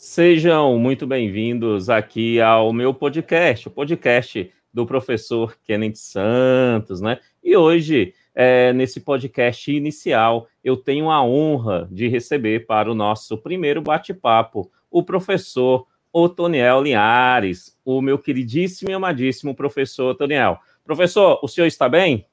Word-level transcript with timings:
Sejam 0.00 0.78
muito 0.78 1.08
bem-vindos 1.08 1.90
aqui 1.90 2.40
ao 2.40 2.72
meu 2.72 2.94
podcast, 2.94 3.66
o 3.66 3.70
podcast 3.72 4.48
do 4.72 4.86
professor 4.86 5.56
Kenneth 5.64 5.96
Santos, 5.96 7.00
né? 7.00 7.18
E 7.42 7.56
hoje, 7.56 8.14
é, 8.32 8.72
nesse 8.72 9.00
podcast 9.00 9.72
inicial, 9.72 10.46
eu 10.62 10.76
tenho 10.76 11.10
a 11.10 11.20
honra 11.24 11.88
de 11.90 12.06
receber 12.06 12.64
para 12.64 12.88
o 12.88 12.94
nosso 12.94 13.36
primeiro 13.36 13.82
bate-papo 13.82 14.70
o 14.88 15.02
professor 15.02 15.84
Otoniel 16.12 16.80
Linhares, 16.80 17.76
o 17.84 18.00
meu 18.00 18.20
queridíssimo 18.20 18.92
e 18.92 18.94
amadíssimo 18.94 19.52
professor 19.52 20.10
Otoniel. 20.12 20.60
Professor, 20.84 21.40
o 21.42 21.48
senhor 21.48 21.66
está 21.66 21.88
bem? 21.88 22.24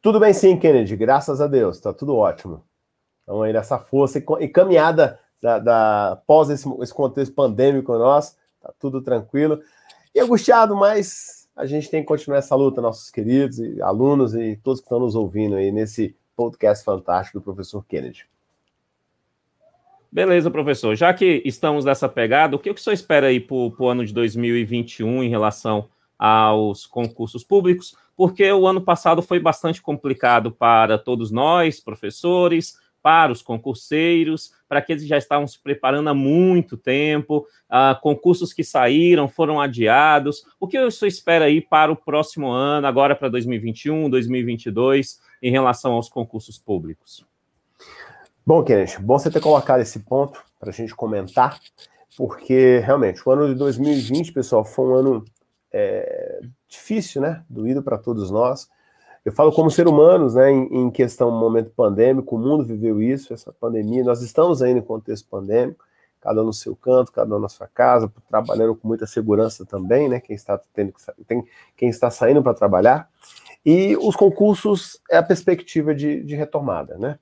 Tudo 0.00 0.20
bem 0.20 0.32
sim, 0.32 0.56
Kennedy, 0.56 0.94
graças 0.94 1.40
a 1.40 1.48
Deus, 1.48 1.78
está 1.78 1.92
tudo 1.92 2.14
ótimo. 2.14 2.62
Então 3.24 3.42
aí 3.42 3.52
nessa 3.52 3.80
força 3.80 4.22
e 4.38 4.46
caminhada 4.46 5.18
da, 5.42 5.58
da 5.58 6.22
pós 6.26 6.50
esse, 6.50 6.68
esse, 6.80 6.92
contexto 6.92 7.34
pandêmico 7.34 7.96
nosso, 7.96 8.36
tá 8.60 8.72
tudo 8.78 9.00
tranquilo. 9.02 9.60
E 10.14 10.20
angustiado, 10.20 10.74
mas 10.76 11.48
a 11.56 11.66
gente 11.66 11.90
tem 11.90 12.02
que 12.02 12.08
continuar 12.08 12.38
essa 12.38 12.54
luta, 12.54 12.80
nossos 12.80 13.10
queridos 13.10 13.58
e 13.58 13.80
alunos 13.82 14.34
e 14.34 14.56
todos 14.62 14.80
que 14.80 14.86
estão 14.86 15.00
nos 15.00 15.14
ouvindo 15.14 15.56
aí 15.56 15.70
nesse 15.72 16.16
podcast 16.36 16.84
fantástico 16.84 17.38
do 17.38 17.44
professor 17.44 17.84
Kennedy. 17.84 18.26
Beleza, 20.10 20.50
professor. 20.50 20.96
Já 20.96 21.12
que 21.12 21.42
estamos 21.44 21.84
nessa 21.84 22.08
pegada, 22.08 22.56
o 22.56 22.58
que 22.58 22.70
o 22.70 22.78
senhor 22.78 22.94
espera 22.94 23.26
aí 23.26 23.38
para 23.38 23.54
o 23.54 23.88
ano 23.88 24.04
de 24.06 24.14
2021 24.14 25.22
em 25.22 25.28
relação 25.28 25.88
aos 26.18 26.86
concursos 26.86 27.44
públicos? 27.44 27.94
Porque 28.16 28.50
o 28.50 28.66
ano 28.66 28.80
passado 28.80 29.20
foi 29.20 29.38
bastante 29.38 29.82
complicado 29.82 30.50
para 30.50 30.98
todos 30.98 31.30
nós, 31.30 31.78
professores, 31.78 32.76
para 33.08 33.32
os 33.32 33.40
concurseiros, 33.40 34.52
para 34.68 34.80
aqueles 34.80 35.02
que 35.02 35.08
já 35.08 35.16
estavam 35.16 35.46
se 35.46 35.58
preparando 35.58 36.10
há 36.10 36.14
muito 36.14 36.76
tempo, 36.76 37.46
uh, 37.70 37.98
concursos 38.02 38.52
que 38.52 38.62
saíram, 38.62 39.26
foram 39.26 39.58
adiados. 39.58 40.44
O 40.60 40.68
que 40.68 40.76
senhor 40.90 41.08
espera 41.08 41.46
aí 41.46 41.62
para 41.62 41.90
o 41.90 41.96
próximo 41.96 42.50
ano, 42.50 42.86
agora 42.86 43.16
para 43.16 43.30
2021, 43.30 44.10
2022, 44.10 45.22
em 45.42 45.50
relação 45.50 45.92
aos 45.92 46.10
concursos 46.10 46.58
públicos? 46.58 47.24
Bom, 48.44 48.62
Kenneth, 48.62 49.00
bom 49.00 49.18
você 49.18 49.30
ter 49.30 49.40
colocado 49.40 49.80
esse 49.80 50.00
ponto 50.00 50.44
para 50.60 50.68
a 50.68 50.74
gente 50.74 50.94
comentar, 50.94 51.58
porque 52.14 52.80
realmente 52.80 53.26
o 53.26 53.32
ano 53.32 53.48
de 53.48 53.54
2020, 53.54 54.34
pessoal, 54.34 54.66
foi 54.66 54.84
um 54.84 54.94
ano 54.94 55.24
é, 55.72 56.42
difícil, 56.68 57.22
né? 57.22 57.42
Doído 57.48 57.82
para 57.82 57.96
todos 57.96 58.30
nós. 58.30 58.68
Eu 59.28 59.32
falo 59.32 59.52
como 59.52 59.70
ser 59.70 59.86
humanos, 59.86 60.36
né? 60.36 60.50
Em, 60.50 60.90
questão 60.90 61.30
momento 61.30 61.70
pandêmico, 61.76 62.34
o 62.34 62.38
mundo 62.38 62.64
viveu 62.64 63.02
isso, 63.02 63.34
essa 63.34 63.52
pandemia. 63.52 64.02
Nós 64.02 64.22
estamos 64.22 64.62
ainda 64.62 64.78
em 64.78 64.82
contexto 64.82 65.28
pandêmico, 65.28 65.84
cada 66.18 66.40
um 66.40 66.46
no 66.46 66.52
seu 66.54 66.74
canto, 66.74 67.12
cada 67.12 67.36
um 67.36 67.38
na 67.38 67.50
sua 67.50 67.66
casa, 67.66 68.10
trabalhando 68.26 68.74
com 68.74 68.88
muita 68.88 69.06
segurança 69.06 69.66
também, 69.66 70.08
né? 70.08 70.18
Quem 70.18 70.34
está 70.34 70.58
tendo, 70.72 70.94
tem, 71.26 71.44
quem 71.76 71.90
está 71.90 72.10
saindo 72.10 72.42
para 72.42 72.54
trabalhar. 72.54 73.06
E 73.66 73.98
os 73.98 74.16
concursos 74.16 74.98
é 75.10 75.18
a 75.18 75.22
perspectiva 75.22 75.94
de, 75.94 76.24
de 76.24 76.34
retomada, 76.34 76.96
né? 76.96 77.18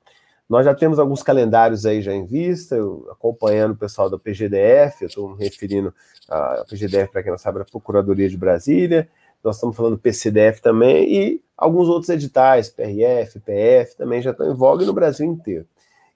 Nós 0.49 0.65
já 0.65 0.77
temos 0.77 1.01
alguns 1.01 1.25
calendários 1.25 1.85
aí 1.85 2.01
já 2.01 2.15
em 2.15 2.25
vista, 2.25 2.77
eu, 2.77 3.09
acompanhando 3.11 3.73
o 3.73 3.77
pessoal 3.77 4.09
da 4.09 4.17
PGDF, 4.17 5.03
eu 5.03 5.09
estou 5.09 5.37
me 5.37 5.43
referindo 5.43 5.93
à 6.29 6.65
PGDF, 6.71 7.11
para 7.11 7.25
quem 7.25 7.33
não 7.33 7.39
sabe, 7.39 7.61
a 7.61 7.65
Procuradoria 7.65 8.29
de 8.29 8.37
Brasília, 8.37 9.09
nós 9.47 9.57
estamos 9.57 9.77
falando 9.77 9.99
PCDF 9.99 10.61
também, 10.61 11.11
e 11.11 11.43
alguns 11.57 11.89
outros 11.89 12.09
editais, 12.11 12.69
PRF, 12.69 13.41
PF, 13.41 13.97
também 13.97 14.21
já 14.21 14.33
estão 14.33 14.51
em 14.51 14.55
voga 14.55 14.85
no 14.85 14.93
Brasil 14.93 15.27
inteiro. 15.27 15.67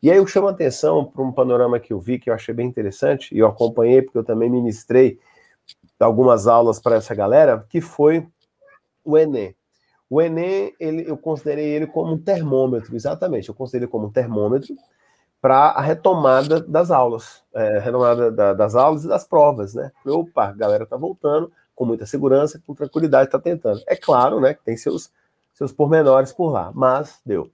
E 0.02 0.10
aí 0.10 0.16
eu 0.16 0.26
chamo 0.26 0.48
a 0.48 0.50
atenção 0.50 1.04
para 1.04 1.22
um 1.22 1.30
panorama 1.30 1.78
que 1.78 1.92
eu 1.92 2.00
vi, 2.00 2.18
que 2.18 2.30
eu 2.30 2.34
achei 2.34 2.54
bem 2.54 2.66
interessante, 2.66 3.34
e 3.34 3.38
eu 3.38 3.46
acompanhei, 3.46 4.02
porque 4.02 4.18
eu 4.18 4.24
também 4.24 4.50
ministrei 4.50 5.18
algumas 5.98 6.46
aulas 6.46 6.80
para 6.80 6.96
essa 6.96 7.14
galera, 7.14 7.64
que 7.68 7.80
foi 7.80 8.26
o 9.04 9.16
Enem. 9.16 9.54
O 10.08 10.20
Enem, 10.20 10.74
ele, 10.80 11.08
eu 11.08 11.16
considerei 11.16 11.66
ele 11.66 11.86
como 11.86 12.14
um 12.14 12.18
termômetro, 12.18 12.96
exatamente. 12.96 13.48
Eu 13.48 13.54
considerei 13.54 13.86
como 13.86 14.06
um 14.06 14.10
termômetro 14.10 14.74
para 15.40 15.70
a 15.70 15.80
retomada 15.80 16.60
das 16.60 16.90
aulas, 16.90 17.44
é, 17.54 17.78
retomada 17.78 18.30
da, 18.32 18.52
das 18.52 18.74
aulas 18.74 19.04
e 19.04 19.08
das 19.08 19.24
provas, 19.24 19.74
né? 19.74 19.92
Opa, 20.04 20.48
a 20.48 20.52
galera 20.52 20.84
tá 20.84 20.96
voltando 20.96 21.52
com 21.80 21.86
muita 21.86 22.04
segurança, 22.04 22.60
com 22.66 22.74
tranquilidade, 22.74 23.28
está 23.28 23.38
tentando. 23.38 23.80
É 23.86 23.96
claro, 23.96 24.38
né, 24.38 24.52
que 24.52 24.62
tem 24.62 24.76
seus, 24.76 25.10
seus 25.54 25.72
pormenores 25.72 26.30
por 26.30 26.50
lá, 26.50 26.70
mas 26.74 27.18
deu. 27.24 27.50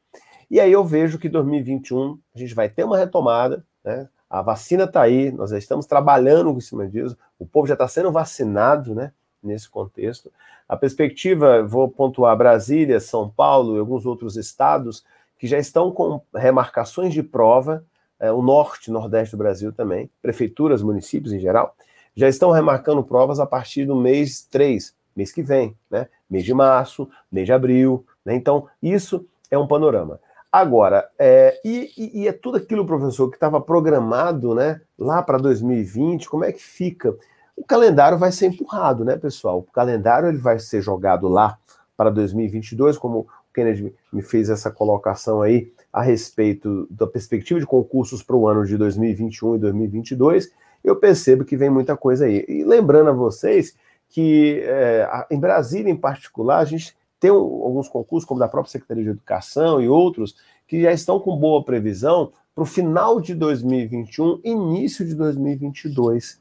E 0.51 0.59
aí 0.59 0.73
eu 0.73 0.85
vejo 0.85 1.17
que 1.17 1.29
2021 1.29 2.19
a 2.35 2.39
gente 2.41 2.53
vai 2.53 2.69
ter 2.69 2.83
uma 2.83 2.99
retomada, 2.99 3.65
né? 3.85 4.09
A 4.29 4.43
vacina 4.43 4.83
está 4.83 5.03
aí, 5.03 5.31
nós 5.31 5.51
já 5.51 5.59
estamos 5.59 5.87
trabalhando 5.87 6.51
em 6.51 6.61
cima 6.61 6.89
disso, 6.89 7.17
o 7.39 7.47
povo 7.47 7.69
já 7.69 7.75
está 7.75 7.87
sendo 7.87 8.11
vacinado, 8.11 8.97
né? 8.97 9.13
Nesse 9.41 9.71
contexto. 9.71 10.33
A 10.69 10.77
perspectiva, 10.77 11.63
vou 11.63 11.89
pontuar 11.89 12.37
Brasília, 12.37 12.99
São 12.99 13.31
Paulo 13.31 13.77
e 13.77 13.79
alguns 13.79 14.07
outros 14.07 14.37
estados 14.37 15.05
que 15.39 15.47
já 15.47 15.57
estão 15.57 15.93
com 15.93 16.21
remarcações 16.35 17.15
de 17.15 17.23
prova, 17.23 17.85
é, 18.19 18.33
o 18.33 18.43
norte, 18.43 18.91
nordeste 18.91 19.37
do 19.37 19.39
Brasil 19.39 19.73
também, 19.73 20.11
prefeituras, 20.21 20.83
municípios 20.83 21.33
em 21.33 21.39
geral, 21.39 21.77
já 22.17 22.29
estão 22.29 22.51
remarcando 22.51 23.05
provas 23.05 23.39
a 23.39 23.47
partir 23.47 23.85
do 23.85 23.95
mês 23.95 24.47
3, 24.51 24.95
mês 25.15 25.31
que 25.31 25.43
vem, 25.43 25.77
né? 25.91 26.09
Mês 26.29 26.45
de 26.45 26.55
março, 26.55 27.09
mês 27.31 27.47
de 27.47 27.53
abril, 27.53 28.05
né? 28.25 28.35
Então, 28.35 28.67
isso 28.83 29.27
é 29.51 29.59
um 29.59 29.67
panorama. 29.67 30.19
Agora, 30.51 31.09
é, 31.19 31.61
e, 31.65 31.93
e, 32.15 32.27
é 32.27 32.33
tudo 32.33 32.57
aquilo, 32.57 32.87
professor, 32.87 33.29
que 33.29 33.37
estava 33.37 33.61
programado, 33.61 34.55
né, 34.55 34.81
lá 34.99 35.23
para 35.23 35.37
2020, 35.37 36.31
como 36.31 36.45
é 36.45 36.53
que 36.53 36.63
fica? 36.63 37.15
o 37.57 37.65
calendário 37.65 38.19
vai 38.19 38.31
ser 38.31 38.47
empurrado, 38.47 39.05
né, 39.05 39.17
pessoal? 39.17 39.61
O 39.61 39.73
calendário 39.73 40.29
ele 40.29 40.37
vai 40.37 40.59
ser 40.59 40.83
jogado 40.83 41.27
lá 41.27 41.59
para 41.97 42.11
2022, 42.11 42.99
como 42.99 43.21
o 43.21 43.27
Kennedy 43.55 43.95
me 44.13 44.21
fez 44.21 44.51
essa 44.51 44.71
colocação 44.71 45.41
aí 45.41 45.73
a 45.91 46.03
respeito 46.03 46.87
da 46.91 47.07
perspectiva 47.07 47.59
de 47.59 47.67
concursos 47.67 48.23
para 48.23 48.37
o 48.37 48.47
ano 48.47 48.67
de 48.67 48.77
2021 48.77 49.57
e 49.57 49.59
2022. 49.59 50.53
Eu 50.83 50.97
percebo 50.97 51.45
que 51.45 51.57
vem 51.57 51.71
muita 51.71 51.97
coisa 51.97 52.27
aí. 52.27 52.45
E 52.49 52.65
lembrando 52.65 53.11
a 53.11 53.13
vocês 53.13 53.75
que 54.09 54.61
é, 54.65 55.27
em 55.31 55.39
Brasília, 55.39 55.91
em 55.91 55.97
particular, 55.97 56.59
a 56.59 56.65
gente 56.65 56.97
tem 57.19 57.31
alguns 57.31 57.89
concursos, 57.89 58.27
como 58.27 58.41
da 58.41 58.49
própria 58.49 58.71
Secretaria 58.71 59.05
de 59.05 59.11
Educação 59.11 59.81
e 59.81 59.89
outros, 59.89 60.37
que 60.67 60.83
já 60.83 60.93
estão 60.93 61.19
com 61.19 61.37
boa 61.37 61.65
previsão 61.65 62.33
para 62.55 62.63
o 62.63 62.67
final 62.67 63.21
de 63.21 63.35
2021, 63.35 64.41
início 64.45 65.05
de 65.05 65.15
2022. 65.15 66.41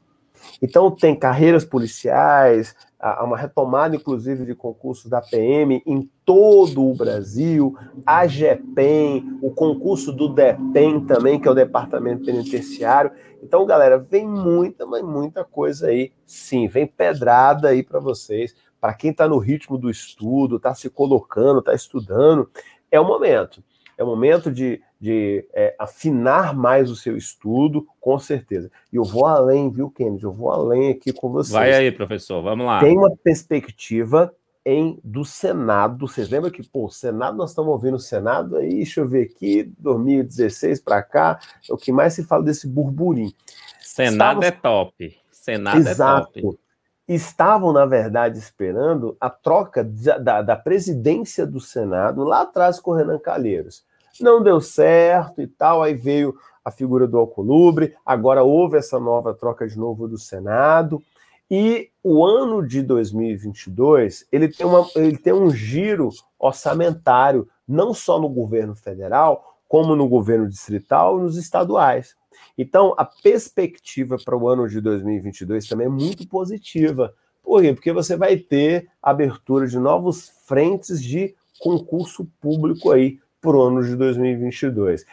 Então, 0.62 0.90
tem 0.90 1.18
carreiras 1.18 1.64
policiais, 1.64 2.74
uma 3.22 3.36
retomada, 3.36 3.94
inclusive, 3.94 4.44
de 4.44 4.54
concursos 4.54 5.10
da 5.10 5.20
PM 5.20 5.82
em 5.86 6.10
todo 6.24 6.82
o 6.82 6.94
Brasil, 6.94 7.76
a 8.04 8.26
GEPEN, 8.26 9.38
o 9.42 9.50
concurso 9.50 10.12
do 10.12 10.28
DEPEN 10.28 11.00
também, 11.06 11.38
que 11.38 11.46
é 11.46 11.50
o 11.50 11.54
Departamento 11.54 12.24
Penitenciário. 12.24 13.12
Então, 13.42 13.66
galera, 13.66 13.98
vem 13.98 14.26
muita, 14.26 14.86
mas 14.86 15.02
muita 15.02 15.44
coisa 15.44 15.88
aí. 15.88 16.12
Sim, 16.24 16.66
vem 16.66 16.86
pedrada 16.86 17.68
aí 17.68 17.82
para 17.82 18.00
vocês. 18.00 18.54
Para 18.80 18.94
quem 18.94 19.10
está 19.10 19.28
no 19.28 19.38
ritmo 19.38 19.78
do 19.78 19.90
estudo, 19.90 20.56
está 20.56 20.74
se 20.74 20.90
colocando, 20.90 21.60
está 21.60 21.74
estudando, 21.74 22.50
é 22.90 22.98
o 22.98 23.04
momento. 23.04 23.62
É 23.96 24.02
o 24.02 24.06
momento 24.06 24.50
de 24.50 24.80
de 25.06 25.46
é, 25.54 25.72
afinar 25.78 26.52
mais 26.52 26.90
o 26.90 26.96
seu 26.96 27.16
estudo, 27.16 27.86
com 28.00 28.18
certeza. 28.18 28.68
E 28.92 28.96
eu 28.96 29.04
vou 29.04 29.24
além, 29.24 29.70
viu, 29.70 29.88
Kennedy? 29.88 30.24
Eu 30.24 30.32
vou 30.32 30.50
além 30.50 30.90
aqui 30.90 31.12
com 31.12 31.30
vocês. 31.30 31.52
Vai 31.52 31.72
aí, 31.72 31.92
professor, 31.92 32.42
vamos 32.42 32.66
lá. 32.66 32.80
Tem 32.80 32.98
uma 32.98 33.16
perspectiva 33.16 34.34
em 34.64 34.98
do 35.04 35.24
Senado. 35.24 36.08
Vocês 36.08 36.28
lembram 36.28 36.50
que, 36.50 36.68
pô, 36.68 36.86
o 36.86 36.90
Senado, 36.90 37.36
nós 37.36 37.50
estamos 37.50 37.70
ouvindo 37.70 37.94
o 37.94 38.00
Senado 38.00 38.56
aí, 38.56 38.78
deixa 38.78 39.00
eu 39.00 39.06
ver 39.06 39.30
aqui, 39.30 39.72
2016 39.78 40.80
para 40.80 41.00
cá, 41.04 41.38
é 41.70 41.72
o 41.72 41.76
que 41.76 41.92
mais 41.92 42.14
se 42.14 42.24
fala 42.24 42.42
desse 42.42 42.66
burburinho. 42.66 43.32
Senado 43.78 44.42
é 44.42 44.50
top. 44.50 45.16
Senado 45.30 45.78
Exato. 45.78 46.38
é 46.40 46.42
top. 46.42 46.58
Estavam, 47.06 47.72
na 47.72 47.86
verdade, 47.86 48.38
esperando 48.38 49.16
a 49.20 49.30
troca 49.30 49.84
da, 49.84 50.42
da 50.42 50.56
presidência 50.56 51.46
do 51.46 51.60
Senado 51.60 52.24
lá 52.24 52.40
atrás 52.40 52.80
com 52.80 52.90
o 52.90 52.94
Renan 52.94 53.20
Calheiros 53.20 53.85
não 54.22 54.42
deu 54.42 54.60
certo 54.60 55.40
e 55.40 55.46
tal, 55.46 55.82
aí 55.82 55.94
veio 55.94 56.34
a 56.64 56.70
figura 56.70 57.06
do 57.06 57.18
Alcolumbre, 57.18 57.94
agora 58.04 58.42
houve 58.42 58.76
essa 58.76 58.98
nova 58.98 59.32
troca 59.32 59.66
de 59.68 59.78
novo 59.78 60.08
do 60.08 60.18
Senado, 60.18 61.02
e 61.50 61.90
o 62.02 62.24
ano 62.24 62.66
de 62.66 62.82
2022, 62.82 64.26
ele 64.32 64.48
tem, 64.48 64.66
uma, 64.66 64.84
ele 64.96 65.16
tem 65.16 65.32
um 65.32 65.50
giro 65.50 66.10
orçamentário, 66.38 67.48
não 67.68 67.94
só 67.94 68.20
no 68.20 68.28
governo 68.28 68.74
federal, 68.74 69.56
como 69.68 69.94
no 69.94 70.08
governo 70.08 70.48
distrital 70.48 71.18
e 71.18 71.22
nos 71.22 71.36
estaduais. 71.36 72.16
Então, 72.58 72.94
a 72.96 73.04
perspectiva 73.04 74.16
para 74.24 74.36
o 74.36 74.48
ano 74.48 74.68
de 74.68 74.80
2022 74.80 75.68
também 75.68 75.86
é 75.86 75.90
muito 75.90 76.26
positiva. 76.28 77.14
Por 77.42 77.62
quê? 77.62 77.72
Porque 77.72 77.92
você 77.92 78.16
vai 78.16 78.36
ter 78.36 78.88
abertura 79.00 79.66
de 79.66 79.78
novos 79.78 80.32
frentes 80.46 81.02
de 81.02 81.34
concurso 81.60 82.26
público 82.40 82.90
aí 82.90 83.18
para 83.40 83.56
o 83.56 83.62
ano 83.62 83.84
de 83.84 83.96
2022. 83.96 85.04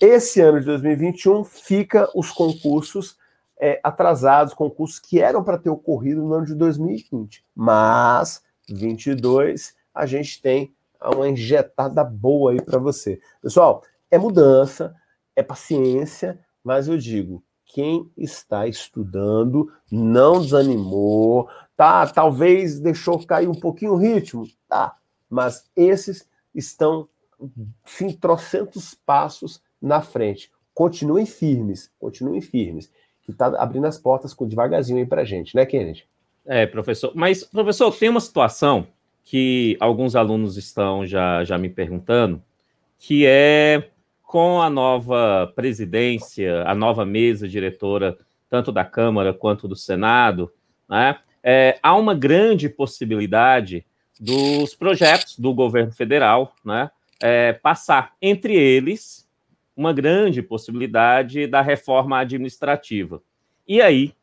Esse 0.00 0.40
ano 0.40 0.60
de 0.60 0.66
2021 0.66 1.44
fica 1.44 2.08
os 2.14 2.30
concursos 2.30 3.16
é, 3.60 3.80
atrasados, 3.82 4.54
concursos 4.54 4.98
que 4.98 5.20
eram 5.20 5.42
para 5.42 5.58
ter 5.58 5.70
ocorrido 5.70 6.22
no 6.22 6.34
ano 6.34 6.46
de 6.46 6.54
2020. 6.54 7.44
Mas 7.54 8.42
22 8.68 9.74
a 9.94 10.06
gente 10.06 10.40
tem 10.40 10.72
uma 11.02 11.28
injetada 11.28 12.04
boa 12.04 12.52
aí 12.52 12.62
para 12.62 12.78
você. 12.78 13.20
Pessoal, 13.42 13.82
é 14.10 14.18
mudança, 14.18 14.94
é 15.34 15.42
paciência, 15.42 16.38
mas 16.62 16.88
eu 16.88 16.96
digo, 16.98 17.42
quem 17.64 18.10
está 18.16 18.66
estudando 18.66 19.70
não 19.90 20.40
desanimou, 20.40 21.48
tá? 21.76 22.06
Talvez 22.06 22.80
deixou 22.80 23.24
cair 23.24 23.48
um 23.48 23.54
pouquinho 23.54 23.92
o 23.92 23.96
ritmo, 23.96 24.46
tá? 24.68 24.96
Mas 25.28 25.68
esses 25.76 26.26
estão, 26.54 27.08
sim, 27.84 28.12
trocentos 28.12 28.94
passos 28.94 29.62
na 29.80 30.00
frente. 30.00 30.50
Continuem 30.74 31.26
firmes, 31.26 31.90
continuem 31.98 32.40
firmes, 32.40 32.90
que 33.22 33.32
está 33.32 33.46
abrindo 33.60 33.86
as 33.86 33.98
portas 33.98 34.32
com 34.32 34.46
devagarzinho 34.46 34.98
aí 34.98 35.06
para 35.06 35.24
gente, 35.24 35.54
né, 35.54 35.66
Kennedy? 35.66 36.06
É, 36.46 36.66
professor. 36.66 37.12
Mas, 37.14 37.44
professor, 37.44 37.94
tem 37.94 38.08
uma 38.08 38.20
situação 38.20 38.86
que 39.24 39.76
alguns 39.80 40.16
alunos 40.16 40.56
estão 40.56 41.04
já, 41.04 41.44
já 41.44 41.58
me 41.58 41.68
perguntando, 41.68 42.42
que 42.98 43.26
é 43.26 43.90
com 44.22 44.60
a 44.62 44.70
nova 44.70 45.52
presidência, 45.54 46.62
a 46.64 46.74
nova 46.74 47.04
mesa 47.04 47.46
diretora, 47.46 48.16
tanto 48.48 48.72
da 48.72 48.84
Câmara 48.84 49.34
quanto 49.34 49.68
do 49.68 49.76
Senado, 49.76 50.50
né, 50.88 51.18
é, 51.42 51.78
há 51.82 51.94
uma 51.96 52.14
grande 52.14 52.68
possibilidade 52.68 53.84
dos 54.18 54.74
projetos 54.74 55.38
do 55.38 55.54
governo 55.54 55.92
federal 55.92 56.54
né, 56.64 56.90
é, 57.20 57.52
passar. 57.52 58.14
Entre 58.20 58.54
eles, 58.54 59.28
uma 59.76 59.92
grande 59.92 60.42
possibilidade 60.42 61.46
da 61.46 61.60
reforma 61.60 62.18
administrativa. 62.18 63.22
E 63.66 63.80
aí, 63.80 64.14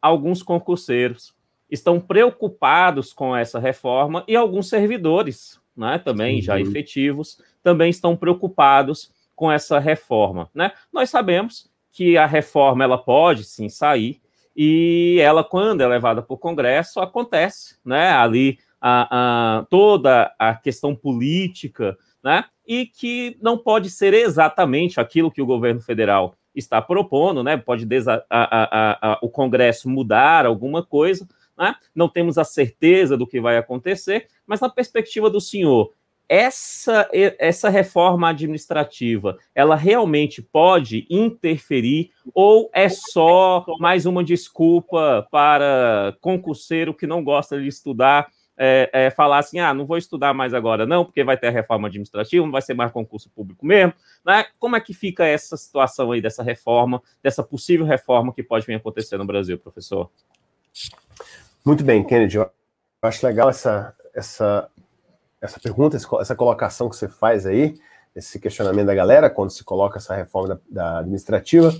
alguns 0.00 0.42
concurseiros 0.42 1.34
estão 1.70 1.98
preocupados 1.98 3.12
com 3.12 3.34
essa 3.34 3.58
reforma 3.58 4.24
e 4.28 4.36
alguns 4.36 4.68
servidores, 4.68 5.60
né, 5.76 5.98
também 5.98 6.36
uhum. 6.36 6.42
já 6.42 6.60
efetivos, 6.60 7.40
também 7.62 7.90
estão 7.90 8.16
preocupados 8.16 9.10
com 9.34 9.50
essa 9.50 9.80
reforma, 9.80 10.48
né? 10.54 10.70
Nós 10.92 11.10
sabemos 11.10 11.68
que 11.90 12.16
a 12.16 12.26
reforma 12.26 12.84
ela 12.84 12.98
pode 12.98 13.44
sim 13.44 13.68
sair 13.68 14.20
e 14.56 15.18
ela 15.20 15.42
quando 15.42 15.80
é 15.80 15.86
levada 15.86 16.22
para 16.22 16.34
o 16.34 16.38
Congresso 16.38 17.00
acontece, 17.00 17.76
né? 17.84 18.10
Ali 18.10 18.58
a, 18.80 19.58
a, 19.58 19.64
toda 19.64 20.32
a 20.38 20.54
questão 20.54 20.94
política, 20.94 21.96
né? 22.24 22.46
E 22.66 22.86
que 22.86 23.36
não 23.42 23.58
pode 23.58 23.90
ser 23.90 24.14
exatamente 24.14 24.98
aquilo 24.98 25.30
que 25.30 25.42
o 25.42 25.46
governo 25.46 25.82
federal 25.82 26.34
está 26.54 26.80
propondo, 26.80 27.42
né? 27.42 27.58
Pode 27.58 27.86
a, 28.30 29.18
o 29.20 29.28
Congresso 29.28 29.88
mudar 29.88 30.46
alguma 30.46 30.82
coisa, 30.82 31.28
né? 31.56 31.76
Não 31.94 32.08
temos 32.08 32.38
a 32.38 32.44
certeza 32.44 33.16
do 33.16 33.26
que 33.26 33.40
vai 33.40 33.58
acontecer, 33.58 34.28
mas 34.46 34.60
na 34.60 34.70
perspectiva 34.70 35.28
do 35.28 35.40
senhor, 35.40 35.92
essa, 36.26 37.06
essa 37.12 37.68
reforma 37.68 38.30
administrativa, 38.30 39.36
ela 39.54 39.76
realmente 39.76 40.40
pode 40.40 41.06
interferir 41.10 42.10
ou 42.32 42.70
é 42.72 42.88
só 42.88 43.66
mais 43.78 44.06
uma 44.06 44.24
desculpa 44.24 45.28
para 45.30 46.16
concurseiro 46.22 46.94
que 46.94 47.06
não 47.06 47.22
gosta 47.22 47.60
de 47.60 47.68
estudar 47.68 48.28
é, 48.56 48.90
é, 48.92 49.10
falar 49.10 49.38
assim, 49.38 49.58
ah, 49.58 49.74
não 49.74 49.86
vou 49.86 49.98
estudar 49.98 50.32
mais 50.32 50.54
agora 50.54 50.86
não, 50.86 51.04
porque 51.04 51.24
vai 51.24 51.36
ter 51.36 51.48
a 51.48 51.50
reforma 51.50 51.88
administrativa, 51.88 52.44
não 52.44 52.52
vai 52.52 52.62
ser 52.62 52.74
mais 52.74 52.92
concurso 52.92 53.30
público 53.30 53.66
mesmo, 53.66 53.92
né? 54.24 54.46
Como 54.58 54.76
é 54.76 54.80
que 54.80 54.94
fica 54.94 55.24
essa 55.24 55.56
situação 55.56 56.12
aí 56.12 56.20
dessa 56.20 56.42
reforma, 56.42 57.02
dessa 57.22 57.42
possível 57.42 57.84
reforma 57.84 58.32
que 58.32 58.42
pode 58.42 58.66
vir 58.66 58.74
acontecer 58.74 59.16
no 59.16 59.26
Brasil, 59.26 59.58
professor? 59.58 60.10
Muito 61.64 61.82
bem, 61.82 62.04
Kennedy. 62.04 62.36
Eu 62.36 62.50
acho 63.02 63.26
legal 63.26 63.48
essa, 63.48 63.94
essa, 64.14 64.68
essa 65.40 65.60
pergunta, 65.60 65.96
essa 65.96 66.36
colocação 66.36 66.88
que 66.88 66.96
você 66.96 67.08
faz 67.08 67.46
aí, 67.46 67.74
esse 68.14 68.38
questionamento 68.38 68.86
da 68.86 68.94
galera 68.94 69.28
quando 69.28 69.50
se 69.50 69.64
coloca 69.64 69.98
essa 69.98 70.14
reforma 70.14 70.48
da, 70.48 70.60
da 70.70 70.98
administrativa. 71.00 71.74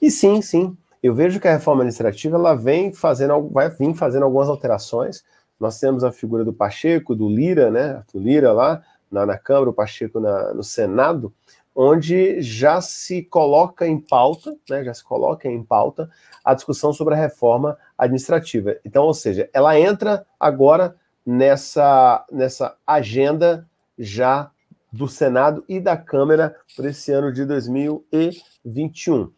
E 0.00 0.10
sim, 0.10 0.40
sim, 0.40 0.76
eu 1.02 1.14
vejo 1.14 1.38
que 1.38 1.46
a 1.46 1.52
reforma 1.52 1.82
administrativa 1.82 2.36
ela 2.36 2.54
vem 2.54 2.90
fazendo, 2.90 3.50
vai 3.50 3.68
vir 3.68 3.94
fazendo 3.94 4.22
algumas 4.22 4.48
alterações. 4.48 5.22
Nós 5.58 5.78
temos 5.78 6.04
a 6.04 6.12
figura 6.12 6.44
do 6.44 6.52
Pacheco, 6.52 7.14
do 7.14 7.28
Lira, 7.28 7.70
né? 7.70 8.02
Do 8.12 8.20
Lira 8.20 8.52
lá 8.52 8.82
na, 9.10 9.24
na 9.24 9.38
Câmara, 9.38 9.70
o 9.70 9.74
Pacheco 9.74 10.18
na, 10.18 10.52
no 10.52 10.62
Senado, 10.62 11.32
onde 11.74 12.40
já 12.40 12.80
se 12.80 13.22
coloca 13.22 13.86
em 13.86 13.98
pauta, 13.98 14.56
né, 14.68 14.84
já 14.84 14.94
se 14.94 15.02
coloca 15.02 15.48
em 15.48 15.62
pauta 15.62 16.08
a 16.44 16.54
discussão 16.54 16.92
sobre 16.92 17.14
a 17.14 17.16
reforma 17.16 17.76
administrativa. 17.98 18.76
Então, 18.84 19.04
ou 19.04 19.14
seja, 19.14 19.48
ela 19.52 19.78
entra 19.78 20.24
agora 20.38 20.96
nessa, 21.26 22.24
nessa 22.30 22.76
agenda 22.86 23.68
já 23.98 24.50
do 24.92 25.08
Senado 25.08 25.64
e 25.68 25.80
da 25.80 25.96
Câmara 25.96 26.54
para 26.76 26.90
esse 26.90 27.10
ano 27.10 27.32
de 27.32 27.44
2021. 27.44 29.32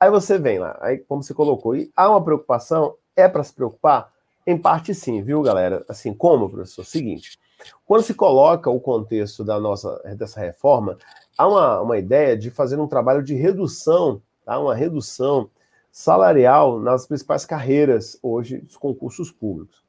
Aí 0.00 0.10
você 0.10 0.38
vem 0.38 0.58
lá, 0.58 0.78
aí 0.80 0.98
como 0.98 1.22
você 1.22 1.34
colocou, 1.34 1.76
e 1.76 1.90
há 1.94 2.08
uma 2.08 2.24
preocupação? 2.24 2.94
É 3.14 3.28
para 3.28 3.44
se 3.44 3.52
preocupar? 3.52 4.10
Em 4.46 4.58
parte 4.58 4.94
sim, 4.94 5.22
viu, 5.22 5.42
galera? 5.42 5.84
Assim, 5.88 6.12
como, 6.12 6.50
professor? 6.50 6.84
Seguinte, 6.84 7.38
quando 7.86 8.02
se 8.02 8.14
coloca 8.14 8.68
o 8.70 8.80
contexto 8.80 9.44
da 9.44 9.60
nossa 9.60 10.00
dessa 10.16 10.40
reforma, 10.40 10.98
há 11.38 11.46
uma, 11.46 11.80
uma 11.80 11.98
ideia 11.98 12.36
de 12.36 12.50
fazer 12.50 12.78
um 12.78 12.88
trabalho 12.88 13.22
de 13.22 13.34
redução, 13.34 14.20
tá? 14.44 14.58
uma 14.58 14.74
redução 14.74 15.48
salarial 15.90 16.80
nas 16.80 17.06
principais 17.06 17.44
carreiras 17.44 18.18
hoje 18.22 18.58
dos 18.58 18.76
concursos 18.76 19.30
públicos. 19.30 19.82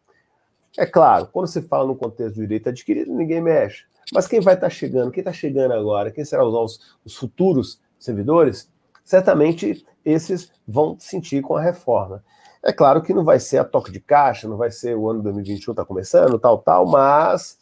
É 0.77 0.85
claro, 0.85 1.27
quando 1.31 1.47
se 1.47 1.61
fala 1.61 1.87
no 1.87 1.95
contexto 1.95 2.35
do 2.35 2.41
direito 2.41 2.69
adquirido, 2.69 3.13
ninguém 3.13 3.41
mexe. 3.41 3.85
Mas 4.11 4.27
quem 4.27 4.39
vai 4.39 4.55
estar 4.55 4.67
tá 4.67 4.69
chegando, 4.69 5.11
quem 5.11 5.21
está 5.21 5.31
chegando 5.31 5.73
agora, 5.73 6.11
quem 6.11 6.25
serão 6.25 6.47
os, 6.63 6.97
os 7.05 7.15
futuros 7.15 7.79
servidores, 7.97 8.69
certamente 9.03 9.85
esses 10.03 10.51
vão 10.67 10.97
sentir 10.99 11.41
com 11.41 11.55
a 11.55 11.61
reforma. 11.61 12.23
É 12.63 12.71
claro 12.71 13.01
que 13.01 13.13
não 13.13 13.25
vai 13.25 13.39
ser 13.39 13.57
a 13.57 13.65
toque 13.65 13.91
de 13.91 13.99
caixa, 13.99 14.47
não 14.47 14.55
vai 14.55 14.71
ser 14.71 14.95
o 14.95 15.09
ano 15.09 15.21
2021 15.21 15.73
está 15.73 15.83
começando, 15.83 16.39
tal, 16.39 16.59
tal, 16.59 16.85
mas 16.85 17.57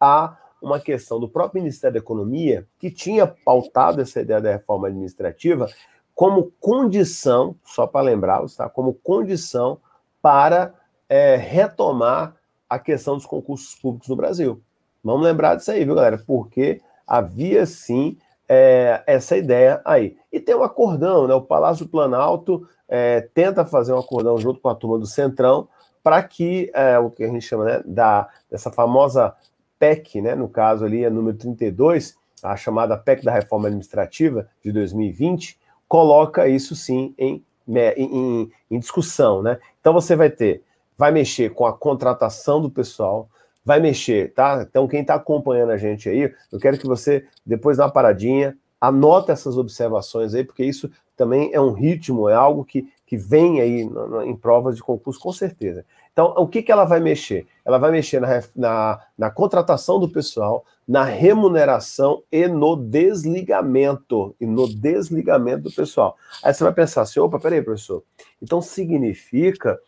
há 0.00 0.36
uma 0.62 0.80
questão 0.80 1.20
do 1.20 1.28
próprio 1.28 1.62
Ministério 1.62 1.92
da 1.92 1.98
Economia, 1.98 2.66
que 2.78 2.90
tinha 2.90 3.26
pautado 3.26 4.00
essa 4.00 4.20
ideia 4.20 4.40
da 4.40 4.52
reforma 4.52 4.88
administrativa 4.88 5.68
como 6.14 6.50
condição, 6.58 7.54
só 7.62 7.86
para 7.86 8.06
lembrá-los, 8.06 8.56
tá? 8.56 8.66
como 8.70 8.94
condição 8.94 9.78
para 10.22 10.72
é, 11.06 11.36
retomar 11.36 12.34
a 12.68 12.78
questão 12.78 13.14
dos 13.14 13.26
concursos 13.26 13.74
públicos 13.74 14.08
no 14.08 14.16
Brasil. 14.16 14.62
Vamos 15.04 15.26
lembrar 15.26 15.56
disso 15.56 15.70
aí, 15.70 15.84
viu, 15.84 15.94
galera? 15.94 16.18
Porque 16.26 16.80
havia 17.06 17.66
sim 17.66 18.16
é, 18.48 19.02
essa 19.06 19.36
ideia 19.36 19.82
aí. 19.84 20.16
E 20.32 20.40
tem 20.40 20.54
um 20.54 20.62
acordão, 20.62 21.28
né? 21.28 21.34
O 21.34 21.42
Palácio 21.42 21.86
Planalto 21.86 22.66
é, 22.88 23.20
tenta 23.34 23.64
fazer 23.64 23.92
um 23.92 23.98
acordão 23.98 24.38
junto 24.38 24.60
com 24.60 24.68
a 24.68 24.74
turma 24.74 24.98
do 24.98 25.06
Centrão 25.06 25.68
para 26.02 26.22
que 26.22 26.70
é, 26.72 26.98
o 26.98 27.10
que 27.10 27.24
a 27.24 27.28
gente 27.28 27.42
chama 27.42 27.64
né, 27.64 27.82
da, 27.84 28.28
dessa 28.50 28.70
famosa 28.70 29.34
PEC, 29.78 30.20
né, 30.20 30.34
no 30.34 30.48
caso 30.48 30.84
ali 30.84 31.04
é 31.04 31.10
número 31.10 31.36
32, 31.36 32.16
a 32.42 32.56
chamada 32.56 32.96
PEC 32.96 33.24
da 33.24 33.32
Reforma 33.32 33.66
Administrativa 33.66 34.48
de 34.64 34.70
2020, 34.72 35.58
coloca 35.88 36.48
isso 36.48 36.74
sim 36.76 37.14
em, 37.18 37.44
em, 37.68 38.50
em, 38.70 38.78
discussão. 38.78 39.42
Né? 39.42 39.58
Então 39.80 39.92
você 39.92 40.14
vai 40.14 40.30
ter, 40.30 40.62
vai 40.96 41.10
mexer 41.10 41.50
com 41.50 41.66
a 41.66 41.72
contratação 41.72 42.60
do 42.60 42.70
pessoal, 42.70 43.28
vai 43.64 43.80
mexer, 43.80 44.32
tá? 44.32 44.64
Então 44.68 44.86
quem 44.86 45.00
está 45.00 45.16
acompanhando 45.16 45.72
a 45.72 45.76
gente 45.76 46.08
aí, 46.08 46.32
eu 46.52 46.60
quero 46.60 46.78
que 46.78 46.86
você 46.86 47.26
depois 47.44 47.80
uma 47.80 47.90
paradinha, 47.90 48.56
anota 48.86 49.32
essas 49.32 49.56
observações 49.56 50.34
aí, 50.34 50.44
porque 50.44 50.64
isso 50.64 50.90
também 51.16 51.50
é 51.52 51.60
um 51.60 51.72
ritmo, 51.72 52.28
é 52.28 52.34
algo 52.34 52.64
que, 52.64 52.88
que 53.06 53.16
vem 53.16 53.60
aí 53.60 53.88
em 54.24 54.36
provas 54.36 54.76
de 54.76 54.82
concurso, 54.82 55.18
com 55.18 55.32
certeza. 55.32 55.84
Então, 56.12 56.32
o 56.36 56.46
que, 56.46 56.62
que 56.62 56.72
ela 56.72 56.84
vai 56.84 57.00
mexer? 57.00 57.46
Ela 57.64 57.78
vai 57.78 57.90
mexer 57.90 58.20
na, 58.20 58.42
na, 58.54 59.00
na 59.18 59.30
contratação 59.30 59.98
do 59.98 60.08
pessoal, 60.08 60.64
na 60.86 61.04
remuneração 61.04 62.22
e 62.30 62.46
no 62.48 62.76
desligamento. 62.76 64.34
E 64.40 64.46
no 64.46 64.66
desligamento 64.68 65.64
do 65.64 65.72
pessoal. 65.72 66.16
Aí 66.42 66.54
você 66.54 66.64
vai 66.64 66.72
pensar 66.72 67.02
assim: 67.02 67.20
opa, 67.20 67.38
peraí, 67.38 67.60
professor. 67.60 68.02
Então 68.40 68.62
significa 68.62 69.78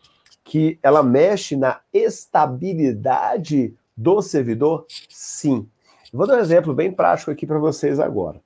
que 0.43 0.79
ela 0.83 1.01
mexe 1.01 1.55
na 1.55 1.79
estabilidade 1.93 3.73
do 3.95 4.21
servidor? 4.21 4.85
Sim. 5.09 5.67
Vou 6.13 6.25
dar 6.25 6.37
um 6.37 6.41
exemplo 6.41 6.73
bem 6.73 6.91
prático 6.91 7.31
aqui 7.31 7.45
para 7.45 7.59
vocês 7.59 7.99
agora. 7.99 8.41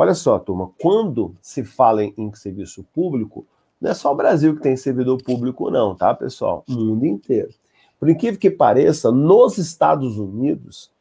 Olha 0.00 0.14
só, 0.14 0.38
turma, 0.38 0.70
quando 0.80 1.34
se 1.42 1.64
fala 1.64 2.04
em, 2.04 2.32
serviço 2.32 2.84
público, 2.94 3.44
não 3.80 3.90
é 3.90 3.94
só 3.94 4.12
o 4.12 4.14
Brasil 4.14 4.54
que 4.54 4.62
tem 4.62 4.76
servidor 4.76 5.20
público, 5.20 5.72
não, 5.72 5.92
tá, 5.92 6.14
pessoal? 6.14 6.62
O 6.68 6.72
mundo 6.72 7.04
inteiro. 7.04 7.48
Por 7.98 8.08
incrível 8.08 8.38
que 8.38 8.48
pareça, 8.48 9.10
nos 9.10 9.58
Estados 9.58 10.16
Unidos, 10.16 10.92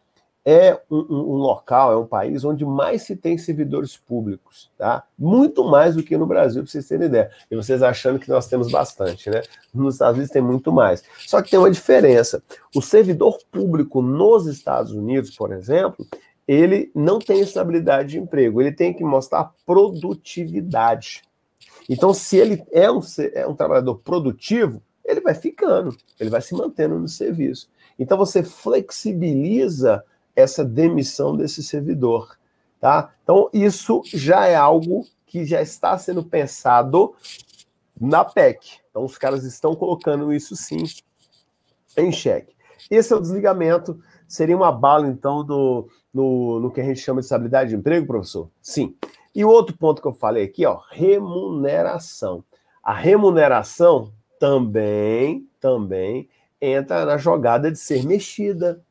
é 0.44 0.82
um, 0.90 0.98
um, 0.98 1.36
local, 1.36 1.92
é 1.92 1.96
um 1.96 2.08
país 2.08 2.44
onde 2.44 2.66
mais 2.66 3.04
se 3.04 3.16
tem 3.16 3.38
servidores 3.38 3.96
públicos, 3.96 4.72
tá? 4.76 5.04
Muito 5.16 5.64
mais 5.64 5.96
do 5.96 6.02
que 6.02 6.18
no 6.18 6.26
Brasil, 6.26 6.64
para 6.64 6.72
vocês 6.72 6.88
terem 6.88 7.06
ideia. 7.06 7.30
E 7.52 7.56
vocês 7.56 7.84
achando 7.84 8.18
que 8.18 8.30
nós 8.30 8.48
temos 8.48 8.72
bastante, 8.72 9.30
né? 9.30 9.44
Nos 9.72 9.94
Estados 9.94 10.16
Unidos 10.16 10.34
tem 10.34 10.42
muito 10.42 10.72
mais. 10.72 11.04
Só 11.28 11.40
que 11.44 11.52
tem 11.52 11.60
uma 11.60 11.70
diferença. 11.70 12.42
O 12.74 12.82
servidor 12.82 13.38
público 13.52 14.02
nos 14.02 14.48
Estados 14.48 14.92
Unidos, 14.92 15.36
por 15.36 15.52
exemplo, 15.52 16.04
ele 16.48 16.92
não 16.96 17.20
tem 17.20 17.42
estabilidade 17.42 18.12
de 18.12 18.20
emprego, 18.20 18.62
ele 18.62 18.72
tem 18.72 18.94
que 18.94 19.04
mostrar 19.04 19.54
produtividade. 19.66 21.22
Então, 21.90 22.14
se 22.14 22.38
ele 22.38 22.64
é 22.72 22.92
um, 22.92 23.02
é 23.34 23.46
um 23.48 23.56
trabalhador 23.56 23.96
produtivo, 23.96 24.82
ele 25.04 25.22
vai 25.22 25.34
ficando, 25.34 25.96
ele 26.20 26.30
vai 26.30 26.42
se 26.42 26.54
mantendo 26.54 27.00
no 27.00 27.08
serviço. 27.08 27.70
Então, 27.98 28.18
você 28.18 28.44
flexibiliza 28.44 30.04
essa 30.36 30.64
demissão 30.64 31.36
desse 31.36 31.64
servidor, 31.64 32.38
tá? 32.80 33.14
Então, 33.24 33.50
isso 33.54 34.02
já 34.06 34.46
é 34.46 34.56
algo 34.56 35.06
que 35.26 35.46
já 35.46 35.62
está 35.62 35.98
sendo 35.98 36.24
pensado 36.24 37.16
na 38.00 38.24
PEC. 38.24 38.80
Então, 38.90 39.04
os 39.04 39.18
caras 39.18 39.44
estão 39.44 39.76
colocando 39.76 40.32
isso 40.32 40.56
sim 40.56 40.84
em 41.98 42.12
xeque. 42.12 42.56
Esse 42.90 43.14
é 43.14 43.16
o 43.16 43.22
desligamento. 43.22 44.00
Seria 44.28 44.56
uma 44.56 44.72
bala, 44.72 45.08
então, 45.08 45.44
do, 45.44 45.90
no, 46.18 46.60
no 46.60 46.72
que 46.72 46.82
a 46.82 46.84
gente 46.84 47.00
chama 47.00 47.22
de 47.22 47.26
estabilidade 47.26 47.70
de 47.70 47.76
emprego, 47.76 48.08
professor? 48.08 48.50
Sim. 48.60 48.96
E 49.36 49.46
o 49.46 49.50
outro 49.50 49.78
ponto 49.78 50.02
que 50.02 50.08
eu 50.08 50.14
falei 50.14 50.46
aqui, 50.46 50.66
ó, 50.66 50.80
remuneração. 50.90 52.44
A 52.84 52.92
remuneração 52.92 54.12
também, 54.40 55.48
também 55.60 56.28
entra 56.60 57.06
na 57.06 57.18
jogada 57.18 57.72
de 57.72 57.78
ser 57.78 58.04
mexida. 58.04 58.82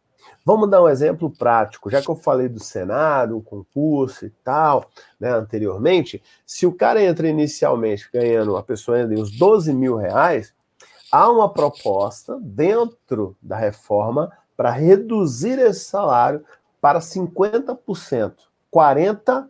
Vamos 0.44 0.70
dar 0.70 0.80
um 0.84 0.88
exemplo 0.88 1.28
prático, 1.28 1.90
já 1.90 2.00
que 2.00 2.08
eu 2.08 2.14
falei 2.14 2.48
do 2.48 2.60
Senado, 2.60 3.42
concurso 3.42 4.24
e 4.24 4.30
tal, 4.44 4.88
né, 5.18 5.30
anteriormente, 5.30 6.22
se 6.46 6.64
o 6.64 6.72
cara 6.72 7.02
entra 7.02 7.28
inicialmente 7.28 8.08
ganhando, 8.12 8.56
a 8.56 8.62
pessoa 8.62 9.00
entra 9.00 9.18
uns 9.18 9.36
12 9.36 9.74
mil 9.74 9.96
reais, 9.96 10.54
há 11.10 11.28
uma 11.28 11.52
proposta 11.52 12.38
dentro 12.40 13.36
da 13.42 13.56
reforma 13.56 14.30
para 14.56 14.70
reduzir 14.70 15.58
esse 15.58 15.80
salário 15.80 16.44
para 16.86 17.00
50%, 17.00 18.32
40% 18.72 19.48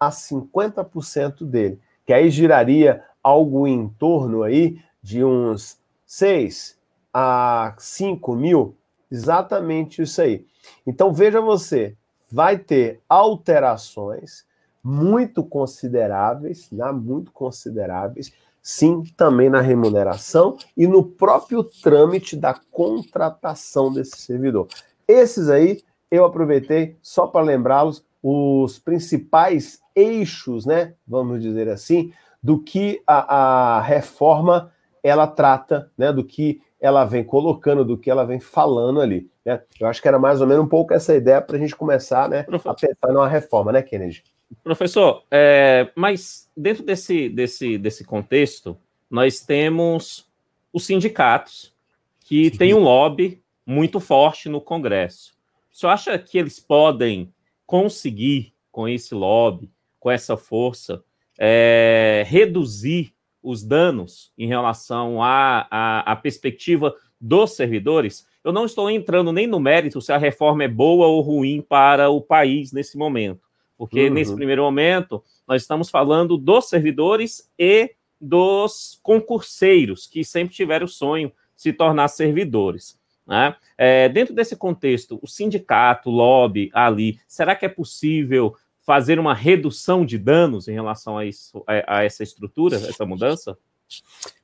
a 0.00 0.10
50% 0.10 1.44
dele, 1.44 1.78
que 2.04 2.12
aí 2.12 2.28
giraria 2.28 3.04
algo 3.22 3.68
em 3.68 3.88
torno 3.88 4.42
aí 4.42 4.80
de 5.00 5.24
uns 5.24 5.78
6 6.04 6.76
a 7.12 7.76
5 7.78 8.34
mil 8.34 8.76
Exatamente 9.08 10.02
isso 10.02 10.20
aí. 10.20 10.44
Então 10.84 11.12
veja 11.12 11.40
você, 11.40 11.96
vai 12.28 12.58
ter 12.58 13.00
alterações 13.08 14.44
muito 14.82 15.44
consideráveis, 15.44 16.68
né, 16.72 16.90
muito 16.90 17.30
consideráveis, 17.30 18.32
sim, 18.60 19.04
também 19.16 19.48
na 19.48 19.60
remuneração 19.60 20.56
e 20.76 20.88
no 20.88 21.04
próprio 21.04 21.62
trâmite 21.62 22.36
da 22.36 22.52
contratação 22.72 23.92
desse 23.92 24.16
servidor. 24.16 24.66
Esses 25.06 25.48
aí 25.48 25.80
eu 26.14 26.24
aproveitei 26.24 26.96
só 27.02 27.26
para 27.26 27.44
lembrá-los 27.44 28.04
os 28.22 28.78
principais 28.78 29.80
eixos, 29.94 30.64
né, 30.64 30.94
vamos 31.06 31.42
dizer 31.42 31.68
assim, 31.68 32.12
do 32.42 32.58
que 32.58 33.02
a, 33.06 33.76
a 33.76 33.80
reforma 33.80 34.72
ela 35.02 35.26
trata, 35.26 35.90
né, 35.96 36.12
do 36.12 36.24
que 36.24 36.62
ela 36.80 37.04
vem 37.04 37.22
colocando, 37.22 37.84
do 37.84 37.98
que 37.98 38.10
ela 38.10 38.24
vem 38.24 38.40
falando 38.40 39.00
ali. 39.00 39.30
Né? 39.44 39.60
Eu 39.78 39.86
acho 39.86 40.00
que 40.00 40.08
era 40.08 40.18
mais 40.18 40.40
ou 40.40 40.46
menos 40.46 40.64
um 40.64 40.68
pouco 40.68 40.94
essa 40.94 41.14
ideia 41.14 41.40
para 41.40 41.56
a 41.56 41.58
gente 41.58 41.76
começar 41.76 42.28
né, 42.28 42.46
a 42.48 42.74
pensar 42.74 43.08
numa 43.08 43.28
reforma, 43.28 43.72
né, 43.72 43.82
Kennedy? 43.82 44.24
Professor, 44.62 45.22
é, 45.30 45.90
mas 45.94 46.48
dentro 46.56 46.82
desse, 46.82 47.28
desse, 47.28 47.76
desse 47.76 48.04
contexto, 48.04 48.76
nós 49.10 49.40
temos 49.40 50.26
os 50.72 50.86
sindicatos 50.86 51.74
que 52.20 52.50
têm 52.50 52.74
um 52.74 52.80
lobby 52.80 53.42
muito 53.66 54.00
forte 54.00 54.48
no 54.48 54.60
Congresso. 54.60 55.33
Senhor 55.74 55.92
acha 55.92 56.16
que 56.16 56.38
eles 56.38 56.60
podem 56.60 57.34
conseguir, 57.66 58.54
com 58.70 58.88
esse 58.88 59.12
lobby, 59.12 59.68
com 59.98 60.08
essa 60.08 60.36
força, 60.36 61.02
é, 61.36 62.24
reduzir 62.26 63.12
os 63.42 63.64
danos 63.64 64.32
em 64.38 64.46
relação 64.46 65.20
à, 65.20 65.66
à, 65.68 66.12
à 66.12 66.16
perspectiva 66.16 66.94
dos 67.20 67.56
servidores, 67.56 68.26
eu 68.44 68.52
não 68.52 68.66
estou 68.66 68.88
entrando 68.88 69.32
nem 69.32 69.46
no 69.46 69.58
mérito 69.58 70.00
se 70.00 70.12
a 70.12 70.16
reforma 70.16 70.62
é 70.62 70.68
boa 70.68 71.06
ou 71.08 71.20
ruim 71.20 71.60
para 71.60 72.08
o 72.08 72.20
país 72.20 72.70
nesse 72.70 72.96
momento, 72.96 73.40
porque 73.76 74.06
uhum. 74.06 74.14
nesse 74.14 74.34
primeiro 74.34 74.62
momento 74.62 75.24
nós 75.46 75.62
estamos 75.62 75.90
falando 75.90 76.36
dos 76.36 76.68
servidores 76.68 77.50
e 77.58 77.94
dos 78.20 79.00
concurseiros 79.02 80.06
que 80.06 80.24
sempre 80.24 80.54
tiveram 80.54 80.86
o 80.86 80.88
sonho 80.88 81.32
de 81.56 81.62
se 81.62 81.72
tornar 81.72 82.08
servidores. 82.08 82.98
Né? 83.26 83.56
É, 83.76 84.08
dentro 84.08 84.34
desse 84.34 84.56
contexto, 84.56 85.18
o 85.22 85.26
sindicato, 85.26 86.10
o 86.10 86.12
lobby 86.12 86.70
ali, 86.74 87.18
será 87.26 87.56
que 87.56 87.64
é 87.64 87.68
possível 87.68 88.54
fazer 88.80 89.18
uma 89.18 89.34
redução 89.34 90.04
de 90.04 90.18
danos 90.18 90.68
em 90.68 90.74
relação 90.74 91.16
a, 91.16 91.24
isso, 91.24 91.64
a, 91.66 91.98
a 91.98 92.04
essa 92.04 92.22
estrutura, 92.22 92.76
essa 92.76 93.06
mudança? 93.06 93.56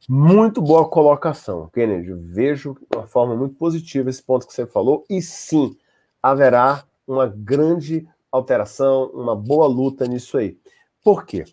Muito 0.09 0.63
boa 0.63 0.89
colocação, 0.89 1.69
Kennedy. 1.73 2.13
Vejo 2.15 2.75
de 2.91 2.97
uma 2.97 3.07
forma 3.07 3.37
muito 3.37 3.55
positiva 3.55 4.09
esse 4.09 4.23
ponto 4.23 4.47
que 4.47 4.53
você 4.53 4.67
falou, 4.67 5.05
e 5.09 5.21
sim, 5.21 5.77
haverá 6.23 6.85
uma 7.07 7.27
grande 7.27 8.09
alteração, 8.31 9.11
uma 9.13 9.37
boa 9.37 9.67
luta 9.67 10.07
nisso 10.07 10.39
aí. 10.39 10.59
Por 11.03 11.25
quê? 11.25 11.45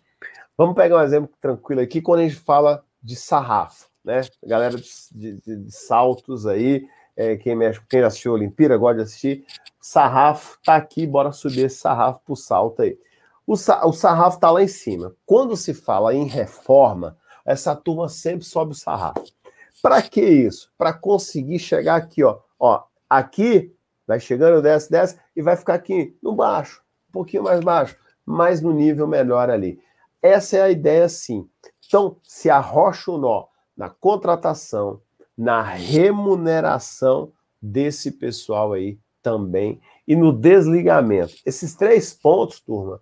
Vamos 0.56 0.74
pegar 0.74 0.96
um 0.96 1.02
exemplo 1.02 1.30
tranquilo 1.40 1.80
aqui 1.80 2.00
quando 2.00 2.20
a 2.20 2.22
gente 2.24 2.36
fala 2.36 2.84
de 3.02 3.14
sarrafo, 3.14 3.88
né? 4.04 4.22
Galera 4.44 4.76
de, 4.76 5.40
de, 5.40 5.56
de 5.56 5.72
saltos 5.72 6.46
aí, 6.46 6.86
é, 7.18 7.36
quem 7.36 7.56
mexe, 7.56 7.80
quem 7.90 8.00
assistiu 8.00 8.30
a 8.30 8.34
Olimpíada, 8.36 8.76
gosta 8.76 8.98
de 8.98 9.02
assistir, 9.02 9.44
sarrafo 9.80 10.56
tá 10.64 10.76
aqui, 10.76 11.04
bora 11.04 11.32
subir 11.32 11.64
esse 11.64 11.78
sarrafo 11.78 12.20
pro 12.24 12.36
salto 12.36 12.82
aí. 12.82 12.96
O, 13.44 13.54
o 13.54 13.92
sarrafo 13.92 14.38
tá 14.38 14.48
lá 14.52 14.62
em 14.62 14.68
cima. 14.68 15.16
Quando 15.26 15.56
se 15.56 15.74
fala 15.74 16.14
em 16.14 16.26
reforma, 16.26 17.18
essa 17.44 17.74
turma 17.74 18.08
sempre 18.08 18.44
sobe 18.46 18.70
o 18.70 18.76
sarrafo. 18.76 19.24
Para 19.82 20.00
que 20.00 20.20
isso? 20.20 20.70
Para 20.78 20.92
conseguir 20.92 21.58
chegar 21.58 21.96
aqui, 21.96 22.22
ó. 22.22 22.38
Ó, 22.56 22.84
aqui 23.10 23.74
vai 24.06 24.20
chegando, 24.20 24.62
desce, 24.62 24.88
desce 24.88 25.18
e 25.34 25.42
vai 25.42 25.56
ficar 25.56 25.74
aqui 25.74 26.16
no 26.22 26.36
baixo, 26.36 26.82
um 27.08 27.12
pouquinho 27.12 27.42
mais 27.42 27.60
baixo, 27.60 27.96
mas 28.24 28.60
no 28.60 28.72
nível 28.72 29.08
melhor 29.08 29.50
ali. 29.50 29.80
Essa 30.22 30.58
é 30.58 30.62
a 30.62 30.70
ideia, 30.70 31.08
sim. 31.08 31.48
Então, 31.84 32.16
se 32.22 32.48
arrocha 32.48 33.10
o 33.10 33.18
nó 33.18 33.46
na 33.76 33.88
contratação, 33.88 35.00
na 35.38 35.62
remuneração 35.62 37.32
desse 37.62 38.10
pessoal 38.10 38.72
aí 38.72 38.98
também 39.22 39.80
e 40.06 40.16
no 40.16 40.32
desligamento. 40.32 41.34
Esses 41.46 41.76
três 41.76 42.12
pontos, 42.12 42.58
turma, 42.58 43.00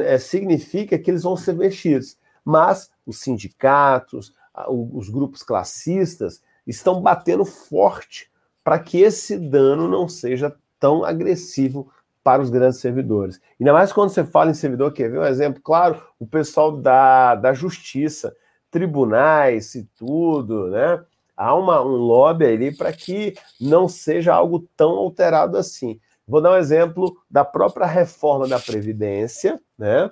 é, 0.00 0.18
significa 0.18 0.98
que 0.98 1.10
eles 1.10 1.22
vão 1.22 1.36
ser 1.36 1.54
mexidos, 1.54 2.18
mas 2.44 2.90
os 3.06 3.20
sindicatos, 3.20 4.34
os 4.68 5.08
grupos 5.08 5.44
classistas 5.44 6.42
estão 6.66 7.00
batendo 7.00 7.44
forte 7.44 8.30
para 8.64 8.80
que 8.80 9.00
esse 9.00 9.38
dano 9.38 9.86
não 9.86 10.08
seja 10.08 10.52
tão 10.80 11.04
agressivo 11.04 11.88
para 12.24 12.42
os 12.42 12.50
grandes 12.50 12.80
servidores. 12.80 13.40
Ainda 13.60 13.72
mais 13.72 13.92
quando 13.92 14.10
você 14.10 14.24
fala 14.24 14.50
em 14.50 14.54
servidor, 14.54 14.92
quer 14.92 15.08
ver 15.08 15.20
um 15.20 15.24
exemplo? 15.24 15.62
Claro, 15.62 16.02
o 16.18 16.26
pessoal 16.26 16.76
da, 16.76 17.36
da 17.36 17.52
justiça, 17.52 18.34
tribunais 18.68 19.76
e 19.76 19.84
tudo, 19.96 20.66
né? 20.68 21.04
Há 21.36 21.54
uma, 21.54 21.82
um 21.82 21.96
lobby 21.96 22.46
ali 22.46 22.74
para 22.74 22.92
que 22.92 23.34
não 23.60 23.88
seja 23.88 24.34
algo 24.34 24.66
tão 24.76 24.90
alterado 24.90 25.56
assim. 25.56 26.00
Vou 26.26 26.40
dar 26.40 26.52
um 26.52 26.56
exemplo 26.56 27.16
da 27.30 27.44
própria 27.44 27.86
reforma 27.86 28.48
da 28.48 28.58
Previdência, 28.58 29.60
né? 29.78 30.10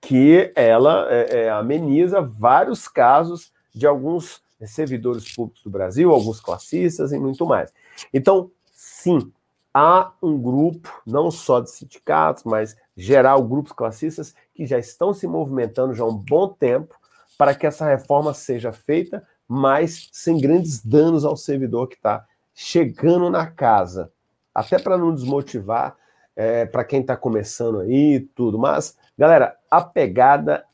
Que 0.00 0.52
ela 0.54 1.08
é, 1.10 1.40
é, 1.40 1.50
ameniza 1.50 2.20
vários 2.20 2.86
casos 2.86 3.52
de 3.74 3.86
alguns 3.86 4.40
servidores 4.66 5.34
públicos 5.34 5.62
do 5.62 5.70
Brasil, 5.70 6.12
alguns 6.12 6.40
classistas 6.40 7.12
e 7.12 7.18
muito 7.18 7.44
mais. 7.46 7.72
Então, 8.12 8.50
sim, 8.72 9.32
há 9.74 10.12
um 10.22 10.40
grupo, 10.40 11.02
não 11.06 11.30
só 11.30 11.60
de 11.60 11.70
sindicatos, 11.70 12.44
mas 12.44 12.76
geral, 12.96 13.42
grupos 13.42 13.72
classistas, 13.72 14.34
que 14.54 14.66
já 14.66 14.78
estão 14.78 15.12
se 15.12 15.26
movimentando 15.26 15.94
já 15.94 16.04
há 16.04 16.06
um 16.06 16.16
bom 16.16 16.48
tempo 16.48 16.94
para 17.36 17.54
que 17.54 17.66
essa 17.66 17.86
reforma 17.86 18.34
seja 18.34 18.72
feita 18.72 19.26
mas 19.48 20.10
sem 20.12 20.38
grandes 20.38 20.84
danos 20.84 21.24
ao 21.24 21.36
servidor 21.36 21.88
que 21.88 21.96
está 21.96 22.26
chegando 22.54 23.30
na 23.30 23.46
casa. 23.46 24.12
Até 24.54 24.78
para 24.78 24.98
não 24.98 25.14
desmotivar 25.14 25.96
é, 26.36 26.66
para 26.66 26.84
quem 26.84 27.00
está 27.00 27.16
começando 27.16 27.80
aí 27.80 28.20
tudo. 28.34 28.58
Mas, 28.58 28.96
galera, 29.16 29.56
a 29.70 29.80
pegada 29.80 30.64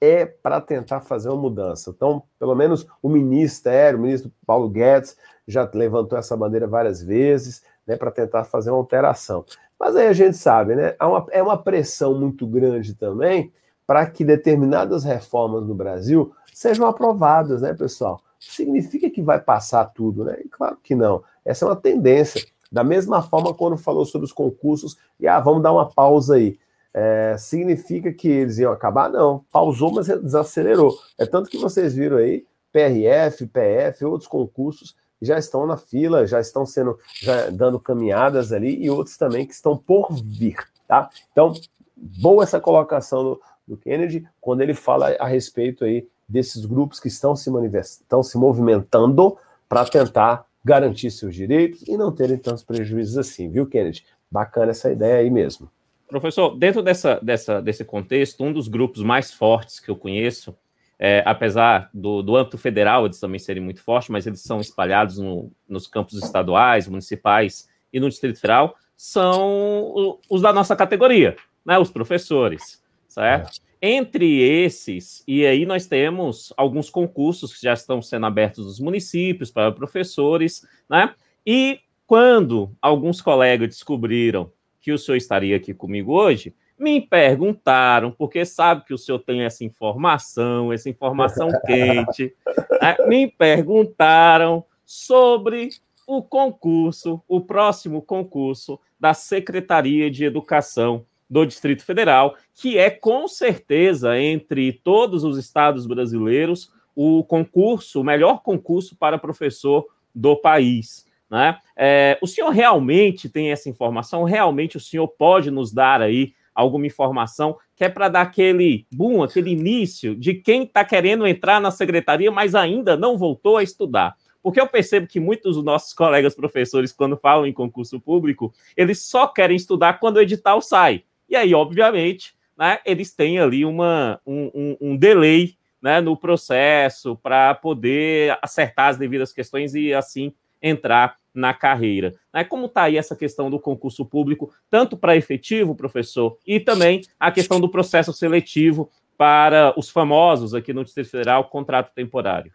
é 0.00 0.26
para 0.26 0.60
tentar 0.60 1.00
fazer 1.00 1.28
uma 1.28 1.40
mudança. 1.40 1.90
Então, 1.90 2.22
pelo 2.38 2.54
menos 2.54 2.86
o 3.02 3.08
ministério, 3.08 3.98
o 3.98 4.02
ministro 4.02 4.32
Paulo 4.46 4.68
Guedes, 4.68 5.16
já 5.46 5.68
levantou 5.72 6.18
essa 6.18 6.36
bandeira 6.36 6.66
várias 6.66 7.02
vezes, 7.02 7.62
né, 7.86 7.96
para 7.96 8.10
tentar 8.10 8.44
fazer 8.44 8.70
uma 8.70 8.78
alteração. 8.78 9.44
Mas 9.78 9.96
aí 9.96 10.08
a 10.08 10.12
gente 10.12 10.36
sabe, 10.36 10.74
né? 10.74 10.94
Uma, 11.00 11.26
é 11.30 11.42
uma 11.42 11.56
pressão 11.56 12.18
muito 12.18 12.46
grande 12.46 12.94
também 12.94 13.52
para 13.86 14.04
que 14.06 14.24
determinadas 14.24 15.04
reformas 15.04 15.66
no 15.66 15.74
Brasil 15.74 16.34
sejam 16.58 16.88
aprovadas, 16.88 17.62
né, 17.62 17.72
pessoal? 17.72 18.20
Significa 18.40 19.08
que 19.08 19.22
vai 19.22 19.40
passar 19.40 19.84
tudo, 19.84 20.24
né? 20.24 20.38
Claro 20.50 20.76
que 20.82 20.92
não. 20.92 21.22
Essa 21.44 21.64
é 21.64 21.68
uma 21.68 21.76
tendência. 21.76 22.44
Da 22.70 22.82
mesma 22.82 23.22
forma, 23.22 23.54
quando 23.54 23.76
falou 23.76 24.04
sobre 24.04 24.24
os 24.24 24.32
concursos, 24.32 24.98
e 25.20 25.28
ah, 25.28 25.38
vamos 25.38 25.62
dar 25.62 25.72
uma 25.72 25.88
pausa 25.88 26.34
aí. 26.34 26.58
É, 26.92 27.36
significa 27.38 28.12
que 28.12 28.26
eles 28.26 28.58
iam 28.58 28.72
acabar? 28.72 29.08
Não, 29.08 29.44
pausou, 29.52 29.92
mas 29.92 30.08
desacelerou. 30.08 30.98
É 31.16 31.24
tanto 31.24 31.48
que 31.48 31.58
vocês 31.58 31.94
viram 31.94 32.16
aí, 32.16 32.44
PRF, 32.72 33.46
PF, 33.46 34.04
outros 34.04 34.28
concursos 34.28 34.96
já 35.22 35.38
estão 35.38 35.64
na 35.64 35.76
fila, 35.76 36.26
já 36.26 36.40
estão 36.40 36.66
sendo, 36.66 36.98
já 37.22 37.50
dando 37.50 37.78
caminhadas 37.78 38.52
ali, 38.52 38.82
e 38.82 38.90
outros 38.90 39.16
também 39.16 39.46
que 39.46 39.54
estão 39.54 39.76
por 39.76 40.12
vir, 40.12 40.56
tá? 40.88 41.08
Então, 41.30 41.52
boa 41.96 42.42
essa 42.42 42.58
colocação 42.58 43.22
do, 43.22 43.40
do 43.66 43.76
Kennedy, 43.76 44.26
quando 44.40 44.60
ele 44.60 44.74
fala 44.74 45.14
a 45.20 45.26
respeito 45.26 45.84
aí 45.84 46.08
desses 46.28 46.64
grupos 46.64 47.00
que 47.00 47.08
estão 47.08 47.34
se, 47.34 47.50
estão 47.80 48.22
se 48.22 48.36
movimentando 48.36 49.36
para 49.68 49.84
tentar 49.84 50.44
garantir 50.64 51.10
seus 51.10 51.34
direitos 51.34 51.82
e 51.88 51.96
não 51.96 52.12
terem 52.12 52.36
tantos 52.36 52.62
prejuízos 52.62 53.16
assim, 53.16 53.48
viu, 53.48 53.66
Kennedy? 53.66 54.04
Bacana 54.30 54.70
essa 54.70 54.90
ideia 54.92 55.18
aí 55.18 55.30
mesmo. 55.30 55.70
Professor, 56.08 56.56
dentro 56.56 56.82
dessa, 56.82 57.18
dessa, 57.22 57.60
desse 57.60 57.84
contexto, 57.84 58.42
um 58.42 58.52
dos 58.52 58.68
grupos 58.68 59.02
mais 59.02 59.32
fortes 59.32 59.80
que 59.80 59.90
eu 59.90 59.96
conheço, 59.96 60.56
é, 60.98 61.22
apesar 61.24 61.90
do, 61.94 62.22
do 62.22 62.36
âmbito 62.36 62.58
federal 62.58 63.04
eles 63.04 63.20
também 63.20 63.38
serem 63.38 63.62
muito 63.62 63.82
fortes, 63.82 64.10
mas 64.10 64.26
eles 64.26 64.40
são 64.40 64.60
espalhados 64.60 65.18
no, 65.18 65.50
nos 65.68 65.86
campos 65.86 66.14
estaduais, 66.14 66.88
municipais 66.88 67.68
e 67.92 68.00
no 68.00 68.08
Distrito 68.08 68.40
Federal, 68.40 68.74
são 68.96 70.18
os 70.28 70.42
da 70.42 70.52
nossa 70.52 70.74
categoria, 70.74 71.36
né, 71.64 71.78
os 71.78 71.90
professores, 71.90 72.82
certo? 73.06 73.60
É. 73.64 73.67
Entre 73.80 74.40
esses, 74.42 75.22
e 75.26 75.46
aí 75.46 75.64
nós 75.64 75.86
temos 75.86 76.52
alguns 76.56 76.90
concursos 76.90 77.54
que 77.54 77.62
já 77.62 77.72
estão 77.72 78.02
sendo 78.02 78.26
abertos 78.26 78.66
nos 78.66 78.80
municípios 78.80 79.50
para 79.50 79.70
professores, 79.70 80.66
né? 80.90 81.14
E 81.46 81.80
quando 82.06 82.74
alguns 82.82 83.20
colegas 83.20 83.68
descobriram 83.68 84.50
que 84.80 84.92
o 84.92 84.98
senhor 84.98 85.16
estaria 85.16 85.56
aqui 85.56 85.72
comigo 85.72 86.12
hoje, 86.12 86.54
me 86.78 87.00
perguntaram, 87.00 88.10
porque 88.10 88.44
sabe 88.44 88.84
que 88.84 88.94
o 88.94 88.98
senhor 88.98 89.18
tem 89.18 89.42
essa 89.42 89.64
informação, 89.64 90.72
essa 90.72 90.88
informação 90.88 91.48
quente, 91.66 92.34
né? 92.80 92.96
me 93.06 93.26
perguntaram 93.26 94.64
sobre 94.84 95.70
o 96.06 96.22
concurso, 96.22 97.20
o 97.28 97.40
próximo 97.40 98.00
concurso 98.00 98.80
da 98.98 99.12
Secretaria 99.12 100.10
de 100.10 100.24
Educação 100.24 101.04
do 101.28 101.44
Distrito 101.44 101.84
Federal, 101.84 102.36
que 102.54 102.78
é 102.78 102.90
com 102.90 103.28
certeza 103.28 104.18
entre 104.18 104.72
todos 104.72 105.24
os 105.24 105.36
estados 105.36 105.86
brasileiros 105.86 106.72
o 106.94 107.22
concurso, 107.22 108.00
o 108.00 108.04
melhor 108.04 108.42
concurso 108.42 108.96
para 108.96 109.18
professor 109.18 109.86
do 110.14 110.34
país. 110.36 111.06
Né? 111.30 111.58
É, 111.76 112.18
o 112.22 112.26
senhor 112.26 112.50
realmente 112.50 113.28
tem 113.28 113.52
essa 113.52 113.68
informação? 113.68 114.24
Realmente 114.24 114.76
o 114.76 114.80
senhor 114.80 115.06
pode 115.06 115.50
nos 115.50 115.72
dar 115.72 116.00
aí 116.00 116.32
alguma 116.54 116.86
informação 116.86 117.56
que 117.76 117.84
é 117.84 117.88
para 117.88 118.08
dar 118.08 118.22
aquele 118.22 118.84
boom, 118.92 119.22
aquele 119.22 119.50
início 119.50 120.16
de 120.16 120.34
quem 120.34 120.64
está 120.64 120.84
querendo 120.84 121.24
entrar 121.24 121.60
na 121.60 121.70
secretaria, 121.70 122.32
mas 122.32 122.56
ainda 122.56 122.96
não 122.96 123.16
voltou 123.16 123.58
a 123.58 123.62
estudar? 123.62 124.16
Porque 124.42 124.60
eu 124.60 124.66
percebo 124.66 125.06
que 125.06 125.20
muitos 125.20 125.54
dos 125.54 125.64
nossos 125.64 125.92
colegas 125.92 126.34
professores, 126.34 126.92
quando 126.92 127.16
falam 127.16 127.46
em 127.46 127.52
concurso 127.52 128.00
público, 128.00 128.52
eles 128.76 129.02
só 129.04 129.28
querem 129.28 129.56
estudar 129.56 130.00
quando 130.00 130.16
o 130.16 130.20
edital 130.20 130.60
sai. 130.60 131.04
E 131.28 131.36
aí, 131.36 131.54
obviamente, 131.54 132.34
né, 132.56 132.78
eles 132.84 133.14
têm 133.14 133.38
ali 133.38 133.64
uma, 133.64 134.20
um, 134.26 134.50
um, 134.54 134.76
um 134.92 134.96
delay 134.96 135.56
né, 135.80 136.00
no 136.00 136.16
processo 136.16 137.16
para 137.16 137.54
poder 137.54 138.36
acertar 138.42 138.88
as 138.88 138.96
devidas 138.96 139.32
questões 139.32 139.74
e 139.74 139.94
assim 139.94 140.32
entrar 140.60 141.16
na 141.32 141.54
carreira. 141.54 142.14
Né? 142.34 142.42
Como 142.42 142.66
está 142.66 142.84
aí 142.84 142.96
essa 142.96 143.14
questão 143.14 143.48
do 143.48 143.60
concurso 143.60 144.04
público, 144.04 144.52
tanto 144.68 144.96
para 144.96 145.16
efetivo, 145.16 145.74
professor, 145.74 146.36
e 146.46 146.58
também 146.58 147.02
a 147.18 147.30
questão 147.30 147.60
do 147.60 147.68
processo 147.68 148.12
seletivo 148.12 148.90
para 149.16 149.72
os 149.76 149.88
famosos 149.88 150.54
aqui 150.54 150.72
no 150.72 150.84
Distrito 150.84 151.10
Federal, 151.10 151.48
contrato 151.48 151.92
temporário? 151.94 152.52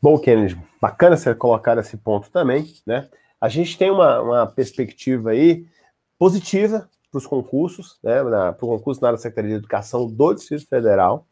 Bom, 0.00 0.18
Kennedy, 0.18 0.56
bacana 0.80 1.16
você 1.16 1.34
colocar 1.34 1.76
esse 1.78 1.96
ponto 1.96 2.30
também, 2.30 2.72
né? 2.86 3.08
A 3.40 3.48
gente 3.48 3.76
tem 3.76 3.90
uma, 3.90 4.20
uma 4.20 4.46
perspectiva 4.46 5.30
aí 5.30 5.66
positiva 6.18 6.88
para 7.10 7.18
os 7.18 7.26
concursos, 7.26 7.98
né, 8.02 8.22
para 8.22 8.64
o 8.64 8.68
concurso 8.68 9.00
na 9.00 9.16
Secretaria 9.16 9.50
de 9.50 9.56
Educação 9.56 10.06
do 10.06 10.34
Distrito 10.34 10.68
Federal. 10.68 11.26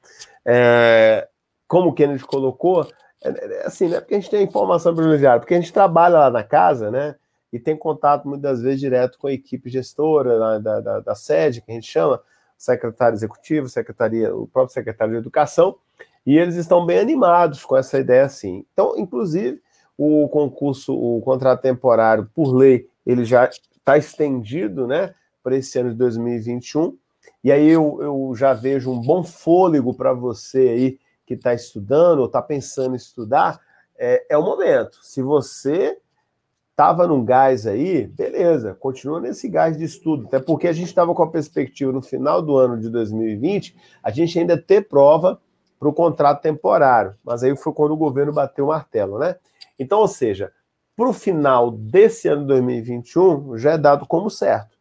É, 0.44 1.28
como 1.68 1.90
o 1.90 1.92
Kennedy 1.92 2.24
colocou, 2.24 2.86
é, 3.22 3.28
é, 3.28 3.66
assim, 3.66 3.88
não 3.88 3.96
é 3.96 4.00
porque 4.00 4.14
a 4.14 4.20
gente 4.20 4.30
tem 4.30 4.42
informação 4.42 4.94
privilegiada, 4.94 5.40
porque 5.40 5.54
a 5.54 5.60
gente 5.60 5.72
trabalha 5.72 6.18
lá 6.18 6.30
na 6.30 6.42
casa, 6.42 6.90
né, 6.90 7.16
e 7.52 7.58
tem 7.58 7.76
contato 7.76 8.26
muitas 8.26 8.60
vezes 8.60 8.80
direto 8.80 9.18
com 9.18 9.26
a 9.26 9.32
equipe 9.32 9.70
gestora 9.70 10.60
da, 10.60 10.80
da, 10.80 11.00
da 11.00 11.14
sede, 11.14 11.60
que 11.60 11.70
a 11.70 11.74
gente 11.74 11.90
chama, 11.90 12.20
secretário 12.56 13.14
executivo, 13.14 13.68
secretaria, 13.68 14.34
o 14.34 14.46
próprio 14.46 14.72
secretário 14.72 15.12
de 15.12 15.18
Educação, 15.18 15.76
e 16.24 16.38
eles 16.38 16.56
estão 16.56 16.84
bem 16.84 16.98
animados 16.98 17.64
com 17.64 17.76
essa 17.76 17.98
ideia 17.98 18.24
assim. 18.24 18.64
Então, 18.72 18.94
inclusive, 18.96 19.60
o 19.96 20.28
concurso, 20.28 20.94
o 20.94 21.20
contrato 21.22 21.62
temporário, 21.62 22.28
por 22.34 22.52
lei, 22.52 22.88
ele 23.06 23.24
já 23.24 23.48
está 23.48 23.96
estendido, 23.96 24.86
né? 24.86 25.14
Para 25.46 25.56
esse 25.56 25.78
ano 25.78 25.90
de 25.90 25.96
2021. 25.96 26.98
E 27.44 27.52
aí 27.52 27.68
eu, 27.68 27.98
eu 28.02 28.32
já 28.34 28.52
vejo 28.52 28.90
um 28.90 29.00
bom 29.00 29.22
fôlego 29.22 29.94
para 29.94 30.12
você 30.12 30.58
aí 30.58 30.98
que 31.24 31.34
está 31.34 31.54
estudando 31.54 32.18
ou 32.18 32.26
está 32.26 32.42
pensando 32.42 32.94
em 32.94 32.96
estudar. 32.96 33.60
É, 33.96 34.26
é 34.30 34.36
o 34.36 34.42
momento. 34.42 34.98
Se 35.02 35.22
você 35.22 35.98
estava 36.72 37.06
num 37.06 37.24
gás 37.24 37.64
aí, 37.64 38.08
beleza, 38.08 38.74
continua 38.74 39.20
nesse 39.20 39.48
gás 39.48 39.78
de 39.78 39.84
estudo, 39.84 40.26
até 40.26 40.40
porque 40.40 40.66
a 40.66 40.72
gente 40.72 40.88
estava 40.88 41.14
com 41.14 41.22
a 41.22 41.30
perspectiva 41.30 41.92
no 41.92 42.02
final 42.02 42.42
do 42.42 42.56
ano 42.56 42.80
de 42.80 42.90
2020, 42.90 43.76
a 44.02 44.10
gente 44.10 44.36
ainda 44.36 44.60
ter 44.60 44.88
prova 44.88 45.40
para 45.78 45.88
o 45.88 45.92
contrato 45.92 46.42
temporário, 46.42 47.14
mas 47.22 47.44
aí 47.44 47.56
foi 47.56 47.72
quando 47.72 47.92
o 47.92 47.96
governo 47.96 48.32
bateu 48.32 48.64
o 48.64 48.68
martelo, 48.68 49.20
né? 49.20 49.36
Então, 49.78 50.00
ou 50.00 50.08
seja, 50.08 50.52
para 50.96 51.08
o 51.08 51.12
final 51.12 51.70
desse 51.70 52.26
ano 52.26 52.42
de 52.42 52.48
2021, 52.48 53.56
já 53.56 53.72
é 53.72 53.78
dado 53.78 54.04
como 54.06 54.28
certo 54.28 54.75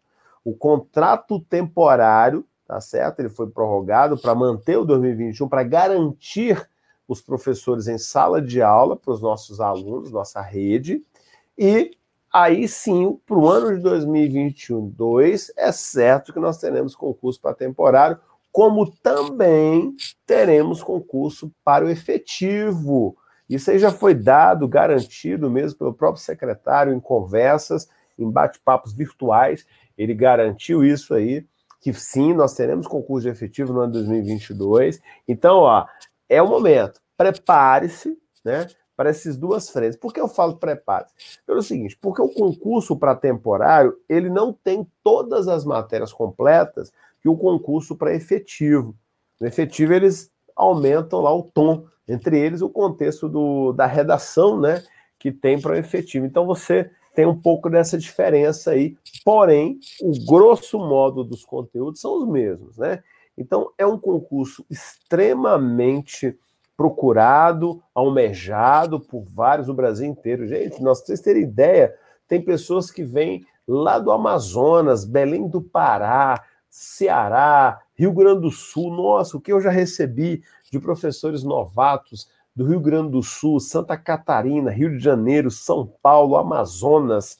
o 0.45 0.53
contrato 0.53 1.39
temporário, 1.39 2.45
tá 2.67 2.79
certo? 2.79 3.19
Ele 3.19 3.29
foi 3.29 3.49
prorrogado 3.49 4.15
para 4.15 4.36
manter 4.36 4.77
o 4.77 4.86
2021, 4.86 5.49
para 5.49 5.63
garantir 5.63 6.69
os 7.08 7.19
professores 7.19 7.88
em 7.88 7.97
sala 7.97 8.39
de 8.39 8.62
aula 8.62 8.95
para 8.95 9.12
os 9.12 9.21
nossos 9.21 9.60
alunos, 9.60 10.12
nossa 10.12 10.41
rede, 10.41 11.03
e 11.58 11.91
aí 12.31 12.67
sim, 12.67 13.19
para 13.25 13.38
o 13.38 13.47
ano 13.47 13.75
de 13.75 13.81
2021, 13.81 14.89
2, 14.89 15.51
é 15.58 15.71
certo 15.71 16.31
que 16.31 16.39
nós 16.39 16.60
teremos 16.60 16.95
concurso 16.95 17.41
para 17.41 17.55
temporário, 17.55 18.19
como 18.51 18.89
também 18.89 19.95
teremos 20.25 20.81
concurso 20.81 21.51
para 21.63 21.86
o 21.86 21.89
efetivo. 21.89 23.17
Isso 23.49 23.69
aí 23.69 23.77
já 23.77 23.91
foi 23.91 24.13
dado, 24.13 24.67
garantido 24.67 25.49
mesmo 25.49 25.77
pelo 25.77 25.93
próprio 25.93 26.23
secretário 26.23 26.93
em 26.93 26.99
conversas, 26.99 27.89
em 28.17 28.30
bate-papos 28.30 28.93
virtuais, 28.93 29.65
ele 29.97 30.13
garantiu 30.13 30.84
isso 30.84 31.13
aí, 31.13 31.45
que 31.82 31.93
sim, 31.93 32.34
nós 32.34 32.54
teremos 32.54 32.88
concurso 32.88 33.28
de 33.28 33.32
efetivo 33.32 33.71
no 33.71 33.82
ano 33.82 33.93
2022. 33.93 34.99
Então, 35.28 35.60
ó, 35.60 35.86
é 36.28 36.41
o 36.41 36.47
momento. 36.47 36.99
Prepare-se, 37.15 38.17
né? 38.43 38.67
Para 38.97 39.10
essas 39.10 39.38
duas 39.38 39.69
frentes. 39.69 39.97
Por 39.97 40.13
que 40.13 40.19
eu 40.19 40.28
falo 40.28 40.58
prepare-se? 40.58 41.13
Pelo 41.45 41.62
seguinte, 41.62 41.97
porque 42.01 42.21
o 42.21 42.30
concurso 42.30 42.97
para 42.97 43.15
temporário, 43.15 43.95
ele 44.10 44.30
não 44.30 44.51
tem 44.51 44.88
todas 45.04 45.47
as 45.47 45.65
matérias 45.65 46.12
completas 46.12 46.91
que 47.21 47.30
o 47.30 47.38
concurso 47.38 47.95
para 47.95 48.15
efetivo. 48.15 48.95
No 49.39 49.47
efetivo, 49.47 49.93
eles 49.93 50.32
aumentam 50.56 51.21
lá 51.21 51.34
o 51.36 51.43
tom, 51.43 51.86
entre 52.08 52.39
eles 52.39 52.62
o 52.62 52.69
contexto 52.69 53.28
do, 53.28 53.73
da 53.73 53.86
redação, 53.86 54.60
né? 54.60 54.82
Que 55.19 55.32
tem 55.32 55.60
para 55.60 55.73
o 55.73 55.75
efetivo. 55.75 56.25
Então, 56.25 56.45
você 56.45 56.89
tem 57.15 57.25
um 57.25 57.39
pouco 57.39 57.69
dessa 57.69 57.97
diferença 57.97 58.71
aí, 58.71 58.97
porém, 59.23 59.80
o 60.01 60.12
grosso 60.25 60.78
modo 60.78 61.23
dos 61.23 61.45
conteúdos 61.45 62.01
são 62.01 62.21
os 62.21 62.28
mesmos, 62.28 62.78
né? 62.78 63.01
Então, 63.38 63.71
é 63.78 63.86
um 63.86 63.97
concurso 63.97 64.65
extremamente 64.69 66.38
procurado, 66.75 67.82
almejado 67.93 68.99
por 68.99 69.23
vários 69.23 69.67
do 69.67 69.73
Brasil 69.73 70.06
inteiro. 70.06 70.45
Gente, 70.45 70.82
nós 70.84 70.99
vocês 70.99 71.21
terem 71.21 71.43
ideia, 71.43 71.95
tem 72.28 72.41
pessoas 72.41 72.91
que 72.91 73.04
vêm 73.04 73.45
lá 73.67 73.97
do 73.97 74.12
Amazonas, 74.12 75.06
Belém 75.06 75.47
do 75.47 75.62
Pará, 75.62 76.43
Ceará, 76.69 77.80
Rio 77.93 78.12
Grande 78.12 78.41
do 78.41 78.51
Sul. 78.51 78.93
Nossa, 78.93 79.38
o 79.38 79.41
que 79.41 79.54
eu 79.54 79.62
já 79.62 79.69
recebi 79.69 80.43
de 80.69 80.80
professores 80.80 81.43
novatos 81.43 82.30
do 82.56 82.65
Rio 82.65 82.80
Grande 82.80 83.12
do 83.12 83.22
Sul, 83.22 83.60
Santa 83.60 83.98
Catarina, 83.98 84.72
Rio 84.72 84.98
de 84.98 85.04
Janeiro, 85.04 85.52
São 85.52 85.91
Paulo, 86.02 86.38
Amazonas, 86.38 87.38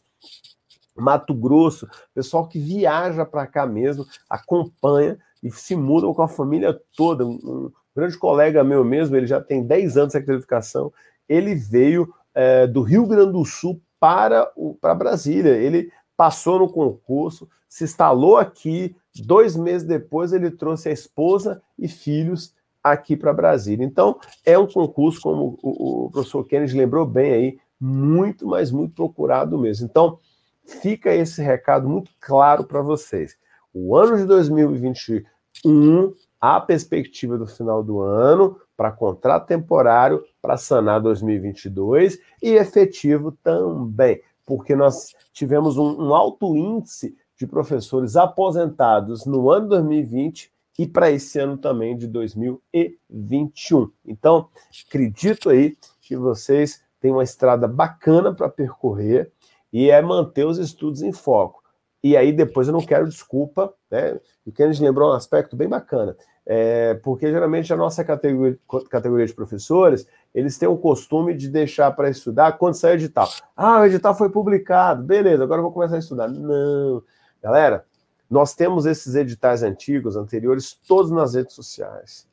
Mato 0.96 1.34
Grosso, 1.34 1.88
pessoal 2.14 2.48
que 2.48 2.60
viaja 2.60 3.26
para 3.26 3.48
cá 3.48 3.66
mesmo, 3.66 4.06
acompanha 4.30 5.18
e 5.42 5.50
se 5.52 5.76
mudam 5.76 6.14
com 6.14 6.22
a 6.22 6.28
família 6.28 6.80
toda. 6.96 7.26
Um, 7.26 7.72
grande 7.96 8.18
colega 8.18 8.64
meu 8.64 8.84
mesmo, 8.84 9.16
ele 9.16 9.28
já 9.28 9.40
tem 9.40 9.64
10 9.64 9.98
anos 9.98 10.14
de 10.14 10.26
certificação, 10.26 10.92
ele 11.30 11.56
veio 11.56 12.14
é, 12.34 12.68
do 12.68 12.82
Rio 12.82 13.06
Grande 13.06 13.32
do 13.32 13.46
Sul 13.46 13.82
para, 14.00 14.52
para 14.82 14.94
Brasília. 14.94 15.56
Ele 15.56 15.92
passou 16.18 16.60
no 16.60 16.70
concurso, 16.70 17.50
se 17.70 17.84
instalou 17.86 18.38
aqui, 18.38 18.96
dois 19.24 19.56
meses 19.56 19.88
depois 19.88 20.34
ele 20.34 20.52
trouxe 20.52 20.90
a 20.90 20.92
esposa 20.92 21.62
e 21.80 21.88
filhos 21.88 22.54
aqui 22.86 23.18
para 23.18 23.34
Brasília. 23.34 23.84
Então, 23.84 24.20
é 24.46 24.58
um 24.60 24.68
concurso, 24.68 25.20
como 25.20 25.58
o, 25.64 26.06
o 26.06 26.12
professor 26.12 26.44
Kennedy 26.44 26.78
lembrou 26.78 27.04
bem 27.04 27.34
aí, 27.34 27.58
muito, 27.82 28.46
mas 28.46 28.72
muito 28.72 28.94
procurado 28.94 29.58
mesmo. 29.58 29.88
Então, 29.88 30.20
fica 30.64 31.12
esse 31.12 31.42
recado 31.42 31.90
muito 31.90 32.12
claro 32.20 32.64
para 32.64 32.84
vocês. 32.84 33.36
O 33.74 33.96
ano 33.96 34.18
de 34.18 34.26
2021, 34.26 36.14
a 36.40 36.62
perspectiva 36.62 37.40
do 37.40 37.48
final 37.48 37.84
do 37.84 38.02
ano 38.02 38.56
para 38.78 38.92
contrato 38.92 39.48
temporário 39.48 40.24
para 40.40 40.56
sanar 40.56 41.02
2022 41.02 42.20
e 42.42 42.52
efetivo 42.52 43.32
também, 43.44 44.22
porque 44.46 44.76
nós 44.76 45.16
tivemos 45.34 45.76
um, 45.78 46.08
um 46.08 46.14
alto 46.14 46.56
índice 46.56 47.18
de 47.36 47.48
professores 47.48 48.16
aposentados 48.16 49.26
no 49.26 49.50
ano 49.50 49.70
2020 49.70 50.54
e 50.78 50.86
para 50.86 51.10
esse 51.12 51.40
ano 51.40 51.58
também 51.58 51.98
de 51.98 52.08
2021. 52.08 53.92
Então, 54.06 54.50
acredito 54.88 55.50
aí 55.50 55.78
que 56.02 56.16
vocês 56.16 56.82
têm 57.00 57.12
uma 57.12 57.24
estrada 57.24 57.68
bacana 57.68 58.34
para 58.34 58.50
percorrer 58.50 59.32
e 59.72 59.90
é 59.90 60.02
manter 60.02 60.46
os 60.46 60.58
estudos 60.58 61.02
em 61.02 61.12
foco. 61.12 61.64
E 62.04 62.16
aí 62.16 62.32
depois 62.32 62.68
eu 62.68 62.74
não 62.74 62.86
quero 62.86 63.08
desculpa, 63.08 63.74
né? 63.90 64.20
O 64.46 64.52
Kennedy 64.52 64.84
lembrou 64.84 65.10
um 65.10 65.14
aspecto 65.14 65.56
bem 65.56 65.68
bacana, 65.68 66.16
é, 66.46 66.94
porque 66.96 67.32
geralmente 67.32 67.74
a 67.74 67.76
nossa 67.76 68.04
categoria, 68.04 68.60
categoria 68.92 69.26
de 69.26 69.34
professores, 69.34 70.08
eles 70.34 70.56
têm 70.58 70.70
o 70.70 70.78
costume 70.78 71.34
de 71.34 71.50
deixar 71.50 71.92
para 71.92 72.10
estudar 72.10 72.60
quando 72.60 72.76
sai 72.76 72.92
o 72.92 72.94
edital. 72.94 73.28
Ah, 73.58 73.80
o 73.80 73.86
edital 73.86 74.16
foi 74.16 74.30
publicado, 74.30 75.02
beleza, 75.04 75.44
agora 75.44 75.60
eu 75.60 75.64
vou 75.64 75.72
começar 75.72 75.96
a 75.96 76.00
estudar. 76.00 76.28
Não, 76.28 77.02
galera, 77.42 77.86
nós 78.30 78.54
temos 78.56 78.86
esses 78.86 79.16
editais 79.16 79.64
antigos, 79.64 80.16
anteriores, 80.16 80.74
todos 80.88 81.12
nas 81.12 81.36
redes 81.36 81.54
sociais. 81.54 82.28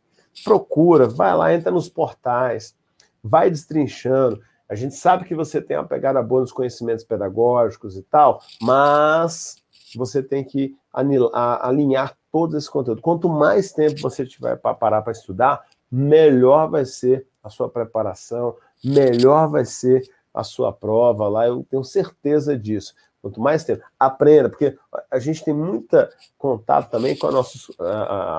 Procura, 0.45 1.07
vai 1.07 1.37
lá, 1.37 1.55
entra 1.55 1.71
nos 1.71 1.89
portais, 1.89 2.75
vai 3.23 3.51
destrinchando. 3.51 4.41
A 4.69 4.75
gente 4.75 4.95
sabe 4.95 5.25
que 5.25 5.35
você 5.35 5.61
tem 5.61 5.77
uma 5.77 5.87
pegada 5.87 6.23
boa 6.23 6.41
nos 6.41 6.53
conhecimentos 6.53 7.05
pedagógicos 7.05 7.97
e 7.97 8.03
tal, 8.03 8.41
mas 8.61 9.57
você 9.95 10.23
tem 10.23 10.43
que 10.43 10.75
alinhar 10.93 12.17
todo 12.31 12.57
esse 12.57 12.71
conteúdo. 12.71 13.03
Quanto 13.03 13.29
mais 13.29 13.73
tempo 13.73 14.01
você 14.01 14.25
tiver 14.25 14.57
para 14.57 14.75
parar 14.75 15.03
para 15.03 15.13
estudar, 15.13 15.65
melhor 15.91 16.71
vai 16.71 16.87
ser 16.87 17.27
a 17.43 17.51
sua 17.51 17.69
preparação, 17.69 18.57
melhor 18.83 19.49
vai 19.49 19.67
ser 19.67 20.03
a 20.33 20.43
sua 20.43 20.73
prova 20.73 21.29
lá, 21.29 21.47
eu 21.47 21.67
tenho 21.69 21.85
certeza 21.85 22.57
disso. 22.57 22.95
Quanto 23.23 23.41
mais 23.41 23.63
tempo, 23.63 23.85
aprenda, 24.01 24.49
porque 24.49 24.77
a 25.09 25.21
gente 25.21 25.45
tem 25.45 25.55
muita 25.55 26.11
contato 26.37 26.91
também 26.91 27.17
com 27.17 27.31
nossos 27.31 27.69
uh, 27.69 27.85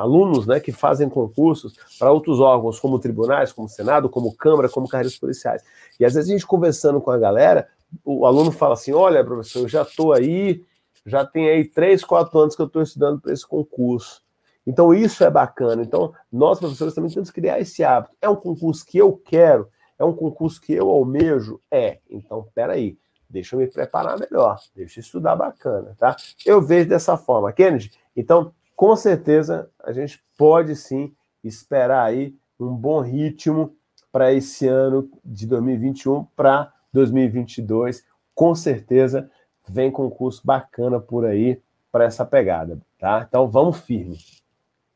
alunos 0.01 0.45
né, 0.45 0.59
que 0.59 0.73
fazem 0.73 1.07
concursos 1.07 1.73
para 1.97 2.11
outros 2.11 2.41
órgãos, 2.41 2.81
como 2.81 2.99
tribunais, 2.99 3.53
como 3.53 3.69
Senado, 3.69 4.09
como 4.09 4.35
Câmara, 4.35 4.67
como 4.67 4.89
carreiras 4.89 5.17
policiais. 5.17 5.63
E 5.97 6.03
às 6.03 6.15
vezes 6.15 6.29
a 6.29 6.33
gente 6.33 6.45
conversando 6.45 6.99
com 6.99 7.11
a 7.11 7.17
galera, 7.17 7.69
o 8.03 8.25
aluno 8.25 8.51
fala 8.51 8.73
assim: 8.73 8.91
olha, 8.91 9.23
professor, 9.23 9.61
eu 9.61 9.69
já 9.69 9.83
estou 9.83 10.11
aí, 10.11 10.61
já 11.05 11.25
tem 11.25 11.47
aí 11.47 11.63
três, 11.63 12.03
quatro 12.03 12.37
anos 12.37 12.53
que 12.53 12.61
eu 12.61 12.67
estou 12.67 12.81
estudando 12.81 13.21
para 13.21 13.31
esse 13.31 13.47
concurso. 13.47 14.21
Então, 14.67 14.93
isso 14.93 15.23
é 15.23 15.29
bacana. 15.29 15.81
Então, 15.81 16.13
nós, 16.29 16.59
professores, 16.59 16.93
também 16.93 17.09
temos 17.09 17.31
que 17.31 17.39
criar 17.39 17.57
esse 17.57 17.85
hábito. 17.85 18.15
É 18.21 18.27
um 18.27 18.35
concurso 18.35 18.85
que 18.85 18.97
eu 18.97 19.13
quero? 19.13 19.69
É 19.97 20.03
um 20.03 20.13
concurso 20.13 20.59
que 20.59 20.73
eu 20.73 20.89
almejo? 20.89 21.61
É. 21.71 21.99
Então, 22.09 22.45
peraí 22.53 22.97
deixa 23.33 23.55
eu 23.55 23.59
me 23.59 23.67
preparar 23.67 24.17
melhor, 24.19 24.59
deixa 24.75 24.99
eu 24.99 25.01
estudar 25.01 25.35
bacana, 25.35 25.95
tá? 25.97 26.15
Eu 26.45 26.61
vejo 26.61 26.87
dessa 26.87 27.17
forma, 27.17 27.51
Kennedy. 27.51 27.91
Então, 28.15 28.53
com 28.75 28.95
certeza, 28.95 29.69
a 29.83 29.91
gente 29.91 30.23
pode 30.37 30.75
sim 30.75 31.11
esperar 31.43 32.05
aí 32.05 32.35
um 32.59 32.69
bom 32.69 33.01
ritmo 33.01 33.75
para 34.11 34.31
esse 34.31 34.67
ano 34.67 35.09
de 35.25 35.47
2021 35.47 36.23
para 36.35 36.71
2022. 36.93 38.05
Com 38.35 38.53
certeza, 38.53 39.29
vem 39.67 39.89
concurso 39.89 40.41
bacana 40.45 40.99
por 40.99 41.25
aí 41.25 41.59
para 41.91 42.05
essa 42.05 42.23
pegada, 42.23 42.79
tá? 42.99 43.25
Então, 43.27 43.49
vamos 43.49 43.79
firme. 43.79 44.17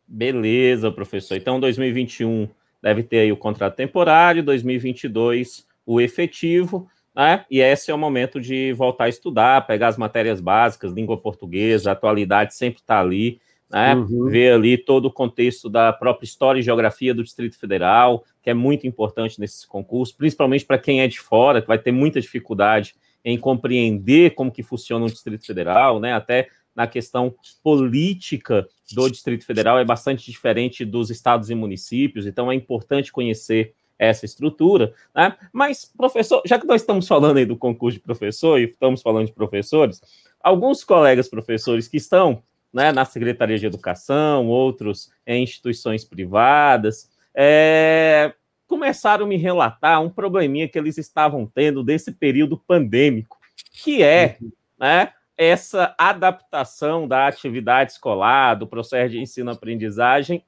Beleza, 0.08 0.91
professor. 0.91 1.36
Então, 1.36 1.60
2021 1.60 2.47
deve 2.82 3.02
ter 3.02 3.19
aí 3.19 3.32
o 3.32 3.38
contrato 3.38 3.76
temporário, 3.76 4.43
2022 4.43 5.65
o 5.86 6.02
efetivo 6.02 6.89
né? 7.18 7.44
E 7.50 7.60
esse 7.60 7.90
é 7.90 7.94
o 7.96 7.98
momento 7.98 8.40
de 8.40 8.72
voltar 8.74 9.06
a 9.06 9.10
estudar, 9.10 9.66
pegar 9.66 9.88
as 9.88 9.98
matérias 9.98 10.40
básicas, 10.40 10.94
língua 10.94 11.18
portuguesa, 11.18 11.92
atualidade 11.92 12.54
sempre 12.54 12.80
está 12.80 13.00
ali, 13.00 13.42
né? 13.68 13.96
Uhum. 13.96 14.30
Ver 14.30 14.54
ali 14.54 14.78
todo 14.78 15.06
o 15.06 15.12
contexto 15.12 15.68
da 15.68 15.92
própria 15.92 16.26
história 16.28 16.60
e 16.60 16.64
geografia 16.64 17.16
do 17.16 17.24
Distrito 17.24 17.58
Federal, 17.58 18.24
que 18.44 18.52
é 18.52 18.54
muito 18.54 18.86
importante 18.86 19.40
nesse 19.40 19.68
concurso, 19.68 20.16
principalmente 20.16 20.64
para 20.64 20.78
quem 20.78 21.02
é 21.02 21.08
de 21.08 21.20
fora, 21.20 21.60
que 21.60 21.68
vai 21.68 21.80
ter 21.80 21.92
muita 21.92 22.22
dificuldade 22.22 22.94
em 23.26 23.36
compreender 23.36 24.36
como 24.36 24.52
que 24.52 24.62
funciona 24.62 25.06
o 25.06 25.10
Distrito 25.10 25.44
Federal, 25.44 26.00
né? 26.00 26.14
Até 26.14 26.50
na 26.76 26.86
questão 26.86 27.34
política 27.64 28.68
do 28.94 29.10
Distrito 29.10 29.44
Federal 29.44 29.80
é 29.80 29.84
bastante 29.84 30.30
diferente 30.30 30.86
dos 30.86 31.10
estados 31.10 31.50
e 31.50 31.56
municípios, 31.56 32.28
então 32.28 32.52
é 32.52 32.54
importante 32.56 33.12
conhecer 33.12 33.74
essa 33.98 34.26
estrutura, 34.26 34.94
né? 35.16 35.36
Mas, 35.52 35.86
professor, 35.86 36.42
já 36.46 36.60
que 36.60 36.68
nós 36.68 36.82
estamos 36.82 37.08
falando 37.08 37.38
aí 37.38 37.46
do 37.46 37.58
concurso 37.58 37.98
de 37.98 38.04
professor 38.04 38.60
e 38.60 38.66
estamos 38.66 39.02
falando 39.02 39.28
de 39.28 39.34
professores, 39.34 40.02
alguns 40.40 40.84
colegas 40.84 41.28
professores 41.28 41.88
que 41.88 41.98
estão 41.98 42.44
né, 42.72 42.92
na 42.92 43.06
Secretaria 43.06 43.58
de 43.58 43.66
Educação, 43.66 44.48
outros 44.48 45.12
em 45.26 45.44
instituições 45.44 46.04
privadas, 46.04 47.10
é, 47.34 48.34
começaram 48.68 49.26
a 49.26 49.28
me 49.28 49.38
relatar 49.38 50.02
um 50.02 50.10
probleminha 50.10 50.68
que 50.68 50.78
eles 50.78 50.98
estavam 50.98 51.46
tendo 51.46 51.84
desse 51.84 52.12
período 52.12 52.58
pandêmico, 52.58 53.38
que 53.72 54.04
é 54.04 54.38
né, 54.80 55.12
essa 55.36 55.96
adaptação 55.98 57.08
da 57.08 57.28
atividade 57.28 57.94
escolar, 57.94 58.56
do 58.56 58.68
processo 58.68 59.12
de 59.12 59.20
ensino-aprendizagem 59.20 60.44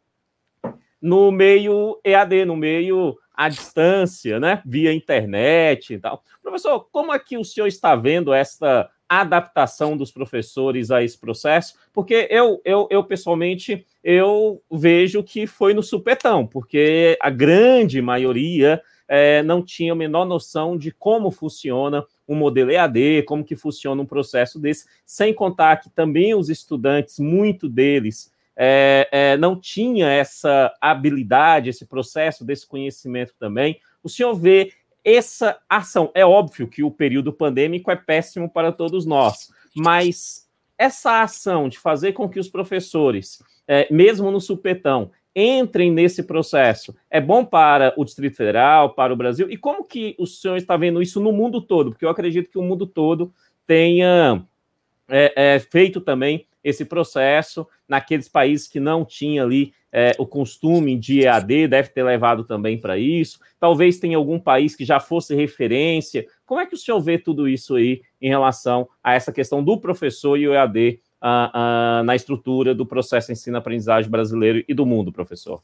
no 1.02 1.32
meio 1.32 2.00
EAD, 2.04 2.46
no 2.46 2.56
meio 2.56 3.18
à 3.34 3.48
distância, 3.48 4.40
né, 4.40 4.62
via 4.66 4.94
internet 4.94 5.94
e 5.94 6.00
tal. 6.00 6.24
Professor, 6.42 6.88
como 6.92 7.14
é 7.14 7.20
que 7.20 7.38
o 7.38 7.46
senhor 7.46 7.68
está 7.68 7.96
vendo 7.96 8.34
essa 8.34 8.90
adaptação 9.08 9.96
dos 9.96 10.12
professores 10.12 10.92
a 10.92 11.02
esse 11.02 11.18
processo? 11.18 11.76
Porque 11.94 12.28
eu, 12.30 12.62
eu, 12.66 12.88
eu 12.92 13.04
pessoalmente, 13.04 13.86
eu 14.04 14.62
vejo 14.70 15.24
que 15.24 15.48
foi 15.48 15.74
no 15.74 15.82
supetão, 15.82 16.46
porque 16.46 17.18
a 17.22 17.30
grande 17.30 18.02
maioria 18.02 18.82
é, 19.08 19.42
não 19.42 19.64
tinha 19.64 19.94
a 19.94 19.96
menor 19.96 20.26
noção 20.26 20.78
de 20.78 20.92
como 20.92 21.32
funciona 21.32 22.06
um 22.28 22.36
modelo 22.36 22.70
EAD, 22.70 23.24
como 23.24 23.44
que 23.44 23.56
funciona 23.56 24.00
um 24.00 24.06
processo 24.06 24.60
desse, 24.60 24.86
sem 25.04 25.34
contar 25.34 25.78
que 25.78 25.90
também 25.90 26.36
os 26.36 26.48
estudantes, 26.48 27.18
muito 27.18 27.68
deles, 27.68 28.32
é, 28.62 29.08
é, 29.10 29.38
não 29.38 29.58
tinha 29.58 30.10
essa 30.10 30.76
habilidade, 30.82 31.70
esse 31.70 31.86
processo 31.86 32.44
desse 32.44 32.68
conhecimento 32.68 33.34
também. 33.40 33.80
O 34.04 34.10
senhor 34.10 34.34
vê 34.34 34.74
essa 35.02 35.58
ação. 35.70 36.12
É 36.14 36.26
óbvio 36.26 36.68
que 36.68 36.84
o 36.84 36.92
período 36.92 37.32
pandêmico 37.32 37.90
é 37.90 37.96
péssimo 37.96 38.50
para 38.50 38.74
todos 38.74 39.06
nós, 39.06 39.50
mas 39.74 40.46
essa 40.78 41.22
ação 41.22 41.70
de 41.70 41.80
fazer 41.80 42.12
com 42.12 42.28
que 42.28 42.38
os 42.38 42.50
professores, 42.50 43.42
é, 43.66 43.88
mesmo 43.90 44.30
no 44.30 44.42
supetão, 44.42 45.12
entrem 45.34 45.90
nesse 45.90 46.24
processo, 46.24 46.94
é 47.10 47.22
bom 47.22 47.46
para 47.46 47.94
o 47.96 48.04
Distrito 48.04 48.36
Federal, 48.36 48.90
para 48.94 49.14
o 49.14 49.16
Brasil? 49.16 49.50
E 49.50 49.56
como 49.56 49.86
que 49.86 50.16
o 50.20 50.28
senhor 50.28 50.58
está 50.58 50.76
vendo 50.76 51.02
isso 51.02 51.22
no 51.22 51.32
mundo 51.32 51.62
todo? 51.62 51.92
Porque 51.92 52.04
eu 52.04 52.10
acredito 52.10 52.50
que 52.50 52.58
o 52.58 52.64
mundo 52.64 52.86
todo 52.86 53.34
tenha 53.66 54.44
é, 55.08 55.56
é, 55.56 55.60
feito 55.60 56.02
também 56.02 56.46
esse 56.64 56.86
processo 56.86 57.68
naqueles 57.88 58.28
países 58.28 58.68
que 58.68 58.80
não 58.80 59.06
tinha 59.06 59.44
ali 59.44 59.74
é, 59.92 60.12
o 60.20 60.26
costume 60.26 60.98
de 60.98 61.22
EAD, 61.22 61.68
deve 61.68 61.90
ter 61.90 62.04
levado 62.04 62.44
também 62.44 62.80
para 62.80 62.98
isso. 62.98 63.40
Talvez 63.60 63.98
tenha 63.98 64.18
algum 64.18 64.40
país 64.40 64.76
que 64.76 64.86
já 64.86 65.00
fosse 65.00 65.36
referência. 65.36 66.26
Como 66.46 66.62
é 66.62 66.66
que 66.66 66.76
o 66.76 66.78
senhor 66.78 67.00
vê 67.00 67.18
tudo 67.18 67.48
isso 67.48 67.76
aí 67.76 68.02
em 68.22 68.30
relação 68.30 68.88
a 69.04 69.14
essa 69.14 69.32
questão 69.32 69.64
do 69.64 69.80
professor 69.80 70.38
e 70.38 70.48
o 70.48 70.54
EAD 70.54 71.00
uh, 71.22 72.02
uh, 72.02 72.04
na 72.04 72.16
estrutura 72.16 72.76
do 72.76 72.86
processo 72.86 73.32
ensino-aprendizagem 73.32 74.10
brasileiro 74.10 74.64
e 74.68 74.74
do 74.74 74.86
mundo, 74.86 75.12
professor? 75.12 75.62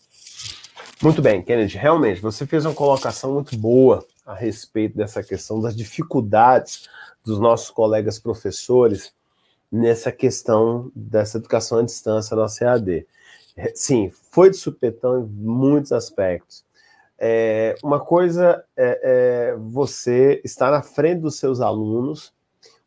Muito 1.01 1.21
bem, 1.21 1.41
Kennedy. 1.41 1.77
Realmente, 1.77 2.21
você 2.21 2.45
fez 2.47 2.65
uma 2.65 2.73
colocação 2.73 3.33
muito 3.33 3.55
boa 3.57 4.03
a 4.25 4.33
respeito 4.33 4.97
dessa 4.97 5.21
questão 5.21 5.61
das 5.61 5.75
dificuldades 5.75 6.89
dos 7.23 7.39
nossos 7.39 7.69
colegas 7.69 8.17
professores 8.17 9.13
nessa 9.71 10.11
questão 10.11 10.91
dessa 10.95 11.37
educação 11.37 11.79
à 11.79 11.83
distância, 11.83 12.35
nossa 12.35 12.63
EAD. 12.63 13.07
É, 13.57 13.71
sim, 13.73 14.11
foi 14.31 14.49
de 14.49 14.57
supetão 14.57 15.19
em 15.19 15.25
muitos 15.25 15.91
aspectos. 15.91 16.65
É, 17.17 17.75
uma 17.81 17.99
coisa 17.99 18.63
é, 18.75 18.99
é, 19.03 19.55
você 19.57 20.41
estar 20.43 20.71
na 20.71 20.81
frente 20.81 21.21
dos 21.21 21.37
seus 21.37 21.61
alunos, 21.61 22.33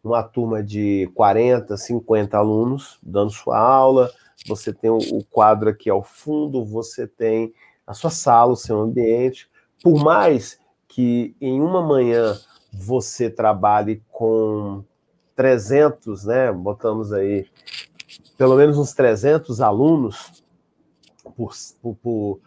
uma 0.04 0.22
turma 0.22 0.62
de 0.62 1.10
40, 1.14 1.76
50 1.76 2.36
alunos 2.36 2.98
dando 3.02 3.30
sua 3.30 3.58
aula, 3.58 4.10
você 4.46 4.72
tem 4.72 4.90
o 4.90 5.24
quadro 5.30 5.70
aqui 5.70 5.88
ao 5.90 6.02
fundo, 6.02 6.64
você 6.64 7.06
tem 7.06 7.52
a 7.86 7.94
sua 7.94 8.10
sala, 8.10 8.52
o 8.52 8.56
seu 8.56 8.78
ambiente. 8.80 9.48
Por 9.82 10.02
mais 10.02 10.60
que 10.86 11.34
em 11.40 11.60
uma 11.60 11.82
manhã 11.82 12.38
você 12.72 13.30
trabalhe 13.30 14.02
com 14.10 14.84
300, 15.38 16.24
né, 16.24 16.50
botamos 16.50 17.12
aí 17.12 17.46
pelo 18.36 18.56
menos 18.56 18.76
uns 18.76 18.92
300 18.92 19.60
alunos 19.60 20.42
por, 21.36 21.52
por, 22.02 22.40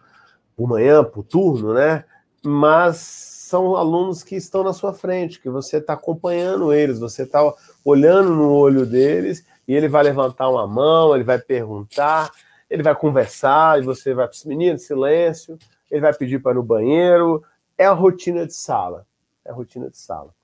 por 0.54 0.68
manhã, 0.68 1.02
por 1.02 1.24
turno, 1.24 1.72
né? 1.72 2.04
Mas 2.44 2.98
são 2.98 3.76
alunos 3.76 4.22
que 4.22 4.36
estão 4.36 4.62
na 4.62 4.74
sua 4.74 4.92
frente, 4.92 5.40
que 5.40 5.48
você 5.48 5.78
está 5.78 5.94
acompanhando 5.94 6.70
eles, 6.70 6.98
você 6.98 7.22
está 7.22 7.40
olhando 7.82 8.34
no 8.34 8.52
olho 8.52 8.84
deles 8.84 9.42
e 9.66 9.74
ele 9.74 9.88
vai 9.88 10.02
levantar 10.02 10.50
uma 10.50 10.66
mão, 10.66 11.14
ele 11.14 11.24
vai 11.24 11.38
perguntar, 11.38 12.30
ele 12.68 12.82
vai 12.82 12.94
conversar 12.94 13.78
e 13.78 13.84
você 13.86 14.12
vai, 14.12 14.28
menino, 14.44 14.78
silêncio, 14.78 15.58
ele 15.90 16.02
vai 16.02 16.12
pedir 16.12 16.42
para 16.42 16.52
ir 16.52 16.56
no 16.56 16.62
banheiro. 16.62 17.42
É 17.78 17.86
a 17.86 17.92
rotina 17.92 18.46
de 18.46 18.54
sala. 18.54 19.06
É 19.46 19.50
a 19.50 19.54
rotina 19.54 19.88
de 19.88 19.96
sala. 19.96 20.34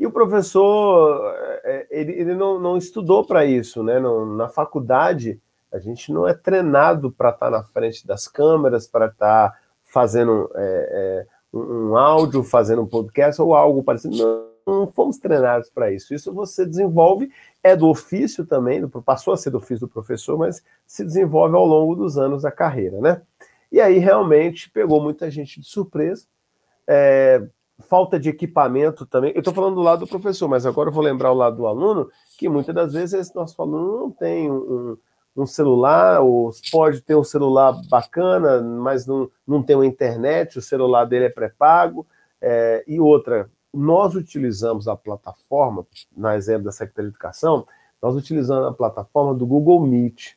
E 0.00 0.06
o 0.06 0.10
professor, 0.10 1.30
é, 1.62 1.86
ele, 1.90 2.12
ele 2.12 2.34
não, 2.34 2.58
não 2.58 2.78
estudou 2.78 3.22
para 3.22 3.44
isso, 3.44 3.82
né? 3.82 4.00
na 4.00 4.48
faculdade, 4.48 5.38
a 5.70 5.78
gente 5.78 6.10
não 6.10 6.26
é 6.26 6.32
treinado 6.32 7.12
para 7.12 7.28
estar 7.28 7.50
tá 7.50 7.58
na 7.58 7.62
frente 7.62 8.06
das 8.06 8.26
câmeras, 8.26 8.88
para 8.88 9.08
estar 9.08 9.50
tá 9.50 9.58
fazendo 9.84 10.50
é, 10.54 11.26
é, 11.26 11.26
um 11.52 11.98
áudio, 11.98 12.42
fazendo 12.42 12.80
um 12.80 12.86
podcast 12.86 13.42
ou 13.42 13.54
algo 13.54 13.82
parecido. 13.82 14.16
Não, 14.16 14.48
não 14.66 14.86
fomos 14.86 15.18
treinados 15.18 15.68
para 15.68 15.92
isso. 15.92 16.14
Isso 16.14 16.32
você 16.32 16.64
desenvolve, 16.64 17.30
é 17.62 17.76
do 17.76 17.86
ofício 17.86 18.46
também, 18.46 18.88
passou 19.04 19.34
a 19.34 19.36
ser 19.36 19.50
do 19.50 19.58
ofício 19.58 19.86
do 19.86 19.92
professor, 19.92 20.38
mas 20.38 20.64
se 20.86 21.04
desenvolve 21.04 21.54
ao 21.54 21.66
longo 21.66 21.94
dos 21.94 22.16
anos 22.16 22.40
da 22.40 22.50
carreira, 22.50 22.98
né? 23.02 23.20
E 23.70 23.78
aí 23.78 23.98
realmente 23.98 24.70
pegou 24.70 25.02
muita 25.02 25.30
gente 25.30 25.60
de 25.60 25.66
surpresa. 25.66 26.24
É, 26.88 27.46
falta 27.80 28.18
de 28.18 28.28
equipamento 28.28 29.06
também. 29.06 29.32
Eu 29.34 29.40
estou 29.40 29.54
falando 29.54 29.74
do 29.74 29.82
lado 29.82 30.00
do 30.00 30.06
professor, 30.06 30.48
mas 30.48 30.66
agora 30.66 30.88
eu 30.88 30.92
vou 30.92 31.02
lembrar 31.02 31.32
o 31.32 31.36
lado 31.36 31.56
do 31.56 31.66
aluno, 31.66 32.10
que 32.38 32.48
muitas 32.48 32.74
das 32.74 32.92
vezes 32.92 33.14
esse 33.14 33.34
nosso 33.34 33.60
aluno 33.60 33.98
não 33.98 34.10
tem 34.10 34.50
um, 34.50 34.96
um 35.36 35.46
celular, 35.46 36.20
ou 36.20 36.50
pode 36.70 37.00
ter 37.00 37.14
um 37.14 37.24
celular 37.24 37.72
bacana, 37.88 38.60
mas 38.60 39.06
não, 39.06 39.30
não 39.46 39.62
tem 39.62 39.76
uma 39.76 39.86
internet, 39.86 40.58
o 40.58 40.62
celular 40.62 41.04
dele 41.04 41.26
é 41.26 41.30
pré-pago. 41.30 42.06
É, 42.40 42.84
e 42.86 43.00
outra, 43.00 43.50
nós 43.72 44.14
utilizamos 44.14 44.88
a 44.88 44.96
plataforma, 44.96 45.86
na 46.16 46.36
exemplo 46.36 46.64
da 46.64 46.72
Secretaria 46.72 47.10
de 47.10 47.14
Educação, 47.14 47.66
nós 48.02 48.16
utilizamos 48.16 48.66
a 48.66 48.72
plataforma 48.72 49.34
do 49.34 49.46
Google 49.46 49.80
Meet. 49.80 50.34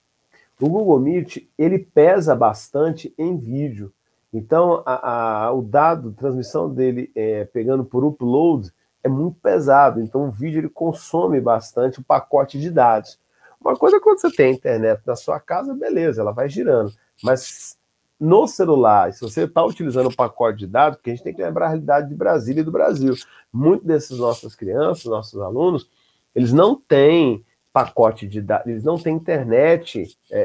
O 0.60 0.70
Google 0.70 1.00
Meet, 1.00 1.48
ele 1.58 1.80
pesa 1.80 2.36
bastante 2.36 3.14
em 3.18 3.36
vídeo. 3.38 3.92
Então, 4.34 4.82
a, 4.86 5.46
a, 5.46 5.54
o 5.54 5.62
dado, 5.62 6.12
transmissão 6.12 6.68
dele 6.74 7.12
é, 7.16 7.46
pegando 7.46 7.86
por 7.86 8.04
upload, 8.04 8.72
é 9.04 9.08
muito 9.08 9.38
pesado. 9.40 10.02
Então, 10.02 10.28
o 10.28 10.32
vídeo 10.32 10.60
ele 10.60 10.70
consome 10.70 11.40
bastante 11.40 12.00
o 12.00 12.04
pacote 12.04 12.60
de 12.60 12.72
dados. 12.72 13.20
Uma 13.62 13.76
coisa 13.76 13.98
é 13.98 14.00
quando 14.00 14.20
você 14.20 14.32
tem 14.32 14.54
internet 14.54 15.02
na 15.06 15.16
sua 15.16 15.40
casa, 15.40 15.74
beleza, 15.76 16.22
ela 16.22 16.32
vai 16.32 16.50
girando. 16.50 16.92
Mas 17.22 17.78
no 18.20 18.48
celular, 18.48 19.14
se 19.14 19.22
você 19.22 19.44
está 19.44 19.64
utilizando 19.64 20.08
o 20.08 20.16
pacote 20.16 20.60
de 20.60 20.68
dados, 20.68 20.98
porque 20.98 21.12
a 21.12 21.14
gente 21.14 21.24
tem 21.24 21.34
que 21.34 21.44
lembrar 21.44 21.68
a 21.68 21.70
realidade 21.70 22.10
de 22.10 22.16
Brasília 22.16 22.62
e 22.62 22.64
do 22.64 22.72
Brasil. 22.72 23.14
Muitos 23.52 23.86
desses 23.86 24.18
nossas 24.18 24.56
crianças, 24.56 25.06
nossos 25.06 25.40
alunos, 25.40 25.90
eles 26.34 26.52
não 26.52 26.76
têm 26.76 27.46
pacote 27.72 28.28
de 28.28 28.42
dados, 28.42 28.68
eles 28.68 28.84
não 28.84 28.98
têm 28.98 29.16
internet 29.16 30.18
é, 30.32 30.42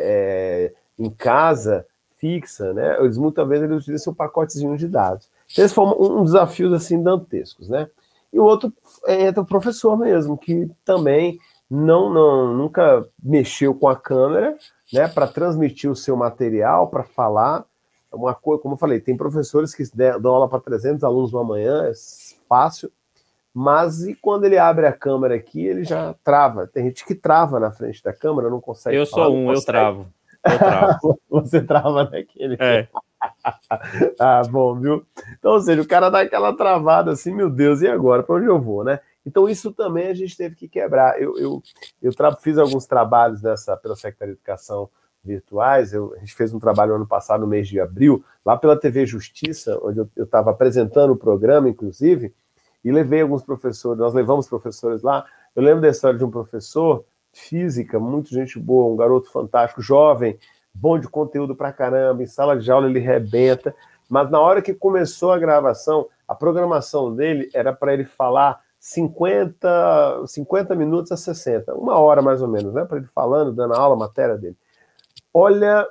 é, 0.66 0.74
em 0.98 1.11
casa 1.11 1.87
fixa, 2.18 2.72
né? 2.72 2.98
Eles 3.00 3.16
muitas 3.16 3.48
vezes 3.48 3.64
eles 3.64 3.83
utilizam 3.83 4.12
um 4.12 4.16
pacotezinho 4.16 4.76
de 4.76 4.88
dados. 4.88 5.28
Então, 5.50 5.64
esse 5.64 5.74
foi 5.74 5.85
um, 5.85 6.20
um 6.20 6.24
desafio 6.24 6.72
assim 6.74 7.02
dantescos, 7.02 7.68
né? 7.68 7.88
E 8.33 8.38
o 8.38 8.44
outro 8.44 8.72
é, 9.07 9.26
entra 9.26 9.42
o 9.42 9.46
professor 9.46 9.96
mesmo, 9.96 10.37
que 10.37 10.70
também 10.85 11.38
não, 11.70 12.11
não 12.11 12.54
nunca 12.54 13.07
mexeu 13.22 13.74
com 13.74 13.88
a 13.88 13.96
câmera, 13.96 14.57
né, 14.92 15.09
para 15.09 15.26
transmitir 15.26 15.90
o 15.90 15.96
seu 15.96 16.16
material, 16.16 16.88
para 16.88 17.04
falar. 17.04 17.64
Uma 18.12 18.35
coisa, 18.35 18.62
como 18.62 18.74
eu 18.74 18.78
falei, 18.78 19.00
tem 19.00 19.16
professores 19.16 19.74
que 19.74 19.85
dão 19.94 20.35
aula 20.35 20.48
para 20.48 20.61
300 20.61 21.04
alunos 21.04 21.33
uma 21.33 21.44
manhã, 21.44 21.85
é 21.85 21.92
fácil, 22.48 22.90
mas 23.52 24.02
e 24.07 24.14
quando 24.14 24.44
ele 24.44 24.57
abre 24.57 24.87
a 24.87 24.92
câmera 24.92 25.35
aqui, 25.35 25.66
ele 25.66 25.85
já 25.85 26.14
trava. 26.24 26.66
Tem 26.66 26.85
gente 26.85 27.04
que 27.04 27.14
trava 27.14 27.61
na 27.61 27.70
frente 27.70 28.02
da 28.02 28.12
câmera, 28.12 28.48
não 28.48 28.61
consegue. 28.61 28.96
Eu 28.96 29.07
falar, 29.07 29.26
sou 29.26 29.35
um, 29.35 29.44
travo. 29.46 29.59
Eu 29.59 29.64
travo. 29.64 30.07
Você 31.30 31.61
trava 31.62 32.04
naquele. 32.04 32.56
É. 32.61 32.88
ah, 34.18 34.42
bom, 34.48 34.78
viu? 34.78 35.06
Então, 35.38 35.52
ou 35.52 35.61
seja, 35.61 35.82
o 35.82 35.87
cara 35.87 36.08
dá 36.08 36.20
aquela 36.20 36.56
travada 36.56 37.12
assim, 37.12 37.34
meu 37.34 37.50
Deus, 37.50 37.82
e 37.82 37.88
agora? 37.88 38.22
Para 38.22 38.37
onde 38.37 38.46
eu 38.46 38.61
vou, 38.61 38.84
né? 38.84 39.00
Então, 39.26 39.48
isso 39.48 39.72
também 39.72 40.08
a 40.08 40.14
gente 40.14 40.37
teve 40.37 40.54
que 40.54 40.68
quebrar. 40.68 41.20
Eu, 41.20 41.37
eu, 41.38 41.62
eu 42.00 42.12
fiz 42.40 42.56
alguns 42.56 42.87
trabalhos 42.87 43.40
dessa, 43.40 43.76
pela 43.76 43.94
Secretaria 43.94 44.34
de 44.34 44.40
Educação 44.40 44.88
virtuais. 45.22 45.92
Eu, 45.92 46.14
a 46.14 46.18
gente 46.18 46.34
fez 46.34 46.54
um 46.54 46.58
trabalho 46.58 46.94
ano 46.94 47.06
passado, 47.06 47.40
no 47.40 47.46
mês 47.46 47.68
de 47.68 47.78
abril, 47.78 48.24
lá 48.44 48.56
pela 48.56 48.78
TV 48.78 49.04
Justiça, 49.04 49.78
onde 49.82 49.98
eu 49.98 50.08
estava 50.16 50.50
apresentando 50.50 51.12
o 51.12 51.16
programa, 51.16 51.68
inclusive, 51.68 52.34
e 52.84 52.90
levei 52.90 53.20
alguns 53.20 53.42
professores, 53.42 53.98
nós 53.98 54.14
levamos 54.14 54.48
professores 54.48 55.02
lá. 55.02 55.26
Eu 55.54 55.62
lembro 55.62 55.82
da 55.82 55.88
história 55.88 56.18
de 56.18 56.24
um 56.24 56.30
professor 56.30 57.04
física, 57.40 57.98
muito 57.98 58.31
gente 58.31 58.59
boa, 58.59 58.92
um 58.92 58.96
garoto 58.96 59.31
fantástico, 59.31 59.83
jovem, 59.83 60.38
bom 60.72 60.98
de 60.98 61.09
conteúdo 61.09 61.55
pra 61.55 61.72
caramba, 61.72 62.22
em 62.22 62.27
sala 62.27 62.59
de 62.59 62.70
aula 62.70 62.88
ele 62.88 62.98
rebenta, 62.98 63.74
mas 64.09 64.31
na 64.31 64.40
hora 64.40 64.62
que 64.62 64.72
começou 64.72 65.33
a 65.33 65.38
gravação, 65.38 66.07
a 66.27 66.35
programação 66.35 67.14
dele 67.14 67.51
era 67.55 67.72
para 67.72 67.92
ele 67.92 68.05
falar 68.05 68.61
50, 68.79 70.27
50 70.27 70.74
minutos 70.74 71.11
a 71.12 71.16
60, 71.16 71.74
uma 71.74 71.98
hora 71.98 72.22
mais 72.22 72.40
ou 72.40 72.48
menos, 72.48 72.72
né? 72.72 72.85
Para 72.85 72.98
ele 72.98 73.07
falando, 73.07 73.53
dando 73.53 73.74
aula, 73.74 73.96
matéria 73.96 74.37
dele. 74.37 74.57
Olha, 75.35 75.87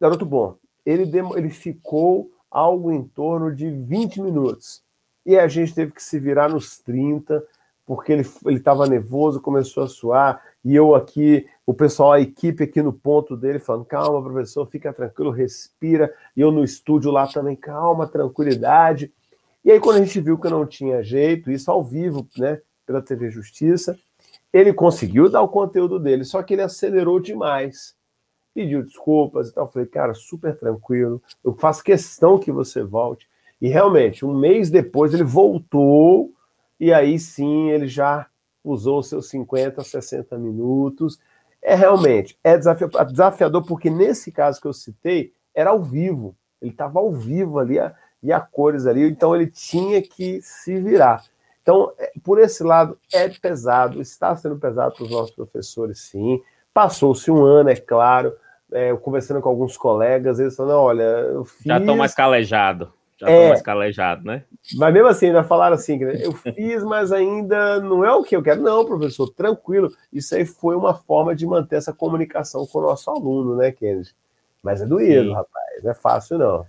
garoto 0.00 0.26
bom, 0.26 0.56
ele, 0.84 1.10
ele 1.36 1.50
ficou 1.50 2.30
algo 2.50 2.92
em 2.92 3.02
torno 3.02 3.54
de 3.54 3.70
20 3.70 4.20
minutos. 4.20 4.82
E 5.24 5.38
a 5.38 5.48
gente 5.48 5.74
teve 5.74 5.92
que 5.92 6.02
se 6.02 6.18
virar 6.18 6.48
nos 6.48 6.78
30, 6.78 7.42
porque 7.86 8.12
ele 8.12 8.26
estava 8.46 8.86
nervoso, 8.86 9.40
começou 9.40 9.84
a 9.84 9.88
suar, 9.88 10.42
e 10.64 10.74
eu 10.74 10.94
aqui, 10.94 11.46
o 11.66 11.74
pessoal, 11.74 12.12
a 12.12 12.20
equipe 12.20 12.64
aqui 12.64 12.80
no 12.80 12.92
ponto 12.92 13.36
dele, 13.36 13.58
falando: 13.58 13.84
calma, 13.84 14.22
professor, 14.22 14.66
fica 14.66 14.92
tranquilo, 14.92 15.30
respira. 15.30 16.12
E 16.34 16.40
eu 16.40 16.50
no 16.50 16.64
estúdio 16.64 17.10
lá 17.10 17.26
também, 17.26 17.54
calma, 17.54 18.06
tranquilidade. 18.06 19.12
E 19.62 19.70
aí, 19.70 19.78
quando 19.78 19.96
a 19.96 20.04
gente 20.04 20.20
viu 20.20 20.38
que 20.38 20.48
não 20.48 20.66
tinha 20.66 21.02
jeito, 21.02 21.50
isso 21.50 21.70
ao 21.70 21.82
vivo, 21.82 22.26
né, 22.38 22.60
pela 22.86 23.02
TV 23.02 23.30
Justiça, 23.30 23.98
ele 24.52 24.72
conseguiu 24.72 25.28
dar 25.28 25.42
o 25.42 25.48
conteúdo 25.48 25.98
dele, 25.98 26.24
só 26.24 26.42
que 26.42 26.54
ele 26.54 26.62
acelerou 26.62 27.20
demais. 27.20 27.94
Pediu 28.54 28.82
desculpas 28.82 29.48
e 29.48 29.54
tal. 29.54 29.70
Falei, 29.70 29.88
cara, 29.88 30.14
super 30.14 30.56
tranquilo, 30.56 31.20
eu 31.44 31.54
faço 31.54 31.84
questão 31.84 32.38
que 32.38 32.52
você 32.52 32.82
volte. 32.82 33.28
E 33.60 33.68
realmente, 33.68 34.24
um 34.24 34.34
mês 34.34 34.70
depois, 34.70 35.12
ele 35.12 35.24
voltou, 35.24 36.32
e 36.78 36.92
aí 36.92 37.18
sim 37.18 37.70
ele 37.70 37.86
já 37.86 38.26
usou 38.64 39.02
seus 39.02 39.28
50, 39.28 39.84
60 39.84 40.38
minutos. 40.38 41.20
É 41.60 41.74
realmente, 41.74 42.38
é 42.42 42.56
desafiador, 42.56 43.64
porque 43.64 43.88
nesse 43.88 44.32
caso 44.32 44.60
que 44.60 44.66
eu 44.66 44.72
citei, 44.72 45.32
era 45.54 45.70
ao 45.70 45.82
vivo. 45.82 46.34
Ele 46.60 46.70
estava 46.70 46.98
ao 46.98 47.12
vivo 47.12 47.58
ali, 47.58 47.78
e 48.22 48.32
a 48.32 48.40
cores 48.40 48.86
ali, 48.86 49.06
então 49.08 49.36
ele 49.36 49.46
tinha 49.46 50.00
que 50.00 50.40
se 50.42 50.80
virar. 50.80 51.22
Então, 51.62 51.92
é, 51.98 52.12
por 52.22 52.38
esse 52.38 52.62
lado, 52.62 52.98
é 53.12 53.28
pesado, 53.28 54.00
está 54.00 54.34
sendo 54.34 54.56
pesado 54.56 54.94
para 54.94 55.04
os 55.04 55.10
nossos 55.10 55.34
professores, 55.34 56.00
sim. 56.00 56.42
Passou-se 56.72 57.30
um 57.30 57.42
ano, 57.44 57.70
é 57.70 57.76
claro, 57.76 58.34
é, 58.72 58.94
conversando 58.96 59.40
com 59.40 59.48
alguns 59.48 59.76
colegas, 59.76 60.38
eles 60.38 60.56
falando, 60.56 60.78
olha, 60.78 61.02
eu 61.02 61.44
fiz... 61.44 61.64
Já 61.64 61.78
estão 61.78 61.96
mais 61.96 62.14
calejados. 62.14 62.88
Já 63.18 63.28
estão 63.28 63.42
é, 63.44 63.48
mais 63.48 63.62
calejados, 63.62 64.24
né? 64.24 64.44
Mas 64.76 64.92
mesmo 64.92 65.08
assim, 65.08 65.26
ainda 65.26 65.44
falaram 65.44 65.74
assim, 65.74 66.02
eu 66.02 66.32
fiz, 66.32 66.82
mas 66.82 67.12
ainda 67.12 67.80
não 67.80 68.04
é 68.04 68.12
o 68.12 68.22
que 68.22 68.34
eu 68.34 68.42
quero. 68.42 68.60
Não, 68.60 68.84
professor, 68.84 69.28
tranquilo. 69.30 69.88
Isso 70.12 70.34
aí 70.34 70.44
foi 70.44 70.74
uma 70.74 70.94
forma 70.94 71.34
de 71.34 71.46
manter 71.46 71.76
essa 71.76 71.92
comunicação 71.92 72.66
com 72.66 72.80
o 72.80 72.82
nosso 72.82 73.10
aluno, 73.10 73.56
né, 73.56 73.70
Kennedy? 73.70 74.10
Mas 74.62 74.80
é 74.80 74.86
doído, 74.86 75.28
Sim. 75.28 75.34
rapaz. 75.34 75.82
Não 75.82 75.90
é 75.90 75.94
fácil, 75.94 76.38
não. 76.38 76.66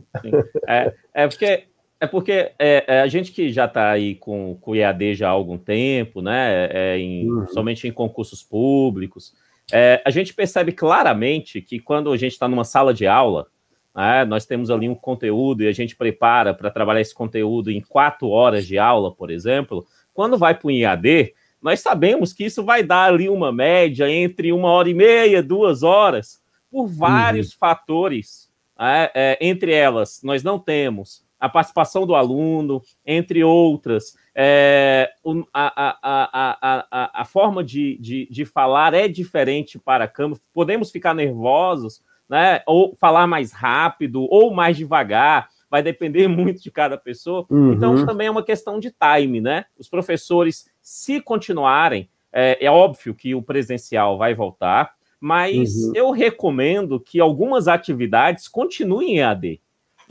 É, 0.68 0.94
é 1.14 1.28
porque 1.28 1.46
é 1.46 1.64
É 2.00 2.08
porque 2.08 2.52
é, 2.60 2.84
é, 2.88 3.02
a 3.02 3.08
gente 3.08 3.32
que 3.32 3.52
já 3.52 3.66
está 3.66 3.90
aí 3.90 4.16
com, 4.16 4.58
com 4.60 4.72
o 4.72 4.76
EAD 4.76 5.16
já 5.16 5.30
há 5.30 5.32
algum 5.32 5.58
tempo, 5.58 6.22
né? 6.22 6.68
É, 6.72 6.98
em, 6.98 7.30
uhum. 7.30 7.48
Somente 7.48 7.88
em 7.88 7.92
concursos 7.92 8.44
públicos, 8.44 9.34
é, 9.72 10.02
a 10.06 10.12
gente 10.12 10.34
percebe 10.34 10.72
claramente 10.72 11.62
que 11.62 11.80
quando 11.80 12.12
a 12.12 12.18
gente 12.18 12.34
está 12.34 12.48
numa 12.48 12.64
sala 12.64 12.94
de 12.94 13.08
aula, 13.08 13.48
né, 13.96 14.26
nós 14.26 14.46
temos 14.46 14.70
ali 14.70 14.90
um 14.90 14.96
conteúdo 14.96 15.64
e 15.64 15.68
a 15.68 15.72
gente 15.72 15.96
prepara 15.96 16.54
para 16.54 16.70
trabalhar 16.70 17.02
esse 17.02 17.16
conteúdo 17.16 17.72
em 17.72 17.80
quatro 17.80 18.28
horas 18.28 18.68
de 18.68 18.78
aula, 18.78 19.14
por 19.14 19.32
exemplo, 19.32 19.86
quando 20.14 20.38
vai 20.38 20.54
para 20.54 20.68
o 20.68 20.72
IAD, 20.72 21.34
nós 21.62 21.80
sabemos 21.80 22.34
que 22.34 22.44
isso 22.44 22.64
vai 22.64 22.84
dar 22.84 23.06
ali 23.06 23.30
uma 23.30 23.52
média 23.52 24.10
entre 24.10 24.52
uma 24.52 24.70
hora 24.70 24.90
e 24.90 24.94
meia, 24.94 25.42
duas 25.42 25.82
horas, 25.82 26.42
por 26.70 26.88
vários 26.88 27.52
uhum. 27.52 27.58
fatores. 27.58 28.52
Né, 28.78 29.10
é, 29.16 29.38
entre 29.40 29.72
elas, 29.72 30.22
nós 30.22 30.44
não 30.44 30.60
temos 30.60 31.26
a 31.40 31.50
participação 31.50 32.06
do 32.06 32.16
aluno, 32.16 32.82
entre 33.06 33.44
outras. 33.44 34.16
É, 34.34 35.12
a, 35.54 35.98
a, 36.04 36.88
a, 36.92 37.22
a, 37.22 37.26
forma 37.26 37.64
de, 37.64 37.98
de, 38.00 38.28
de 38.30 38.46
falar 38.46 38.94
é 38.94 39.08
diferente 39.08 39.78
para 39.78 40.06
a 40.06 40.08
câmera. 40.08 40.42
Podemos 40.54 40.92
ficar 40.92 41.14
nervosos, 41.14 42.02
né? 42.30 42.62
Ou 42.66 42.96
falar 43.00 43.28
mais 43.28 43.52
rápido, 43.52 44.26
ou 44.30 44.54
mais 44.54 44.78
devagar. 44.78 45.50
Vai 45.70 45.82
depender 45.82 46.28
muito 46.30 46.62
de 46.62 46.72
cada 46.72 46.98
pessoa. 46.98 47.46
Uhum. 47.50 47.74
Então, 47.74 48.06
também 48.06 48.28
é 48.28 48.32
uma 48.32 48.44
questão 48.44 48.80
de 48.80 48.92
time, 48.92 49.42
né? 49.42 49.66
Os 49.78 49.90
professores, 49.90 50.70
se 50.82 51.22
continuarem, 51.22 52.10
é, 52.32 52.66
é 52.66 52.70
óbvio 52.70 53.16
que 53.16 53.34
o 53.34 53.42
presencial 53.42 54.18
vai 54.18 54.34
voltar, 54.34 54.94
mas 55.20 55.76
uhum. 55.76 55.92
eu 55.96 56.12
recomendo 56.12 57.00
que 57.00 57.20
algumas 57.20 57.68
atividades 57.68 58.48
continuem 58.48 59.18
em 59.18 59.22
AD 59.24 59.62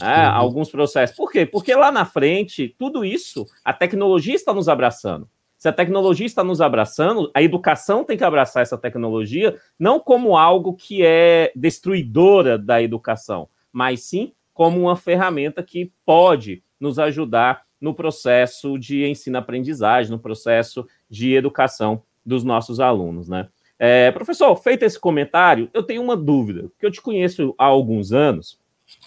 né, 0.00 0.28
uhum. 0.28 0.34
alguns 0.34 0.70
processos. 0.70 1.16
Por 1.16 1.30
quê? 1.30 1.46
Porque 1.46 1.74
lá 1.74 1.90
na 1.90 2.04
frente, 2.04 2.74
tudo 2.78 3.04
isso, 3.04 3.46
a 3.64 3.72
tecnologia 3.72 4.34
está 4.34 4.52
nos 4.52 4.68
abraçando. 4.68 5.28
Se 5.64 5.68
a 5.68 5.72
tecnologia 5.72 6.26
está 6.26 6.44
nos 6.44 6.60
abraçando, 6.60 7.30
a 7.32 7.42
educação 7.42 8.04
tem 8.04 8.18
que 8.18 8.22
abraçar 8.22 8.62
essa 8.62 8.76
tecnologia 8.76 9.58
não 9.78 9.98
como 9.98 10.36
algo 10.36 10.74
que 10.74 11.02
é 11.02 11.50
destruidora 11.56 12.58
da 12.58 12.82
educação, 12.82 13.48
mas 13.72 14.02
sim 14.02 14.34
como 14.52 14.78
uma 14.78 14.94
ferramenta 14.94 15.62
que 15.62 15.90
pode 16.04 16.62
nos 16.78 16.98
ajudar 16.98 17.62
no 17.80 17.94
processo 17.94 18.78
de 18.78 19.06
ensino-aprendizagem, 19.06 20.12
no 20.12 20.18
processo 20.18 20.86
de 21.08 21.32
educação 21.32 22.02
dos 22.26 22.44
nossos 22.44 22.78
alunos, 22.78 23.26
né? 23.26 23.48
É, 23.78 24.12
professor, 24.12 24.54
feito 24.56 24.82
esse 24.82 25.00
comentário, 25.00 25.70
eu 25.72 25.82
tenho 25.82 26.02
uma 26.02 26.14
dúvida, 26.14 26.68
porque 26.68 26.84
eu 26.84 26.92
te 26.92 27.00
conheço 27.00 27.54
há 27.56 27.64
alguns 27.64 28.12
anos, 28.12 28.60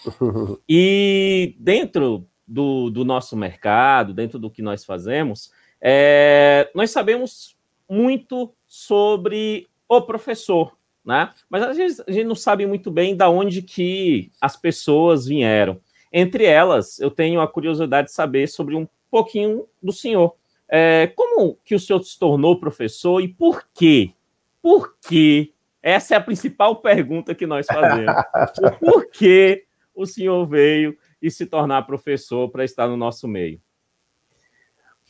e 0.68 1.54
dentro 1.56 2.26
do, 2.44 2.90
do, 2.90 3.04
nosso 3.04 3.36
mercado, 3.36 4.12
dentro 4.12 4.40
do 4.40 4.50
que 4.50 4.60
nós 4.60 4.84
fazemos, 4.84 5.52
é, 5.80 6.70
nós 6.74 6.90
sabemos 6.90 7.56
muito 7.88 8.52
sobre 8.66 9.66
o 9.88 10.02
professor, 10.02 10.76
né? 11.04 11.32
Mas 11.48 11.62
às 11.62 11.76
vezes 11.76 12.02
a 12.06 12.12
gente 12.12 12.26
não 12.26 12.34
sabe 12.34 12.66
muito 12.66 12.90
bem 12.90 13.16
da 13.16 13.30
onde 13.30 13.62
que 13.62 14.30
as 14.40 14.56
pessoas 14.56 15.26
vieram. 15.26 15.80
Entre 16.12 16.44
elas, 16.44 16.98
eu 16.98 17.10
tenho 17.10 17.40
a 17.40 17.48
curiosidade 17.48 18.08
de 18.08 18.14
saber 18.14 18.48
sobre 18.48 18.74
um 18.74 18.86
pouquinho 19.10 19.66
do 19.82 19.92
senhor. 19.92 20.34
É, 20.68 21.10
como 21.14 21.56
que 21.64 21.74
o 21.74 21.80
senhor 21.80 22.02
se 22.02 22.18
tornou 22.18 22.60
professor 22.60 23.20
e 23.20 23.28
por 23.28 23.66
quê? 23.72 24.12
Por 24.60 24.94
quê? 25.00 25.52
Essa 25.82 26.14
é 26.14 26.16
a 26.18 26.20
principal 26.20 26.76
pergunta 26.76 27.34
que 27.34 27.46
nós 27.46 27.66
fazemos. 27.66 28.12
por 28.80 29.08
que 29.10 29.64
o 29.94 30.04
senhor 30.04 30.46
veio 30.46 30.96
e 31.22 31.30
se 31.30 31.46
tornar 31.46 31.82
professor 31.82 32.50
para 32.50 32.64
estar 32.64 32.88
no 32.88 32.96
nosso 32.96 33.26
meio? 33.26 33.60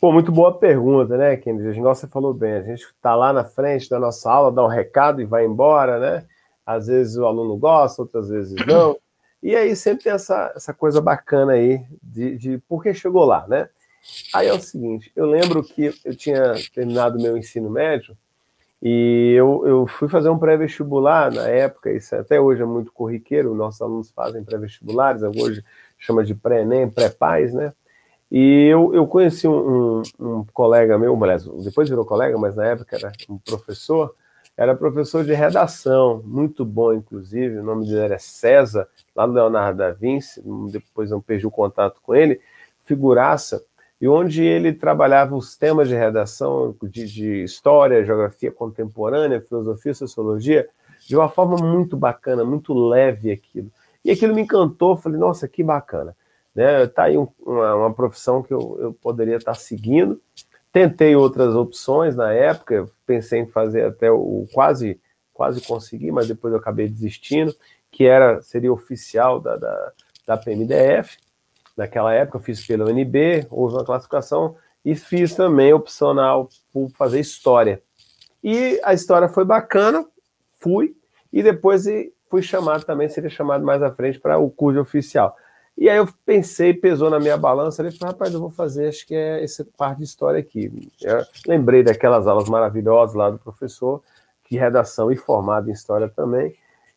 Pô, 0.01 0.13
muito 0.13 0.31
boa 0.31 0.57
pergunta, 0.57 1.17
né, 1.17 1.37
Kennedy? 1.37 1.77
Igual 1.77 1.93
você 1.93 2.07
falou 2.07 2.33
bem, 2.33 2.53
a 2.53 2.63
gente 2.63 2.83
está 2.83 3.17
lá 3.17 3.33
na 3.33 3.45
frente 3.45 3.91
da 3.91 3.99
nossa 3.99 4.31
aula, 4.31 4.53
dá 4.53 4.65
um 4.65 4.69
recado 4.69 5.21
e 5.21 5.25
vai 5.25 5.45
embora, 5.45 5.99
né? 5.99 6.25
Às 6.65 6.87
vezes 6.87 7.17
o 7.17 7.27
aluno 7.27 7.57
gosta, 7.57 8.03
outras 8.03 8.29
vezes 8.29 8.55
não. 8.67 8.97
E 9.41 9.55
aí 9.55 9.77
sempre 9.77 10.03
tem 10.03 10.13
essa, 10.13 10.53
essa 10.57 10.75
coisa 10.75 11.01
bacana 11.01 11.53
aí 11.53 11.81
de, 12.03 12.37
de 12.37 12.59
por 12.69 12.83
que 12.83 12.93
chegou 12.93 13.25
lá, 13.25 13.47
né? 13.47 13.69
Aí 14.35 14.49
é 14.49 14.53
o 14.53 14.61
seguinte, 14.61 15.13
eu 15.15 15.27
lembro 15.27 15.63
que 15.63 15.95
eu 16.05 16.17
tinha 16.17 16.55
terminado 16.75 17.23
meu 17.23 17.37
ensino 17.37 17.71
médio 17.71 18.17
e 18.83 19.35
eu, 19.37 19.63
eu 19.65 19.87
fui 19.87 20.09
fazer 20.09 20.29
um 20.29 20.39
pré-vestibular 20.39 21.31
na 21.33 21.47
época, 21.47 21.93
isso 21.93 22.17
até 22.17 22.41
hoje 22.41 22.63
é 22.63 22.65
muito 22.65 22.91
corriqueiro, 22.91 23.55
nossos 23.55 23.81
alunos 23.81 24.11
fazem 24.11 24.43
pré-vestibulares, 24.43 25.23
hoje 25.23 25.63
chama 25.97 26.25
de 26.25 26.35
pré-ENEM, 26.35 26.91
pré-PAIS, 26.91 27.55
né? 27.55 27.73
E 28.31 28.67
eu, 28.67 28.95
eu 28.95 29.07
conheci 29.07 29.49
um, 29.49 30.03
um, 30.21 30.45
colega 30.53 30.99
meu, 30.99 31.19
aliás, 31.23 31.45
depois 31.65 31.89
virou 31.89 32.05
colega, 32.05 32.37
mas 32.37 32.57
na 32.57 32.67
época 32.67 32.97
era 32.97 33.13
um 33.29 33.39
professor, 33.39 34.15
era 34.55 34.75
professor 34.75 35.25
de 35.25 35.33
redação, 35.33 36.23
muito 36.25 36.65
bom, 36.65 36.93
inclusive, 36.93 37.59
o 37.59 37.63
nome 37.63 37.87
dele 37.87 38.01
era 38.01 38.19
César, 38.19 38.87
lá 39.17 39.27
do 39.27 39.33
Leonardo 39.33 39.79
da 39.79 39.93
Vinci, 39.93 40.43
depois 40.71 41.11
eu 41.11 41.23
perdi 41.23 41.47
o 41.47 41.51
contato 41.51 42.01
com 42.03 42.15
ele, 42.15 42.39
figuraça, 42.85 43.65
e 44.01 44.07
onde 44.07 44.45
ele 44.45 44.73
trabalhava 44.73 45.35
os 45.35 45.57
temas 45.57 45.89
de 45.89 45.95
redação 45.95 46.75
de, 46.83 47.07
de, 47.07 47.43
história, 47.45 48.05
geografia 48.05 48.53
contemporânea, 48.53 49.41
filosofia, 49.41 49.95
sociologia, 49.95 50.69
de 51.07 51.17
uma 51.17 51.29
forma 51.29 51.57
muito 51.57 51.97
bacana, 51.97 52.45
muito 52.45 52.75
leve 52.75 53.33
aquilo. 53.33 53.71
E 54.05 54.11
aquilo 54.11 54.35
me 54.35 54.43
encantou, 54.43 54.97
falei, 54.97 55.19
nossa, 55.19 55.49
que 55.49 55.63
bacana. 55.63 56.15
Né? 56.59 56.87
Tá 56.87 57.05
aí 57.05 57.17
um, 57.17 57.29
uma, 57.45 57.75
uma, 57.75 57.95
profissão 57.95 58.43
que 58.43 58.53
eu, 58.53 58.79
eu 58.81 58.93
poderia 58.93 59.37
estar 59.37 59.55
seguindo. 59.55 60.21
Tentei 60.73 61.17
outras 61.17 61.55
opções 61.55 62.15
na 62.15 62.33
época, 62.33 62.89
pensei 63.07 63.41
em 63.41 63.47
fazer 63.47 63.85
até 63.85 64.11
o 64.11 64.47
quase 64.53 65.01
quase 65.33 65.61
consegui, 65.61 66.11
mas 66.11 66.27
depois 66.27 66.53
eu 66.53 66.59
acabei 66.59 66.89
desistindo, 66.89 67.55
que 67.93 68.05
era 68.05 68.43
seria 68.43 68.73
oficial 68.73 69.41
da, 69.41 69.57
da, 69.57 69.93
da 70.27 70.37
PMDF, 70.37 71.17
Naquela 71.79 72.13
época 72.13 72.39
eu 72.39 72.43
fiz 72.43 72.67
pela 72.67 72.91
UNB, 72.91 73.47
houve 73.49 73.77
uma 73.77 73.85
classificação, 73.85 74.57
e 74.85 74.97
fiz 74.97 75.37
também 75.37 75.73
opcional 75.73 76.49
por 76.73 76.91
fazer 76.91 77.21
história. 77.21 77.81
E 78.43 78.81
a 78.83 78.93
história 78.93 79.29
foi 79.29 79.45
bacana, 79.45 80.05
fui, 80.59 80.97
e 81.33 81.41
depois 81.41 81.85
fui 82.29 82.43
chamado 82.43 82.85
também, 82.85 83.09
seria 83.09 83.31
chamado 83.31 83.65
mais 83.65 83.81
à 83.81 83.93
frente 83.93 84.19
para 84.19 84.39
o 84.39 84.51
curso 84.51 84.81
oficial. 84.81 85.37
E 85.81 85.89
aí 85.89 85.97
eu 85.97 86.09
pensei, 86.27 86.75
pesou 86.75 87.09
na 87.09 87.21
minha 87.21 87.37
balança, 87.37 87.87
e 87.87 87.93
falei, 87.93 88.13
rapaz, 88.13 88.35
eu 88.35 88.41
vou 88.41 88.51
fazer, 88.51 88.89
acho 88.89 89.07
que 89.07 89.15
é 89.15 89.45
essa 89.45 89.65
parte 89.77 89.99
de 89.99 90.05
história 90.05 90.41
aqui. 90.41 90.91
Eu 91.01 91.23
lembrei 91.47 91.85
daquelas 91.85 92.27
aulas 92.27 92.49
maravilhosas 92.49 93.15
lá 93.15 93.31
do 93.31 93.39
professor, 93.39 94.03
de 94.51 94.59
redação 94.59 95.13
e 95.13 95.17
formado 95.17 95.71
em 95.71 95.73
história 95.73 96.09
também. 96.09 96.53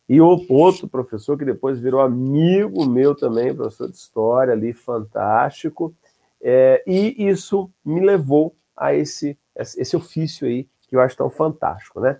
E 0.08 0.20
outro 0.20 0.88
professor 0.88 1.38
que 1.38 1.44
depois 1.44 1.78
virou 1.78 2.00
amigo 2.00 2.84
meu 2.84 3.14
também, 3.14 3.54
professor 3.54 3.88
de 3.88 3.96
história 3.96 4.52
ali, 4.52 4.72
fantástico. 4.72 5.94
É, 6.42 6.82
e 6.84 7.28
isso 7.28 7.70
me 7.84 8.00
levou 8.00 8.52
a 8.76 8.92
esse, 8.92 9.38
esse 9.54 9.96
ofício 9.96 10.44
aí, 10.44 10.66
que 10.88 10.96
eu 10.96 11.00
acho 11.00 11.16
tão 11.16 11.30
fantástico, 11.30 12.00
né? 12.00 12.18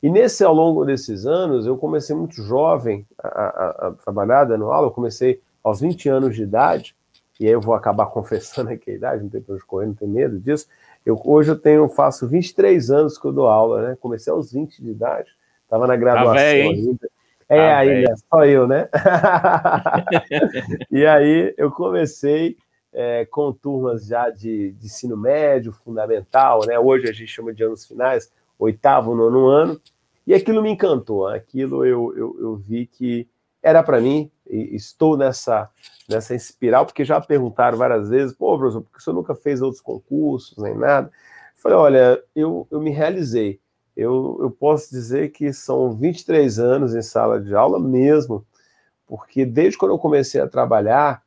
E 0.00 0.08
nesse, 0.08 0.44
ao 0.44 0.54
longo 0.54 0.84
desses 0.84 1.26
anos, 1.26 1.66
eu 1.66 1.76
comecei 1.76 2.14
muito 2.14 2.40
jovem 2.40 3.04
a, 3.18 3.28
a, 3.28 3.88
a 3.88 3.90
trabalhar 3.92 4.44
dando 4.44 4.70
aula, 4.70 4.86
eu 4.86 4.92
comecei 4.92 5.42
aos 5.64 5.80
20 5.80 6.08
anos 6.10 6.36
de 6.36 6.42
idade, 6.42 6.94
e 7.40 7.46
aí 7.46 7.52
eu 7.52 7.60
vou 7.60 7.74
acabar 7.74 8.06
confessando 8.12 8.70
aqui 8.70 8.90
a 8.90 8.94
idade, 8.94 9.22
não 9.22 9.30
tem 9.30 9.40
para 9.40 9.54
onde 9.54 9.64
correr, 9.64 9.86
não 9.86 9.94
tem 9.94 10.06
medo 10.06 10.38
disso. 10.38 10.68
Eu, 11.04 11.20
hoje 11.24 11.50
eu 11.50 11.58
tenho, 11.58 11.88
faço 11.88 12.28
23 12.28 12.90
anos 12.90 13.18
que 13.18 13.26
eu 13.26 13.32
dou 13.32 13.46
aula, 13.46 13.88
né? 13.88 13.96
Comecei 14.00 14.32
aos 14.32 14.52
20 14.52 14.82
de 14.82 14.90
idade, 14.90 15.30
estava 15.62 15.86
na 15.86 15.94
tá 15.94 16.00
graduação 16.00 16.34
tá 16.34 16.40
véio, 16.40 16.70
ainda. 16.70 17.10
É, 17.46 17.74
aí, 17.74 18.04
né? 18.04 18.14
só 18.30 18.44
eu, 18.44 18.66
né? 18.66 18.88
e 20.90 21.04
aí 21.04 21.54
eu 21.58 21.70
comecei 21.70 22.56
é, 22.90 23.26
com 23.26 23.52
turmas 23.52 24.06
já 24.06 24.30
de, 24.30 24.72
de, 24.72 24.86
ensino 24.86 25.16
médio, 25.16 25.72
fundamental, 25.72 26.64
né? 26.66 26.78
Hoje 26.78 27.08
a 27.08 27.12
gente 27.12 27.26
chama 27.26 27.52
de 27.52 27.62
anos 27.62 27.84
finais, 27.84 28.32
oitavo, 28.58 29.14
nono 29.14 29.46
ano, 29.46 29.78
e 30.26 30.32
aquilo 30.32 30.62
me 30.62 30.70
encantou, 30.70 31.26
aquilo 31.26 31.84
eu, 31.84 32.16
eu, 32.16 32.36
eu 32.40 32.56
vi 32.56 32.86
que 32.86 33.28
era 33.64 33.82
para 33.82 34.00
mim, 34.00 34.30
e 34.48 34.76
estou 34.76 35.16
nessa, 35.16 35.70
nessa 36.08 36.34
espiral, 36.34 36.84
porque 36.84 37.04
já 37.04 37.20
perguntaram 37.20 37.78
várias 37.78 38.10
vezes, 38.10 38.36
pô, 38.36 38.58
professor, 38.58 38.82
por 38.82 38.92
que 38.92 39.02
você 39.02 39.10
nunca 39.10 39.34
fez 39.34 39.62
outros 39.62 39.80
concursos, 39.80 40.58
nem 40.58 40.76
nada? 40.76 41.10
Falei, 41.56 41.78
olha, 41.78 42.22
eu, 42.36 42.68
eu 42.70 42.78
me 42.78 42.90
realizei, 42.90 43.58
eu, 43.96 44.38
eu 44.40 44.50
posso 44.50 44.90
dizer 44.90 45.30
que 45.30 45.50
são 45.52 45.92
23 45.96 46.58
anos 46.58 46.94
em 46.94 47.00
sala 47.00 47.40
de 47.40 47.54
aula 47.54 47.80
mesmo, 47.80 48.46
porque 49.06 49.46
desde 49.46 49.78
quando 49.78 49.92
eu 49.92 49.98
comecei 49.98 50.40
a 50.40 50.48
trabalhar, 50.48 51.22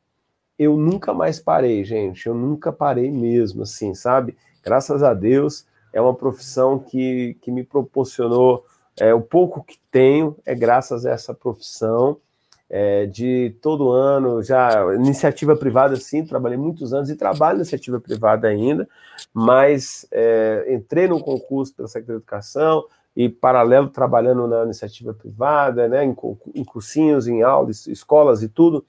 eu 0.58 0.76
nunca 0.76 1.14
mais 1.14 1.38
parei, 1.38 1.84
gente. 1.84 2.26
Eu 2.26 2.34
nunca 2.34 2.72
parei 2.72 3.10
mesmo, 3.10 3.62
assim, 3.62 3.94
sabe? 3.94 4.36
Graças 4.62 5.02
a 5.02 5.14
Deus, 5.14 5.66
é 5.92 6.00
uma 6.00 6.14
profissão 6.14 6.78
que, 6.78 7.36
que 7.40 7.50
me 7.50 7.64
proporcionou 7.64 8.66
é, 8.98 9.14
o 9.14 9.20
pouco 9.20 9.62
que 9.62 9.78
tenho, 9.90 10.36
é 10.44 10.54
graças 10.54 11.06
a 11.06 11.10
essa 11.12 11.32
profissão. 11.32 12.20
É, 12.70 13.06
de 13.06 13.56
todo 13.62 13.90
ano, 13.90 14.42
já 14.42 14.94
iniciativa 14.94 15.56
privada, 15.56 15.96
sim, 15.96 16.24
trabalhei 16.24 16.58
muitos 16.58 16.92
anos 16.92 17.08
e 17.08 17.16
trabalho 17.16 17.56
na 17.56 17.62
iniciativa 17.62 17.98
privada 17.98 18.48
ainda, 18.48 18.88
mas 19.32 20.06
é, 20.10 20.66
entrei 20.68 21.08
no 21.08 21.20
concurso 21.20 21.74
pela 21.74 21.88
Secretaria 21.88 22.18
de 22.18 22.22
Educação 22.24 22.84
e, 23.16 23.28
paralelo, 23.28 23.88
trabalhando 23.88 24.46
na 24.46 24.64
iniciativa 24.64 25.14
privada, 25.14 25.88
né, 25.88 26.04
em, 26.04 26.14
em 26.54 26.64
cursinhos, 26.64 27.26
em 27.26 27.42
aulas, 27.42 27.86
escolas 27.86 28.42
e 28.42 28.48
tudo, 28.48 28.84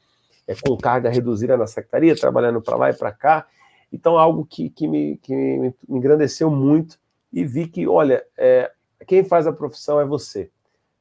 é, 0.46 0.54
com 0.56 0.76
carga 0.78 1.10
reduzida 1.10 1.56
na 1.56 1.66
secretaria, 1.66 2.16
trabalhando 2.16 2.62
para 2.62 2.76
lá 2.76 2.90
e 2.90 2.94
para 2.94 3.12
cá. 3.12 3.48
Então, 3.92 4.18
algo 4.18 4.46
que, 4.46 4.70
que, 4.70 4.88
me, 4.88 5.18
que 5.18 5.34
me 5.34 5.74
engrandeceu 5.88 6.52
muito 6.52 7.00
e 7.32 7.46
vi 7.46 7.66
que, 7.66 7.88
olha, 7.88 8.24
é, 8.38 8.70
quem 9.08 9.24
faz 9.24 9.48
a 9.48 9.54
profissão 9.54 10.00
é 10.00 10.06
você 10.06 10.52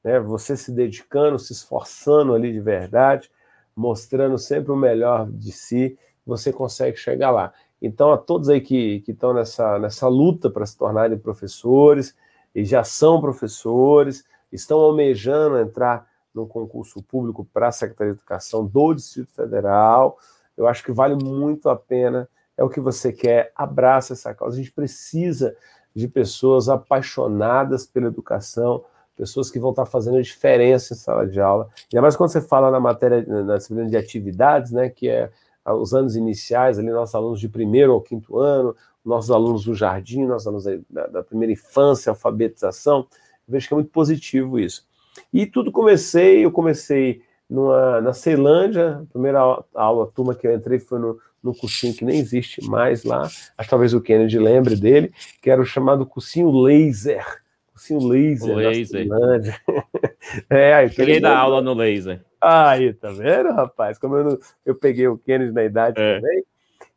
né? 0.08 0.18
Você 0.18 0.56
se 0.56 0.72
dedicando, 0.72 1.38
se 1.38 1.52
esforçando 1.52 2.32
ali 2.34 2.50
de 2.50 2.60
verdade, 2.60 3.30
mostrando 3.76 4.38
sempre 4.38 4.72
o 4.72 4.76
melhor 4.76 5.30
de 5.30 5.52
si, 5.52 5.98
você 6.24 6.50
consegue 6.50 6.96
chegar 6.96 7.30
lá. 7.30 7.52
Então, 7.80 8.10
a 8.10 8.16
todos 8.16 8.48
aí 8.48 8.60
que, 8.62 9.00
que 9.00 9.12
estão 9.12 9.34
nessa, 9.34 9.78
nessa 9.78 10.08
luta 10.08 10.50
para 10.50 10.64
se 10.64 10.76
tornarem 10.78 11.18
professores, 11.18 12.16
e 12.54 12.64
já 12.64 12.82
são 12.82 13.20
professores, 13.20 14.24
estão 14.50 14.78
almejando 14.78 15.58
entrar 15.58 16.08
no 16.34 16.46
concurso 16.46 17.02
público 17.02 17.44
para 17.52 17.68
a 17.68 17.72
Secretaria 17.72 18.14
de 18.14 18.18
Educação 18.18 18.64
do 18.64 18.94
Distrito 18.94 19.30
Federal, 19.32 20.18
eu 20.56 20.66
acho 20.66 20.82
que 20.82 20.90
vale 20.90 21.22
muito 21.22 21.68
a 21.68 21.76
pena, 21.76 22.28
é 22.56 22.64
o 22.64 22.68
que 22.70 22.80
você 22.80 23.12
quer, 23.12 23.52
abraça 23.54 24.14
essa 24.14 24.34
causa. 24.34 24.56
A 24.56 24.58
gente 24.58 24.72
precisa 24.72 25.54
de 25.94 26.08
pessoas 26.08 26.68
apaixonadas 26.68 27.86
pela 27.86 28.06
educação, 28.06 28.84
pessoas 29.18 29.50
que 29.50 29.58
vão 29.58 29.70
estar 29.70 29.84
fazendo 29.84 30.22
diferença 30.22 30.94
em 30.94 30.96
sala 30.96 31.26
de 31.26 31.40
aula. 31.40 31.68
Ainda 31.92 32.00
mais 32.00 32.16
quando 32.16 32.30
você 32.30 32.40
fala 32.40 32.70
na 32.70 32.78
matéria, 32.78 33.26
na 33.26 33.56
disciplina 33.56 33.90
de 33.90 33.96
atividades, 33.96 34.70
né, 34.70 34.88
que 34.88 35.08
é 35.08 35.28
os 35.66 35.92
anos 35.92 36.14
iniciais, 36.16 36.78
ali 36.78 36.88
nossos 36.90 37.14
alunos 37.14 37.40
de 37.40 37.48
primeiro 37.48 37.92
ao 37.92 38.00
quinto 38.00 38.38
ano, 38.38 38.74
nossos 39.04 39.30
alunos 39.30 39.64
do 39.64 39.74
jardim, 39.74 40.24
nossos 40.24 40.46
alunos 40.46 40.64
da, 40.88 41.06
da 41.08 41.22
primeira 41.22 41.52
infância, 41.52 42.10
alfabetização, 42.10 43.06
eu 43.46 43.52
vejo 43.52 43.66
que 43.66 43.74
é 43.74 43.76
muito 43.76 43.90
positivo 43.90 44.58
isso. 44.58 44.86
E 45.32 45.44
tudo 45.44 45.72
comecei, 45.72 46.44
eu 46.44 46.52
comecei 46.52 47.20
numa, 47.50 48.00
na 48.00 48.12
Ceilândia, 48.12 49.00
a 49.02 49.12
primeira 49.12 49.40
aula, 49.40 49.64
aula, 49.74 50.04
a 50.04 50.06
turma 50.06 50.34
que 50.34 50.46
eu 50.46 50.54
entrei 50.54 50.78
foi 50.78 50.98
no, 51.00 51.18
no 51.42 51.54
cursinho 51.54 51.94
que 51.94 52.04
nem 52.04 52.18
existe 52.18 52.64
mais 52.64 53.04
lá, 53.04 53.22
acho 53.22 53.54
que 53.56 53.70
talvez 53.70 53.92
o 53.92 54.00
Kennedy 54.00 54.38
lembre 54.38 54.76
dele, 54.76 55.12
que 55.42 55.50
era 55.50 55.60
o 55.60 55.66
chamado 55.66 56.06
cursinho 56.06 56.50
laser, 56.50 57.42
cursinho 57.78 58.06
laser. 58.06 58.50
O 58.50 58.54
laser. 58.56 59.06
é, 60.50 60.88
Cheguei 60.88 61.20
da 61.20 61.38
aula 61.38 61.62
no 61.62 61.72
laser. 61.72 62.20
Aí, 62.40 62.92
tá 62.92 63.10
vendo, 63.10 63.52
rapaz? 63.52 63.98
Como 63.98 64.16
eu, 64.16 64.24
não, 64.24 64.38
eu 64.66 64.74
peguei 64.74 65.06
o 65.06 65.16
Kennedy 65.16 65.52
na 65.52 65.64
idade 65.64 66.00
é. 66.00 66.16
também. 66.16 66.44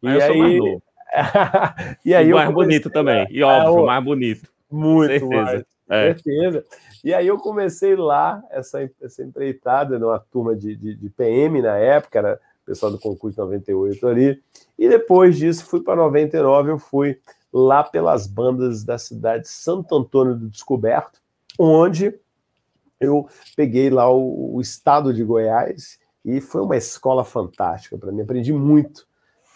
Mas 0.02 0.18
e 0.18 0.24
aí. 0.24 0.80
e 2.06 2.16
aí 2.16 2.30
e 2.30 2.34
mais 2.34 2.52
bonito 2.52 2.90
também. 2.90 3.28
E 3.30 3.44
óbvio, 3.44 3.86
mais 3.86 4.04
bonito. 4.04 4.50
Muito 4.70 5.12
certeza. 5.12 5.44
mais. 5.44 5.64
É. 5.90 6.14
Certeza. 6.14 6.66
E 7.04 7.14
aí 7.14 7.28
eu 7.28 7.38
comecei 7.38 7.96
lá, 7.96 8.42
essa, 8.50 8.90
essa 9.02 9.24
empreitada 9.24 10.00
numa 10.00 10.20
turma 10.20 10.56
de, 10.56 10.76
de, 10.76 10.96
de 10.96 11.10
PM 11.10 11.62
na 11.62 11.78
época, 11.78 12.20
era 12.20 12.40
pessoal 12.66 12.92
do 12.92 13.00
concurso 13.00 13.42
98 13.42 14.08
ali. 14.08 14.42
E 14.78 14.88
depois 14.88 15.38
disso, 15.38 15.66
fui 15.66 15.82
para 15.82 15.96
99, 15.96 16.72
eu 16.72 16.80
fui 16.80 17.20
lá 17.52 17.84
pelas 17.84 18.28
bandas 18.28 18.84
da 18.84 18.98
cidade 18.98 19.44
de 19.44 19.50
Santo 19.50 19.96
Antônio 19.96 20.36
do 20.36 20.50
Descoberto, 20.50 21.22
onde 21.60 22.18
eu 23.00 23.28
peguei 23.56 23.90
lá 23.90 24.10
o, 24.10 24.56
o 24.56 24.62
estado 24.62 25.14
de 25.14 25.24
Goiás 25.24 26.00
e 26.24 26.40
foi 26.40 26.62
uma 26.62 26.78
escola 26.78 27.24
fantástica 27.24 27.98
para 27.98 28.12
mim, 28.12 28.22
aprendi 28.22 28.54
muito. 28.54 29.08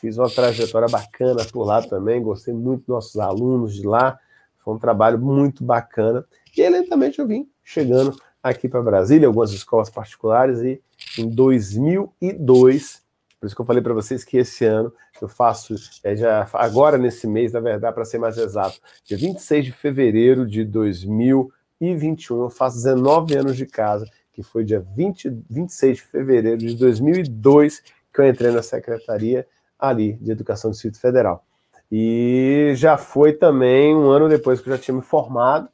Fiz 0.01 0.17
uma 0.17 0.29
trajetória 0.29 0.87
bacana 0.89 1.45
por 1.45 1.63
lá 1.63 1.81
também, 1.81 2.21
gostei 2.21 2.53
muito 2.53 2.81
dos 2.81 2.87
nossos 2.89 3.17
alunos 3.17 3.73
de 3.73 3.87
lá, 3.87 4.19
foi 4.63 4.73
um 4.73 4.79
trabalho 4.79 5.17
muito 5.19 5.63
bacana. 5.63 6.25
E 6.55 6.67
lentamente 6.67 7.19
eu 7.19 7.27
vim 7.27 7.49
chegando 7.63 8.15
aqui 8.41 8.67
para 8.67 8.81
Brasília, 8.81 9.27
algumas 9.27 9.51
escolas 9.51 9.89
particulares, 9.89 10.59
e 10.59 10.81
em 11.17 11.29
2002 11.29 13.04
por 13.39 13.45
isso 13.47 13.55
que 13.55 13.61
eu 13.61 13.65
falei 13.65 13.81
para 13.81 13.93
vocês 13.93 14.23
que 14.23 14.37
esse 14.37 14.65
ano 14.65 14.91
eu 15.21 15.27
faço, 15.27 15.75
é, 16.03 16.15
já 16.15 16.47
agora 16.53 16.97
nesse 16.97 17.27
mês, 17.27 17.53
na 17.53 17.59
verdade, 17.59 17.93
para 17.93 18.05
ser 18.05 18.17
mais 18.17 18.37
exato, 18.37 18.79
dia 19.03 19.17
26 19.17 19.65
de 19.65 19.71
fevereiro 19.71 20.47
de 20.47 20.63
2021, 20.63 22.43
eu 22.43 22.49
faço 22.49 22.77
19 22.77 23.35
anos 23.35 23.55
de 23.55 23.65
casa, 23.65 24.05
que 24.33 24.41
foi 24.41 24.63
dia 24.63 24.85
20, 24.95 25.43
26 25.49 25.97
de 25.97 26.03
fevereiro 26.03 26.57
de 26.57 26.75
2002 26.75 27.81
que 28.13 28.21
eu 28.21 28.27
entrei 28.27 28.51
na 28.51 28.63
secretaria 28.63 29.45
ali 29.77 30.13
de 30.13 30.31
Educação 30.31 30.71
do 30.71 30.73
Distrito 30.73 30.99
Federal. 30.99 31.45
E 31.91 32.71
já 32.75 32.97
foi 32.97 33.33
também 33.33 33.95
um 33.95 34.09
ano 34.09 34.27
depois 34.27 34.59
que 34.59 34.69
eu 34.69 34.75
já 34.75 34.81
tinha 34.81 34.95
me 34.95 35.01
formado, 35.01 35.69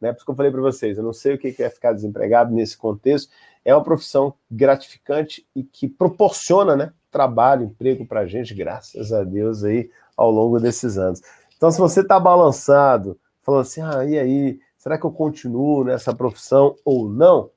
né? 0.00 0.10
Por 0.10 0.16
isso 0.16 0.24
que 0.24 0.30
eu 0.30 0.34
falei 0.34 0.50
para 0.50 0.60
vocês, 0.60 0.98
eu 0.98 1.04
não 1.04 1.12
sei 1.12 1.34
o 1.34 1.38
que 1.38 1.54
é 1.62 1.70
ficar 1.70 1.92
desempregado 1.92 2.52
nesse 2.52 2.76
contexto. 2.76 3.30
É 3.64 3.72
uma 3.74 3.84
profissão 3.84 4.34
gratificante 4.50 5.46
e 5.54 5.62
que 5.62 5.88
proporciona, 5.88 6.74
né? 6.74 6.92
Trabalho, 7.12 7.66
emprego 7.66 8.06
para 8.06 8.20
a 8.20 8.26
gente, 8.26 8.54
graças 8.54 9.12
a 9.12 9.22
Deus, 9.22 9.62
aí, 9.62 9.90
ao 10.16 10.30
longo 10.30 10.58
desses 10.58 10.98
anos. 10.98 11.22
Então, 11.56 11.70
se 11.70 11.78
você 11.78 12.00
está 12.00 12.18
balançado, 12.18 13.16
falando 13.42 13.60
assim, 13.60 13.82
ah, 13.82 14.04
e 14.04 14.18
aí, 14.18 14.58
será 14.76 14.98
que 14.98 15.04
eu 15.04 15.12
continuo 15.12 15.84
nessa 15.84 16.14
profissão 16.14 16.74
ou 16.84 17.08
não? 17.08 17.50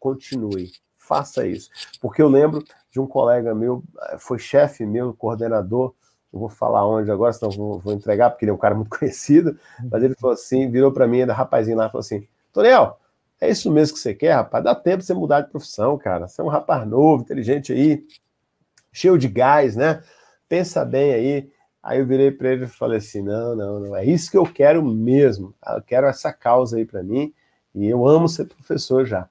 Continue, 0.00 0.72
faça 0.96 1.46
isso. 1.46 1.70
Porque 2.00 2.20
eu 2.20 2.28
lembro 2.28 2.64
de 2.90 2.98
um 2.98 3.06
colega 3.06 3.54
meu, 3.54 3.84
foi 4.18 4.38
chefe 4.38 4.84
meu, 4.84 5.14
coordenador, 5.14 5.94
não 6.32 6.40
vou 6.40 6.48
falar 6.48 6.86
onde 6.86 7.10
agora, 7.10 7.32
senão 7.32 7.52
vou, 7.52 7.78
vou, 7.78 7.92
entregar, 7.92 8.30
porque 8.30 8.44
ele 8.44 8.50
é 8.50 8.54
um 8.54 8.58
cara 8.58 8.74
muito 8.74 8.90
conhecido, 8.98 9.58
mas 9.90 10.02
ele 10.02 10.14
falou 10.14 10.34
assim, 10.34 10.70
virou 10.70 10.90
para 10.90 11.06
mim, 11.06 11.20
era 11.20 11.34
rapazinho 11.34 11.76
lá, 11.76 11.88
falou 11.88 12.00
assim, 12.00 12.26
Tonel, 12.52 12.98
é 13.40 13.50
isso 13.50 13.70
mesmo 13.70 13.94
que 13.94 14.00
você 14.00 14.14
quer, 14.14 14.34
rapaz? 14.34 14.62
Dá 14.62 14.74
tempo 14.74 14.98
de 14.98 15.04
você 15.04 15.14
mudar 15.14 15.40
de 15.40 15.50
profissão, 15.50 15.98
cara. 15.98 16.28
Você 16.28 16.40
é 16.40 16.44
um 16.44 16.48
rapaz 16.48 16.86
novo, 16.86 17.22
inteligente 17.22 17.72
aí, 17.72 18.04
cheio 18.92 19.18
de 19.18 19.28
gás, 19.28 19.74
né? 19.74 20.02
Pensa 20.48 20.84
bem 20.84 21.14
aí. 21.14 21.50
Aí 21.82 21.98
eu 21.98 22.06
virei 22.06 22.30
para 22.30 22.52
ele 22.52 22.64
e 22.64 22.68
falei 22.68 22.98
assim: 22.98 23.22
não, 23.22 23.56
não, 23.56 23.80
não, 23.80 23.96
é 23.96 24.04
isso 24.04 24.30
que 24.30 24.36
eu 24.36 24.44
quero 24.44 24.84
mesmo. 24.84 25.54
Eu 25.66 25.82
quero 25.82 26.06
essa 26.06 26.32
causa 26.32 26.76
aí 26.76 26.84
para 26.84 27.02
mim 27.02 27.32
e 27.74 27.88
eu 27.88 28.06
amo 28.06 28.28
ser 28.28 28.44
professor 28.44 29.04
já. 29.04 29.28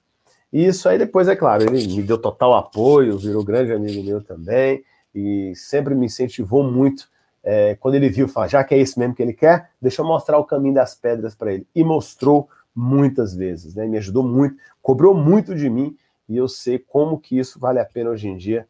E 0.52 0.66
isso 0.66 0.86
aí 0.88 0.98
depois, 0.98 1.28
é 1.28 1.36
claro, 1.36 1.62
ele 1.62 1.86
me 1.86 2.02
deu 2.02 2.18
total 2.18 2.54
apoio, 2.54 3.16
virou 3.16 3.42
grande 3.42 3.72
amigo 3.72 4.02
meu 4.02 4.22
também 4.22 4.84
e 5.14 5.54
sempre 5.56 5.94
me 5.94 6.06
incentivou 6.06 6.62
muito. 6.62 7.10
É, 7.44 7.74
quando 7.76 7.94
ele 7.94 8.08
viu, 8.08 8.28
falou, 8.28 8.48
já 8.48 8.62
que 8.62 8.74
é 8.74 8.78
isso 8.78 9.00
mesmo 9.00 9.14
que 9.14 9.22
ele 9.22 9.32
quer, 9.32 9.70
deixa 9.80 10.02
eu 10.02 10.06
mostrar 10.06 10.38
o 10.38 10.44
caminho 10.44 10.74
das 10.74 10.94
pedras 10.94 11.34
para 11.34 11.52
ele. 11.54 11.66
E 11.74 11.82
mostrou 11.82 12.48
muitas 12.74 13.34
vezes, 13.34 13.74
né? 13.74 13.86
Me 13.86 13.96
ajudou 13.98 14.22
muito, 14.22 14.56
cobrou 14.82 15.14
muito 15.14 15.54
de 15.54 15.68
mim 15.70 15.96
e 16.28 16.36
eu 16.36 16.48
sei 16.48 16.78
como 16.78 17.18
que 17.18 17.38
isso 17.38 17.58
vale 17.58 17.78
a 17.78 17.84
pena 17.84 18.10
hoje 18.10 18.28
em 18.28 18.36
dia 18.36 18.66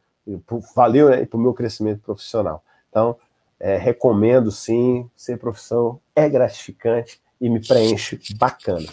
valeu 0.74 1.10
né, 1.10 1.24
para 1.24 1.36
o 1.36 1.40
meu 1.40 1.52
crescimento 1.52 2.00
profissional. 2.00 2.64
Então, 2.88 3.16
é, 3.58 3.76
recomendo 3.76 4.50
sim, 4.50 5.08
ser 5.14 5.38
profissão 5.38 6.00
é 6.14 6.28
gratificante 6.28 7.20
e 7.40 7.48
me 7.48 7.60
preenche 7.60 8.18
bacana. 8.36 8.88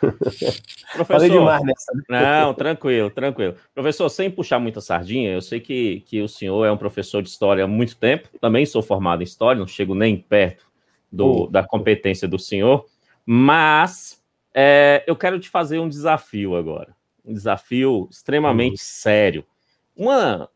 Professor, 0.00 1.04
Falei 1.04 1.30
demais 1.30 1.62
nessa. 1.62 1.92
Não, 2.08 2.54
tranquilo, 2.54 3.10
tranquilo. 3.10 3.54
Professor, 3.74 4.08
sem 4.08 4.30
puxar 4.30 4.58
muita 4.58 4.80
sardinha, 4.80 5.30
eu 5.30 5.42
sei 5.42 5.60
que, 5.60 6.00
que 6.06 6.22
o 6.22 6.28
senhor 6.28 6.64
é 6.64 6.72
um 6.72 6.76
professor 6.76 7.22
de 7.22 7.28
história 7.28 7.64
há 7.64 7.66
muito 7.66 7.96
tempo, 7.96 8.28
também 8.40 8.64
sou 8.64 8.82
formado 8.82 9.22
em 9.22 9.24
história, 9.24 9.60
não 9.60 9.66
chego 9.66 9.94
nem 9.94 10.16
perto 10.16 10.64
do, 11.12 11.46
da 11.48 11.62
competência 11.62 12.26
do 12.26 12.38
senhor, 12.38 12.86
mas 13.26 14.20
é, 14.54 15.04
eu 15.06 15.14
quero 15.14 15.38
te 15.38 15.48
fazer 15.48 15.78
um 15.78 15.88
desafio 15.88 16.56
agora. 16.56 16.94
Um 17.24 17.34
desafio 17.34 18.08
extremamente 18.10 18.72
uhum. 18.72 18.78
sério. 18.78 19.44
Uma, 20.00 20.48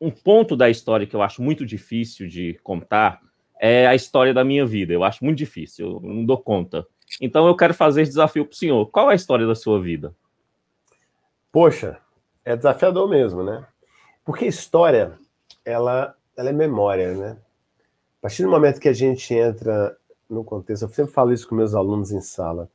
um 0.00 0.10
ponto 0.10 0.56
da 0.56 0.68
história 0.68 1.06
que 1.06 1.14
eu 1.14 1.22
acho 1.22 1.40
muito 1.40 1.64
difícil 1.64 2.26
de 2.26 2.58
contar 2.64 3.20
é 3.60 3.86
a 3.86 3.94
história 3.94 4.34
da 4.34 4.42
minha 4.42 4.66
vida. 4.66 4.92
Eu 4.92 5.04
acho 5.04 5.24
muito 5.24 5.38
difícil, 5.38 5.86
eu 5.86 6.00
não 6.02 6.24
dou 6.24 6.36
conta. 6.36 6.84
Então 7.20 7.46
eu 7.46 7.54
quero 7.54 7.72
fazer 7.72 8.02
esse 8.02 8.10
desafio 8.10 8.44
para 8.44 8.52
o 8.52 8.56
senhor. 8.56 8.90
Qual 8.90 9.08
é 9.08 9.12
a 9.12 9.14
história 9.14 9.46
da 9.46 9.54
sua 9.54 9.80
vida? 9.80 10.12
Poxa, 11.52 11.98
é 12.44 12.56
desafiador 12.56 13.08
mesmo, 13.08 13.44
né? 13.44 13.64
Porque 14.24 14.44
história, 14.44 15.16
ela, 15.64 16.16
ela 16.36 16.48
é 16.48 16.52
memória, 16.52 17.14
né? 17.14 17.36
A 18.18 18.22
partir 18.22 18.42
do 18.42 18.50
momento 18.50 18.80
que 18.80 18.88
a 18.88 18.92
gente 18.92 19.32
entra 19.32 19.96
no 20.28 20.42
contexto, 20.42 20.82
eu 20.82 20.88
sempre 20.88 21.12
falo 21.12 21.32
isso 21.32 21.48
com 21.48 21.54
meus 21.54 21.76
alunos 21.76 22.10
em 22.10 22.20
sala. 22.20 22.68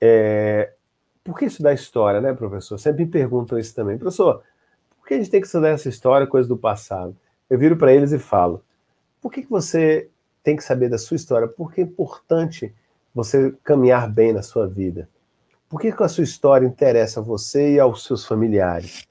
É, 0.00 0.72
por 1.22 1.38
que 1.38 1.44
estudar 1.44 1.74
história, 1.74 2.20
né, 2.20 2.32
professor? 2.32 2.76
Sempre 2.76 3.04
me 3.04 3.10
perguntam 3.10 3.56
isso 3.56 3.72
também. 3.72 3.96
Professor, 3.96 4.42
que 5.08 5.14
a 5.14 5.16
gente 5.18 5.30
tem 5.30 5.40
que 5.40 5.46
estudar 5.46 5.70
essa 5.70 5.88
história, 5.88 6.26
coisa 6.26 6.48
do 6.48 6.56
passado? 6.56 7.16
Eu 7.50 7.58
viro 7.58 7.76
para 7.76 7.92
eles 7.92 8.12
e 8.12 8.18
falo: 8.18 8.62
por 9.20 9.32
que, 9.32 9.42
que 9.42 9.50
você 9.50 10.08
tem 10.42 10.54
que 10.54 10.62
saber 10.62 10.88
da 10.88 10.98
sua 10.98 11.16
história? 11.16 11.48
Porque 11.48 11.80
é 11.80 11.84
importante 11.84 12.74
você 13.14 13.52
caminhar 13.64 14.08
bem 14.08 14.32
na 14.32 14.42
sua 14.42 14.66
vida. 14.66 15.08
Por 15.68 15.80
que, 15.80 15.90
que 15.92 16.02
a 16.02 16.08
sua 16.08 16.24
história 16.24 16.66
interessa 16.66 17.20
a 17.20 17.22
você 17.22 17.74
e 17.74 17.80
aos 17.80 18.04
seus 18.04 18.24
familiares? 18.24 19.08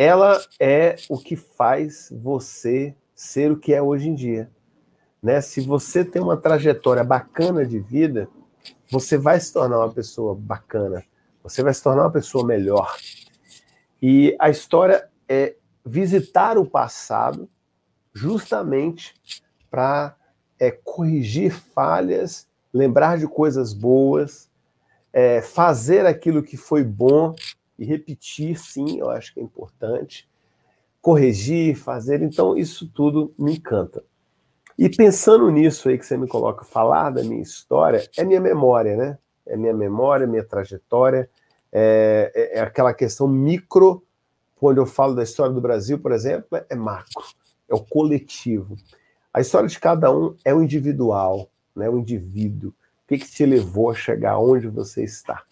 ela 0.00 0.40
é 0.58 0.96
o 1.10 1.18
que 1.18 1.36
faz 1.36 2.08
você 2.10 2.94
ser 3.14 3.52
o 3.52 3.58
que 3.58 3.74
é 3.74 3.82
hoje 3.82 4.08
em 4.08 4.14
dia. 4.14 4.50
Né? 5.22 5.42
Se 5.42 5.60
você 5.60 6.02
tem 6.02 6.22
uma 6.22 6.38
trajetória 6.38 7.04
bacana 7.04 7.66
de 7.66 7.78
vida, 7.78 8.26
você 8.90 9.18
vai 9.18 9.38
se 9.38 9.52
tornar 9.52 9.76
uma 9.76 9.92
pessoa 9.92 10.34
bacana, 10.34 11.04
você 11.42 11.62
vai 11.62 11.74
se 11.74 11.82
tornar 11.82 12.04
uma 12.04 12.10
pessoa 12.10 12.46
melhor. 12.46 12.96
E 14.00 14.34
a 14.40 14.48
história 14.48 15.06
é 15.30 15.54
visitar 15.86 16.58
o 16.58 16.66
passado 16.66 17.48
justamente 18.12 19.14
para 19.70 20.16
é, 20.58 20.72
corrigir 20.72 21.52
falhas, 21.52 22.48
lembrar 22.74 23.16
de 23.16 23.28
coisas 23.28 23.72
boas, 23.72 24.50
é, 25.12 25.40
fazer 25.40 26.04
aquilo 26.04 26.42
que 26.42 26.56
foi 26.56 26.82
bom 26.82 27.36
e 27.78 27.84
repetir, 27.84 28.58
sim, 28.58 28.98
eu 28.98 29.08
acho 29.08 29.32
que 29.32 29.38
é 29.38 29.42
importante. 29.42 30.28
Corrigir, 31.00 31.76
fazer, 31.76 32.20
então 32.22 32.56
isso 32.56 32.90
tudo 32.92 33.32
me 33.38 33.54
encanta. 33.54 34.04
E 34.76 34.88
pensando 34.88 35.48
nisso 35.48 35.88
aí 35.88 35.96
que 35.96 36.04
você 36.04 36.16
me 36.16 36.26
coloca, 36.26 36.64
falar 36.64 37.10
da 37.10 37.22
minha 37.22 37.40
história, 37.40 38.02
é 38.18 38.24
minha 38.24 38.40
memória, 38.40 38.96
né? 38.96 39.18
É 39.46 39.56
minha 39.56 39.74
memória, 39.74 40.26
minha 40.26 40.44
trajetória, 40.44 41.30
é, 41.72 42.32
é, 42.34 42.58
é 42.58 42.60
aquela 42.60 42.92
questão 42.92 43.28
micro, 43.28 44.04
quando 44.60 44.76
eu 44.76 44.84
falo 44.84 45.14
da 45.14 45.22
história 45.22 45.54
do 45.54 45.60
Brasil, 45.60 45.98
por 45.98 46.12
exemplo, 46.12 46.60
é 46.68 46.74
macro, 46.74 47.24
é 47.66 47.74
o 47.74 47.80
coletivo. 47.80 48.76
A 49.32 49.40
história 49.40 49.66
de 49.66 49.80
cada 49.80 50.14
um 50.14 50.36
é 50.44 50.54
o 50.54 50.62
individual, 50.62 51.48
né? 51.74 51.88
o 51.88 51.98
indivíduo. 51.98 52.68
O 52.68 53.08
que, 53.08 53.16
que 53.16 53.30
te 53.30 53.46
levou 53.46 53.90
a 53.90 53.94
chegar 53.94 54.38
onde 54.38 54.68
você 54.68 55.02
está? 55.02 55.42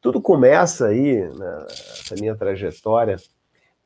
Tudo 0.00 0.18
começa 0.18 0.86
aí, 0.86 1.28
nessa 1.28 2.14
minha 2.18 2.34
trajetória, 2.34 3.18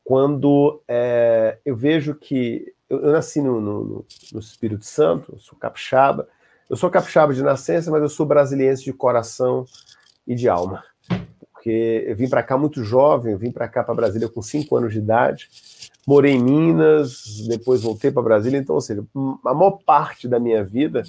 quando 0.05 0.81
é, 0.87 1.59
eu 1.65 1.75
vejo 1.75 2.15
que 2.15 2.73
eu, 2.89 3.01
eu 3.01 3.11
nasci 3.11 3.43
no, 3.43 3.61
no, 3.61 4.07
no, 4.33 4.39
Espírito 4.39 4.85
Santo, 4.85 5.37
sou 5.41 5.59
capixaba. 5.59 6.29
Eu 6.71 6.77
sou 6.77 6.89
capixaba 6.89 7.35
de 7.35 7.43
nascença, 7.43 7.91
mas 7.91 8.01
eu 8.01 8.09
sou 8.09 8.25
brasiliense 8.25 8.85
de 8.85 8.93
coração 8.93 9.67
e 10.25 10.37
de 10.37 10.49
alma. 10.49 10.85
Porque 11.67 12.05
eu 12.07 12.15
vim 12.15 12.29
para 12.29 12.45
cá 12.45 12.57
muito 12.57 12.85
jovem, 12.85 13.37
vim 13.37 13.51
para 13.51 13.67
cá 13.67 13.83
para 13.83 13.93
Brasília 13.93 14.29
com 14.29 14.41
5 14.41 14.77
anos 14.77 14.93
de 14.93 15.01
idade, 15.01 15.49
morei 16.07 16.35
em 16.35 16.41
Minas, 16.41 17.45
depois 17.49 17.83
voltei 17.83 18.13
para 18.13 18.23
Brasília, 18.23 18.57
então, 18.57 18.77
ou 18.77 18.81
seja, 18.81 19.05
a 19.45 19.53
maior 19.53 19.73
parte 19.85 20.29
da 20.29 20.39
minha 20.39 20.63
vida 20.63 21.03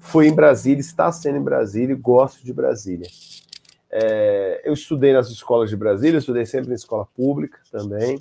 foi 0.00 0.26
em 0.26 0.34
Brasília, 0.34 0.80
está 0.80 1.12
sendo 1.12 1.36
em 1.38 1.42
Brasília 1.42 1.92
e 1.92 1.96
gosto 1.96 2.44
de 2.44 2.52
Brasília. 2.52 3.06
É, 3.88 4.62
eu 4.64 4.72
estudei 4.72 5.12
nas 5.12 5.30
escolas 5.30 5.70
de 5.70 5.76
Brasília, 5.76 6.18
estudei 6.18 6.44
sempre 6.44 6.72
em 6.72 6.74
escola 6.74 7.06
pública 7.14 7.60
também. 7.70 8.20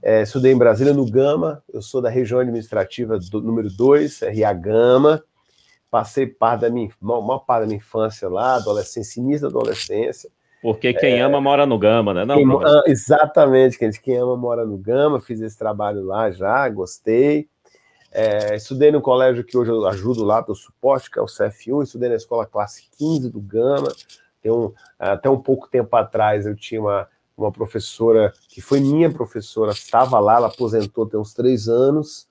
É, 0.00 0.22
estudei 0.22 0.52
em 0.52 0.56
Brasília, 0.56 0.94
no 0.94 1.10
Gama, 1.10 1.64
eu 1.74 1.82
sou 1.82 2.00
da 2.00 2.08
região 2.08 2.38
administrativa 2.38 3.18
do, 3.18 3.42
número 3.42 3.68
2, 3.68 4.20
RA 4.20 4.52
Gama. 4.52 5.20
Passei 5.90 6.28
parte 6.28 6.60
da 6.60 6.70
minha, 6.70 6.88
maior 7.00 7.40
parte 7.40 7.62
da 7.62 7.66
minha 7.66 7.78
infância 7.78 8.28
lá, 8.28 8.54
adolescência, 8.54 9.18
início 9.18 9.50
da 9.50 9.58
adolescência. 9.58 10.30
Porque 10.60 10.92
quem 10.92 11.18
é, 11.18 11.20
ama 11.20 11.40
mora 11.40 11.64
no 11.64 11.78
Gama, 11.78 12.12
né? 12.12 12.24
Não, 12.24 12.36
quem, 12.36 12.46
ah, 12.64 12.82
exatamente, 12.86 13.78
quem, 13.78 13.90
quem 13.90 14.16
ama 14.16 14.36
mora 14.36 14.64
no 14.64 14.76
Gama, 14.76 15.20
fiz 15.20 15.40
esse 15.40 15.56
trabalho 15.56 16.04
lá 16.04 16.30
já, 16.30 16.68
gostei. 16.68 17.48
É, 18.10 18.56
estudei 18.56 18.90
no 18.90 19.00
colégio 19.00 19.44
que 19.44 19.56
hoje 19.56 19.70
eu 19.70 19.86
ajudo 19.86 20.24
lá 20.24 20.40
do 20.40 20.54
suporte, 20.54 21.10
que 21.10 21.18
é 21.18 21.22
o 21.22 21.26
CF1, 21.26 21.84
estudei 21.84 22.08
na 22.08 22.16
escola 22.16 22.46
classe 22.46 22.88
15 22.98 23.30
do 23.30 23.40
Gama. 23.40 23.92
Tem 24.42 24.50
um, 24.50 24.72
até 24.98 25.28
um 25.28 25.38
pouco 25.38 25.68
tempo 25.68 25.94
atrás 25.94 26.46
eu 26.46 26.56
tinha 26.56 26.80
uma, 26.80 27.06
uma 27.36 27.52
professora 27.52 28.32
que 28.48 28.60
foi 28.60 28.80
minha 28.80 29.10
professora, 29.12 29.72
estava 29.72 30.18
lá, 30.18 30.36
ela 30.36 30.48
aposentou 30.48 31.06
tem 31.06 31.20
uns 31.20 31.34
três 31.34 31.68
anos. 31.68 32.26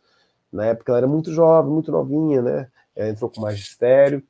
Na 0.51 0.65
época 0.65 0.91
ela 0.91 0.99
era 0.99 1.07
muito 1.07 1.31
jovem, 1.31 1.71
muito 1.71 1.91
novinha, 1.91 2.41
né? 2.41 2.67
Ela 2.95 3.09
entrou 3.09 3.29
com 3.29 3.41
magistério. 3.41 4.23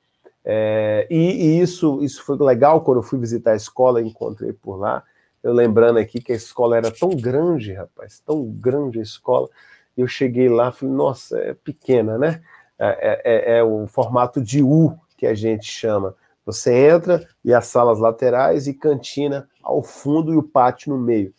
É, 0.50 1.06
e, 1.10 1.18
e, 1.18 1.60
isso, 1.60 2.02
isso 2.02 2.24
foi 2.24 2.38
legal 2.38 2.80
quando 2.80 3.00
eu 3.00 3.04
fui 3.04 3.20
visitar 3.20 3.52
a 3.52 3.58
escola, 3.58 4.02
encontrei 4.02 4.54
por 4.54 4.78
lá. 4.78 5.04
Eu 5.44 5.52
lembrando 5.52 6.00
aqui 6.00 6.22
que 6.22 6.32
a 6.32 6.36
escola 6.36 6.78
era 6.78 6.90
tão 6.90 7.10
grande, 7.10 7.74
rapaz, 7.74 8.22
tão 8.26 8.46
grande 8.46 9.00
a 9.00 9.04
escola. 9.04 9.50
Eu 9.98 10.08
cheguei 10.08 10.48
lá, 10.48 10.72
falei, 10.72 10.96
nossa, 10.96 11.38
é 11.38 11.54
pequena, 11.54 12.18
né? 12.18 12.42
É, 12.80 12.88
é, 12.88 13.56
é, 13.56 13.58
é 13.58 13.64
o 13.64 13.88
formato 13.88 14.42
de 14.42 14.64
U 14.64 14.98
que 15.18 15.28
a 15.28 15.34
gente 15.34 15.66
chama. 15.66 16.16
Você 16.46 16.74
entra 16.74 17.28
e 17.44 17.54
as 17.54 17.68
salas 17.68 18.00
laterais 18.00 18.68
e 18.68 18.74
cantina 18.74 19.50
ao 19.62 19.84
fundo 19.84 20.34
e 20.34 20.38
o 20.38 20.44
pátio 20.44 20.94
no 20.94 20.98
meio. 20.98 21.34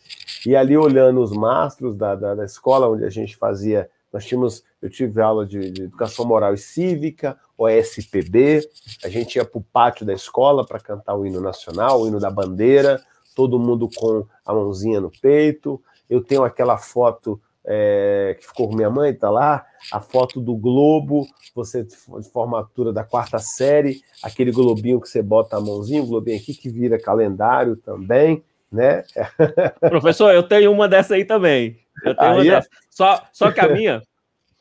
E 0.45 0.55
ali 0.55 0.77
olhando 0.77 1.19
os 1.19 1.31
mastros 1.31 1.97
da, 1.97 2.13
da, 2.13 2.35
da 2.35 2.45
escola 2.45 2.87
onde 2.87 3.03
a 3.05 3.09
gente 3.09 3.35
fazia, 3.35 3.89
nós 4.11 4.25
tínhamos, 4.25 4.63
eu 4.81 4.89
tive 4.89 5.21
aula 5.21 5.45
de, 5.45 5.71
de 5.71 5.83
educação 5.83 6.25
moral 6.25 6.53
e 6.53 6.57
cívica, 6.57 7.37
OSPB, 7.57 8.61
a 9.03 9.09
gente 9.09 9.35
ia 9.35 9.45
para 9.45 9.59
o 9.59 9.63
pátio 9.63 10.05
da 10.05 10.13
escola 10.13 10.65
para 10.65 10.79
cantar 10.79 11.15
o 11.15 11.25
hino 11.25 11.41
nacional, 11.41 12.01
o 12.01 12.07
hino 12.07 12.19
da 12.19 12.31
bandeira, 12.31 13.01
todo 13.35 13.59
mundo 13.59 13.89
com 13.93 14.25
a 14.45 14.53
mãozinha 14.53 14.99
no 15.01 15.11
peito. 15.21 15.81
Eu 16.09 16.23
tenho 16.23 16.43
aquela 16.43 16.77
foto 16.77 17.39
é, 17.65 18.35
que 18.39 18.47
ficou 18.47 18.69
com 18.69 18.75
minha 18.75 18.89
mãe, 18.89 19.13
tá 19.13 19.29
lá, 19.29 19.65
a 19.91 19.99
foto 19.99 20.39
do 20.39 20.55
Globo, 20.55 21.27
você 21.53 21.83
de 21.83 21.95
formatura 22.31 22.91
da 22.91 23.03
quarta 23.03 23.37
série, 23.39 24.01
aquele 24.23 24.51
globinho 24.51 24.99
que 24.99 25.09
você 25.09 25.21
bota 25.21 25.57
a 25.57 25.61
mãozinha, 25.61 26.01
o 26.01 26.07
globinho 26.07 26.37
aqui 26.37 26.53
que 26.53 26.69
vira 26.69 26.99
calendário 26.99 27.75
também, 27.75 28.43
né? 28.71 29.03
Professor, 29.81 30.33
eu 30.33 30.43
tenho 30.43 30.71
uma 30.71 30.87
dessa 30.87 31.15
aí 31.15 31.25
também. 31.25 31.77
Eu 32.03 32.15
tenho 32.15 32.31
aí, 32.31 32.37
uma 32.37 32.43
dessa. 32.43 32.69
Só, 32.89 33.27
só 33.31 33.51
que 33.51 33.59
a 33.59 33.67
minha, 33.67 34.01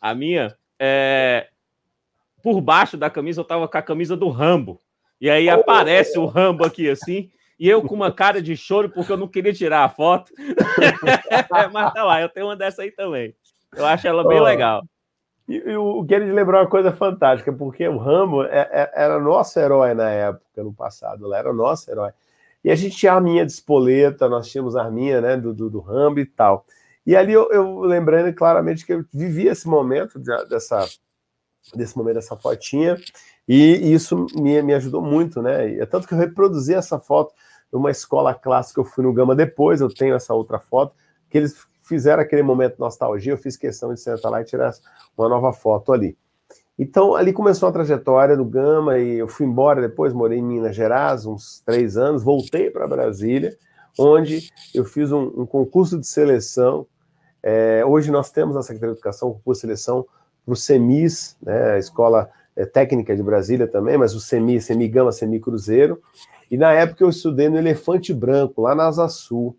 a 0.01 0.15
minha, 0.15 0.57
é, 0.79 1.49
por 2.43 2.61
baixo 2.61 2.97
da 2.97 3.11
camisa 3.11 3.41
eu 3.41 3.45
tava 3.45 3.69
com 3.69 3.79
a 3.79 3.83
camisa 3.83 4.17
do 4.17 4.29
Rambo. 4.29 4.81
E 5.21 5.29
aí 5.29 5.49
aparece 5.49 6.19
o 6.19 6.27
Rambo 6.27 6.65
aqui 6.65 6.89
assim, 6.89 7.31
e 7.59 7.69
eu 7.69 7.83
com 7.83 7.95
uma 7.95 8.13
cara 8.13 8.41
de 8.41 8.57
choro 8.57 8.89
porque 8.89 9.11
eu 9.11 9.17
não 9.17 9.27
queria 9.27 9.53
tirar 9.53 9.85
a 9.85 9.89
foto. 9.89 10.33
Mas 11.73 11.93
tá 11.93 12.05
lá, 12.05 12.21
eu 12.21 12.29
tenho 12.29 12.47
uma 12.47 12.57
dessa 12.57 12.83
aí 12.83 12.93
também. 12.93 13.35
Eu 13.77 13.85
acho 13.85 14.07
ela 14.07 14.27
bem 14.27 14.41
oh, 14.41 14.45
legal. 14.45 14.83
E, 15.49 15.57
e 15.57 15.77
o 15.77 16.05
Kennedy 16.05 16.31
lembrou 16.31 16.61
uma 16.61 16.69
coisa 16.69 16.93
fantástica, 16.93 17.53
porque 17.53 17.87
o 17.89 17.99
Rambo 17.99 18.45
é, 18.45 18.69
é, 18.71 18.93
era 18.95 19.19
nosso 19.19 19.59
herói 19.59 19.95
na 19.95 20.09
época, 20.09 20.63
no 20.63 20.73
passado, 20.73 21.25
ela 21.25 21.37
era 21.37 21.53
nosso 21.53 21.91
herói. 21.91 22.13
E 22.63 22.71
a 22.71 22.75
gente 22.75 22.97
tinha 22.97 23.13
a 23.13 23.17
arminha 23.17 23.47
de 23.47 23.53
espoleta, 23.53 24.29
nós 24.29 24.49
tínhamos 24.49 24.77
a 24.77 24.83
arminha 24.83 25.21
né, 25.21 25.37
do, 25.37 25.55
do, 25.55 25.71
do 25.71 25.81
Rambo 25.81 26.21
e 26.21 26.27
tal. 26.27 26.65
E 27.09 27.17
ali 27.17 27.33
eu, 27.33 27.51
eu, 27.51 27.81
lembrando 27.81 28.31
claramente 28.35 28.85
que 28.85 28.93
eu 28.93 29.03
vivi 29.11 29.47
esse 29.47 29.67
momento 29.67 30.19
de, 30.19 30.45
dessa, 30.45 30.87
desse 31.75 31.97
momento 31.97 32.17
dessa 32.17 32.37
fotinha, 32.37 32.99
e 33.49 33.95
isso 33.95 34.27
me, 34.35 34.61
me 34.61 34.75
ajudou 34.75 35.01
muito, 35.01 35.41
né? 35.41 35.71
E 35.71 35.81
é 35.81 35.87
tanto 35.87 36.07
que 36.07 36.13
eu 36.13 36.19
reproduzi 36.19 36.75
essa 36.75 36.99
foto 36.99 37.33
numa 37.73 37.91
escola 37.91 38.35
clássica, 38.35 38.83
eu 38.83 38.85
fui 38.85 39.03
no 39.03 39.15
Gama 39.15 39.35
depois, 39.35 39.81
eu 39.81 39.89
tenho 39.89 40.15
essa 40.15 40.35
outra 40.35 40.59
foto, 40.59 40.95
que 41.31 41.39
eles 41.39 41.57
fizeram 41.81 42.23
aquele 42.23 42.43
momento 42.43 42.75
de 42.75 42.81
nostalgia, 42.81 43.33
eu 43.33 43.39
fiz 43.39 43.57
questão 43.57 43.95
de 43.95 43.99
sentar 43.99 44.31
lá 44.31 44.43
e 44.43 44.45
tirar 44.45 44.75
uma 45.17 45.31
nova 45.31 45.51
foto 45.55 45.95
ali. 45.95 46.15
Então, 46.79 47.15
ali 47.15 47.33
começou 47.33 47.71
a 47.71 47.73
trajetória 47.73 48.37
do 48.37 48.45
Gama 48.45 48.99
e 48.99 49.17
eu 49.17 49.29
fui 49.29 49.47
embora 49.47 49.81
depois, 49.81 50.13
morei 50.13 50.41
em 50.41 50.43
Minas 50.43 50.77
Gerais 50.77 51.25
uns 51.25 51.63
três 51.65 51.97
anos, 51.97 52.23
voltei 52.23 52.71
para 52.71 52.87
Brasília, 52.87 53.57
onde 53.99 54.51
eu 54.75 54.85
fiz 54.85 55.11
um, 55.11 55.23
um 55.35 55.47
concurso 55.47 55.99
de 55.99 56.07
seleção. 56.07 56.87
É, 57.43 57.85
hoje 57.85 58.11
nós 58.11 58.31
temos 58.31 58.55
na 58.55 58.63
Secretaria 58.63 58.93
de 58.93 58.99
Educação 58.99 59.31
um 59.31 59.33
concurso 59.35 59.61
de 59.61 59.67
seleção 59.67 60.07
para 60.45 60.53
o 60.53 60.57
CEMIS, 60.57 61.37
né, 61.43 61.73
a 61.73 61.79
Escola 61.79 62.31
é, 62.57 62.67
Técnica 62.67 63.15
de 63.15 63.23
Brasília 63.23 63.69
também, 63.69 63.97
mas 63.97 64.15
o 64.15 64.21
CEMI, 64.21 64.61
CEMI 64.61 64.89
Gama, 64.89 65.13
CEMI 65.13 65.39
Cruzeiro. 65.39 66.03
E 66.51 66.57
na 66.57 66.73
época 66.73 67.05
eu 67.05 67.11
estudei 67.11 67.49
no 67.49 67.59
Elefante 67.59 68.13
Branco, 68.13 68.63
lá 68.63 68.75
na 68.75 68.87
Asa 68.87 69.09
Sul. 69.09 69.57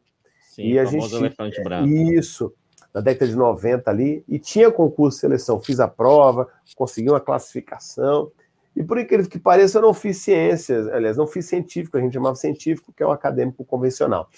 Sim, 0.49 0.63
e 0.63 0.79
a 0.79 0.85
gente 0.85 1.15
Elefante 1.15 1.63
Branco. 1.63 1.87
Isso, 1.87 2.53
na 2.93 2.99
década 2.99 3.29
de 3.29 3.37
90 3.37 3.89
ali, 3.89 4.23
e 4.27 4.37
tinha 4.39 4.71
concurso 4.71 5.17
de 5.17 5.21
seleção, 5.21 5.61
fiz 5.61 5.79
a 5.79 5.87
prova, 5.87 6.47
consegui 6.75 7.09
uma 7.09 7.21
classificação. 7.21 8.31
E 8.75 8.83
por 8.83 8.97
incrível 8.97 9.29
que 9.29 9.39
pareça, 9.39 9.77
eu 9.77 9.81
não 9.81 9.93
fiz 9.93 10.17
ciências, 10.17 10.87
aliás, 10.87 11.15
não 11.15 11.27
fiz 11.27 11.45
científico, 11.45 11.97
a 11.97 12.01
gente 12.01 12.13
chamava 12.13 12.35
científico, 12.35 12.91
que 12.95 13.03
é 13.03 13.05
o 13.05 13.11
acadêmico 13.11 13.63
convencional. 13.63 14.29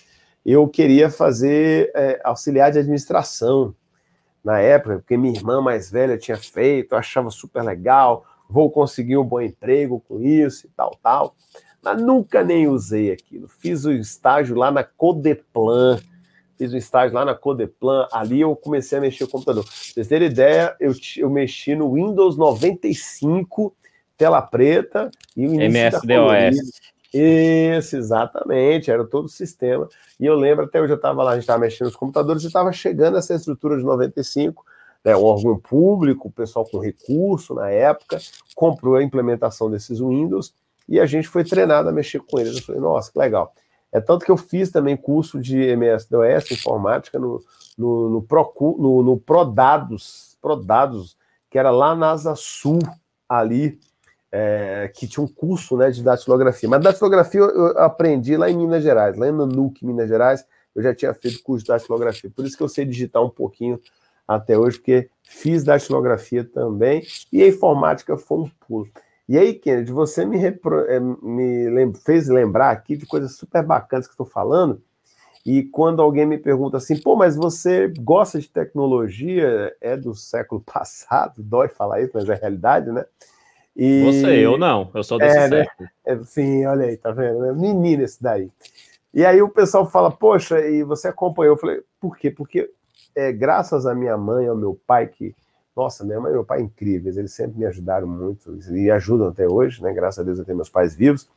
Eu 0.46 0.68
queria 0.68 1.10
fazer 1.10 1.92
é, 1.96 2.20
auxiliar 2.24 2.72
de 2.72 2.80
administração 2.80 3.76
na 4.44 4.60
época, 4.60 4.98
porque 4.98 5.18
minha 5.18 5.36
irmã 5.36 5.62
mais 5.62 5.92
velha 5.92 6.18
tinha 6.18 6.38
feito, 6.38 6.94
eu 6.94 6.98
achava 6.98 7.30
super 7.30 7.64
legal, 7.64 8.26
vou 8.50 8.72
conseguir 8.72 9.18
um 9.18 9.24
bom 9.24 9.40
emprego 9.40 10.04
com 10.08 10.20
isso 10.20 10.66
e 10.66 10.70
tal, 10.70 10.98
tal 11.02 11.36
mas 11.84 12.02
nunca 12.02 12.44
nem 12.44 12.68
usei 12.68 13.12
aquilo. 13.12 13.48
Fiz 13.48 13.86
o 13.86 13.92
estágio 13.92 14.56
lá 14.56 14.70
na 14.70 14.84
Codeplan, 14.84 16.00
fiz 16.58 16.72
o 16.72 16.78
estágio 16.78 17.16
lá 17.16 17.26
na 17.26 17.34
Codeplan, 17.34 18.08
ali 18.12 18.42
eu 18.42 18.56
comecei 18.56 18.98
a 18.98 19.02
mexer 19.02 19.24
o 19.24 19.28
computador. 19.28 19.64
Pra 19.64 19.74
vocês 19.74 20.08
terem 20.08 20.28
ideia, 20.28 20.76
eu, 20.80 20.94
eu 21.18 21.30
mexi 21.30 21.76
no 21.76 21.94
Windows 21.94 22.38
95, 22.38 23.76
tela 24.16 24.42
preta 24.42 25.10
e 25.36 25.48
o 25.48 25.56
início 25.56 25.70
MSDOS. 25.70 26.58
Isso, 27.14 27.98
exatamente, 27.98 28.90
era 28.90 29.04
todo 29.06 29.26
o 29.26 29.30
sistema. 29.30 29.88
E 30.20 30.26
eu 30.26 30.36
lembro, 30.36 30.66
até 30.66 30.82
hoje 30.82 30.94
eu 30.94 30.98
estava 30.98 31.22
lá, 31.24 31.32
a 31.32 31.34
gente 31.34 31.44
estava 31.44 31.60
mexendo 31.60 31.88
nos 31.88 31.96
computadores 31.96 32.44
e 32.44 32.48
estava 32.48 32.72
chegando 32.72 33.18
essa 33.18 33.36
estrutura 33.36 33.78
de 33.78 33.84
95, 33.84 34.66
né, 35.04 35.16
um 35.16 35.24
órgão 35.24 35.60
público, 35.60 36.30
o 36.30 36.32
pessoal 36.32 36.66
com 36.66 36.80
recurso 36.80 37.54
na 37.54 37.70
época, 37.70 38.18
comprou 38.56 38.96
a 38.96 39.04
implementação 39.04 39.70
desses 39.70 40.00
Windows 40.00 40.54
e 40.88 41.00
a 41.00 41.06
gente 41.06 41.28
foi 41.28 41.44
treinado 41.44 41.90
a 41.90 41.92
mexer 41.92 42.20
com 42.20 42.40
eles. 42.40 42.58
Eu 42.58 42.64
falei, 42.64 42.82
nossa, 42.82 43.12
que 43.12 43.20
legal. 43.20 43.54
É 43.92 44.00
tanto 44.00 44.24
que 44.24 44.32
eu 44.32 44.38
fiz 44.38 44.72
também 44.72 44.96
curso 44.96 45.40
de 45.40 45.58
MS-DOS, 45.58 46.52
informática, 46.52 47.20
no, 47.20 47.44
no, 47.78 48.10
no, 48.10 48.22
Pro, 48.22 48.54
no, 48.80 49.04
no 49.04 49.18
Prodados, 49.18 50.38
Prodados, 50.42 51.18
que 51.50 51.60
era 51.60 51.72
lá 51.72 51.94
na 51.94 52.12
Asa 52.12 52.36
Sul, 52.36 52.80
ali, 53.28 53.80
é, 54.32 54.90
que 54.96 55.08
tinha 55.08 55.24
um 55.24 55.28
curso 55.28 55.76
né, 55.76 55.92
de 55.92 56.02
datilografia. 56.02 56.70
Mas 56.70 56.82
datilografia 56.82 57.42
eu 57.42 57.78
aprendi 57.80 58.38
lá 58.38 58.50
em 58.50 58.58
Minas 58.58 58.84
Gerais, 58.84 59.18
lá 59.18 59.32
no 59.32 59.46
NUC, 59.46 59.86
Minas 59.86 60.08
Gerais, 60.08 60.46
eu 60.74 60.82
já 60.82 60.96
tinha 60.96 61.14
feito 61.14 61.44
curso 61.44 61.66
de 61.66 61.72
datilografia. 61.72 62.32
Por 62.34 62.46
isso 62.46 62.56
que 62.56 62.64
eu 62.64 62.70
sei 62.70 62.86
digitar 62.86 63.22
um 63.22 63.30
pouquinho 63.30 63.80
até 64.28 64.58
hoje, 64.58 64.78
porque 64.78 65.10
fiz 65.24 65.64
datilografia 65.64 66.44
também, 66.44 67.04
e 67.32 67.42
a 67.44 67.48
informática 67.48 68.18
foi 68.18 68.40
um 68.40 68.50
pulo. 68.68 68.88
E 69.28 69.38
aí, 69.38 69.54
Kennedy, 69.54 69.92
você 69.92 70.26
me, 70.26 70.38
repro... 70.38 70.80
Eh, 70.88 71.00
me 71.00 71.70
lem... 71.70 71.94
fez 71.94 72.28
lembrar 72.28 72.72
aqui 72.72 72.96
de 72.96 73.06
coisas 73.06 73.36
super 73.36 73.64
bacanas 73.64 74.08
que 74.08 74.14
estou 74.14 74.26
falando, 74.26 74.82
e 75.46 75.64
quando 75.64 76.02
alguém 76.02 76.26
me 76.26 76.38
pergunta 76.38 76.78
assim, 76.78 77.00
pô, 77.00 77.16
mas 77.16 77.36
você 77.36 77.92
gosta 78.00 78.40
de 78.40 78.50
tecnologia, 78.50 79.76
é 79.82 79.98
do 79.98 80.14
século 80.14 80.62
passado, 80.66 81.42
dói 81.42 81.68
falar 81.68 82.02
isso, 82.02 82.12
mas 82.14 82.30
é 82.30 82.36
realidade, 82.36 82.92
né? 82.92 83.06
E... 83.76 84.04
Você, 84.04 84.46
eu 84.46 84.58
não, 84.58 84.92
eu 84.94 85.04
sou 85.04 85.18
desse 85.18 85.38
é, 85.38 85.50
né? 85.50 85.66
É, 86.06 86.18
sim, 86.24 86.66
olha 86.66 86.86
aí, 86.86 86.98
tá 86.98 87.12
vendo? 87.12 87.46
É 87.46 87.54
menino 87.54 88.04
esse 88.04 88.22
daí. 88.22 88.52
E 89.14 89.26
aí 89.26 89.42
o 89.42 89.50
pessoal 89.50 89.90
fala, 89.90 90.12
poxa, 90.12 90.60
e 90.60 90.84
você 90.84 91.08
acompanhou? 91.08 91.56
Eu 91.56 91.60
falei, 91.60 91.82
por 92.00 92.18
quê? 92.18 92.32
Porque 92.32 92.70
é, 93.16 93.32
graças 93.32 93.86
à 93.86 93.94
minha 93.94 94.18
mãe, 94.18 94.48
ao 94.48 94.56
meu 94.56 94.80
pai, 94.88 95.08
que, 95.08 95.36
nossa, 95.76 96.04
minha 96.04 96.20
mãe 96.20 96.32
e 96.32 96.34
meu 96.34 96.46
pai 96.46 96.62
incríveis, 96.62 97.18
eles 97.18 97.34
sempre 97.34 97.60
me 97.60 97.66
ajudaram 97.66 98.08
muito 98.08 98.58
e 98.72 98.90
ajudam 98.92 99.28
até 99.28 99.48
hoje, 99.48 99.82
né? 99.82 99.94
Graças 99.94 100.20
a 100.20 100.24
Deus 100.24 100.40
eu 100.40 100.46
tenho 100.46 100.58
meus 100.58 100.70
pais 100.70 100.96
vivos. 100.96 101.30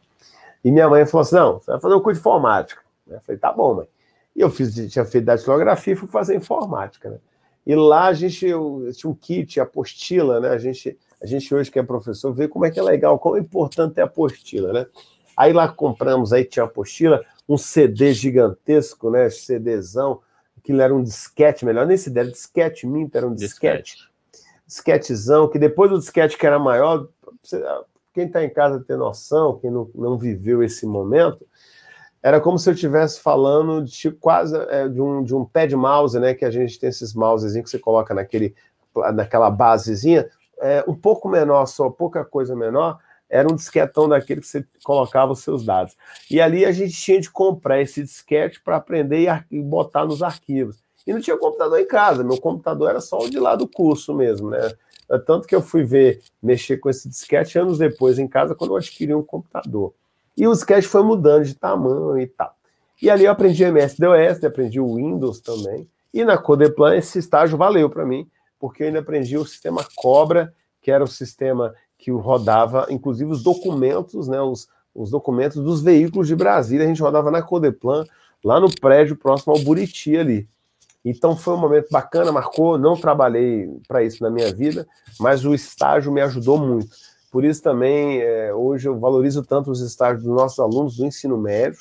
E 0.64 0.70
minha 0.70 0.88
mãe 0.88 1.04
falou 1.04 1.22
assim: 1.22 1.34
não, 1.34 1.58
você 1.58 1.70
vai 1.72 1.80
fazer 1.80 1.94
um 1.94 2.00
curso 2.00 2.14
de 2.14 2.20
informática. 2.20 2.80
Eu 3.06 3.20
falei, 3.20 3.38
tá 3.38 3.52
bom, 3.52 3.74
mãe. 3.74 3.88
E 4.34 4.40
eu 4.40 4.50
fiz, 4.50 4.74
tinha 4.90 5.04
feito 5.04 5.24
datilografia 5.24 5.92
e 5.92 5.96
fui 5.96 6.08
fazer 6.08 6.34
informática, 6.34 7.10
né? 7.10 7.18
E 7.66 7.74
lá 7.74 8.06
a 8.06 8.12
gente 8.12 8.46
eu, 8.46 8.88
tinha 8.92 9.10
um 9.10 9.14
kit, 9.14 9.60
apostila, 9.60 10.40
né? 10.40 10.50
A 10.50 10.58
gente, 10.58 10.98
a 11.24 11.26
gente 11.26 11.54
hoje 11.54 11.70
que 11.70 11.78
é 11.78 11.82
professor 11.82 12.34
vê 12.34 12.46
como 12.46 12.66
é 12.66 12.70
que 12.70 12.78
é 12.78 12.82
legal, 12.82 13.18
como 13.18 13.38
é 13.38 13.40
importante 13.40 13.98
é 13.98 14.02
a 14.02 14.04
apostila, 14.04 14.74
né? 14.74 14.86
Aí 15.34 15.54
lá 15.54 15.66
compramos, 15.66 16.34
aí 16.34 16.44
tinha 16.44 16.64
a 16.64 16.66
apostila, 16.66 17.24
um 17.48 17.56
CD 17.56 18.12
gigantesco, 18.12 19.10
né? 19.10 19.30
CDzão, 19.30 20.20
aquilo 20.58 20.82
era 20.82 20.94
um 20.94 21.02
disquete, 21.02 21.64
melhor 21.64 21.86
nem 21.86 21.96
se 21.96 22.10
der, 22.10 22.26
disquete 22.26 22.86
Minta 22.86 23.16
era 23.16 23.26
um 23.26 23.34
disquete. 23.34 24.06
Disquetezão, 24.66 25.48
que 25.48 25.58
depois 25.58 25.90
do 25.90 25.98
disquete 25.98 26.36
que 26.36 26.46
era 26.46 26.58
maior, 26.58 27.08
quem 28.12 28.26
está 28.26 28.44
em 28.44 28.50
casa 28.50 28.84
tem 28.86 28.98
noção, 28.98 29.58
quem 29.58 29.70
não, 29.70 29.90
não 29.94 30.18
viveu 30.18 30.62
esse 30.62 30.84
momento, 30.84 31.46
era 32.22 32.38
como 32.38 32.58
se 32.58 32.68
eu 32.68 32.74
estivesse 32.74 33.18
falando 33.18 33.82
de 33.82 34.10
quase 34.10 34.54
é, 34.68 34.86
de, 34.90 35.00
um, 35.00 35.24
de 35.24 35.34
um 35.34 35.42
pé 35.42 35.66
de 35.66 35.74
mouse, 35.74 36.20
né? 36.20 36.34
Que 36.34 36.44
a 36.44 36.50
gente 36.50 36.78
tem 36.78 36.90
esses 36.90 37.14
mousezinhos 37.14 37.64
que 37.64 37.70
você 37.70 37.78
coloca 37.78 38.12
naquele, 38.12 38.54
naquela 39.14 39.50
basezinha, 39.50 40.28
é, 40.60 40.84
um 40.86 40.94
pouco 40.94 41.28
menor, 41.28 41.66
só 41.66 41.90
pouca 41.90 42.24
coisa 42.24 42.54
menor, 42.54 42.98
era 43.28 43.50
um 43.50 43.56
disquetão 43.56 44.08
daquele 44.08 44.40
que 44.40 44.46
você 44.46 44.64
colocava 44.84 45.32
os 45.32 45.40
seus 45.40 45.64
dados. 45.64 45.96
E 46.30 46.40
ali 46.40 46.64
a 46.64 46.72
gente 46.72 46.92
tinha 46.92 47.20
de 47.20 47.30
comprar 47.30 47.80
esse 47.80 48.02
disquete 48.02 48.60
para 48.62 48.76
aprender 48.76 49.26
e, 49.50 49.62
botar 49.62 50.04
nos 50.04 50.22
arquivos. 50.22 50.82
E 51.06 51.12
não 51.12 51.20
tinha 51.20 51.36
computador 51.36 51.78
em 51.80 51.86
casa, 51.86 52.24
meu 52.24 52.38
computador 52.38 52.90
era 52.90 53.00
só 53.00 53.18
o 53.18 53.28
de 53.28 53.38
lá 53.38 53.56
do 53.56 53.68
curso 53.68 54.14
mesmo, 54.14 54.50
né? 54.50 54.72
É 55.10 55.18
tanto 55.18 55.46
que 55.46 55.54
eu 55.54 55.60
fui 55.60 55.84
ver, 55.84 56.22
mexer 56.42 56.78
com 56.78 56.88
esse 56.88 57.08
disquete 57.08 57.58
anos 57.58 57.78
depois 57.78 58.18
em 58.18 58.26
casa, 58.26 58.54
quando 58.54 58.70
eu 58.70 58.76
adquiri 58.76 59.14
um 59.14 59.22
computador. 59.22 59.92
E 60.36 60.46
o 60.46 60.52
disquete 60.52 60.86
foi 60.86 61.02
mudando 61.02 61.44
de 61.44 61.54
tamanho 61.54 62.18
e 62.18 62.26
tal. 62.26 62.54
E 63.02 63.10
ali 63.10 63.24
eu 63.24 63.32
aprendi 63.32 63.62
MS-DOS, 63.64 64.44
aprendi 64.44 64.80
o 64.80 64.94
Windows 64.94 65.40
também. 65.40 65.88
E 66.12 66.24
na 66.24 66.38
Codeplan 66.38 66.96
esse 66.96 67.18
estágio 67.18 67.58
valeu 67.58 67.90
para 67.90 68.06
mim, 68.06 68.26
porque 68.64 68.82
eu 68.82 68.86
ainda 68.86 69.00
aprendi 69.00 69.36
o 69.36 69.44
sistema 69.44 69.86
Cobra, 69.94 70.50
que 70.80 70.90
era 70.90 71.04
o 71.04 71.06
sistema 71.06 71.74
que 71.98 72.10
rodava, 72.10 72.86
inclusive, 72.88 73.30
os 73.30 73.42
documentos, 73.42 74.26
né, 74.26 74.40
os, 74.40 74.70
os 74.94 75.10
documentos 75.10 75.62
dos 75.62 75.82
veículos 75.82 76.26
de 76.26 76.34
Brasília, 76.34 76.86
a 76.86 76.88
gente 76.88 77.02
rodava 77.02 77.30
na 77.30 77.42
Codeplan, 77.42 78.06
lá 78.42 78.58
no 78.58 78.74
prédio 78.74 79.16
próximo 79.16 79.52
ao 79.52 79.60
Buriti 79.60 80.16
ali. 80.16 80.48
Então 81.04 81.36
foi 81.36 81.52
um 81.52 81.58
momento 81.58 81.88
bacana, 81.90 82.32
marcou, 82.32 82.78
não 82.78 82.96
trabalhei 82.96 83.68
para 83.86 84.02
isso 84.02 84.22
na 84.22 84.30
minha 84.30 84.50
vida, 84.50 84.86
mas 85.20 85.44
o 85.44 85.52
estágio 85.52 86.10
me 86.10 86.22
ajudou 86.22 86.56
muito. 86.56 86.88
Por 87.30 87.44
isso 87.44 87.62
também, 87.62 88.22
é, 88.22 88.54
hoje 88.54 88.88
eu 88.88 88.98
valorizo 88.98 89.44
tanto 89.44 89.70
os 89.70 89.82
estágios 89.82 90.24
dos 90.24 90.34
nossos 90.34 90.58
alunos 90.58 90.96
do 90.96 91.04
ensino 91.04 91.36
médio, 91.36 91.80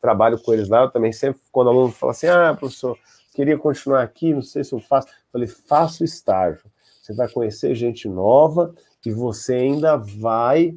trabalho 0.00 0.40
com 0.40 0.54
eles 0.54 0.70
lá, 0.70 0.84
eu 0.84 0.90
também 0.90 1.12
sempre, 1.12 1.42
quando 1.52 1.66
o 1.66 1.70
aluno 1.70 1.92
fala 1.92 2.12
assim, 2.12 2.26
ah, 2.26 2.56
professor, 2.58 2.96
queria 3.34 3.58
continuar 3.58 4.02
aqui, 4.02 4.32
não 4.32 4.42
sei 4.42 4.64
se 4.64 4.72
eu 4.72 4.80
faço, 4.80 5.08
falei, 5.32 5.48
faça 5.48 6.02
o 6.02 6.04
estágio. 6.04 6.64
Você 7.00 7.12
vai 7.12 7.28
conhecer 7.28 7.74
gente 7.74 8.08
nova, 8.08 8.74
que 9.00 9.10
você 9.10 9.54
ainda 9.54 9.96
vai 9.96 10.76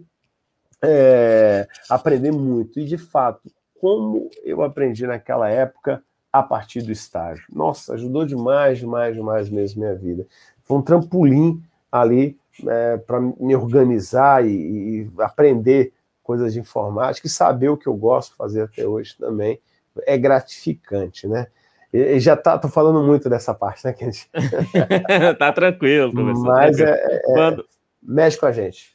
é, 0.82 1.68
aprender 1.90 2.32
muito. 2.32 2.80
E, 2.80 2.86
de 2.86 2.98
fato, 2.98 3.52
como 3.80 4.30
eu 4.44 4.64
aprendi 4.64 5.06
naquela 5.06 5.50
época 5.50 6.04
a 6.32 6.44
partir 6.44 6.82
do 6.82 6.92
estágio. 6.92 7.46
Nossa, 7.50 7.94
ajudou 7.94 8.26
demais, 8.26 8.80
demais, 8.80 9.16
demais 9.16 9.50
mesmo 9.50 9.82
minha 9.82 9.96
vida. 9.96 10.28
Foi 10.64 10.78
um 10.78 10.82
trampolim 10.82 11.64
ali 11.92 12.38
é, 12.68 12.98
para 12.98 13.22
me 13.22 13.56
organizar 13.56 14.46
e, 14.46 14.50
e, 14.50 15.12
aprender 15.20 15.94
coisas 16.24 16.54
de 16.54 16.60
informática 16.60 17.28
e 17.28 17.30
saber 17.30 17.70
o 17.70 17.78
que 17.78 17.88
eu 17.88 17.94
gosto 17.94 18.32
de 18.32 18.38
fazer 18.38 18.64
até 18.64 18.86
hoje 18.86 19.16
também. 19.18 19.62
É 20.06 20.18
gratificante, 20.18 21.28
né? 21.28 21.48
E, 21.96 22.20
já 22.20 22.36
tá, 22.36 22.58
tô 22.58 22.68
falando 22.68 23.02
muito 23.02 23.30
dessa 23.30 23.54
parte, 23.54 23.86
né, 23.86 23.96
gente... 23.98 24.30
tá 25.40 25.54
tranquilo, 25.54 26.12
professor. 26.12 26.46
Mas 26.46 26.78
é, 26.78 26.92
é, 26.92 27.22
Quando... 27.34 27.66
Mexe 28.04 28.38
com 28.38 28.46
a 28.46 28.52
gente. 28.52 28.94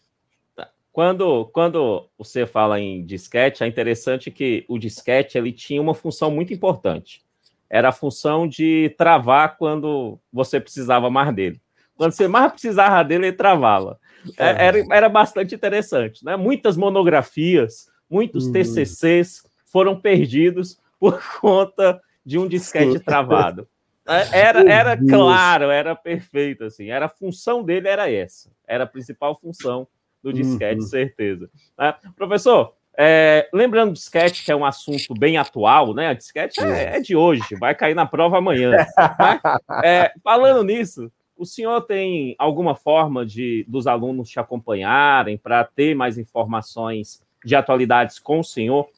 Tá. 0.54 0.68
Quando, 0.92 1.46
quando 1.46 2.08
você 2.18 2.46
fala 2.46 2.78
em 2.78 3.02
disquete, 3.04 3.64
é 3.64 3.66
interessante 3.66 4.30
que 4.30 4.66
o 4.68 4.78
disquete 4.78 5.38
ele 5.38 5.50
tinha 5.50 5.80
uma 5.80 5.94
função 5.94 6.30
muito 6.30 6.52
importante. 6.52 7.22
Era 7.70 7.88
a 7.88 7.92
função 7.92 8.46
de 8.46 8.94
travar 8.98 9.56
quando 9.56 10.18
você 10.30 10.60
precisava 10.60 11.08
mais 11.08 11.34
dele. 11.34 11.58
Quando 11.96 12.12
você 12.12 12.28
mais 12.28 12.52
precisava 12.52 13.02
dele, 13.02 13.28
ele 13.28 13.36
travava. 13.36 13.98
É. 14.36 14.66
Era, 14.66 14.84
era 14.92 15.08
bastante 15.08 15.54
interessante. 15.54 16.22
Né? 16.22 16.36
Muitas 16.36 16.76
monografias, 16.76 17.88
muitos 18.10 18.46
uhum. 18.46 18.52
TCCs 18.52 19.46
foram 19.64 19.98
perdidos 19.98 20.78
por 20.98 21.18
conta 21.40 21.98
de 22.24 22.38
um 22.38 22.46
disquete 22.46 22.98
travado. 23.00 23.66
É, 24.08 24.40
era, 24.40 24.72
era 24.72 24.96
claro, 24.96 25.70
era 25.70 25.94
perfeito, 25.94 26.64
assim. 26.64 26.90
Era 26.90 27.06
a 27.06 27.08
função 27.08 27.62
dele 27.62 27.86
era 27.86 28.10
essa. 28.10 28.50
Era 28.66 28.82
a 28.82 28.86
principal 28.86 29.38
função 29.38 29.86
do 30.20 30.32
disquete, 30.32 30.80
uhum. 30.80 30.86
certeza. 30.86 31.48
É, 31.78 31.94
professor, 32.16 32.74
é, 32.98 33.48
lembrando 33.52 33.90
do 33.90 33.94
disquete, 33.94 34.44
que 34.44 34.50
é 34.50 34.56
um 34.56 34.64
assunto 34.64 35.14
bem 35.14 35.38
atual, 35.38 35.94
né? 35.94 36.08
A 36.08 36.14
disquete 36.14 36.60
é, 36.60 36.96
é 36.96 37.00
de 37.00 37.14
hoje, 37.14 37.54
vai 37.58 37.74
cair 37.74 37.94
na 37.94 38.04
prova 38.04 38.38
amanhã. 38.38 38.72
né? 39.18 39.40
É, 39.84 40.12
falando 40.24 40.64
nisso, 40.64 41.10
o 41.36 41.46
senhor 41.46 41.80
tem 41.82 42.34
alguma 42.38 42.74
forma 42.74 43.24
de 43.24 43.64
dos 43.66 43.86
alunos 43.86 44.28
te 44.28 44.38
acompanharem 44.38 45.38
para 45.38 45.64
ter 45.64 45.94
mais 45.94 46.18
informações 46.18 47.22
de 47.44 47.56
atualidades 47.56 48.18
com 48.18 48.40
o 48.40 48.44
senhor 48.44 48.88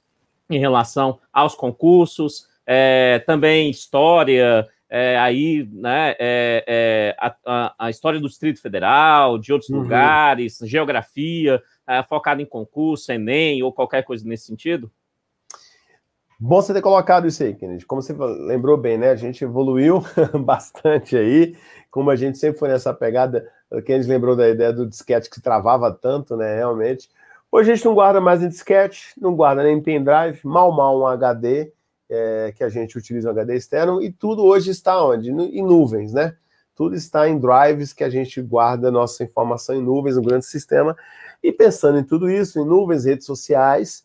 em 0.50 0.58
relação 0.58 1.20
aos 1.32 1.54
concursos, 1.54 2.48
é, 2.66 3.22
também 3.26 3.70
história, 3.70 4.66
é, 4.88 5.18
aí, 5.18 5.66
né, 5.72 6.14
é, 6.18 6.64
é, 6.66 7.16
a, 7.18 7.74
a, 7.78 7.90
história 7.90 8.20
do 8.20 8.28
Distrito 8.28 8.60
Federal, 8.60 9.38
de 9.38 9.52
outros 9.52 9.70
uhum. 9.70 9.80
lugares, 9.80 10.58
geografia, 10.64 11.62
é, 11.88 12.02
focado 12.02 12.42
em 12.42 12.46
concurso, 12.46 13.10
Enem 13.10 13.62
ou 13.62 13.72
qualquer 13.72 14.02
coisa 14.04 14.26
nesse 14.28 14.44
sentido? 14.44 14.90
Bom 16.38 16.60
você 16.60 16.74
ter 16.74 16.82
colocado 16.82 17.26
isso 17.26 17.42
aí, 17.42 17.54
Kennedy. 17.54 17.86
Como 17.86 18.02
você 18.02 18.12
lembrou 18.12 18.76
bem, 18.76 18.98
né? 18.98 19.10
A 19.10 19.16
gente 19.16 19.44
evoluiu 19.44 20.02
bastante 20.44 21.16
aí, 21.16 21.56
como 21.88 22.10
a 22.10 22.16
gente 22.16 22.36
sempre 22.36 22.58
foi 22.58 22.68
nessa 22.68 22.92
pegada. 22.92 23.48
Kennedy 23.86 24.08
lembrou 24.08 24.34
da 24.34 24.48
ideia 24.48 24.72
do 24.72 24.86
disquete 24.86 25.30
que 25.30 25.40
travava 25.40 25.90
tanto, 25.92 26.36
né? 26.36 26.56
Realmente. 26.56 27.08
Hoje 27.50 27.70
a 27.70 27.74
gente 27.74 27.84
não 27.84 27.94
guarda 27.94 28.20
mais 28.20 28.42
em 28.42 28.48
disquete, 28.48 29.14
não 29.16 29.36
guarda 29.36 29.62
nem 29.62 29.78
em 29.78 29.82
pendrive, 29.82 30.40
mal 30.42 30.72
mal 30.72 30.98
um 30.98 31.06
HD 31.06 31.72
é, 32.12 32.52
que 32.54 32.62
a 32.62 32.68
gente 32.68 32.98
utiliza 32.98 33.32
no 33.32 33.40
HD 33.40 33.56
externo, 33.56 34.02
e 34.02 34.12
tudo 34.12 34.44
hoje 34.44 34.70
está 34.70 35.02
onde? 35.02 35.30
Em 35.30 35.62
nuvens, 35.62 36.12
né? 36.12 36.36
Tudo 36.74 36.94
está 36.94 37.26
em 37.26 37.38
drives 37.38 37.94
que 37.94 38.04
a 38.04 38.10
gente 38.10 38.42
guarda 38.42 38.90
nossa 38.90 39.24
informação 39.24 39.74
em 39.74 39.82
nuvens, 39.82 40.18
um 40.18 40.22
grande 40.22 40.44
sistema. 40.44 40.94
E 41.42 41.50
pensando 41.50 41.98
em 41.98 42.04
tudo 42.04 42.30
isso, 42.30 42.60
em 42.60 42.66
nuvens, 42.66 43.04
redes 43.04 43.26
sociais, 43.26 44.04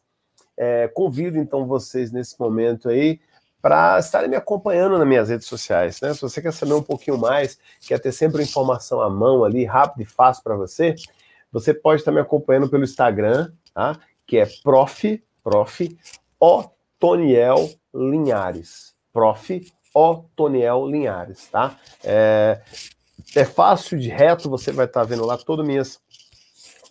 É, 0.59 0.87
convido 0.87 1.37
então 1.37 1.67
vocês 1.67 2.11
nesse 2.11 2.39
momento 2.39 2.89
aí 2.89 3.19
para 3.61 3.99
estarem 3.99 4.27
me 4.27 4.35
acompanhando 4.35 4.97
nas 4.97 5.07
minhas 5.07 5.29
redes 5.29 5.45
sociais. 5.45 6.01
Né? 6.01 6.13
Se 6.15 6.21
você 6.21 6.41
quer 6.41 6.51
saber 6.51 6.73
um 6.73 6.81
pouquinho 6.81 7.15
mais, 7.15 7.59
quer 7.81 7.99
ter 7.99 8.11
sempre 8.11 8.41
informação 8.41 8.99
à 8.99 9.07
mão 9.07 9.43
ali, 9.43 9.65
rápido 9.65 10.01
e 10.01 10.05
fácil 10.05 10.43
para 10.43 10.55
você, 10.55 10.95
você 11.51 11.75
pode 11.75 12.01
estar 12.01 12.11
me 12.11 12.19
acompanhando 12.19 12.69
pelo 12.69 12.83
Instagram, 12.83 13.51
tá? 13.71 13.99
que 14.25 14.37
é 14.39 14.47
prof, 14.63 15.23
prof, 15.43 15.97
Otoniel 16.99 17.69
Linhares. 17.93 18.95
Prof. 19.13 19.61
Otoniel 19.93 20.87
Linhares, 20.87 21.47
tá? 21.47 21.75
É, 22.03 22.61
é 23.35 23.45
fácil 23.45 23.97
de 23.97 24.09
reto, 24.09 24.49
você 24.49 24.71
vai 24.71 24.85
estar 24.85 25.03
vendo 25.03 25.25
lá 25.25 25.37
todas 25.37 25.65
minhas 25.65 25.99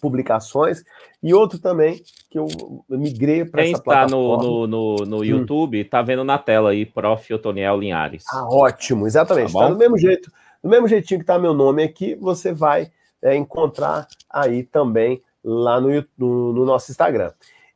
publicações. 0.01 0.83
E 1.23 1.35
outro 1.35 1.59
também 1.59 2.03
que 2.31 2.39
eu 2.39 2.47
migrei 2.89 3.45
para 3.45 3.63
essa 3.63 3.83
plataforma. 3.83 4.09
Quem 4.09 4.45
está 4.45 4.47
no, 4.47 4.67
no, 4.67 4.97
no, 4.97 5.19
hum. 5.19 5.25
YouTube 5.25 5.81
está 5.81 6.03
vendo 6.03 6.25
na 6.25 6.39
tela 6.39 6.71
aí, 6.71 6.87
Prof. 6.87 7.35
Otoniel 7.35 7.79
Linhares. 7.79 8.25
Ah, 8.33 8.47
ótimo, 8.49 9.07
exatamente. 9.07 9.53
Tá, 9.53 9.61
tá 9.61 9.69
do 9.69 9.77
mesmo 9.77 9.99
jeito, 9.99 10.31
do 10.63 10.69
mesmo 10.69 10.89
jeitinho 10.89 11.21
que 11.21 11.25
está 11.25 11.39
meu 11.39 11.55
nome 11.55 11.83
aqui, 11.83 12.15
você 12.15 12.53
vai 12.53 12.91
é, 13.23 13.35
encontrar 13.37 14.07
aí 14.31 14.63
também 14.63 15.23
lá 15.45 15.81
no, 15.81 15.89
no, 16.19 16.53
no 16.53 16.65
nosso 16.65 16.91
Instagram. 16.91 17.33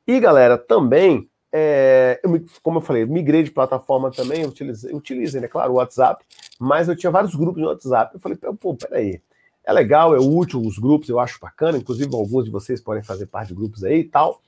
E 0.06 0.18
galera, 0.18 0.58
também 0.58 1.29
é, 1.52 2.20
eu, 2.22 2.44
como 2.62 2.78
eu 2.78 2.82
falei, 2.82 3.04
migrei 3.04 3.42
de 3.42 3.50
plataforma 3.50 4.10
também, 4.10 4.46
utilizei, 4.46 4.94
utilizei, 4.94 5.40
né, 5.40 5.48
claro, 5.48 5.72
o 5.72 5.76
WhatsApp, 5.76 6.24
mas 6.58 6.88
eu 6.88 6.96
tinha 6.96 7.10
vários 7.10 7.34
grupos 7.34 7.60
no 7.60 7.68
WhatsApp. 7.68 8.14
Eu 8.14 8.20
falei, 8.20 8.38
pô, 8.58 8.74
peraí, 8.74 9.20
é 9.64 9.72
legal, 9.72 10.14
é 10.14 10.18
útil 10.18 10.60
os 10.60 10.78
grupos, 10.78 11.08
eu 11.08 11.18
acho 11.18 11.38
bacana, 11.40 11.78
inclusive 11.78 12.14
alguns 12.14 12.44
de 12.44 12.50
vocês 12.50 12.80
podem 12.80 13.02
fazer 13.02 13.26
parte 13.26 13.48
de 13.48 13.54
grupos 13.54 13.84
aí 13.84 14.00
e 14.00 14.04
tal, 14.04 14.40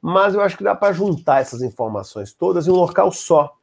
mas 0.00 0.34
eu 0.34 0.40
acho 0.40 0.56
que 0.56 0.64
dá 0.64 0.74
para 0.74 0.92
juntar 0.92 1.40
essas 1.40 1.62
informações 1.62 2.32
todas 2.32 2.66
em 2.66 2.70
um 2.70 2.76
local 2.76 3.10
só. 3.12 3.54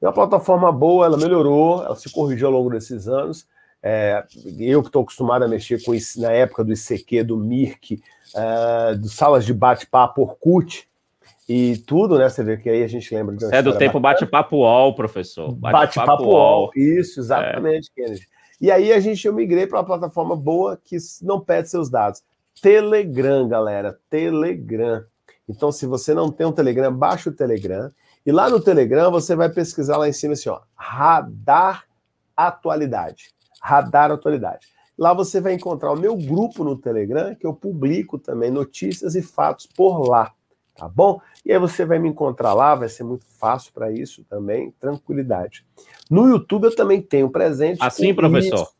É 0.00 0.06
uma 0.06 0.12
plataforma 0.12 0.70
boa, 0.70 1.06
ela 1.06 1.16
melhorou, 1.16 1.82
ela 1.84 1.96
se 1.96 2.10
corrigiu 2.10 2.48
ao 2.48 2.52
longo 2.52 2.70
desses 2.70 3.08
anos. 3.08 3.46
É, 3.82 4.24
eu 4.58 4.82
que 4.82 4.88
estou 4.88 5.02
acostumado 5.02 5.44
a 5.44 5.48
mexer 5.48 5.82
com 5.84 5.94
isso 5.94 6.20
na 6.20 6.32
época 6.32 6.64
do 6.64 6.72
ICQ, 6.72 7.22
do 7.22 7.36
Mirk, 7.36 8.02
é, 8.34 8.94
do 8.94 9.08
salas 9.08 9.44
de 9.44 9.54
bate-papo 9.54 10.22
Orkut, 10.22 10.88
e 11.48 11.76
tudo, 11.78 12.18
né? 12.18 12.28
Você 12.28 12.42
vê 12.42 12.56
que 12.56 12.68
aí 12.68 12.82
a 12.82 12.88
gente 12.88 13.14
lembra. 13.14 13.36
De 13.36 13.44
é 13.54 13.62
do 13.62 13.76
tempo 13.76 14.00
bate-papo 14.00 14.56
UOL, 14.56 14.94
professor. 14.94 15.52
Bate-papo 15.52 16.10
bate 16.10 16.24
UOL. 16.24 16.70
Isso, 16.74 17.20
exatamente, 17.20 17.90
é. 17.96 18.02
Kennedy. 18.02 18.28
E 18.60 18.70
aí 18.70 18.92
a 18.92 18.98
gente 18.98 19.26
eu 19.26 19.32
migrei 19.32 19.66
para 19.66 19.78
uma 19.78 19.84
plataforma 19.84 20.34
boa 20.34 20.80
que 20.82 20.96
não 21.22 21.40
pede 21.40 21.68
seus 21.68 21.88
dados. 21.88 22.22
Telegram, 22.60 23.46
galera. 23.46 23.98
Telegram. 24.10 25.04
Então, 25.48 25.70
se 25.70 25.86
você 25.86 26.14
não 26.14 26.32
tem 26.32 26.46
um 26.46 26.52
Telegram, 26.52 26.92
baixa 26.92 27.30
o 27.30 27.32
Telegram. 27.32 27.92
E 28.24 28.32
lá 28.32 28.50
no 28.50 28.60
Telegram 28.60 29.10
você 29.10 29.36
vai 29.36 29.48
pesquisar 29.48 29.98
lá 29.98 30.08
em 30.08 30.12
cima 30.12 30.32
assim, 30.32 30.48
ó, 30.48 30.60
Radar 30.74 31.84
Atualidade. 32.36 33.30
Radar 33.62 34.10
Atualidade. 34.10 34.66
Lá 34.98 35.14
você 35.14 35.40
vai 35.40 35.52
encontrar 35.52 35.92
o 35.92 35.98
meu 35.98 36.16
grupo 36.16 36.64
no 36.64 36.76
Telegram, 36.76 37.34
que 37.34 37.46
eu 37.46 37.54
publico 37.54 38.18
também 38.18 38.50
notícias 38.50 39.14
e 39.14 39.22
fatos 39.22 39.66
por 39.66 40.08
lá 40.08 40.32
tá 40.76 40.88
bom? 40.88 41.20
E 41.44 41.52
aí 41.52 41.58
você 41.58 41.84
vai 41.84 41.98
me 41.98 42.08
encontrar 42.08 42.54
lá, 42.54 42.74
vai 42.74 42.88
ser 42.88 43.04
muito 43.04 43.24
fácil 43.38 43.72
para 43.72 43.90
isso 43.90 44.24
também, 44.24 44.72
tranquilidade. 44.78 45.64
No 46.10 46.28
YouTube 46.28 46.64
eu 46.64 46.76
também 46.76 47.00
tenho 47.00 47.30
presente. 47.30 47.78
Assim, 47.80 48.14
professor? 48.14 48.62
Isso. 48.62 48.76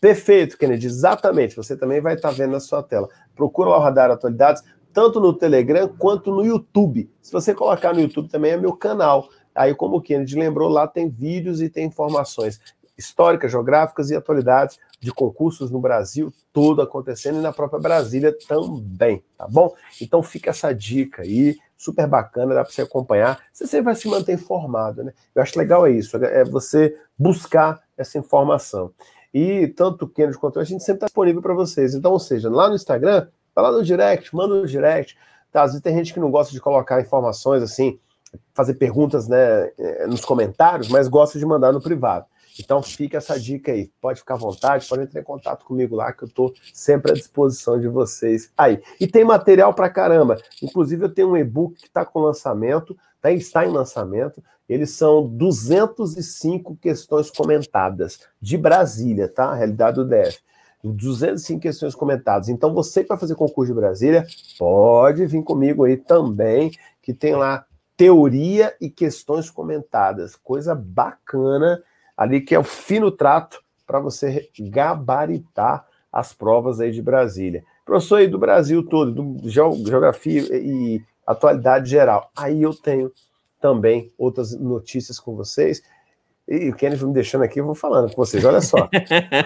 Perfeito, 0.00 0.58
Kennedy, 0.58 0.86
exatamente. 0.86 1.56
Você 1.56 1.76
também 1.76 2.00
vai 2.00 2.14
estar 2.14 2.28
tá 2.28 2.34
vendo 2.34 2.52
na 2.52 2.60
sua 2.60 2.82
tela. 2.82 3.08
Procura 3.34 3.70
lá 3.70 3.78
o 3.78 3.80
Radar 3.80 4.10
Atualidades, 4.10 4.62
tanto 4.92 5.20
no 5.20 5.32
Telegram 5.32 5.88
quanto 5.88 6.30
no 6.30 6.44
YouTube. 6.44 7.10
Se 7.20 7.32
você 7.32 7.54
colocar 7.54 7.94
no 7.94 8.00
YouTube 8.00 8.28
também 8.28 8.52
é 8.52 8.56
meu 8.56 8.74
canal. 8.74 9.28
Aí, 9.54 9.74
como 9.74 9.96
o 9.96 10.00
Kennedy 10.02 10.38
lembrou, 10.38 10.68
lá 10.68 10.86
tem 10.86 11.08
vídeos 11.08 11.62
e 11.62 11.70
tem 11.70 11.86
informações 11.86 12.60
históricas, 12.96 13.50
geográficas 13.50 14.10
e 14.10 14.16
atualidades 14.16 14.78
de 15.00 15.12
concursos 15.12 15.70
no 15.70 15.80
Brasil 15.80 16.32
todo 16.52 16.80
acontecendo 16.80 17.38
e 17.38 17.42
na 17.42 17.52
própria 17.52 17.78
Brasília 17.78 18.34
também, 18.48 19.22
tá 19.36 19.46
bom? 19.46 19.74
Então 20.00 20.22
fica 20.22 20.50
essa 20.50 20.72
dica 20.72 21.22
aí, 21.22 21.56
super 21.76 22.06
bacana, 22.06 22.54
dá 22.54 22.64
para 22.64 22.72
você 22.72 22.82
acompanhar. 22.82 23.38
Você 23.52 23.66
sempre 23.66 23.84
vai 23.84 23.94
se 23.94 24.08
manter 24.08 24.32
informado, 24.32 25.04
né? 25.04 25.12
Eu 25.34 25.42
acho 25.42 25.58
legal 25.58 25.86
é 25.86 25.90
isso, 25.90 26.16
é 26.16 26.44
você 26.44 26.96
buscar 27.18 27.80
essa 27.96 28.18
informação. 28.18 28.90
E 29.32 29.68
tanto 29.68 30.06
o 30.06 30.08
Kennedy 30.08 30.38
quanto 30.38 30.56
eu, 30.56 30.62
a 30.62 30.64
gente 30.64 30.82
sempre 30.82 30.96
está 30.96 31.06
disponível 31.06 31.42
para 31.42 31.52
vocês. 31.52 31.94
Então, 31.94 32.12
ou 32.12 32.18
seja, 32.18 32.48
lá 32.48 32.70
no 32.70 32.74
Instagram, 32.74 33.28
vai 33.54 33.64
lá 33.64 33.72
no 33.72 33.84
direct, 33.84 34.34
manda 34.34 34.54
no 34.54 34.66
direct. 34.66 35.14
Tá? 35.52 35.62
Às 35.62 35.72
vezes 35.72 35.82
tem 35.82 35.94
gente 35.94 36.14
que 36.14 36.20
não 36.20 36.30
gosta 36.30 36.54
de 36.54 36.60
colocar 36.60 37.02
informações 37.02 37.62
assim, 37.62 37.98
fazer 38.54 38.74
perguntas 38.74 39.28
né, 39.28 39.70
eh, 39.78 40.06
nos 40.06 40.24
comentários, 40.24 40.88
mas 40.88 41.06
gosta 41.06 41.38
de 41.38 41.44
mandar 41.44 41.72
no 41.72 41.82
privado. 41.82 42.24
Então 42.58 42.82
fica 42.82 43.18
essa 43.18 43.38
dica 43.38 43.72
aí. 43.72 43.90
Pode 44.00 44.20
ficar 44.20 44.34
à 44.34 44.38
vontade, 44.38 44.88
pode 44.88 45.02
entrar 45.02 45.20
em 45.20 45.24
contato 45.24 45.64
comigo 45.64 45.96
lá, 45.96 46.12
que 46.12 46.24
eu 46.24 46.28
estou 46.28 46.54
sempre 46.72 47.12
à 47.12 47.14
disposição 47.14 47.78
de 47.78 47.88
vocês 47.88 48.50
aí. 48.56 48.82
E 49.00 49.06
tem 49.06 49.24
material 49.24 49.74
para 49.74 49.90
caramba. 49.90 50.38
Inclusive, 50.62 51.04
eu 51.04 51.08
tenho 51.08 51.30
um 51.30 51.36
e-book 51.36 51.74
que 51.74 51.86
está 51.86 52.04
com 52.04 52.20
lançamento, 52.20 52.96
tá, 53.20 53.30
está 53.30 53.64
em 53.66 53.70
lançamento. 53.70 54.42
Eles 54.68 54.90
são 54.90 55.26
205 55.28 56.76
questões 56.76 57.30
comentadas 57.30 58.20
de 58.40 58.56
Brasília, 58.56 59.28
tá? 59.28 59.46
A 59.46 59.54
realidade 59.54 59.96
do 59.96 60.04
DF. 60.04 60.38
205 60.82 61.60
questões 61.60 61.94
comentadas. 61.94 62.48
Então, 62.48 62.72
você 62.72 63.02
que 63.02 63.08
vai 63.08 63.18
fazer 63.18 63.34
concurso 63.34 63.72
de 63.72 63.78
Brasília, 63.78 64.26
pode 64.58 65.26
vir 65.26 65.42
comigo 65.42 65.84
aí 65.84 65.96
também, 65.96 66.70
que 67.02 67.12
tem 67.12 67.34
lá 67.34 67.64
teoria 67.96 68.74
e 68.80 68.90
questões 68.90 69.50
comentadas. 69.50 70.36
Coisa 70.36 70.74
bacana 70.74 71.82
ali 72.16 72.40
que 72.40 72.54
é 72.54 72.58
o 72.58 72.64
fino 72.64 73.10
trato 73.10 73.62
para 73.86 74.00
você 74.00 74.48
gabaritar 74.58 75.86
as 76.12 76.32
provas 76.32 76.80
aí 76.80 76.90
de 76.90 77.02
Brasília. 77.02 77.64
Professor 77.84 78.16
aí 78.16 78.26
do 78.26 78.38
Brasil 78.38 78.82
todo, 78.82 79.12
do 79.12 79.48
geografia 79.48 80.42
e 80.56 81.02
atualidade 81.26 81.90
geral. 81.90 82.30
Aí 82.36 82.62
eu 82.62 82.72
tenho 82.74 83.12
também 83.60 84.12
outras 84.16 84.58
notícias 84.58 85.20
com 85.20 85.36
vocês. 85.36 85.82
E 86.48 86.70
o 86.70 86.74
Kenneth 86.74 87.04
me 87.04 87.12
deixando 87.12 87.42
aqui, 87.42 87.58
eu 87.58 87.66
vou 87.66 87.74
falando 87.74 88.08
com 88.08 88.16
vocês. 88.16 88.44
Olha 88.44 88.60
só. 88.60 88.88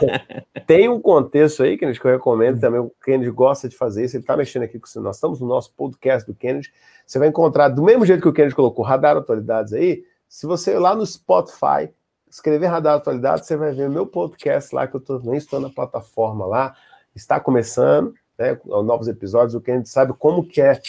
tem 0.66 0.86
um 0.88 1.00
contexto 1.00 1.62
aí, 1.62 1.78
Kenneth, 1.78 1.98
que 1.98 2.06
eu 2.06 2.12
recomendo 2.12 2.60
também. 2.60 2.80
O 2.80 2.92
Kenneth 3.02 3.32
gosta 3.32 3.68
de 3.68 3.76
fazer 3.76 4.04
isso. 4.04 4.16
Ele 4.16 4.22
está 4.22 4.36
mexendo 4.36 4.64
aqui 4.64 4.78
com 4.78 4.86
você. 4.86 5.00
Nós 5.00 5.16
estamos 5.16 5.40
no 5.40 5.46
nosso 5.46 5.72
podcast 5.74 6.30
do 6.30 6.34
Kenneth. 6.34 6.68
Você 7.06 7.18
vai 7.18 7.28
encontrar, 7.28 7.70
do 7.70 7.82
mesmo 7.82 8.04
jeito 8.04 8.20
que 8.20 8.28
o 8.28 8.32
Kenneth 8.32 8.54
colocou, 8.54 8.84
radar 8.84 9.16
atualidades 9.16 9.72
aí. 9.72 10.04
Se 10.28 10.46
você 10.46 10.74
ir 10.74 10.78
lá 10.78 10.94
no 10.94 11.04
Spotify, 11.06 11.90
escrever 12.30 12.66
Radar 12.66 12.96
Atualidade, 12.96 13.46
você 13.46 13.56
vai 13.56 13.72
ver 13.72 13.88
o 13.88 13.92
meu 13.92 14.06
podcast 14.06 14.74
lá, 14.74 14.86
que 14.86 14.96
eu 14.96 15.02
nem 15.24 15.36
estou 15.36 15.60
na 15.60 15.68
plataforma 15.68 16.46
lá, 16.46 16.74
está 17.14 17.40
começando, 17.40 18.14
né, 18.38 18.58
novos 18.64 19.08
episódios, 19.08 19.54
o 19.54 19.60
que 19.60 19.70
a 19.70 19.76
gente 19.76 19.88
sabe 19.88 20.12
como 20.12 20.46
que 20.46 20.62
é, 20.62 20.80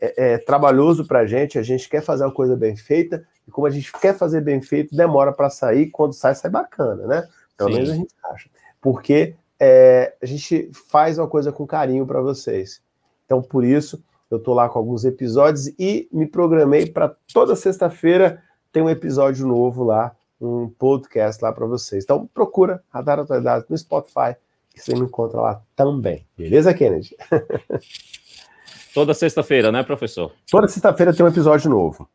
é, 0.00 0.34
é 0.34 0.38
trabalhoso 0.38 1.06
para 1.06 1.20
a 1.20 1.26
gente, 1.26 1.58
a 1.58 1.62
gente 1.62 1.88
quer 1.88 2.02
fazer 2.02 2.24
uma 2.24 2.32
coisa 2.32 2.54
bem 2.54 2.76
feita, 2.76 3.26
e 3.48 3.50
como 3.50 3.66
a 3.66 3.70
gente 3.70 3.90
quer 3.92 4.16
fazer 4.16 4.40
bem 4.40 4.60
feito, 4.60 4.94
demora 4.94 5.32
para 5.32 5.50
sair, 5.50 5.90
quando 5.90 6.12
sai, 6.12 6.34
sai 6.34 6.50
bacana, 6.50 7.06
né? 7.06 7.28
Pelo 7.56 7.70
Sim. 7.70 7.74
menos 7.76 7.90
a 7.90 7.94
gente 7.94 8.14
acha. 8.24 8.50
Porque 8.80 9.34
é, 9.58 10.14
a 10.22 10.26
gente 10.26 10.70
faz 10.88 11.18
uma 11.18 11.28
coisa 11.28 11.52
com 11.52 11.66
carinho 11.66 12.06
para 12.06 12.20
vocês. 12.20 12.82
Então, 13.24 13.42
por 13.42 13.64
isso, 13.64 14.02
eu 14.30 14.38
estou 14.38 14.54
lá 14.54 14.68
com 14.68 14.78
alguns 14.78 15.04
episódios 15.04 15.68
e 15.78 16.08
me 16.12 16.26
programei 16.26 16.86
para 16.86 17.14
toda 17.32 17.54
sexta-feira 17.54 18.42
ter 18.72 18.82
um 18.82 18.90
episódio 18.90 19.46
novo 19.46 19.84
lá 19.84 20.14
um 20.40 20.68
podcast 20.68 21.42
lá 21.42 21.52
para 21.52 21.66
vocês. 21.66 22.04
Então 22.04 22.26
procura 22.32 22.82
Radar 22.90 23.20
Atualidades 23.20 23.68
no 23.68 23.76
Spotify, 23.76 24.36
que 24.72 24.80
você 24.80 24.94
me 24.94 25.00
encontra 25.00 25.40
lá 25.40 25.62
também. 25.76 26.26
Beleza, 26.36 26.74
Kennedy? 26.74 27.16
Toda 28.94 29.12
sexta-feira, 29.14 29.72
né, 29.72 29.82
professor? 29.82 30.32
Toda 30.50 30.68
sexta-feira 30.68 31.12
tem 31.12 31.24
um 31.24 31.28
episódio 31.28 31.68
novo. 31.68 32.08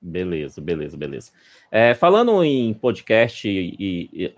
Beleza, 0.00 0.60
beleza, 0.60 0.96
beleza. 0.96 1.32
É, 1.70 1.94
falando 1.94 2.44
em 2.44 2.72
podcast, 2.74 3.48
e, 3.48 4.10
e 4.12 4.34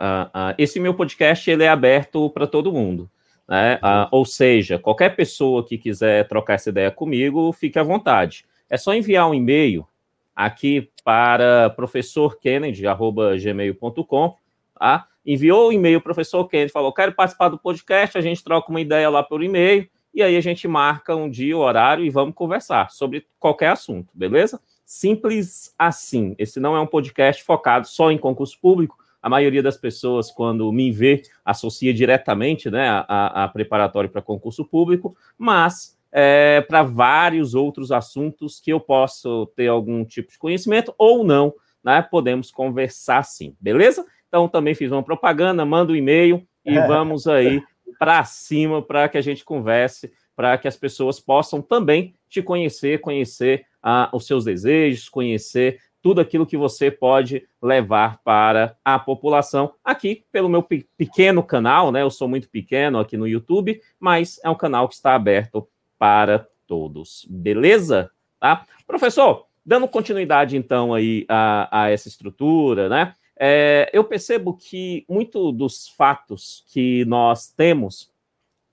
esse 0.56 0.80
meu 0.80 0.94
podcast 0.94 1.50
ele 1.50 1.64
é 1.64 1.68
aberto 1.68 2.30
para 2.30 2.46
todo 2.46 2.72
mundo. 2.72 3.10
Né? 3.46 3.78
Ou 4.12 4.24
seja, 4.24 4.78
qualquer 4.78 5.16
pessoa 5.16 5.66
que 5.66 5.76
quiser 5.76 6.26
trocar 6.28 6.54
essa 6.54 6.70
ideia 6.70 6.90
comigo, 6.90 7.52
fique 7.52 7.78
à 7.78 7.82
vontade. 7.82 8.44
É 8.70 8.76
só 8.76 8.94
enviar 8.94 9.28
um 9.28 9.34
e-mail 9.34 9.86
aqui 10.34 10.88
para 11.10 11.68
professorkennedy.gmail.com, 11.70 14.36
tá? 14.78 15.08
Enviou 15.26 15.66
o 15.66 15.72
e-mail, 15.72 16.00
professor 16.00 16.46
Kennedy, 16.46 16.70
falou, 16.70 16.92
quero 16.92 17.12
participar 17.12 17.48
do 17.48 17.58
podcast, 17.58 18.16
a 18.16 18.20
gente 18.20 18.44
troca 18.44 18.70
uma 18.70 18.80
ideia 18.80 19.10
lá 19.10 19.20
por 19.20 19.42
e-mail, 19.42 19.88
e 20.14 20.22
aí 20.22 20.36
a 20.36 20.40
gente 20.40 20.68
marca 20.68 21.16
um 21.16 21.28
dia, 21.28 21.56
o 21.56 21.62
horário, 21.62 22.04
e 22.04 22.10
vamos 22.10 22.36
conversar 22.36 22.92
sobre 22.92 23.26
qualquer 23.40 23.72
assunto, 23.72 24.08
beleza? 24.14 24.60
Simples 24.86 25.74
assim. 25.76 26.36
Esse 26.38 26.60
não 26.60 26.76
é 26.76 26.80
um 26.80 26.86
podcast 26.86 27.42
focado 27.42 27.88
só 27.88 28.12
em 28.12 28.18
concurso 28.18 28.56
público, 28.60 28.96
a 29.20 29.28
maioria 29.28 29.64
das 29.64 29.76
pessoas, 29.76 30.30
quando 30.30 30.70
me 30.70 30.92
vê, 30.92 31.22
associa 31.44 31.92
diretamente 31.92 32.70
né, 32.70 32.88
a, 32.88 33.42
a 33.42 33.48
preparatório 33.48 34.08
para 34.08 34.22
concurso 34.22 34.64
público, 34.64 35.16
mas 35.36 35.98
é, 36.12 36.60
para 36.62 36.82
vários 36.82 37.54
outros 37.54 37.92
assuntos 37.92 38.60
que 38.60 38.72
eu 38.72 38.80
posso 38.80 39.46
ter 39.56 39.68
algum 39.68 40.04
tipo 40.04 40.32
de 40.32 40.38
conhecimento 40.38 40.94
ou 40.98 41.22
não, 41.24 41.54
né? 41.82 42.02
Podemos 42.02 42.50
conversar 42.50 43.22
sim, 43.24 43.56
beleza? 43.60 44.04
Então 44.28 44.48
também 44.48 44.74
fiz 44.74 44.90
uma 44.90 45.02
propaganda, 45.02 45.64
manda 45.64 45.92
um 45.92 45.96
e-mail 45.96 46.46
e 46.64 46.76
é. 46.76 46.86
vamos 46.86 47.26
aí 47.26 47.62
para 47.98 48.24
cima 48.24 48.82
para 48.82 49.08
que 49.08 49.18
a 49.18 49.20
gente 49.20 49.44
converse, 49.44 50.12
para 50.34 50.56
que 50.56 50.66
as 50.66 50.76
pessoas 50.76 51.20
possam 51.20 51.60
também 51.60 52.14
te 52.28 52.42
conhecer, 52.42 53.00
conhecer 53.00 53.66
ah, 53.82 54.08
os 54.12 54.26
seus 54.26 54.44
desejos, 54.44 55.08
conhecer 55.08 55.80
tudo 56.02 56.20
aquilo 56.20 56.46
que 56.46 56.56
você 56.56 56.90
pode 56.90 57.46
levar 57.62 58.20
para 58.24 58.76
a 58.84 58.98
população 58.98 59.74
aqui 59.84 60.24
pelo 60.32 60.48
meu 60.48 60.62
pequeno 60.96 61.42
canal, 61.42 61.92
né? 61.92 62.02
Eu 62.02 62.10
sou 62.10 62.26
muito 62.26 62.48
pequeno 62.48 62.98
aqui 62.98 63.16
no 63.16 63.28
YouTube, 63.28 63.80
mas 63.98 64.40
é 64.42 64.48
um 64.48 64.54
canal 64.54 64.88
que 64.88 64.94
está 64.94 65.14
aberto 65.14 65.68
para 66.00 66.48
todos. 66.66 67.26
Beleza? 67.28 68.10
Tá? 68.40 68.64
Professor, 68.86 69.46
dando 69.64 69.86
continuidade 69.86 70.56
então 70.56 70.94
aí 70.94 71.26
a, 71.28 71.82
a 71.82 71.90
essa 71.90 72.08
estrutura, 72.08 72.88
né? 72.88 73.14
É, 73.38 73.90
eu 73.92 74.02
percebo 74.02 74.54
que 74.54 75.04
muito 75.08 75.52
dos 75.52 75.88
fatos 75.88 76.64
que 76.72 77.04
nós 77.04 77.48
temos 77.48 78.10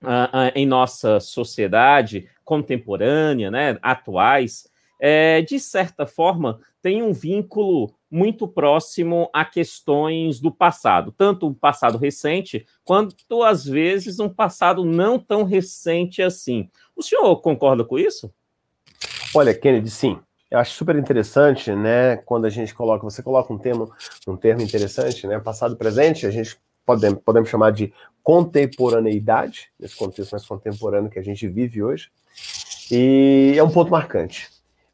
uh, 0.02 0.06
uh, 0.06 0.52
em 0.54 0.66
nossa 0.66 1.20
sociedade 1.20 2.28
contemporânea, 2.44 3.50
né, 3.50 3.78
atuais, 3.82 4.70
é, 5.00 5.42
de 5.42 5.58
certa 5.60 6.06
forma, 6.06 6.60
tem 6.82 7.02
um 7.02 7.12
vínculo 7.12 7.94
muito 8.10 8.48
próximo 8.48 9.28
a 9.32 9.44
questões 9.44 10.40
do 10.40 10.50
passado, 10.50 11.12
tanto 11.16 11.46
um 11.46 11.54
passado 11.54 11.98
recente, 11.98 12.66
quanto 12.84 13.42
às 13.42 13.64
vezes 13.64 14.18
um 14.18 14.28
passado 14.28 14.84
não 14.84 15.18
tão 15.18 15.44
recente 15.44 16.22
assim. 16.22 16.68
O 16.98 17.02
senhor 17.02 17.36
concorda 17.40 17.84
com 17.84 17.96
isso? 17.96 18.28
Olha, 19.32 19.54
Kennedy, 19.54 19.88
sim. 19.88 20.18
Eu 20.50 20.58
acho 20.58 20.72
super 20.72 20.96
interessante, 20.96 21.72
né? 21.72 22.16
Quando 22.16 22.46
a 22.46 22.50
gente 22.50 22.74
coloca, 22.74 23.04
você 23.04 23.22
coloca 23.22 23.52
um 23.52 23.58
termo, 23.58 23.92
um 24.26 24.36
termo 24.36 24.62
interessante, 24.62 25.24
né? 25.24 25.38
Passado 25.38 25.74
e 25.74 25.78
presente, 25.78 26.26
a 26.26 26.30
gente 26.30 26.58
pode, 26.84 27.14
podemos 27.16 27.48
chamar 27.48 27.70
de 27.70 27.94
contemporaneidade, 28.20 29.70
nesse 29.78 29.94
contexto 29.94 30.32
mais 30.32 30.44
contemporâneo 30.44 31.08
que 31.08 31.20
a 31.20 31.22
gente 31.22 31.46
vive 31.46 31.84
hoje. 31.84 32.10
E 32.90 33.54
é 33.56 33.62
um 33.62 33.70
ponto 33.70 33.92
marcante. 33.92 34.50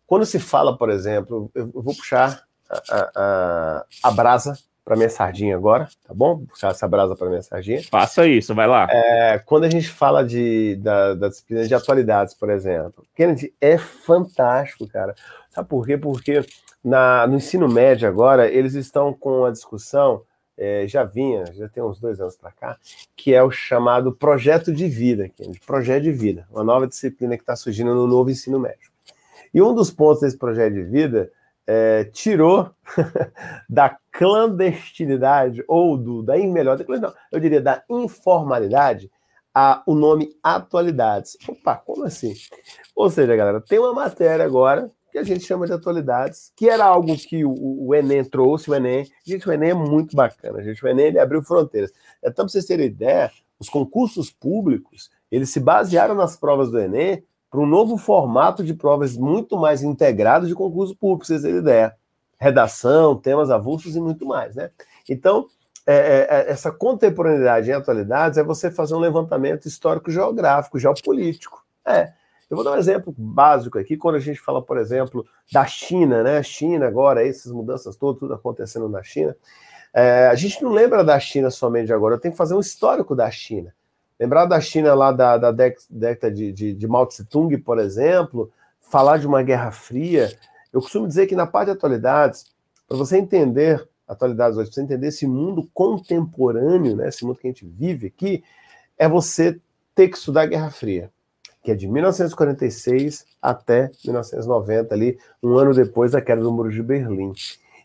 Quando 0.06 0.26
se 0.26 0.38
fala, 0.38 0.76
por 0.76 0.90
exemplo, 0.90 1.50
eu 1.54 1.70
vou 1.72 1.94
puxar 1.94 2.44
a, 2.68 3.10
a, 3.14 3.86
a 4.02 4.10
brasa 4.10 4.58
para 4.84 4.96
minha 4.96 5.08
sardinha 5.08 5.56
agora, 5.56 5.88
tá 6.06 6.12
bom? 6.12 6.44
Puxar 6.44 6.70
essa 6.70 6.86
brasa 6.86 7.16
para 7.16 7.28
minha 7.28 7.42
sardinha. 7.42 7.82
Faça 7.90 8.26
isso, 8.26 8.54
vai 8.54 8.66
lá. 8.66 8.86
É, 8.90 9.38
quando 9.38 9.64
a 9.64 9.70
gente 9.70 9.88
fala 9.88 10.22
de, 10.22 10.76
da, 10.76 11.14
da, 11.14 11.28
disciplina 11.28 11.66
de 11.66 11.74
atualidades, 11.74 12.34
por 12.34 12.50
exemplo, 12.50 13.02
Kennedy 13.14 13.54
é 13.60 13.78
fantástico, 13.78 14.86
cara. 14.86 15.14
Sabe 15.50 15.68
por 15.68 15.86
quê? 15.86 15.96
Porque 15.96 16.44
na, 16.84 17.26
no 17.26 17.36
ensino 17.36 17.66
médio 17.66 18.06
agora, 18.06 18.46
eles 18.46 18.74
estão 18.74 19.12
com 19.14 19.46
a 19.46 19.50
discussão, 19.50 20.22
é, 20.56 20.86
já 20.86 21.02
vinha, 21.02 21.44
já 21.54 21.66
tem 21.66 21.82
uns 21.82 21.98
dois 21.98 22.20
anos 22.20 22.36
para 22.36 22.52
cá, 22.52 22.76
que 23.16 23.34
é 23.34 23.42
o 23.42 23.50
chamado 23.50 24.12
projeto 24.12 24.70
de 24.70 24.86
vida, 24.86 25.30
Kennedy, 25.30 25.60
projeto 25.66 26.02
de 26.02 26.12
vida, 26.12 26.46
uma 26.50 26.62
nova 26.62 26.86
disciplina 26.86 27.36
que 27.36 27.42
está 27.42 27.56
surgindo 27.56 27.94
no 27.94 28.06
novo 28.06 28.30
ensino 28.30 28.60
médio. 28.60 28.92
E 29.52 29.62
um 29.62 29.74
dos 29.74 29.90
pontos 29.90 30.20
desse 30.20 30.36
projeto 30.36 30.74
de 30.74 30.82
vida 30.82 31.30
é, 31.66 32.04
tirou 32.04 32.70
da 33.68 33.96
clandestinidade, 34.12 35.64
ou 35.66 35.96
do, 35.96 36.22
da 36.22 36.36
melhor, 36.36 36.78
não, 37.00 37.12
eu 37.32 37.40
diria 37.40 37.60
da 37.60 37.82
informalidade, 37.88 39.10
a, 39.54 39.82
o 39.86 39.94
nome 39.94 40.36
atualidades. 40.42 41.36
Opa, 41.48 41.76
como 41.76 42.04
assim? 42.04 42.34
Ou 42.94 43.08
seja, 43.08 43.36
galera, 43.36 43.60
tem 43.60 43.78
uma 43.78 43.92
matéria 43.92 44.44
agora 44.44 44.90
que 45.12 45.18
a 45.18 45.22
gente 45.22 45.44
chama 45.44 45.64
de 45.64 45.72
atualidades, 45.72 46.52
que 46.56 46.68
era 46.68 46.84
algo 46.84 47.16
que 47.16 47.44
o, 47.44 47.54
o 47.86 47.94
Enem 47.94 48.24
trouxe, 48.24 48.68
o 48.68 48.74
Enem. 48.74 49.06
Gente, 49.24 49.48
o 49.48 49.52
Enem 49.52 49.70
é 49.70 49.74
muito 49.74 50.16
bacana, 50.16 50.60
gente. 50.60 50.84
O 50.84 50.88
Enem 50.88 51.06
ele 51.06 51.20
abriu 51.20 51.40
fronteiras. 51.40 51.92
Então, 52.18 52.44
para 52.44 52.48
vocês 52.48 52.64
terem 52.64 52.86
ideia, 52.86 53.30
os 53.58 53.68
concursos 53.68 54.28
públicos, 54.28 55.10
eles 55.30 55.50
se 55.50 55.60
basearam 55.60 56.16
nas 56.16 56.36
provas 56.36 56.68
do 56.70 56.80
Enem 56.80 57.22
para 57.54 57.62
um 57.62 57.66
novo 57.66 57.96
formato 57.96 58.64
de 58.64 58.74
provas 58.74 59.16
muito 59.16 59.56
mais 59.56 59.80
integrado 59.80 60.48
de 60.48 60.56
concurso 60.56 60.96
público, 60.96 61.24
vocês 61.24 61.42
terem 61.42 61.58
ideia. 61.58 61.94
Redação, 62.36 63.14
temas 63.14 63.48
avulsos 63.48 63.94
e 63.94 64.00
muito 64.00 64.26
mais, 64.26 64.56
né? 64.56 64.72
Então, 65.08 65.46
é, 65.86 65.94
é, 65.94 66.26
é, 66.30 66.50
essa 66.50 66.72
contemporaneidade 66.72 67.70
em 67.70 67.72
atualidades 67.72 68.38
é 68.38 68.42
você 68.42 68.72
fazer 68.72 68.96
um 68.96 68.98
levantamento 68.98 69.68
histórico-geográfico, 69.68 70.80
geopolítico. 70.80 71.64
É. 71.86 72.12
Eu 72.50 72.56
vou 72.56 72.64
dar 72.64 72.72
um 72.72 72.76
exemplo 72.76 73.14
básico 73.16 73.78
aqui, 73.78 73.96
quando 73.96 74.16
a 74.16 74.20
gente 74.20 74.40
fala, 74.40 74.60
por 74.60 74.76
exemplo, 74.76 75.24
da 75.52 75.64
China, 75.64 76.24
né? 76.24 76.42
China 76.42 76.88
agora, 76.88 77.24
essas 77.24 77.52
mudanças 77.52 77.94
todas, 77.94 78.18
tudo 78.18 78.34
acontecendo 78.34 78.88
na 78.88 79.04
China. 79.04 79.36
É, 79.94 80.26
a 80.26 80.34
gente 80.34 80.60
não 80.60 80.72
lembra 80.72 81.04
da 81.04 81.20
China 81.20 81.52
somente 81.52 81.92
agora, 81.92 82.18
tenho 82.18 82.32
que 82.32 82.38
fazer 82.38 82.56
um 82.56 82.60
histórico 82.60 83.14
da 83.14 83.30
China. 83.30 83.72
Lembrar 84.18 84.46
da 84.46 84.60
China 84.60 84.94
lá 84.94 85.10
da, 85.10 85.36
da 85.36 85.50
década 85.50 86.30
de, 86.32 86.52
de, 86.52 86.72
de 86.72 86.86
Mao 86.86 87.06
Tse 87.06 87.24
Tung, 87.24 87.56
por 87.58 87.78
exemplo, 87.78 88.50
falar 88.80 89.18
de 89.18 89.26
uma 89.26 89.42
guerra 89.42 89.70
fria. 89.70 90.32
Eu 90.72 90.80
costumo 90.80 91.06
dizer 91.06 91.26
que 91.26 91.34
na 91.34 91.46
parte 91.46 91.66
de 91.66 91.72
atualidades, 91.72 92.46
para 92.86 92.96
você 92.96 93.16
entender 93.16 93.86
atualidades 94.06 94.56
hoje, 94.56 94.68
para 94.68 94.74
você 94.74 94.82
entender 94.82 95.08
esse 95.08 95.26
mundo 95.26 95.68
contemporâneo, 95.72 96.96
né, 96.96 97.08
esse 97.08 97.24
mundo 97.24 97.38
que 97.38 97.46
a 97.46 97.50
gente 97.50 97.66
vive 97.66 98.06
aqui, 98.06 98.44
é 98.98 99.08
você 99.08 99.58
ter 99.94 100.08
que 100.08 100.16
estudar 100.16 100.42
a 100.42 100.46
Guerra 100.46 100.70
Fria, 100.70 101.10
que 101.62 101.70
é 101.70 101.74
de 101.74 101.88
1946 101.88 103.24
até 103.40 103.90
1990, 104.04 104.94
ali, 104.94 105.18
um 105.42 105.56
ano 105.56 105.74
depois 105.74 106.12
da 106.12 106.20
queda 106.20 106.42
do 106.42 106.52
Muro 106.52 106.70
de 106.70 106.82
Berlim. 106.82 107.32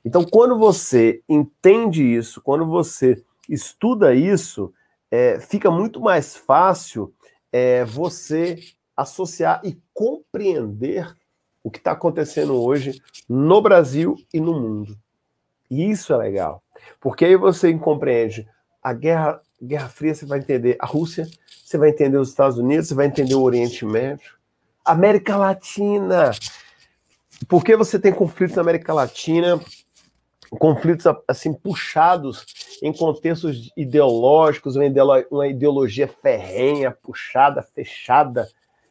Então, 0.04 0.24
quando 0.24 0.58
você 0.58 1.22
entende 1.28 2.04
isso, 2.04 2.42
quando 2.42 2.66
você 2.66 3.22
estuda 3.48 4.14
isso, 4.14 4.74
é, 5.12 5.40
fica 5.40 5.72
muito 5.72 6.00
mais 6.00 6.36
fácil 6.36 7.14
é, 7.52 7.84
você 7.84 8.60
associar 8.96 9.62
e 9.64 9.78
compreender 9.94 11.16
o 11.64 11.72
que 11.72 11.78
está 11.78 11.92
acontecendo 11.92 12.62
hoje 12.62 13.02
no 13.28 13.62
Brasil 13.62 14.16
e 14.34 14.40
no 14.40 14.60
mundo. 14.60 14.98
E 15.70 15.90
isso 15.90 16.14
é 16.14 16.18
legal, 16.18 16.64
porque 17.00 17.26
aí 17.26 17.36
você 17.36 17.74
compreende 17.78 18.48
a 18.82 18.94
guerra, 18.94 19.42
guerra 19.62 19.90
Fria, 19.90 20.16
você 20.16 20.26
vai 20.26 20.40
entender 20.40 20.78
a 20.80 20.86
Rússia, 20.86 21.28
você 21.64 21.78
vai 21.78 21.90
entender 21.90 22.18
os 22.18 22.30
Estados 22.30 22.58
Unidos, 22.58 22.88
você 22.88 22.96
vai 22.96 23.06
entender 23.06 23.36
o 23.36 23.44
Oriente 23.44 23.86
Médio, 23.86 24.34
América 24.84 25.38
Latina. 25.38 26.32
Por 27.48 27.64
que 27.64 27.76
você 27.76 28.00
tem 28.00 28.12
conflitos 28.12 28.56
na 28.56 28.64
América 28.64 28.94
Latina? 28.94 29.60
Conflitos 30.58 31.06
assim 31.28 31.54
puxados 31.54 32.80
em 32.82 32.92
contextos 32.92 33.72
ideológicos, 33.78 34.76
uma 35.30 35.48
ideologia 35.48 36.08
ferrenha, 36.08 36.92
puxada, 36.92 37.62
fechada, 37.62 38.48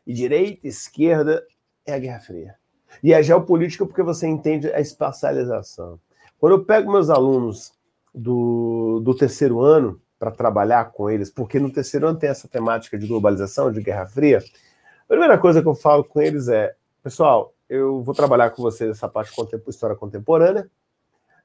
e 0.09 0.13
direita, 0.15 0.67
esquerda, 0.67 1.45
é 1.85 1.93
a 1.93 1.99
Guerra 1.99 2.21
Fria. 2.21 2.55
E 3.03 3.13
a 3.13 3.21
geopolítica 3.21 3.85
porque 3.85 4.03
você 4.03 4.27
entende 4.27 4.73
a 4.73 4.81
espacialização. 4.81 6.01
Quando 6.39 6.53
eu 6.53 6.65
pego 6.65 6.91
meus 6.91 7.11
alunos 7.11 7.73
do, 8.15 9.01
do 9.05 9.15
terceiro 9.15 9.61
ano 9.61 10.01
para 10.19 10.31
trabalhar 10.31 10.93
com 10.93 11.11
eles, 11.11 11.31
porque 11.31 11.61
no 11.61 11.71
terceiro 11.71 12.09
ano 12.09 12.19
tem 12.19 12.31
essa 12.31 12.49
temática 12.49 12.99
de 12.99 13.07
globalização, 13.07 13.71
de 13.71 13.83
Guerra 13.83 14.07
Fria, 14.07 14.39
a 14.39 15.09
primeira 15.09 15.37
coisa 15.37 15.61
que 15.61 15.69
eu 15.69 15.75
falo 15.75 16.03
com 16.03 16.23
eles 16.23 16.49
é, 16.49 16.75
pessoal, 17.03 17.53
eu 17.69 18.03
vou 18.03 18.15
trabalhar 18.15 18.51
com 18.51 18.63
vocês 18.63 18.91
essa 18.91 19.09
parte 19.09 19.31
de 19.35 19.63
história 19.69 19.95
contemporânea, 19.95 20.69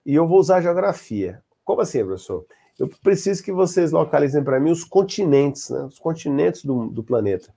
e 0.05 0.15
eu 0.15 0.27
vou 0.27 0.39
usar 0.39 0.61
geografia. 0.61 1.41
Como 1.63 1.81
assim, 1.81 2.03
professor? 2.03 2.45
Eu 2.77 2.89
preciso 3.01 3.43
que 3.43 3.51
vocês 3.51 3.91
localizem 3.91 4.43
para 4.43 4.59
mim 4.59 4.71
os 4.71 4.83
continentes, 4.83 5.69
né? 5.69 5.83
os 5.83 5.99
continentes 5.99 6.65
do, 6.65 6.87
do 6.87 7.03
planeta. 7.03 7.53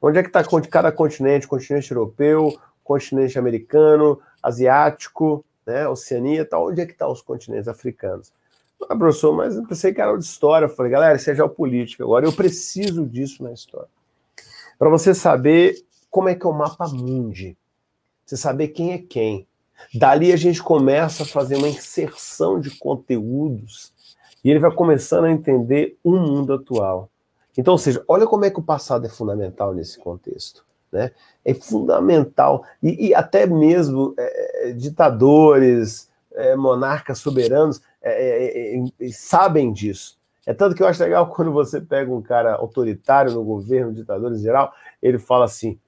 Onde 0.00 0.18
é 0.18 0.22
que 0.22 0.28
está 0.28 0.42
cada 0.68 0.90
continente? 0.90 1.46
Continente 1.46 1.90
europeu, 1.92 2.58
continente 2.82 3.38
americano, 3.38 4.20
asiático, 4.42 5.44
né? 5.66 5.88
Oceania, 5.88 6.44
tá? 6.44 6.58
onde 6.58 6.80
é 6.80 6.86
que 6.86 6.92
estão 6.92 7.08
tá 7.08 7.12
os 7.12 7.20
continentes 7.20 7.68
africanos? 7.68 8.32
Ah, 8.88 8.96
professor, 8.96 9.34
mas 9.34 9.56
eu 9.56 9.66
pensei 9.66 9.92
que 9.92 10.00
era 10.00 10.16
de 10.16 10.24
história. 10.24 10.66
Eu 10.66 10.70
falei, 10.70 10.92
galera, 10.92 11.16
isso 11.16 11.30
é 11.30 11.34
geopolítica. 11.34 12.04
Agora 12.04 12.26
eu 12.26 12.32
preciso 12.32 13.06
disso 13.06 13.42
na 13.42 13.52
história. 13.52 13.88
Para 14.78 14.88
você 14.88 15.14
saber 15.14 15.82
como 16.10 16.28
é 16.28 16.34
que 16.34 16.46
é 16.46 16.48
o 16.48 16.52
mapa 16.52 16.86
mundi. 16.88 17.56
Você 18.24 18.36
saber 18.36 18.68
quem 18.68 18.92
é 18.92 18.98
quem. 18.98 19.46
Dali 19.94 20.32
a 20.32 20.36
gente 20.36 20.62
começa 20.62 21.22
a 21.22 21.26
fazer 21.26 21.56
uma 21.56 21.68
inserção 21.68 22.58
de 22.60 22.70
conteúdos 22.78 23.92
e 24.44 24.50
ele 24.50 24.60
vai 24.60 24.70
começando 24.70 25.24
a 25.24 25.30
entender 25.30 25.98
o 26.04 26.12
mundo 26.12 26.52
atual. 26.52 27.10
Então, 27.56 27.72
ou 27.72 27.78
seja, 27.78 28.04
olha 28.06 28.26
como 28.26 28.44
é 28.44 28.50
que 28.50 28.60
o 28.60 28.62
passado 28.62 29.06
é 29.06 29.08
fundamental 29.08 29.74
nesse 29.74 29.98
contexto. 29.98 30.64
Né? 30.92 31.10
É 31.44 31.54
fundamental. 31.54 32.64
E, 32.82 33.08
e 33.08 33.14
até 33.14 33.46
mesmo 33.46 34.14
é, 34.18 34.68
é 34.68 34.72
ditadores, 34.72 36.08
é, 36.36 36.54
monarcas 36.54 37.18
soberanos 37.18 37.80
é, 38.02 38.76
é, 38.76 38.84
é, 39.00 39.08
sabem 39.10 39.72
disso. 39.72 40.18
É 40.46 40.54
tanto 40.54 40.76
que 40.76 40.82
eu 40.82 40.86
acho 40.86 41.02
legal 41.02 41.28
quando 41.28 41.50
você 41.50 41.80
pega 41.80 42.12
um 42.12 42.22
cara 42.22 42.54
autoritário 42.54 43.32
no 43.32 43.42
governo, 43.42 43.92
ditador 43.92 44.32
em 44.32 44.38
geral, 44.38 44.72
ele 45.02 45.18
fala 45.18 45.46
assim: 45.46 45.78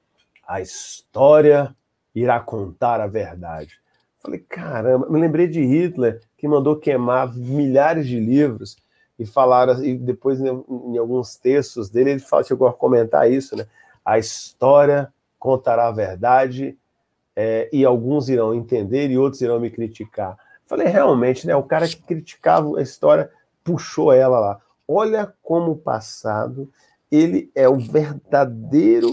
a 0.47 0.61
história 0.61 1.77
irá 2.21 2.41
contar 2.41 3.01
a 3.01 3.07
verdade. 3.07 3.79
Falei, 4.19 4.41
caramba, 4.41 5.09
me 5.09 5.21
lembrei 5.21 5.47
de 5.47 5.63
Hitler, 5.63 6.21
que 6.37 6.49
mandou 6.49 6.77
queimar 6.77 7.35
milhares 7.35 8.07
de 8.07 8.19
livros 8.19 8.77
e 9.19 9.25
falaram, 9.27 9.83
e 9.85 9.97
depois 9.97 10.41
em, 10.41 10.47
em 10.47 10.99
alguns 10.99 11.37
textos 11.37 11.89
dele, 11.89 12.11
ele 12.11 12.21
fala, 12.21 12.45
chegou 12.45 12.69
a 12.69 12.73
comentar 12.73 13.31
isso, 13.31 13.57
né? 13.57 13.67
A 14.05 14.19
história 14.19 15.13
contará 15.39 15.89
a 15.89 15.93
verdade 15.93 16.77
é, 17.37 17.69
e 17.73 17.85
alguns 17.85 18.29
irão 18.29 18.55
entender 18.55 19.11
e 19.11 19.19
outros 19.19 19.43
irão 19.43 19.61
me 19.61 19.71
criticar. 19.71 20.37
Falei, 20.67 20.87
realmente, 20.87 21.47
né? 21.47 21.55
O 21.55 21.63
cara 21.63 21.87
que 21.87 22.03
criticava 22.03 22.79
a 22.79 22.83
história 22.83 23.31
puxou 23.63 24.13
ela 24.13 24.39
lá. 24.39 24.61
Olha 24.87 25.33
como 25.43 25.73
o 25.73 25.77
passado 25.77 26.71
ele 27.11 27.51
é 27.55 27.69
o 27.69 27.79
verdadeiro 27.79 29.11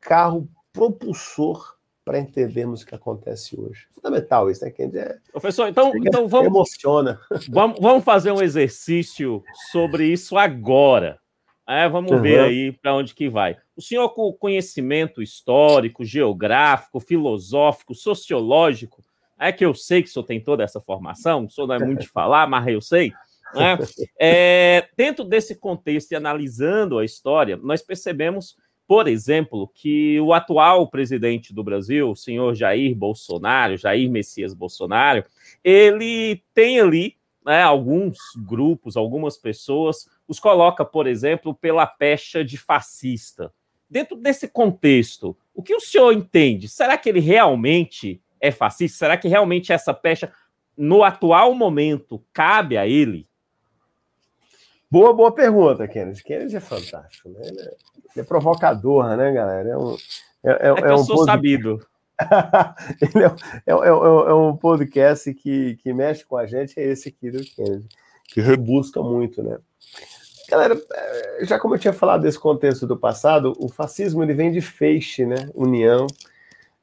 carro 0.00 0.48
propulsor 0.72 1.77
para 2.08 2.18
entendermos 2.18 2.80
o 2.80 2.86
que 2.86 2.94
acontece 2.94 3.54
hoje. 3.60 3.86
Fundamental 3.94 4.50
isso, 4.50 4.64
né, 4.64 4.70
Kendi? 4.70 4.96
É, 4.96 5.18
Professor, 5.30 5.68
então, 5.68 5.92
então 5.94 6.26
vamos, 6.26 6.46
emociona. 6.46 7.20
Vamos, 7.50 7.78
vamos 7.78 8.02
fazer 8.02 8.32
um 8.32 8.40
exercício 8.40 9.44
sobre 9.70 10.06
isso 10.06 10.38
agora. 10.38 11.18
É, 11.68 11.86
vamos 11.86 12.10
uhum. 12.10 12.22
ver 12.22 12.40
aí 12.40 12.72
para 12.72 12.94
onde 12.94 13.14
que 13.14 13.28
vai. 13.28 13.58
O 13.76 13.82
senhor 13.82 14.08
com 14.08 14.32
conhecimento 14.32 15.20
histórico, 15.20 16.02
geográfico, 16.02 16.98
filosófico, 16.98 17.94
sociológico, 17.94 19.04
é 19.38 19.52
que 19.52 19.66
eu 19.66 19.74
sei 19.74 20.02
que 20.02 20.08
o 20.08 20.12
senhor 20.12 20.24
tem 20.24 20.40
toda 20.40 20.64
essa 20.64 20.80
formação, 20.80 21.44
o 21.44 21.50
senhor 21.50 21.66
não 21.66 21.74
é 21.74 21.78
muito 21.78 22.00
de 22.00 22.08
falar, 22.08 22.48
mas 22.48 22.66
eu 22.68 22.80
sei. 22.80 23.12
Né? 23.54 23.76
É, 24.18 24.88
dentro 24.96 25.24
desse 25.24 25.54
contexto 25.54 26.12
e 26.12 26.16
analisando 26.16 26.98
a 26.98 27.04
história, 27.04 27.58
nós 27.58 27.82
percebemos, 27.82 28.56
por 28.88 29.06
exemplo, 29.06 29.70
que 29.74 30.18
o 30.18 30.32
atual 30.32 30.88
presidente 30.88 31.52
do 31.52 31.62
Brasil, 31.62 32.10
o 32.10 32.16
senhor 32.16 32.54
Jair 32.54 32.96
Bolsonaro, 32.96 33.76
Jair 33.76 34.10
Messias 34.10 34.54
Bolsonaro, 34.54 35.22
ele 35.62 36.42
tem 36.54 36.80
ali 36.80 37.14
né, 37.44 37.62
alguns 37.62 38.16
grupos, 38.46 38.96
algumas 38.96 39.36
pessoas, 39.36 40.08
os 40.26 40.40
coloca, 40.40 40.86
por 40.86 41.06
exemplo, 41.06 41.54
pela 41.54 41.86
pecha 41.86 42.42
de 42.42 42.56
fascista. 42.56 43.52
Dentro 43.90 44.16
desse 44.16 44.48
contexto, 44.48 45.36
o 45.54 45.62
que 45.62 45.74
o 45.74 45.80
senhor 45.80 46.10
entende? 46.12 46.66
Será 46.66 46.96
que 46.96 47.10
ele 47.10 47.20
realmente 47.20 48.22
é 48.40 48.50
fascista? 48.50 49.00
Será 49.00 49.18
que 49.18 49.28
realmente 49.28 49.70
essa 49.70 49.92
pecha, 49.92 50.32
no 50.74 51.04
atual 51.04 51.54
momento, 51.54 52.24
cabe 52.32 52.78
a 52.78 52.86
ele? 52.86 53.28
Boa, 54.90 55.12
boa 55.12 55.32
pergunta, 55.32 55.86
Kennedy. 55.86 56.22
Kennedy 56.22 56.56
é 56.56 56.60
fantástico, 56.60 57.28
né? 57.28 57.40
Ele 57.44 57.60
é, 58.16 58.20
é 58.20 58.22
provocador, 58.22 59.16
né, 59.16 59.32
galera? 59.32 59.68
É 59.68 59.76
um, 59.76 59.96
é, 60.42 60.50
é, 60.50 60.68
é, 60.68 60.80
é 60.90 60.94
um 60.94 61.04
sou 61.04 61.24
sabido. 61.24 61.86
ele 63.00 63.24
é, 63.24 63.28
é, 63.66 63.72
é, 63.72 63.88
é, 63.88 64.34
um 64.34 64.56
podcast 64.56 65.32
que, 65.34 65.76
que 65.76 65.92
mexe 65.92 66.24
com 66.24 66.36
a 66.36 66.46
gente, 66.46 66.78
é 66.80 66.84
esse 66.84 67.10
aqui 67.10 67.30
do 67.30 67.44
Kennedy, 67.44 67.86
que 68.24 68.40
rebusca 68.40 69.02
muito, 69.02 69.42
né? 69.42 69.58
Galera, 70.48 70.80
já 71.42 71.58
como 71.58 71.74
eu 71.74 71.78
tinha 71.78 71.92
falado 71.92 72.22
desse 72.22 72.38
contexto 72.38 72.86
do 72.86 72.96
passado, 72.96 73.52
o 73.58 73.68
fascismo 73.68 74.22
ele 74.22 74.32
vem 74.32 74.50
de 74.50 74.62
feixe, 74.62 75.26
né? 75.26 75.50
União, 75.54 76.06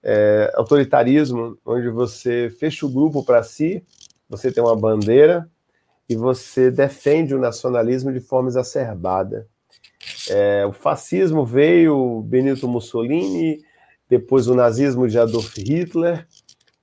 é, 0.03 0.53
autoritarismo, 0.53 1.57
onde 1.65 1.89
você 1.89 2.55
fecha 2.59 2.85
o 2.85 2.89
grupo 2.89 3.25
para 3.25 3.41
si, 3.41 3.83
você 4.29 4.51
tem 4.51 4.63
uma 4.63 4.75
bandeira, 4.75 5.49
e 6.07 6.15
você 6.15 6.69
defende 6.69 7.33
o 7.33 7.39
nacionalismo 7.39 8.13
de 8.13 8.19
forma 8.19 8.49
exacerbada. 8.49 9.47
É, 10.29 10.65
o 10.65 10.71
fascismo 10.71 11.45
veio, 11.45 12.21
Benito 12.21 12.67
Mussolini, 12.67 13.63
depois 14.09 14.47
o 14.47 14.55
nazismo 14.55 15.07
de 15.07 15.17
Adolf 15.17 15.57
Hitler, 15.57 16.27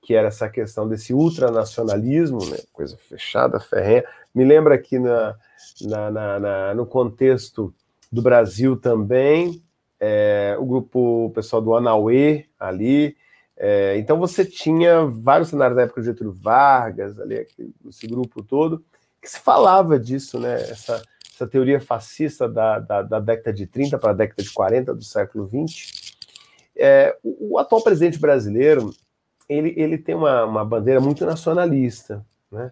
que 0.01 0.13
era 0.13 0.27
essa 0.27 0.49
questão 0.49 0.87
desse 0.87 1.13
ultranacionalismo, 1.13 2.45
né, 2.49 2.57
coisa 2.73 2.97
fechada, 2.97 3.59
ferrenha. 3.59 4.03
Me 4.35 4.43
lembra 4.43 4.75
aqui 4.75 4.99
na, 4.99 5.35
na, 5.81 6.11
na, 6.11 6.39
na 6.39 6.75
no 6.75 6.85
contexto 6.85 7.73
do 8.11 8.21
Brasil 8.21 8.75
também, 8.75 9.63
é, 9.99 10.55
o 10.59 10.65
grupo 10.65 11.31
pessoal 11.33 11.61
do 11.61 11.75
Anauê 11.75 12.45
ali. 12.59 13.15
É, 13.55 13.97
então 13.97 14.19
você 14.19 14.43
tinha 14.43 15.05
vários 15.05 15.49
cenários 15.49 15.77
da 15.77 15.83
época 15.83 16.01
de 16.01 16.07
Getúlio 16.07 16.33
Vargas, 16.33 17.17
ali, 17.19 17.47
esse 17.87 18.05
grupo 18.05 18.43
todo, 18.43 18.83
que 19.23 19.29
se 19.29 19.39
falava 19.39 19.97
disso, 19.97 20.37
né? 20.37 20.61
Essa, 20.69 21.01
essa 21.33 21.47
teoria 21.47 21.79
fascista 21.79 22.47
da, 22.47 22.79
da, 22.79 23.01
da 23.01 23.19
década 23.21 23.53
de 23.53 23.65
30 23.65 23.97
para 23.97 24.11
a 24.11 24.13
década 24.13 24.43
de 24.43 24.51
40 24.51 24.93
do 24.93 25.03
século 25.03 25.45
20. 25.45 26.17
É, 26.75 27.17
o, 27.23 27.53
o, 27.53 27.59
atual 27.59 27.81
presidente 27.81 28.19
brasileiro 28.19 28.93
ele, 29.47 29.73
ele 29.77 29.97
tem 29.97 30.13
uma, 30.13 30.43
uma 30.43 30.65
bandeira 30.65 30.99
muito 30.99 31.25
nacionalista, 31.25 32.25
né? 32.51 32.71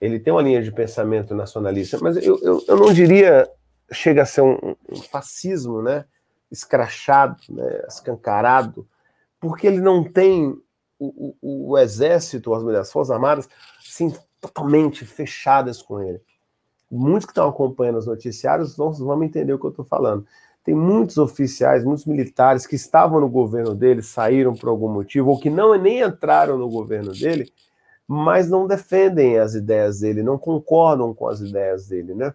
Ele 0.00 0.20
tem 0.20 0.32
uma 0.32 0.42
linha 0.42 0.62
de 0.62 0.70
pensamento 0.70 1.34
nacionalista, 1.34 1.98
mas 2.00 2.16
eu, 2.18 2.38
eu, 2.42 2.64
eu 2.68 2.76
não 2.76 2.92
diria 2.92 3.48
chega 3.90 4.22
a 4.22 4.26
ser 4.26 4.42
um, 4.42 4.76
um 4.90 4.96
fascismo, 4.96 5.82
né? 5.82 6.04
Escrachado, 6.50 7.42
né? 7.48 7.82
escancarado, 7.88 8.86
porque 9.40 9.66
ele 9.66 9.80
não 9.80 10.04
tem 10.04 10.54
o, 10.98 11.34
o, 11.40 11.70
o 11.70 11.78
exército, 11.78 12.52
as, 12.54 12.64
as 12.66 12.92
forças 12.92 13.14
armadas, 13.14 13.48
assim, 13.86 14.12
totalmente 14.40 15.04
fechadas 15.04 15.82
com 15.82 16.00
ele. 16.00 16.20
Muitos 16.90 17.26
que 17.26 17.32
estão 17.32 17.48
acompanhando 17.48 17.98
os 17.98 18.06
noticiários 18.06 18.76
vão, 18.76 18.92
vão 18.92 19.22
entender 19.22 19.52
o 19.52 19.58
que 19.58 19.66
eu 19.66 19.70
estou 19.70 19.84
falando. 19.84 20.26
Tem 20.64 20.74
muitos 20.74 21.18
oficiais, 21.18 21.84
muitos 21.84 22.06
militares 22.06 22.66
que 22.66 22.76
estavam 22.76 23.20
no 23.20 23.28
governo 23.28 23.74
dele, 23.74 24.02
saíram 24.02 24.54
por 24.54 24.68
algum 24.68 24.88
motivo, 24.88 25.30
ou 25.30 25.40
que 25.40 25.50
não 25.50 25.74
nem 25.76 26.00
entraram 26.00 26.58
no 26.58 26.68
governo 26.68 27.12
dele, 27.12 27.50
mas 28.06 28.48
não 28.48 28.66
defendem 28.66 29.38
as 29.38 29.54
ideias 29.54 30.00
dele, 30.00 30.22
não 30.22 30.38
concordam 30.38 31.14
com 31.14 31.28
as 31.28 31.40
ideias 31.40 31.88
dele, 31.88 32.14
né? 32.14 32.34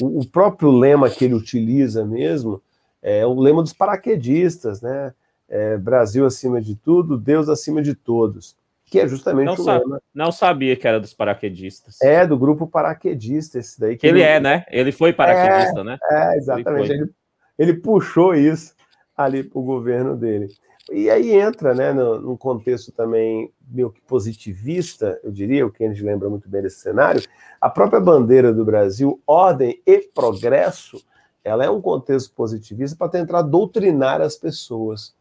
O, 0.00 0.20
o 0.20 0.26
próprio 0.26 0.70
lema 0.70 1.10
que 1.10 1.24
ele 1.24 1.34
utiliza 1.34 2.04
mesmo 2.04 2.62
é 3.02 3.26
o 3.26 3.34
lema 3.34 3.62
dos 3.62 3.72
paraquedistas, 3.72 4.80
né? 4.80 5.14
É, 5.48 5.76
Brasil 5.76 6.24
acima 6.24 6.60
de 6.60 6.76
tudo, 6.76 7.18
Deus 7.18 7.48
acima 7.48 7.82
de 7.82 7.94
todos 7.94 8.56
que 8.90 8.98
é 8.98 9.06
justamente 9.06 9.46
não 9.46 9.54
o 9.54 9.56
sabe, 9.56 9.84
lema. 9.84 10.02
Não 10.12 10.32
sabia 10.32 10.74
que 10.74 10.86
era 10.86 10.98
dos 10.98 11.14
paraquedistas. 11.14 12.00
É, 12.02 12.26
do 12.26 12.36
grupo 12.36 12.66
paraquedista, 12.66 13.58
esse 13.58 13.78
daí. 13.78 13.96
Que 13.96 14.06
ele, 14.08 14.18
ele 14.18 14.28
é, 14.28 14.40
né? 14.40 14.64
Ele 14.68 14.90
foi 14.90 15.12
paraquedista, 15.12 15.80
é, 15.80 15.84
né? 15.84 15.98
É, 16.10 16.36
exatamente. 16.36 16.90
Ele, 16.90 17.10
ele, 17.56 17.74
puxou 17.74 18.34
isso 18.34 18.74
ali 19.16 19.44
para 19.44 19.58
o 19.60 19.62
governo 19.62 20.16
dele. 20.16 20.48
E 20.90 21.08
aí 21.08 21.30
entra, 21.30 21.72
né, 21.72 21.92
no, 21.92 22.20
num 22.20 22.36
contexto 22.36 22.90
também 22.90 23.52
meio 23.68 23.90
que 23.92 24.00
positivista, 24.00 25.20
eu 25.22 25.30
diria, 25.30 25.64
o 25.64 25.70
Kennedy 25.70 26.02
lembra 26.02 26.28
muito 26.28 26.48
bem 26.48 26.62
desse 26.62 26.80
cenário, 26.80 27.22
a 27.60 27.70
própria 27.70 28.00
bandeira 28.00 28.52
do 28.52 28.64
Brasil, 28.64 29.22
ordem 29.24 29.80
e 29.86 30.00
progresso, 30.12 31.00
ela 31.44 31.64
é 31.64 31.70
um 31.70 31.80
contexto 31.80 32.34
positivista 32.34 32.96
para 32.96 33.08
tentar 33.08 33.42
doutrinar 33.42 34.20
as 34.20 34.34
pessoas. 34.34 35.14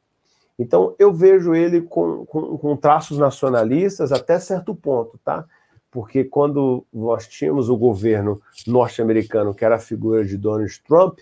Então, 0.60 0.94
eu 1.00 1.14
vejo 1.14 1.56
ele 1.56 1.82
com, 1.82 2.26
com, 2.26 2.58
com, 2.58 2.76
traços 2.76 3.18
nacionalistas 3.18 4.12
até 4.12 4.38
certo 4.38 4.76
ponto, 4.76 5.18
tá? 5.24 5.46
Porque 5.90 6.26
quando 6.26 6.86
nós 6.94 7.26
tínhamos 7.28 7.70
o 7.70 7.78
governo 7.78 8.42
norte-americano, 8.68 9.56
que 9.56 9.64
era 9.64 9.78
a 9.78 9.80
figura 9.80 10.26
de 10.26 10.38
Donald 10.38 10.84
Trump, 10.86 11.20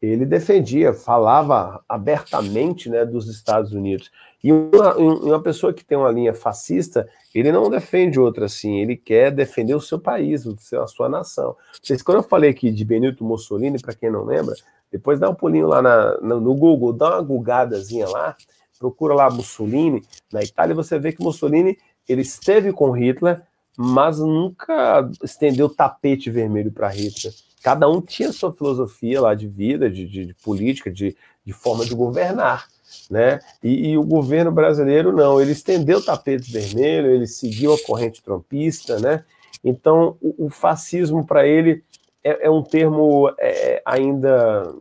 ele 0.00 0.24
defendia, 0.24 0.94
falava 0.94 1.84
abertamente 1.86 2.88
né, 2.88 3.04
dos 3.04 3.28
Estados 3.28 3.72
Unidos. 3.72 4.10
E 4.42 4.50
uma, 4.50 4.96
uma 4.96 5.42
pessoa 5.42 5.74
que 5.74 5.84
tem 5.84 5.98
uma 5.98 6.10
linha 6.10 6.32
fascista, 6.32 7.06
ele 7.34 7.52
não 7.52 7.68
defende 7.68 8.18
outra 8.18 8.46
assim, 8.46 8.78
ele 8.78 8.96
quer 8.96 9.30
defender 9.30 9.74
o 9.74 9.80
seu 9.80 9.98
país, 9.98 10.46
a 10.72 10.86
sua 10.86 11.08
nação. 11.08 11.54
Vocês, 11.82 12.02
quando 12.02 12.18
eu 12.18 12.22
falei 12.22 12.50
aqui 12.50 12.70
de 12.70 12.84
Benito 12.84 13.24
Mussolini, 13.24 13.78
para 13.78 13.94
quem 13.94 14.10
não 14.10 14.24
lembra, 14.24 14.54
depois 14.90 15.20
dá 15.20 15.28
um 15.28 15.34
pulinho 15.34 15.66
lá 15.66 15.82
na, 15.82 16.18
no 16.20 16.54
Google, 16.54 16.94
dá 16.94 17.10
uma 17.10 17.22
gugadazinha 17.22 18.08
lá, 18.08 18.34
procura 18.80 19.14
lá 19.14 19.30
Mussolini 19.30 20.02
na 20.32 20.42
Itália, 20.42 20.74
você 20.74 20.98
vê 20.98 21.12
que 21.12 21.22
Mussolini 21.22 21.76
ele 22.08 22.22
esteve 22.22 22.72
com 22.72 22.90
Hitler, 22.90 23.42
mas 23.76 24.18
nunca 24.18 25.08
estendeu 25.22 25.68
tapete 25.68 26.30
vermelho 26.30 26.72
para 26.72 26.88
Hitler. 26.88 27.32
Cada 27.62 27.86
um 27.86 28.00
tinha 28.00 28.32
sua 28.32 28.52
filosofia 28.52 29.20
lá 29.20 29.34
de 29.34 29.46
vida, 29.46 29.90
de, 29.90 30.08
de, 30.08 30.26
de 30.26 30.34
política, 30.34 30.90
de, 30.90 31.14
de, 31.44 31.52
forma 31.52 31.84
de 31.84 31.94
governar. 31.94 32.66
Né? 33.08 33.38
E, 33.62 33.90
e, 33.90 33.98
o 33.98 34.02
governo 34.02 34.50
brasileiro 34.50 35.12
não, 35.12 35.40
ele 35.40 35.52
estendeu 35.52 35.98
o 35.98 36.02
tapete 36.02 36.50
vermelho, 36.50 37.10
ele 37.10 37.26
seguiu 37.26 37.74
a 37.74 37.78
corrente 37.84 38.22
trompista, 38.22 38.98
né? 38.98 39.24
Então 39.62 40.16
o, 40.20 40.46
o 40.46 40.50
fascismo 40.50 41.24
para 41.24 41.46
ele 41.46 41.84
é, 42.24 42.46
é, 42.46 42.50
um 42.50 42.62
termo 42.62 43.32
é, 43.38 43.80
ainda 43.84 44.74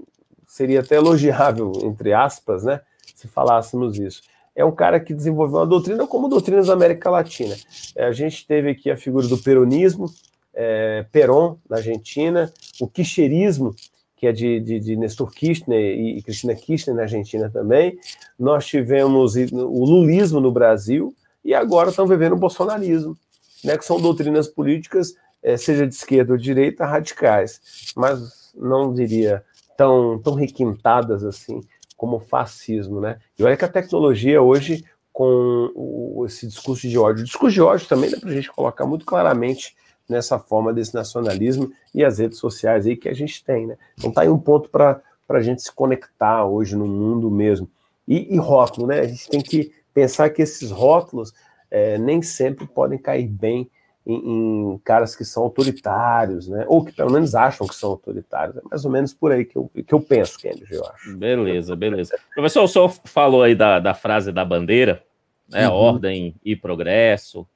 seria 0.47 0.79
até 0.79 0.95
elogiável 0.95 1.71
entre 1.83 2.13
aspas, 2.13 2.63
né? 2.63 2.81
Se 3.15 3.27
falássemos 3.27 3.97
isso. 3.97 4.21
É 4.55 4.65
um 4.65 4.71
cara 4.71 4.99
que 4.99 5.13
desenvolveu 5.13 5.59
uma 5.59 5.65
doutrina 5.65 6.05
como 6.05 6.27
doutrinas 6.27 6.67
da 6.67 6.73
América 6.73 7.09
Latina. 7.09 7.55
É, 7.95 8.05
a 8.05 8.11
gente 8.11 8.45
teve 8.45 8.71
aqui 8.71 8.91
a 8.91 8.97
figura 8.97 9.27
do 9.27 9.37
peronismo, 9.37 10.07
é, 10.53 11.05
Perón, 11.11 11.55
na 11.69 11.77
Argentina, 11.77 12.51
o 12.81 12.87
quicherismo, 12.87 13.73
que 14.17 14.27
é 14.27 14.33
de, 14.33 14.59
de, 14.59 14.79
de 14.81 14.95
Nestor 14.97 15.31
Kirchner 15.31 15.79
e 15.79 16.21
Cristina 16.21 16.53
Kirchner 16.53 16.93
na 16.93 17.03
Argentina 17.03 17.49
também. 17.49 17.97
Nós 18.37 18.65
tivemos 18.65 19.35
o 19.35 19.85
lulismo 19.85 20.41
no 20.41 20.51
Brasil 20.51 21.15
e 21.43 21.53
agora 21.53 21.89
estão 21.89 22.05
vivendo 22.05 22.33
o 22.33 22.39
bolsonarismo, 22.39 23.17
né, 23.63 23.77
que 23.77 23.85
são 23.85 23.99
doutrinas 23.99 24.47
políticas, 24.47 25.13
é, 25.41 25.55
seja 25.55 25.87
de 25.87 25.95
esquerda 25.95 26.33
ou 26.33 26.37
de 26.37 26.43
direita, 26.43 26.85
radicais, 26.85 27.61
mas 27.95 28.51
não 28.53 28.93
diria 28.93 29.41
tão, 29.77 30.19
tão 30.19 30.33
requintadas 30.33 31.23
assim 31.23 31.61
como 31.99 32.17
fascismo. 32.17 33.01
Né? 33.01 33.19
E 33.37 33.43
olha 33.43 33.57
que 33.57 33.65
a 33.65 33.69
tecnologia 33.69 34.41
hoje, 34.41 34.85
com 35.11 35.69
o, 35.75 36.25
esse 36.25 36.47
discurso 36.47 36.87
de 36.87 36.97
ódio, 36.97 37.23
o 37.23 37.25
discurso 37.25 37.53
de 37.53 37.61
ódio 37.61 37.87
também 37.89 38.09
dá 38.09 38.17
para 38.17 38.29
a 38.29 38.33
gente 38.33 38.49
colocar 38.49 38.85
muito 38.85 39.05
claramente 39.05 39.75
nessa 40.07 40.39
forma 40.39 40.73
desse 40.73 40.95
nacionalismo 40.95 41.71
e 41.93 42.03
as 42.03 42.17
redes 42.17 42.39
sociais 42.39 42.87
aí 42.87 42.95
que 42.95 43.09
a 43.09 43.13
gente 43.13 43.43
tem, 43.43 43.67
né? 43.67 43.77
Então 43.97 44.11
tá 44.11 44.21
aí 44.21 44.29
um 44.29 44.39
ponto 44.39 44.69
para 44.69 45.01
a 45.27 45.41
gente 45.41 45.61
se 45.61 45.71
conectar 45.71 46.45
hoje 46.45 46.75
no 46.75 46.87
mundo 46.87 47.29
mesmo. 47.29 47.69
E, 48.07 48.33
e, 48.33 48.37
rótulo, 48.37 48.87
né? 48.87 49.01
A 49.01 49.07
gente 49.07 49.29
tem 49.29 49.41
que 49.41 49.71
pensar 49.93 50.29
que 50.29 50.41
esses 50.41 50.71
rótulos 50.71 51.33
é, 51.69 51.97
nem 51.97 52.21
sempre 52.21 52.65
podem 52.65 52.97
cair 52.97 53.27
bem 53.27 53.69
em, 54.05 54.73
em, 54.73 54.77
caras 54.83 55.15
que 55.15 55.23
são 55.23 55.43
autoritários, 55.43 56.47
né? 56.47 56.65
Ou 56.67 56.83
que 56.83 56.91
pelo 56.91 57.11
menos 57.11 57.35
acham 57.35 57.67
que 57.67 57.75
são 57.75 57.91
autoritários. 57.91 58.57
É 58.57 58.61
mais 58.69 58.85
ou 58.85 58.91
menos 58.91 59.13
por 59.13 59.31
aí 59.31 59.45
que 59.45 59.57
eu, 59.57 59.69
que 59.85 59.93
eu 59.93 60.01
penso, 60.01 60.37
Kennedy, 60.39 60.73
eu 60.73 60.85
acho. 60.85 61.17
Beleza, 61.17 61.75
beleza. 61.75 62.17
Professor, 62.33 62.63
o 62.63 62.67
senhor 62.67 62.89
falou 63.05 63.43
aí 63.43 63.55
da, 63.55 63.79
da 63.79 63.93
frase 63.93 64.31
da 64.31 64.43
bandeira, 64.43 65.03
né? 65.47 65.67
Uhum. 65.67 65.75
Ordem 65.75 66.35
e 66.43 66.55
progresso 66.55 67.47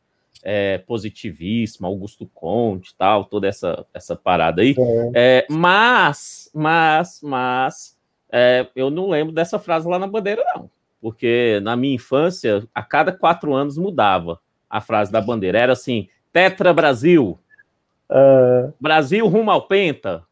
é, 0.43 0.77
positivismo, 0.79 1.87
Augusto 1.87 2.29
Conte, 2.33 2.93
tal, 2.95 3.23
toda 3.23 3.47
essa, 3.47 3.85
essa 3.93 4.15
parada 4.15 4.61
aí. 4.61 4.75
É. 4.77 5.11
É, 5.15 5.47
mas, 5.49 6.51
mas, 6.53 7.21
mas, 7.23 7.97
é, 8.29 8.67
eu 8.75 8.89
não 8.89 9.09
lembro 9.09 9.33
dessa 9.33 9.57
frase 9.57 9.87
lá 9.87 9.97
na 9.97 10.05
bandeira, 10.05 10.43
não. 10.53 10.69
Porque 11.01 11.59
na 11.63 11.75
minha 11.75 11.95
infância, 11.95 12.67
a 12.75 12.83
cada 12.83 13.11
quatro 13.11 13.53
anos 13.53 13.77
mudava 13.77 14.39
a 14.69 14.81
frase 14.81 15.11
da 15.11 15.21
bandeira. 15.21 15.59
Era 15.59 15.73
assim: 15.73 16.07
Tetra 16.33 16.73
Brasil, 16.73 17.39
uh... 18.09 18.73
Brasil 18.79 19.25
rumo 19.27 19.51
ao 19.51 19.67
Penta. 19.67 20.23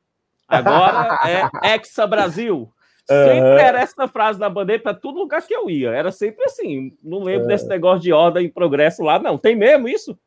Agora 0.47 1.19
é 1.25 1.73
Hexa 1.75 2.05
Brasil. 2.05 2.69
Sempre 3.05 3.61
era 3.61 3.81
essa 3.81 4.07
frase 4.07 4.39
da 4.39 4.49
bandeira 4.49 4.81
para 4.81 4.93
todo 4.93 5.19
lugar 5.19 5.41
que 5.41 5.53
eu 5.53 5.69
ia. 5.69 5.89
Era 5.91 6.11
sempre 6.11 6.45
assim. 6.45 6.95
Não 7.03 7.19
lembro 7.19 7.47
desse 7.47 7.67
negócio 7.67 8.01
de 8.01 8.11
ordem 8.13 8.45
e 8.45 8.51
progresso 8.51 9.03
lá, 9.03 9.19
não. 9.19 9.37
Tem 9.37 9.55
mesmo 9.55 9.87
isso? 9.87 10.17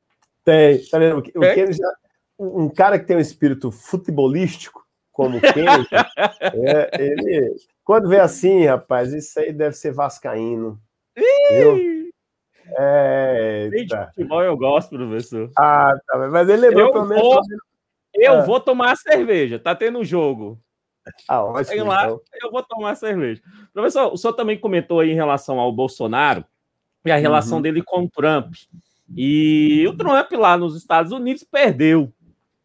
Tem. 0.45 0.85
Tá 0.87 0.99
vendo? 0.99 1.19
O 1.19 1.23
tem? 1.23 1.73
Já, 1.73 1.93
um 2.39 2.69
cara 2.69 2.99
que 2.99 3.07
tem 3.07 3.17
um 3.17 3.21
espírito 3.21 3.71
futebolístico, 3.71 4.85
como 5.13 5.39
o 5.39 5.41
Kennedy, 5.41 5.89
é, 6.67 6.91
ele. 7.03 7.55
Quando 7.85 8.09
vê 8.09 8.19
assim, 8.19 8.67
rapaz, 8.67 9.13
isso 9.13 9.39
aí 9.39 9.53
deve 9.53 9.77
ser 9.77 9.93
Vascaíno. 9.93 10.79
Viu? 11.51 12.04
É. 12.77 13.69
De 13.69 13.87
futebol 14.07 14.43
eu 14.43 14.57
gosto, 14.57 14.97
professor. 14.97 15.51
Ah, 15.59 15.93
tá. 16.07 16.29
Mas 16.29 16.49
ele 16.49 16.69
lembrou 16.69 16.87
eu 16.87 16.93
pelo 16.93 17.07
menos. 17.07 17.23
Vou, 17.23 17.41
eu 18.15 18.35
é. 18.35 18.43
vou 18.47 18.61
tomar 18.61 18.97
cerveja. 18.97 19.59
Tá 19.59 19.75
tendo 19.75 19.99
um 19.99 20.05
jogo. 20.05 20.59
Ah, 21.29 21.43
ótimo, 21.43 21.85
lá, 21.85 22.05
então. 22.05 22.21
eu 22.43 22.51
vou 22.51 22.63
tomar 22.63 22.95
cerveja. 22.95 23.43
Professor, 23.73 24.13
o 24.13 24.17
senhor 24.17 24.33
também 24.33 24.59
comentou 24.59 25.01
aí 25.01 25.11
em 25.11 25.15
relação 25.15 25.61
ao 25.61 25.71
Bolsonaro 25.71 26.45
e 27.05 27.11
a 27.11 27.17
relação 27.17 27.59
uhum. 27.59 27.63
dele 27.63 27.83
com 27.83 28.05
o 28.05 28.09
Trump. 28.09 28.55
E 29.15 29.85
o 29.87 29.95
Trump 29.95 30.33
lá 30.33 30.57
nos 30.57 30.75
Estados 30.75 31.13
Unidos 31.13 31.45
perdeu, 31.45 32.11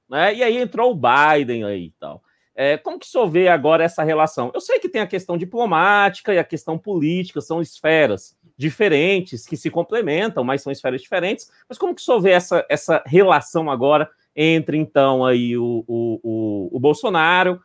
né? 0.09 0.33
E 0.33 0.41
aí 0.41 0.57
entrou 0.57 0.91
o 0.91 0.95
Biden 0.95 1.65
aí 1.65 1.87
e 1.87 1.93
tal. 1.99 2.23
É, 2.55 2.77
como 2.77 2.99
que 2.99 3.05
o 3.05 3.09
senhor 3.09 3.27
vê 3.27 3.49
agora 3.49 3.83
essa 3.83 4.03
relação? 4.03 4.51
Eu 4.53 4.61
sei 4.61 4.79
que 4.79 4.89
tem 4.89 5.01
a 5.01 5.07
questão 5.07 5.37
diplomática 5.37 6.33
e 6.33 6.39
a 6.39 6.43
questão 6.43 6.77
política, 6.77 7.41
são 7.41 7.61
esferas 7.61 8.37
diferentes 8.59 9.47
que 9.47 9.55
se 9.55 9.69
complementam, 9.69 10.43
mas 10.43 10.61
são 10.61 10.69
esferas 10.69 11.01
diferentes. 11.01 11.49
Mas 11.67 11.77
como 11.77 11.95
que 11.95 12.01
o 12.01 12.27
essa, 12.27 12.65
essa 12.67 13.01
relação 13.05 13.71
agora 13.71 14.09
entre, 14.35 14.77
então, 14.77 15.25
aí 15.25 15.57
o, 15.57 15.85
o, 15.87 16.19
o, 16.21 16.69
o 16.75 16.79
Bolsonaro 16.79 17.61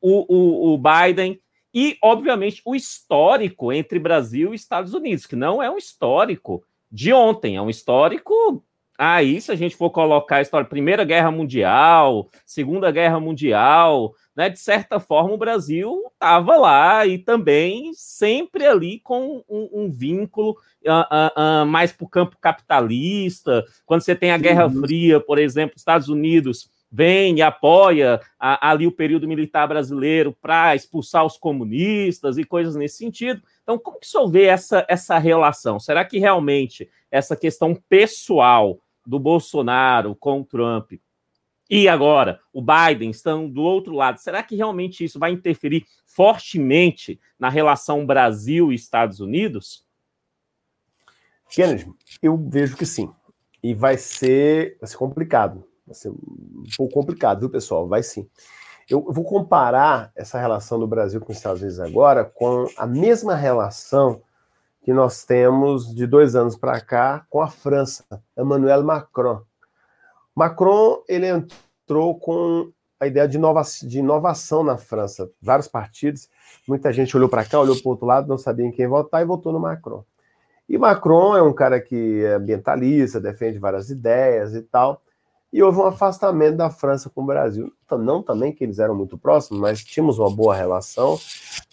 o, 0.00 0.72
o 0.74 0.78
Biden 0.78 1.38
e, 1.74 1.98
obviamente, 2.02 2.62
o 2.64 2.74
histórico 2.74 3.70
entre 3.70 3.98
Brasil 3.98 4.52
e 4.52 4.56
Estados 4.56 4.94
Unidos, 4.94 5.26
que 5.26 5.36
não 5.36 5.62
é 5.62 5.70
um 5.70 5.76
histórico 5.76 6.64
de 6.90 7.12
ontem, 7.12 7.56
é 7.56 7.62
um 7.62 7.68
histórico. 7.68 8.64
Aí, 8.96 9.38
se 9.42 9.52
a 9.52 9.54
gente 9.54 9.76
for 9.76 9.90
colocar 9.90 10.36
a 10.36 10.40
história, 10.40 10.66
Primeira 10.66 11.04
Guerra 11.04 11.30
Mundial, 11.30 12.30
Segunda 12.46 12.90
Guerra 12.90 13.20
Mundial, 13.20 14.14
né, 14.38 14.48
de 14.48 14.60
certa 14.60 15.00
forma 15.00 15.34
o 15.34 15.36
Brasil 15.36 16.00
estava 16.12 16.56
lá 16.56 17.04
e 17.04 17.18
também 17.18 17.90
sempre 17.92 18.64
ali 18.64 19.00
com 19.00 19.42
um, 19.48 19.68
um 19.72 19.90
vínculo 19.90 20.56
uh, 20.86 20.92
uh, 20.92 21.64
uh, 21.64 21.66
mais 21.66 21.90
para 21.90 22.04
o 22.04 22.08
campo 22.08 22.36
capitalista. 22.40 23.64
Quando 23.84 24.02
você 24.02 24.14
tem 24.14 24.30
a 24.30 24.38
Guerra 24.38 24.70
Fria, 24.70 25.18
por 25.18 25.40
exemplo, 25.40 25.74
Estados 25.76 26.08
Unidos 26.08 26.70
vem 26.88 27.38
e 27.38 27.42
apoia 27.42 28.20
a, 28.38 28.70
ali 28.70 28.86
o 28.86 28.92
período 28.92 29.26
militar 29.26 29.66
brasileiro 29.66 30.32
para 30.40 30.76
expulsar 30.76 31.26
os 31.26 31.36
comunistas 31.36 32.38
e 32.38 32.44
coisas 32.44 32.76
nesse 32.76 32.98
sentido. 32.98 33.42
Então, 33.64 33.76
como 33.76 33.98
que 33.98 34.06
o 34.06 34.08
senhor 34.08 34.28
vê 34.28 34.44
essa, 34.44 34.86
essa 34.88 35.18
relação? 35.18 35.80
Será 35.80 36.04
que 36.04 36.20
realmente 36.20 36.88
essa 37.10 37.34
questão 37.34 37.74
pessoal 37.88 38.78
do 39.04 39.18
Bolsonaro 39.18 40.14
com 40.14 40.42
o 40.42 40.44
Trump 40.44 40.92
e 41.68 41.88
agora 41.88 42.40
o 42.52 42.62
Biden 42.62 43.10
estão 43.10 43.48
do 43.48 43.62
outro 43.62 43.94
lado, 43.94 44.18
será 44.18 44.42
que 44.42 44.56
realmente 44.56 45.04
isso 45.04 45.18
vai 45.18 45.32
interferir 45.32 45.84
fortemente 46.06 47.20
na 47.38 47.48
relação 47.48 48.06
Brasil 48.06 48.72
e 48.72 48.74
Estados 48.74 49.20
Unidos? 49.20 49.84
Kennedy, 51.50 51.90
eu 52.22 52.36
vejo 52.36 52.76
que 52.76 52.86
sim. 52.86 53.10
E 53.62 53.74
vai 53.74 53.96
ser, 53.98 54.76
vai 54.80 54.88
ser 54.88 54.96
complicado. 54.96 55.64
Vai 55.86 55.94
ser 55.94 56.10
um 56.10 56.64
pouco 56.76 56.92
complicado, 56.92 57.40
viu, 57.40 57.50
pessoal? 57.50 57.88
Vai 57.88 58.02
sim. 58.02 58.28
Eu 58.88 59.02
vou 59.12 59.24
comparar 59.24 60.10
essa 60.16 60.38
relação 60.38 60.78
do 60.78 60.86
Brasil 60.86 61.20
com 61.20 61.30
os 61.30 61.36
Estados 61.36 61.60
Unidos 61.60 61.80
agora 61.80 62.24
com 62.24 62.66
a 62.76 62.86
mesma 62.86 63.34
relação 63.34 64.22
que 64.82 64.92
nós 64.92 65.24
temos 65.24 65.94
de 65.94 66.06
dois 66.06 66.34
anos 66.34 66.56
para 66.56 66.80
cá 66.80 67.26
com 67.28 67.42
a 67.42 67.48
França, 67.48 68.04
Emmanuel 68.36 68.82
Macron. 68.82 69.42
Macron 70.38 71.02
ele 71.08 71.26
entrou 71.26 72.18
com 72.18 72.72
a 73.00 73.06
ideia 73.06 73.28
de, 73.28 73.36
inova 73.36 73.62
de 73.82 73.98
inovação 73.98 74.64
na 74.64 74.76
França. 74.76 75.30
Vários 75.40 75.68
partidos, 75.68 76.28
muita 76.66 76.92
gente 76.92 77.16
olhou 77.16 77.28
para 77.28 77.44
cá, 77.44 77.60
olhou 77.60 77.76
para 77.76 77.88
o 77.88 77.90
outro 77.90 78.06
lado, 78.06 78.28
não 78.28 78.38
sabia 78.38 78.66
em 78.66 78.72
quem 78.72 78.86
votar 78.86 79.22
e 79.22 79.26
votou 79.26 79.52
no 79.52 79.60
Macron. 79.60 80.04
E 80.68 80.76
Macron 80.76 81.36
é 81.36 81.42
um 81.42 81.52
cara 81.52 81.80
que 81.80 82.22
é 82.24 82.34
ambientalista, 82.34 83.20
defende 83.20 83.58
várias 83.58 83.90
ideias 83.90 84.54
e 84.54 84.62
tal 84.62 85.02
e 85.52 85.62
houve 85.62 85.78
um 85.78 85.86
afastamento 85.86 86.56
da 86.56 86.70
França 86.70 87.08
com 87.08 87.22
o 87.22 87.26
Brasil. 87.26 87.72
Não 87.98 88.22
também 88.22 88.52
que 88.52 88.64
eles 88.64 88.78
eram 88.78 88.94
muito 88.94 89.16
próximos, 89.16 89.60
mas 89.60 89.82
tínhamos 89.82 90.18
uma 90.18 90.30
boa 90.30 90.54
relação 90.54 91.18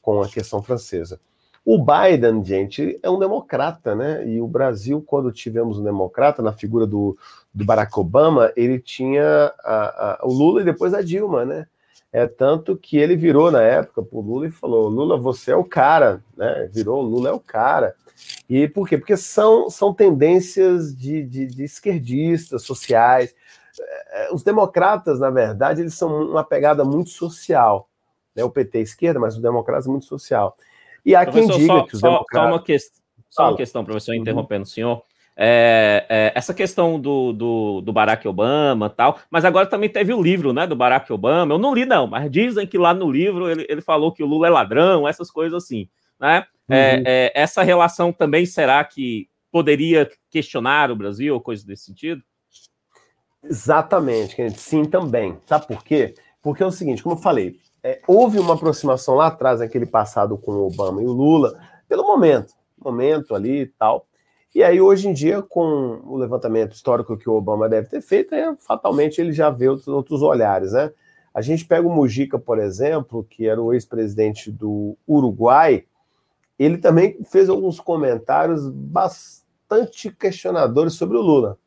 com 0.01 0.21
a 0.21 0.29
questão 0.29 0.61
francesa. 0.61 1.19
O 1.65 1.83
Biden, 1.83 2.45
gente, 2.45 2.99
é 3.01 3.09
um 3.09 3.17
democrata, 3.17 3.95
né? 3.95 4.23
E 4.27 4.39
o 4.39 4.47
Brasil, 4.47 5.01
quando 5.01 5.31
tivemos 5.31 5.79
um 5.79 5.83
democrata, 5.83 6.43
na 6.43 6.53
figura 6.53 6.85
do, 6.85 7.17
do 7.51 7.65
Barack 7.65 7.99
Obama, 7.99 8.53
ele 8.55 8.79
tinha 8.79 9.51
a, 9.63 10.19
a, 10.21 10.25
o 10.25 10.31
Lula 10.31 10.61
e 10.61 10.65
depois 10.65 10.93
a 10.93 11.01
Dilma, 11.01 11.43
né? 11.43 11.65
É 12.13 12.27
tanto 12.27 12.77
que 12.77 12.97
ele 12.97 13.15
virou 13.15 13.49
na 13.49 13.63
época 13.63 14.03
para 14.03 14.17
o 14.17 14.21
Lula 14.21 14.45
e 14.45 14.51
falou: 14.51 14.87
Lula, 14.87 15.17
você 15.17 15.51
é 15.51 15.55
o 15.55 15.63
cara, 15.63 16.23
né? 16.37 16.69
Virou, 16.71 17.01
Lula 17.01 17.29
é 17.29 17.33
o 17.33 17.39
cara. 17.39 17.95
E 18.47 18.67
por 18.67 18.87
quê? 18.87 18.95
Porque 18.95 19.17
são, 19.17 19.67
são 19.67 19.91
tendências 19.91 20.95
de, 20.95 21.23
de, 21.23 21.47
de 21.47 21.63
esquerdistas, 21.63 22.61
sociais. 22.61 23.33
É, 24.11 24.29
os 24.31 24.43
democratas, 24.43 25.19
na 25.19 25.31
verdade, 25.31 25.81
eles 25.81 25.95
são 25.95 26.29
uma 26.29 26.43
pegada 26.43 26.85
muito 26.85 27.09
social. 27.09 27.89
Né? 28.35 28.43
O 28.43 28.51
PT 28.51 28.77
é 28.77 28.81
esquerda, 28.81 29.19
mas 29.19 29.35
os 29.35 29.41
democratas 29.41 29.87
muito 29.87 30.05
social. 30.05 30.55
E 31.05 31.15
há 31.15 31.23
professor, 31.23 31.51
quem 31.51 31.59
diga 31.61 31.73
só, 31.73 31.83
que 31.83 31.93
os 31.93 31.99
só, 31.99 32.07
democratas... 32.07 32.49
Só 32.49 32.53
uma, 32.53 32.63
que... 32.63 32.79
só 33.29 33.49
uma 33.49 33.57
questão, 33.57 33.85
professor, 33.85 34.11
uhum. 34.13 34.21
interrompendo 34.21 34.63
o 34.63 34.67
senhor. 34.67 35.03
É, 35.37 36.05
é, 36.07 36.31
essa 36.33 36.53
questão 36.53 36.97
do, 36.99 37.33
do, 37.33 37.81
do, 37.81 37.91
Barack 37.91 38.25
Obama 38.25 38.89
tal, 38.89 39.19
mas 39.29 39.43
agora 39.43 39.67
também 39.67 39.89
teve 39.89 40.13
o 40.13 40.21
livro 40.23 40.53
né, 40.53 40.65
do 40.65 40.75
Barack 40.75 41.11
Obama. 41.11 41.53
Eu 41.53 41.59
não 41.59 41.73
li, 41.73 41.85
não, 41.85 42.07
mas 42.07 42.31
dizem 42.31 42.65
que 42.65 42.77
lá 42.77 42.93
no 42.93 43.11
livro 43.11 43.49
ele, 43.49 43.65
ele 43.67 43.81
falou 43.81 44.13
que 44.13 44.23
o 44.23 44.25
Lula 44.25 44.47
é 44.47 44.49
ladrão, 44.49 45.07
essas 45.07 45.29
coisas 45.29 45.61
assim. 45.61 45.89
Né? 46.19 46.45
É, 46.69 46.95
uhum. 46.95 47.03
É, 47.05 47.31
essa 47.35 47.63
relação 47.63 48.13
também 48.13 48.45
será 48.45 48.83
que 48.83 49.27
poderia 49.51 50.09
questionar 50.29 50.89
o 50.89 50.95
Brasil 50.95 51.33
ou 51.33 51.41
coisa 51.41 51.65
desse 51.65 51.85
sentido? 51.85 52.21
Exatamente, 53.43 54.49
sim, 54.57 54.85
também. 54.85 55.37
Sabe 55.45 55.67
por 55.67 55.83
quê? 55.83 56.15
Porque 56.41 56.63
é 56.63 56.65
o 56.65 56.71
seguinte, 56.71 57.03
como 57.03 57.15
eu 57.15 57.19
falei, 57.19 57.57
é, 57.85 58.01
houve 58.07 58.39
uma 58.39 58.55
aproximação 58.55 59.13
lá 59.13 59.27
atrás, 59.27 59.59
naquele 59.59 59.85
passado 59.85 60.39
com 60.39 60.53
o 60.53 60.65
Obama 60.65 61.03
e 61.03 61.05
o 61.05 61.11
Lula, 61.11 61.55
pelo 61.87 62.01
momento, 62.01 62.51
momento 62.83 63.35
ali 63.35 63.61
e 63.61 63.65
tal. 63.67 64.07
E 64.55 64.63
aí, 64.63 64.81
hoje 64.81 65.07
em 65.07 65.13
dia, 65.13 65.43
com 65.43 66.01
o 66.03 66.17
levantamento 66.17 66.73
histórico 66.73 67.15
que 67.15 67.29
o 67.29 67.33
Obama 67.33 67.69
deve 67.69 67.87
ter 67.87 68.01
feito, 68.01 68.33
é, 68.33 68.55
fatalmente 68.57 69.21
ele 69.21 69.31
já 69.31 69.51
vê 69.51 69.69
outros, 69.69 69.87
outros 69.87 70.23
olhares, 70.23 70.71
né? 70.71 70.91
A 71.31 71.41
gente 71.41 71.63
pega 71.63 71.87
o 71.87 71.91
Mujica, 71.91 72.39
por 72.39 72.57
exemplo, 72.57 73.23
que 73.23 73.47
era 73.47 73.61
o 73.61 73.71
ex-presidente 73.71 74.49
do 74.49 74.97
Uruguai, 75.07 75.85
ele 76.57 76.79
também 76.79 77.23
fez 77.25 77.49
alguns 77.49 77.79
comentários 77.79 78.67
bastante 78.67 80.09
questionadores 80.09 80.93
sobre 80.95 81.17
o 81.17 81.21
Lula. 81.21 81.59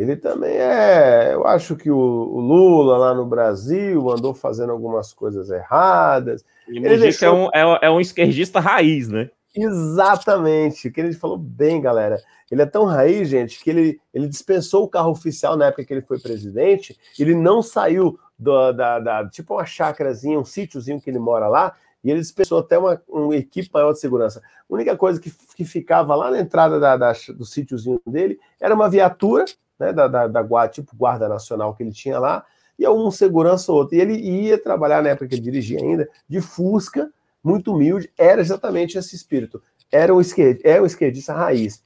Ele 0.00 0.16
também 0.16 0.56
é. 0.56 1.34
Eu 1.34 1.46
acho 1.46 1.76
que 1.76 1.90
o, 1.90 1.94
o 1.94 2.40
Lula 2.40 2.96
lá 2.96 3.14
no 3.14 3.26
Brasil 3.26 4.10
andou 4.10 4.32
fazendo 4.32 4.72
algumas 4.72 5.12
coisas 5.12 5.50
erradas. 5.50 6.42
E 6.66 6.78
ele 6.78 6.96
deixou... 6.96 7.28
é, 7.52 7.66
um, 7.66 7.74
é, 7.74 7.78
é 7.82 7.90
um 7.90 8.00
esquerdista 8.00 8.60
raiz, 8.60 9.10
né? 9.10 9.28
Exatamente, 9.54 10.90
que 10.90 10.98
ele 10.98 11.12
falou 11.12 11.36
bem, 11.36 11.82
galera. 11.82 12.16
Ele 12.50 12.62
é 12.62 12.66
tão 12.66 12.86
raiz, 12.86 13.28
gente, 13.28 13.62
que 13.62 13.68
ele, 13.68 14.00
ele 14.14 14.26
dispensou 14.26 14.84
o 14.84 14.88
carro 14.88 15.10
oficial 15.10 15.54
na 15.54 15.66
época 15.66 15.84
que 15.84 15.92
ele 15.92 16.00
foi 16.00 16.18
presidente. 16.18 16.98
Ele 17.18 17.34
não 17.34 17.60
saiu 17.60 18.18
do, 18.38 18.72
da, 18.72 18.98
da, 19.00 19.28
tipo 19.28 19.52
uma 19.52 19.66
chácarazinha, 19.66 20.40
um 20.40 20.46
sítiozinho 20.46 20.98
que 20.98 21.10
ele 21.10 21.18
mora 21.18 21.46
lá, 21.46 21.74
e 22.02 22.10
ele 22.10 22.20
dispensou 22.20 22.60
até 22.60 22.78
uma, 22.78 23.02
uma 23.06 23.36
equipe 23.36 23.68
maior 23.70 23.92
de 23.92 24.00
segurança. 24.00 24.40
A 24.40 24.74
única 24.74 24.96
coisa 24.96 25.20
que, 25.20 25.30
que 25.54 25.64
ficava 25.66 26.14
lá 26.14 26.30
na 26.30 26.40
entrada 26.40 26.80
da, 26.80 26.96
da, 26.96 27.12
do 27.36 27.44
sítiozinho 27.44 28.00
dele 28.06 28.40
era 28.58 28.74
uma 28.74 28.88
viatura, 28.88 29.44
né, 29.80 29.92
da, 29.92 30.06
da, 30.06 30.26
da 30.26 30.42
guarda, 30.42 30.74
tipo 30.74 30.94
guarda 30.94 31.28
nacional 31.28 31.74
que 31.74 31.82
ele 31.82 31.92
tinha 31.92 32.18
lá, 32.18 32.44
e 32.78 32.84
algum 32.84 33.10
segurança 33.10 33.72
ou 33.72 33.78
outro. 33.78 33.96
E 33.96 34.00
ele 34.00 34.14
ia 34.14 34.62
trabalhar 34.62 35.02
na 35.02 35.08
época 35.10 35.26
que 35.26 35.34
ele 35.34 35.42
dirigia 35.42 35.80
ainda, 35.80 36.08
de 36.28 36.40
Fusca, 36.40 37.10
muito 37.42 37.72
humilde, 37.72 38.12
era 38.18 38.40
exatamente 38.40 38.98
esse 38.98 39.16
espírito. 39.16 39.62
Era 39.90 40.14
um 40.14 40.20
esquerdista, 40.20 40.68
é 40.68 40.80
um 40.80 40.86
esquerdista 40.86 41.32
raiz. 41.32 41.82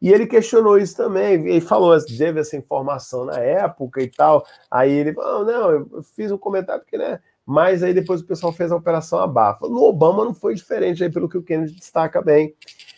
E 0.00 0.12
ele 0.12 0.26
questionou 0.26 0.78
isso 0.78 0.96
também, 0.96 1.56
e 1.56 1.60
falou, 1.60 1.98
teve 2.04 2.40
essa 2.40 2.56
informação 2.56 3.24
na 3.24 3.38
época 3.38 4.00
e 4.00 4.08
tal. 4.08 4.46
Aí 4.70 4.92
ele 4.92 5.12
falou: 5.12 5.44
não, 5.44 5.70
eu 5.70 6.02
fiz 6.14 6.30
um 6.30 6.38
comentário 6.38 6.82
porque, 6.82 6.96
né? 6.96 7.18
Mas 7.44 7.82
aí 7.82 7.94
depois 7.94 8.20
o 8.20 8.26
pessoal 8.26 8.52
fez 8.52 8.70
a 8.70 8.76
operação 8.76 9.18
abafa. 9.18 9.66
No 9.66 9.82
Obama 9.84 10.24
não 10.24 10.34
foi 10.34 10.54
diferente, 10.54 11.02
aí, 11.02 11.10
pelo 11.10 11.28
que 11.28 11.38
o 11.38 11.42
Kennedy 11.42 11.74
destaca 11.74 12.20
bem. 12.20 12.54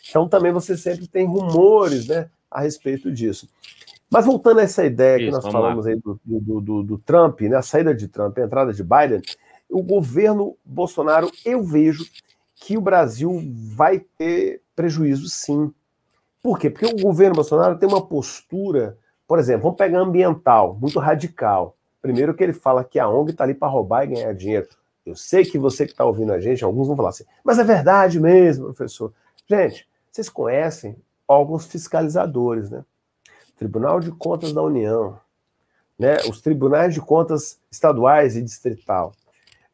Então 0.09 0.27
também 0.27 0.51
você 0.51 0.77
sempre 0.77 1.07
tem 1.07 1.25
rumores 1.25 2.07
né, 2.07 2.29
a 2.51 2.59
respeito 2.59 3.09
disso. 3.09 3.47
Mas 4.11 4.25
voltando 4.25 4.59
a 4.59 4.63
essa 4.63 4.85
ideia 4.85 5.17
Isso, 5.17 5.25
que 5.25 5.31
nós 5.31 5.51
falamos 5.51 5.85
lá. 5.85 5.91
aí 5.91 5.97
do, 5.97 6.19
do, 6.25 6.61
do, 6.61 6.83
do, 6.83 6.97
Trump, 6.97 7.39
né, 7.41 7.55
a 7.55 7.61
saída 7.61 7.95
de 7.95 8.09
Trump, 8.09 8.37
a 8.37 8.41
entrada 8.41 8.73
de 8.73 8.83
Biden, 8.83 9.21
o 9.69 9.81
governo 9.81 10.57
Bolsonaro, 10.65 11.31
eu 11.45 11.63
vejo 11.63 12.03
que 12.53 12.77
o 12.77 12.81
Brasil 12.81 13.41
vai 13.73 13.99
ter 14.17 14.61
prejuízo 14.75 15.29
sim. 15.29 15.73
Por 16.43 16.59
quê? 16.59 16.69
Porque 16.69 16.85
o 16.85 17.01
governo 17.01 17.35
Bolsonaro 17.35 17.77
tem 17.77 17.87
uma 17.87 18.05
postura, 18.05 18.97
por 19.25 19.39
exemplo, 19.39 19.63
vamos 19.63 19.77
pegar 19.77 19.99
ambiental, 19.99 20.77
muito 20.79 20.99
radical. 20.99 21.77
Primeiro 22.01 22.33
que 22.33 22.43
ele 22.43 22.53
fala 22.53 22.83
que 22.83 22.99
a 22.99 23.07
ONG 23.07 23.31
está 23.31 23.45
ali 23.45 23.53
para 23.53 23.69
roubar 23.69 24.03
e 24.03 24.07
ganhar 24.07 24.33
dinheiro. 24.33 24.67
Eu 25.05 25.15
sei 25.15 25.45
que 25.45 25.57
você 25.57 25.85
que 25.85 25.91
está 25.93 26.03
ouvindo 26.03 26.33
a 26.33 26.39
gente, 26.39 26.63
alguns 26.63 26.87
vão 26.87 26.97
falar 26.97 27.09
assim, 27.09 27.23
mas 27.43 27.57
é 27.57 27.63
verdade 27.63 28.19
mesmo, 28.19 28.65
professor. 28.65 29.13
Gente, 29.47 29.87
vocês 30.11 30.27
conhecem 30.27 30.97
alguns 31.27 31.65
fiscalizadores, 31.65 32.69
né? 32.69 32.83
Tribunal 33.61 33.99
de 33.99 34.09
Contas 34.09 34.53
da 34.53 34.63
União, 34.63 35.19
né? 35.99 36.17
os 36.27 36.41
tribunais 36.41 36.95
de 36.95 36.99
contas 36.99 37.59
estaduais 37.69 38.35
e 38.35 38.41
distrital. 38.41 39.13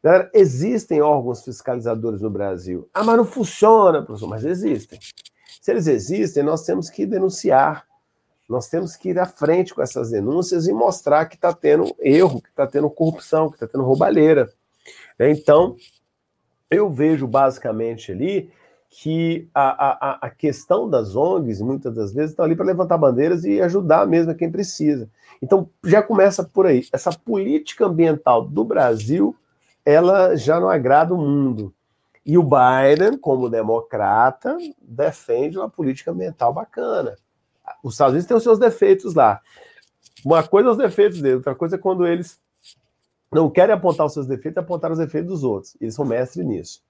Galera, 0.03 0.29
existem 0.33 1.01
órgãos 1.01 1.41
fiscalizadores 1.41 2.19
no 2.19 2.29
Brasil. 2.29 2.89
Ah, 2.93 3.01
mas 3.01 3.15
não 3.15 3.23
funciona, 3.23 4.03
professor, 4.03 4.27
mas 4.27 4.43
existem. 4.43 4.99
Se 5.61 5.71
eles 5.71 5.87
existem, 5.87 6.43
nós 6.43 6.65
temos 6.65 6.89
que 6.89 7.05
denunciar. 7.05 7.87
Nós 8.49 8.67
temos 8.67 8.97
que 8.97 9.11
ir 9.11 9.19
à 9.19 9.25
frente 9.25 9.73
com 9.73 9.81
essas 9.81 10.11
denúncias 10.11 10.67
e 10.67 10.73
mostrar 10.73 11.25
que 11.27 11.35
está 11.35 11.53
tendo 11.53 11.95
erro, 11.97 12.41
que 12.41 12.49
está 12.49 12.67
tendo 12.67 12.89
corrupção, 12.89 13.47
que 13.47 13.55
está 13.55 13.67
tendo 13.69 13.85
roubalheira. 13.85 14.51
Então, 15.17 15.77
eu 16.69 16.89
vejo 16.89 17.25
basicamente 17.25 18.11
ali 18.11 18.51
que 18.89 19.49
a, 19.53 19.87
a, 19.87 20.27
a 20.27 20.29
questão 20.29 20.89
das 20.89 21.15
ONGs, 21.15 21.61
muitas 21.61 21.93
das 21.93 22.13
vezes, 22.13 22.31
estão 22.31 22.45
ali 22.45 22.55
para 22.55 22.65
levantar 22.65 22.97
bandeiras 22.97 23.43
e 23.43 23.61
ajudar 23.61 24.07
mesmo 24.07 24.33
quem 24.33 24.51
precisa. 24.51 25.09
Então, 25.41 25.69
já 25.83 26.01
começa 26.01 26.43
por 26.43 26.65
aí. 26.65 26.85
Essa 26.91 27.11
política 27.11 27.85
ambiental 27.85 28.43
do 28.43 28.63
Brasil, 28.63 29.35
ela 29.85 30.35
já 30.35 30.59
não 30.59 30.69
agrada 30.69 31.13
o 31.13 31.17
mundo. 31.17 31.73
E 32.25 32.37
o 32.37 32.43
Biden, 32.43 33.17
como 33.17 33.49
democrata, 33.49 34.57
defende 34.81 35.57
uma 35.57 35.69
política 35.69 36.11
ambiental 36.11 36.53
bacana. 36.53 37.15
Os 37.83 37.93
Estados 37.93 38.13
Unidos 38.13 38.27
têm 38.27 38.37
os 38.37 38.43
seus 38.43 38.59
defeitos 38.59 39.13
lá. 39.13 39.41
Uma 40.25 40.43
coisa 40.43 40.69
é 40.69 40.71
os 40.71 40.77
defeitos 40.77 41.21
dele, 41.21 41.35
outra 41.35 41.55
coisa 41.55 41.75
é 41.75 41.79
quando 41.79 42.05
eles 42.05 42.39
não 43.31 43.49
querem 43.49 43.75
apontar 43.75 44.05
os 44.05 44.13
seus 44.13 44.25
defeitos, 44.25 44.57
apontar 44.57 44.91
os 44.91 44.97
defeitos 44.97 45.29
dos 45.29 45.43
outros. 45.43 45.77
Eles 45.79 45.95
são 45.95 46.05
mestres 46.05 46.45
nisso. 46.45 46.81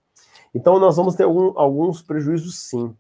Então, 0.58 0.80
nós 0.80 0.96
vamos 0.96 1.14
ter 1.14 1.24
algum, 1.24 1.58
alguns 1.58 2.02
prejuízos, 2.02 2.58
sim, 2.58 2.92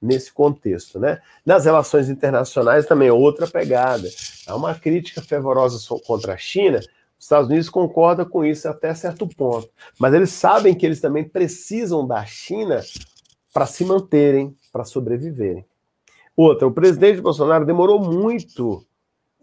nesse 0.00 0.32
contexto. 0.32 0.98
Né? 0.98 1.20
Nas 1.44 1.66
relações 1.66 2.08
internacionais 2.08 2.86
também 2.86 3.08
é 3.08 3.12
outra 3.12 3.46
pegada. 3.46 4.08
Há 4.46 4.56
uma 4.56 4.74
crítica 4.74 5.20
fervorosa 5.20 5.78
contra 6.06 6.32
a 6.32 6.36
China, 6.38 6.78
os 6.78 7.26
Estados 7.26 7.48
Unidos 7.50 7.68
concordam 7.68 8.24
com 8.24 8.44
isso 8.44 8.66
até 8.66 8.92
certo 8.94 9.28
ponto. 9.28 9.68
Mas 9.98 10.14
eles 10.14 10.30
sabem 10.30 10.74
que 10.74 10.86
eles 10.86 11.02
também 11.02 11.22
precisam 11.22 12.04
da 12.06 12.24
China 12.24 12.82
para 13.52 13.66
se 13.66 13.84
manterem, 13.84 14.56
para 14.72 14.84
sobreviverem. 14.84 15.66
Outra, 16.34 16.66
o 16.66 16.72
presidente 16.72 17.20
Bolsonaro 17.20 17.66
demorou 17.66 18.00
muito, 18.00 18.84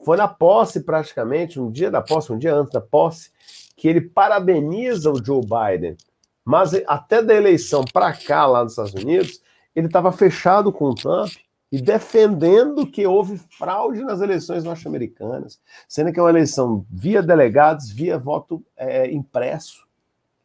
foi 0.04 0.18
na 0.18 0.28
posse 0.28 0.82
praticamente, 0.82 1.60
um 1.60 1.72
dia 1.72 1.92
da 1.92 2.02
posse, 2.02 2.34
um 2.34 2.38
dia 2.38 2.56
antes 2.56 2.74
da 2.74 2.82
posse, 2.82 3.30
que 3.78 3.88
ele 3.88 4.02
parabeniza 4.02 5.12
o 5.12 5.24
Joe 5.24 5.42
Biden. 5.42 5.96
Mas 6.44 6.74
até 6.88 7.22
da 7.22 7.34
eleição 7.34 7.84
para 7.92 8.14
cá, 8.14 8.46
lá 8.46 8.64
nos 8.64 8.74
Estados 8.74 8.94
Unidos, 8.94 9.42
ele 9.76 9.88
estava 9.88 10.12
fechado 10.12 10.72
com 10.72 10.86
o 10.86 10.96
Trump 10.96 11.32
e 11.72 11.80
defendendo 11.80 12.88
que 12.88 13.06
houve 13.06 13.38
fraude 13.38 14.02
nas 14.02 14.22
eleições 14.22 14.64
norte-americanas, 14.64 15.60
sendo 15.88 16.12
que 16.12 16.20
é 16.20 16.24
uma 16.24 16.30
eleição 16.30 16.86
via 16.90 17.22
delegados, 17.22 17.92
via 17.92 18.18
voto 18.18 18.64
é, 18.76 19.12
impresso. 19.12 19.88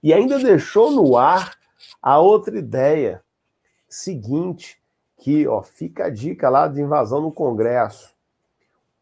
E 0.03 0.13
ainda 0.13 0.39
deixou 0.39 0.91
no 0.91 1.17
ar 1.17 1.57
a 2.03 2.19
outra 2.19 2.59
ideia 2.59 3.23
seguinte, 3.89 4.79
que 5.19 5.47
ó, 5.47 5.63
fica 5.63 6.07
a 6.07 6.11
dica 6.11 6.51
lá 6.51 6.69
de 6.69 6.83
invasão 6.83 7.23
no 7.23 7.33
Congresso. 7.33 8.13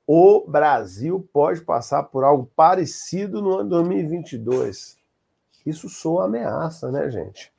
O 0.06 0.44
Brasil 0.46 1.28
pode 1.32 1.62
passar 1.62 2.04
por 2.04 2.22
algo 2.22 2.48
parecido 2.54 3.42
no 3.42 3.58
ano 3.58 3.70
2022. 3.70 5.01
Isso 5.64 5.88
soa 5.88 6.24
ameaça, 6.24 6.90
né, 6.90 7.10
gente? 7.10 7.52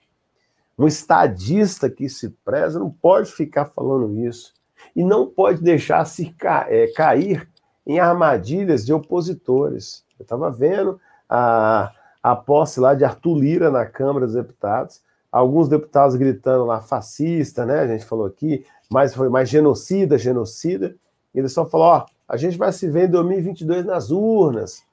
Um 0.77 0.87
estadista 0.87 1.89
que 1.89 2.09
se 2.09 2.29
preza 2.43 2.79
não 2.79 2.89
pode 2.89 3.31
ficar 3.31 3.65
falando 3.65 4.19
isso. 4.19 4.53
E 4.95 5.03
não 5.03 5.27
pode 5.27 5.61
deixar 5.61 6.03
se 6.05 6.31
ca 6.31 6.65
é, 6.67 6.87
cair 6.87 7.47
em 7.85 7.99
armadilhas 7.99 8.85
de 8.85 8.93
opositores. 8.93 10.03
Eu 10.19 10.23
estava 10.23 10.49
vendo 10.51 10.99
a, 11.29 11.91
a 12.21 12.35
posse 12.35 12.79
lá 12.79 12.93
de 12.93 13.05
Arthur 13.05 13.37
Lira 13.37 13.71
na 13.71 13.85
Câmara 13.85 14.25
dos 14.25 14.35
Deputados, 14.35 15.01
alguns 15.31 15.69
deputados 15.69 16.15
gritando 16.15 16.65
lá 16.65 16.81
fascista, 16.81 17.65
né? 17.65 17.79
A 17.79 17.87
gente 17.87 18.05
falou 18.05 18.25
aqui, 18.25 18.65
mas 18.89 19.13
foi 19.15 19.29
mais 19.29 19.49
genocida, 19.49 20.17
genocida. 20.17 20.95
E 21.33 21.39
ele 21.39 21.49
só 21.49 21.65
falou: 21.65 21.87
ó, 21.87 22.05
a 22.27 22.37
gente 22.37 22.57
vai 22.57 22.71
se 22.71 22.89
ver 22.89 23.07
em 23.07 23.11
2022 23.11 23.85
nas 23.85 24.11
urnas 24.11 24.83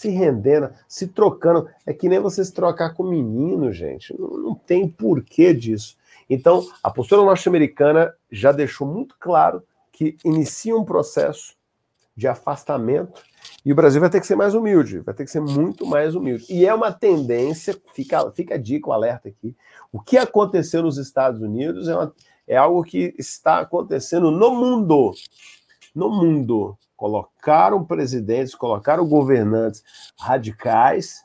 se 0.00 0.08
rendendo, 0.08 0.70
se 0.88 1.08
trocando. 1.08 1.68
É 1.84 1.92
que 1.92 2.08
nem 2.08 2.18
você 2.18 2.42
se 2.42 2.54
trocar 2.54 2.94
com 2.94 3.02
menino, 3.02 3.70
gente. 3.70 4.18
Não, 4.18 4.30
não 4.30 4.54
tem 4.54 4.88
porquê 4.88 5.52
disso. 5.52 5.94
Então, 6.28 6.66
a 6.82 6.90
postura 6.90 7.20
norte-americana 7.20 8.14
já 8.32 8.50
deixou 8.50 8.86
muito 8.86 9.14
claro 9.20 9.62
que 9.92 10.16
inicia 10.24 10.74
um 10.74 10.86
processo 10.86 11.54
de 12.16 12.26
afastamento 12.26 13.22
e 13.62 13.72
o 13.72 13.74
Brasil 13.74 14.00
vai 14.00 14.08
ter 14.08 14.20
que 14.20 14.26
ser 14.26 14.36
mais 14.36 14.54
humilde, 14.54 15.00
vai 15.00 15.14
ter 15.14 15.24
que 15.24 15.30
ser 15.30 15.40
muito 15.40 15.84
mais 15.84 16.14
humilde. 16.14 16.46
E 16.48 16.64
é 16.64 16.72
uma 16.72 16.90
tendência, 16.90 17.78
fica, 17.92 18.30
fica 18.30 18.54
a 18.54 18.58
dica, 18.58 18.88
o 18.88 18.92
alerta 18.92 19.28
aqui. 19.28 19.54
O 19.92 20.00
que 20.00 20.16
aconteceu 20.16 20.82
nos 20.82 20.96
Estados 20.96 21.42
Unidos 21.42 21.88
é, 21.88 21.94
uma, 21.94 22.14
é 22.48 22.56
algo 22.56 22.82
que 22.82 23.14
está 23.18 23.58
acontecendo 23.58 24.30
no 24.30 24.54
mundo. 24.54 25.12
No 25.94 26.10
mundo 26.10 26.76
colocaram 26.96 27.84
presidentes, 27.84 28.54
colocaram 28.54 29.06
governantes 29.06 29.82
radicais, 30.18 31.24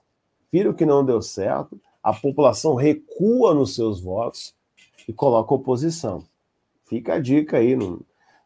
viram 0.52 0.74
que 0.74 0.86
não 0.86 1.04
deu 1.04 1.22
certo, 1.22 1.80
a 2.02 2.14
população 2.14 2.76
recua 2.76 3.54
nos 3.54 3.76
seus 3.76 4.00
votos 4.00 4.56
e 5.08 5.14
coloca 5.14 5.54
oposição. 5.54 6.24
Fica 6.86 7.16
a 7.16 7.20
dica 7.20 7.58
aí, 7.58 7.76
não... 7.76 8.00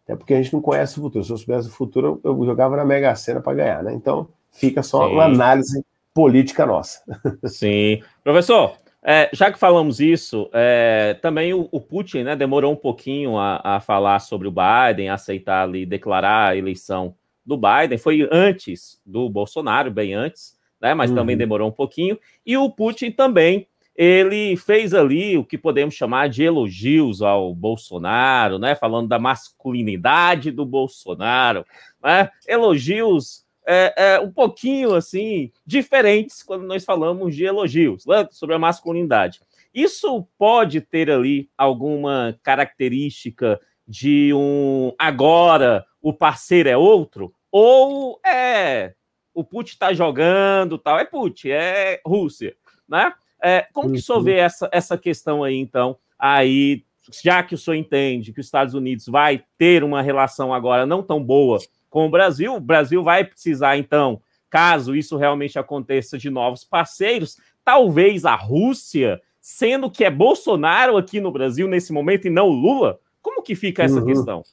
até 0.04 0.16
porque 0.16 0.34
a 0.34 0.42
gente 0.42 0.54
não 0.54 0.62
conhece 0.62 0.98
o 0.98 1.02
futuro. 1.02 1.24
Se 1.24 1.32
eu 1.32 1.38
soubesse 1.38 1.68
o 1.68 1.72
futuro, 1.72 2.20
eu 2.24 2.46
jogava 2.46 2.78
na 2.78 2.86
Mega 2.86 3.14
Sena 3.16 3.42
para 3.42 3.54
ganhar, 3.54 3.84
né? 3.84 3.94
Então, 3.94 4.30
fica 4.52 4.82
só 4.82 5.08
Sim. 5.08 5.14
uma 5.14 5.26
análise 5.26 5.86
política 6.14 6.66
nossa. 6.66 7.02
Sim. 7.46 8.02
Professor, 8.24 8.76
é, 9.04 9.30
já 9.32 9.52
que 9.52 9.58
falamos 9.58 10.00
isso, 10.00 10.50
é, 10.52 11.18
também 11.22 11.54
o, 11.54 11.70
o, 11.72 11.80
Putin 11.80 12.24
né, 12.24 12.36
demorou 12.36 12.74
um 12.74 12.76
pouquinho 12.76 13.38
a, 13.38 13.62
a, 13.64 13.80
falar 13.80 14.20
sobre 14.20 14.48
o 14.48 14.52
Biden, 14.54 15.10
aceitar 15.10 15.64
ali, 15.64 15.86
declarar 15.86 16.50
a 16.50 16.58
eleição 16.58 17.16
do 17.46 17.58
Biden, 17.58 17.98
foi 17.98 18.28
antes 18.32 19.00
do 19.06 19.30
Bolsonaro, 19.30 19.90
bem 19.90 20.14
antes, 20.14 20.58
né? 20.82 20.94
Mas 20.94 21.10
uhum. 21.10 21.16
também 21.16 21.38
demorou 21.38 21.70
um 21.70 21.72
pouquinho. 21.72 22.20
E 22.46 22.58
o 22.58 22.70
Putin 22.70 23.12
também 23.12 23.68
ele 23.96 24.56
fez 24.56 24.94
ali 24.94 25.38
o 25.38 25.44
que 25.44 25.58
podemos 25.58 25.94
chamar 25.94 26.30
de 26.30 26.44
elogios 26.44 27.22
ao 27.22 27.54
Bolsonaro, 27.54 28.60
né? 28.60 28.76
Falando 28.76 29.08
da 29.08 29.18
masculinidade 29.18 30.52
do 30.52 30.66
Bolsonaro, 30.66 31.66
né? 32.04 32.30
Elogios 32.48 33.46
é, 33.68 33.94
é, 33.96 34.20
um 34.20 34.32
pouquinho 34.32 34.96
assim 34.96 35.52
diferentes 35.66 36.42
quando 36.44 36.64
nós 36.64 36.84
falamos 36.84 37.36
de 37.36 37.46
elogios 37.46 38.06
né? 38.06 38.28
sobre 38.32 38.56
a 38.56 38.60
masculinidade. 38.60 39.42
Isso 39.74 40.28
pode 40.38 40.82
ter 40.82 41.12
ali 41.12 41.50
alguma 41.58 42.38
característica 42.42 43.60
de 43.88 44.32
um 44.34 44.94
agora 44.98 45.86
o 46.02 46.14
parceiro 46.14 46.70
é 46.70 46.78
outro 46.78 47.34
ou 47.52 48.20
é 48.26 48.94
o 49.34 49.44
Putin 49.44 49.74
está 49.74 49.94
jogando 49.94 50.78
tal 50.78 51.00
é 51.00 51.06
Putin 51.06 51.50
é 51.50 52.02
Rússia, 52.06 52.56
né? 52.88 53.14
É, 53.42 53.66
como 53.72 53.92
que 53.92 54.00
o 54.00 54.02
senhor 54.02 54.22
vê 54.22 54.36
essa, 54.36 54.70
essa 54.72 54.98
questão 54.98 55.44
aí, 55.44 55.56
então, 55.56 55.98
aí, 56.18 56.84
já 57.24 57.42
que 57.42 57.56
o 57.56 57.58
senhor 57.58 57.78
entende 57.78 58.34
que 58.34 58.42
os 58.42 58.46
Estados 58.46 58.74
Unidos 58.74 59.06
vai 59.08 59.44
ter 59.58 59.84
uma 59.84 60.02
relação 60.02 60.54
agora 60.54 60.86
não 60.86 61.02
tão 61.02 61.24
boa 61.24 61.58
com 61.90 62.06
o 62.06 62.10
Brasil, 62.10 62.56
o 62.56 62.60
Brasil 62.60 63.04
vai 63.04 63.24
precisar, 63.24 63.78
então, 63.78 64.22
caso 64.50 64.96
isso 64.96 65.18
realmente 65.18 65.58
aconteça, 65.58 66.18
de 66.18 66.30
novos 66.30 66.64
parceiros, 66.64 67.38
talvez 67.64 68.26
a 68.26 68.36
Rússia, 68.36 69.22
sendo 69.42 69.90
que 69.90 70.04
é 70.04 70.12
Bolsonaro 70.12 70.98
aqui 70.98 71.20
no 71.20 71.32
Brasil 71.32 71.68
nesse 71.68 71.92
momento 71.92 72.28
e 72.28 72.30
não 72.30 72.48
Lula, 72.48 73.00
como 73.22 73.42
que 73.42 73.56
fica 73.56 73.84
essa 73.84 74.00
uhum. 74.00 74.06
questão? 74.06 74.44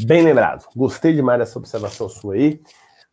Bem 0.00 0.22
lembrado. 0.22 0.66
Gostei 0.74 1.12
demais 1.12 1.38
dessa 1.38 1.58
observação 1.58 2.08
sua 2.08 2.34
aí. 2.34 2.60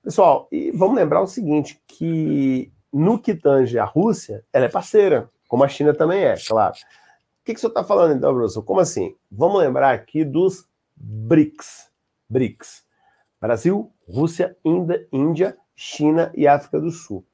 Pessoal, 0.04 0.48
e 0.52 0.72
vamos 0.72 0.96
lembrar 0.96 1.22
o 1.22 1.28
seguinte, 1.28 1.80
que 1.88 2.72
no 2.92 3.20
que 3.20 3.36
tange 3.36 3.78
a 3.78 3.86
Rússia, 3.86 4.44
ela 4.52 4.66
é 4.66 4.70
parceira, 4.70 5.30
como 5.48 5.64
a 5.64 5.68
China 5.68 5.94
também 5.94 6.24
é, 6.24 6.36
claro. 6.48 6.74
O 6.74 7.46
que, 7.46 7.54
que 7.54 7.58
o 7.58 7.60
senhor 7.60 7.72
está 7.72 7.84
falando 7.84 8.16
então, 8.16 8.34
professor? 8.34 8.64
Como 8.64 8.80
assim? 8.80 9.16
Vamos 9.32 9.60
lembrar 9.60 9.94
aqui 9.94 10.24
dos 10.24 10.68
BRICS. 10.96 11.90
BRICS. 12.30 12.84
Brasil, 13.40 13.92
Rússia, 14.08 14.56
Índia, 15.12 15.58
China 15.76 16.32
e 16.36 16.48
África 16.48 16.80
do 16.80 16.92
Sul. 16.92 17.26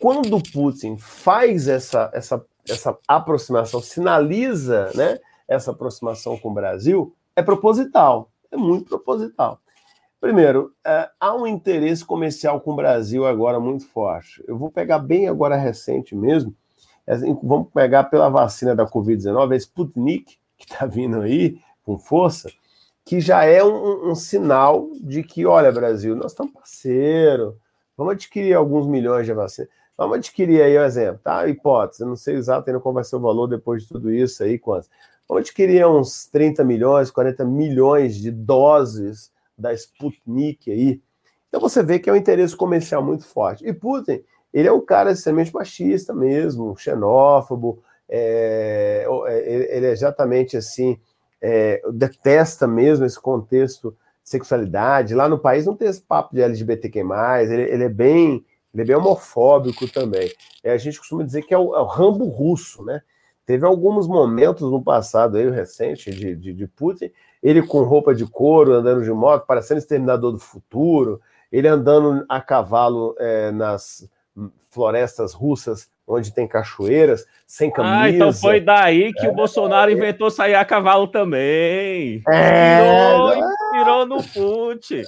Quando 0.00 0.42
Putin 0.52 0.98
faz 0.98 1.68
essa, 1.68 2.10
essa, 2.12 2.44
essa 2.68 2.98
aproximação, 3.08 3.80
sinaliza 3.80 4.90
né, 4.94 5.18
essa 5.48 5.70
aproximação 5.70 6.36
com 6.36 6.50
o 6.50 6.54
Brasil, 6.54 7.14
é 7.34 7.42
proposital, 7.42 8.30
é 8.50 8.56
muito 8.56 8.88
proposital. 8.88 9.60
Primeiro, 10.20 10.72
é, 10.84 11.10
há 11.20 11.34
um 11.34 11.46
interesse 11.46 12.04
comercial 12.04 12.60
com 12.60 12.72
o 12.72 12.76
Brasil 12.76 13.26
agora 13.26 13.60
muito 13.60 13.86
forte. 13.86 14.42
Eu 14.48 14.56
vou 14.56 14.70
pegar 14.70 14.98
bem 14.98 15.28
agora 15.28 15.56
recente 15.56 16.14
mesmo. 16.14 16.54
Assim, 17.06 17.38
vamos 17.42 17.68
pegar 17.72 18.04
pela 18.04 18.30
vacina 18.30 18.74
da 18.74 18.86
Covid-19, 18.86 19.52
a 19.52 19.56
Sputnik, 19.56 20.38
que 20.56 20.64
está 20.64 20.86
vindo 20.86 21.20
aí 21.20 21.58
com 21.84 21.98
força, 21.98 22.50
que 23.04 23.20
já 23.20 23.44
é 23.44 23.62
um, 23.62 24.10
um, 24.10 24.14
sinal 24.14 24.90
de 25.00 25.22
que, 25.22 25.44
olha, 25.44 25.70
Brasil, 25.70 26.16
nós 26.16 26.32
estamos 26.32 26.52
parceiro, 26.52 27.58
vamos 27.96 28.14
adquirir 28.14 28.54
alguns 28.54 28.86
milhões 28.86 29.26
de 29.26 29.32
vacinas. 29.32 29.70
Vamos 29.96 30.16
adquirir 30.16 30.60
aí, 30.60 30.76
um 30.76 30.82
exemplo, 30.82 31.20
tá? 31.22 31.46
Hipótese, 31.46 32.02
eu 32.02 32.08
não 32.08 32.16
sei 32.16 32.34
exato 32.34 32.68
ainda 32.68 32.80
qual 32.80 32.92
vai 32.94 33.04
ser 33.04 33.14
o 33.16 33.20
valor 33.20 33.46
depois 33.46 33.82
de 33.82 33.88
tudo 33.88 34.12
isso 34.12 34.42
aí, 34.42 34.58
quantos. 34.58 34.90
Vamos 35.28 35.42
adquirir 35.42 35.86
uns 35.86 36.26
30 36.26 36.64
milhões, 36.64 37.10
40 37.10 37.44
milhões 37.44 38.16
de 38.16 38.30
doses 38.30 39.30
da 39.56 39.72
Sputnik 39.72 40.70
aí. 40.70 41.00
Então 41.48 41.60
você 41.60 41.82
vê 41.82 41.98
que 42.00 42.10
é 42.10 42.12
um 42.12 42.16
interesse 42.16 42.56
comercial 42.56 43.04
muito 43.04 43.24
forte. 43.24 43.64
E 43.64 43.72
Putin, 43.72 44.22
ele 44.52 44.66
é 44.66 44.72
um 44.72 44.80
cara 44.80 45.12
extremamente 45.12 45.54
machista 45.54 46.12
mesmo, 46.12 46.76
xenófobo, 46.76 47.82
é, 48.08 49.06
é 49.28 49.76
ele 49.76 49.86
é 49.86 49.90
exatamente 49.90 50.56
assim, 50.56 50.98
é, 51.46 51.82
detesta 51.92 52.66
mesmo 52.66 53.04
esse 53.04 53.20
contexto 53.20 53.94
de 54.22 54.30
sexualidade. 54.30 55.14
Lá 55.14 55.28
no 55.28 55.38
país 55.38 55.66
não 55.66 55.76
tem 55.76 55.88
esse 55.88 56.00
papo 56.00 56.34
de 56.34 56.40
LGBTQ+, 56.40 57.00
ele, 57.42 57.62
ele 57.62 57.84
é 57.84 57.88
bem 57.88 58.44
ele 58.72 58.82
é 58.82 58.86
bem 58.86 58.96
homofóbico 58.96 59.86
também. 59.92 60.32
É, 60.64 60.72
a 60.72 60.76
gente 60.76 60.98
costuma 60.98 61.22
dizer 61.22 61.42
que 61.42 61.54
é 61.54 61.58
o, 61.58 61.76
é 61.76 61.80
o 61.80 61.84
Rambo 61.84 62.24
russo, 62.24 62.82
né? 62.82 63.02
Teve 63.46 63.64
alguns 63.64 64.08
momentos 64.08 64.68
no 64.68 64.82
passado 64.82 65.36
aí, 65.36 65.48
recente, 65.48 66.10
de, 66.10 66.34
de, 66.34 66.52
de 66.52 66.66
Putin, 66.66 67.12
ele 67.42 67.62
com 67.62 67.82
roupa 67.82 68.14
de 68.14 68.26
couro, 68.26 68.72
andando 68.72 69.04
de 69.04 69.12
moto, 69.12 69.46
parecendo 69.46 69.78
exterminador 69.78 70.32
do 70.32 70.38
futuro, 70.38 71.20
ele 71.52 71.68
andando 71.68 72.24
a 72.28 72.40
cavalo 72.40 73.14
é, 73.18 73.52
nas 73.52 74.08
florestas 74.70 75.34
russas, 75.34 75.88
onde 76.06 76.32
tem 76.32 76.46
cachoeiras, 76.46 77.24
sem 77.46 77.70
camisa. 77.70 77.94
Ah, 77.94 78.10
então 78.10 78.32
foi 78.32 78.60
daí 78.60 79.12
que 79.12 79.26
é, 79.26 79.28
o 79.28 79.34
Bolsonaro 79.34 79.90
é, 79.90 79.94
inventou 79.94 80.30
sair 80.30 80.54
a 80.54 80.64
cavalo 80.64 81.08
também. 81.08 82.22
É, 82.28 82.78
inspirou, 82.80 83.50
inspirou 83.50 84.06
no 84.06 84.22
Putin. 84.22 85.02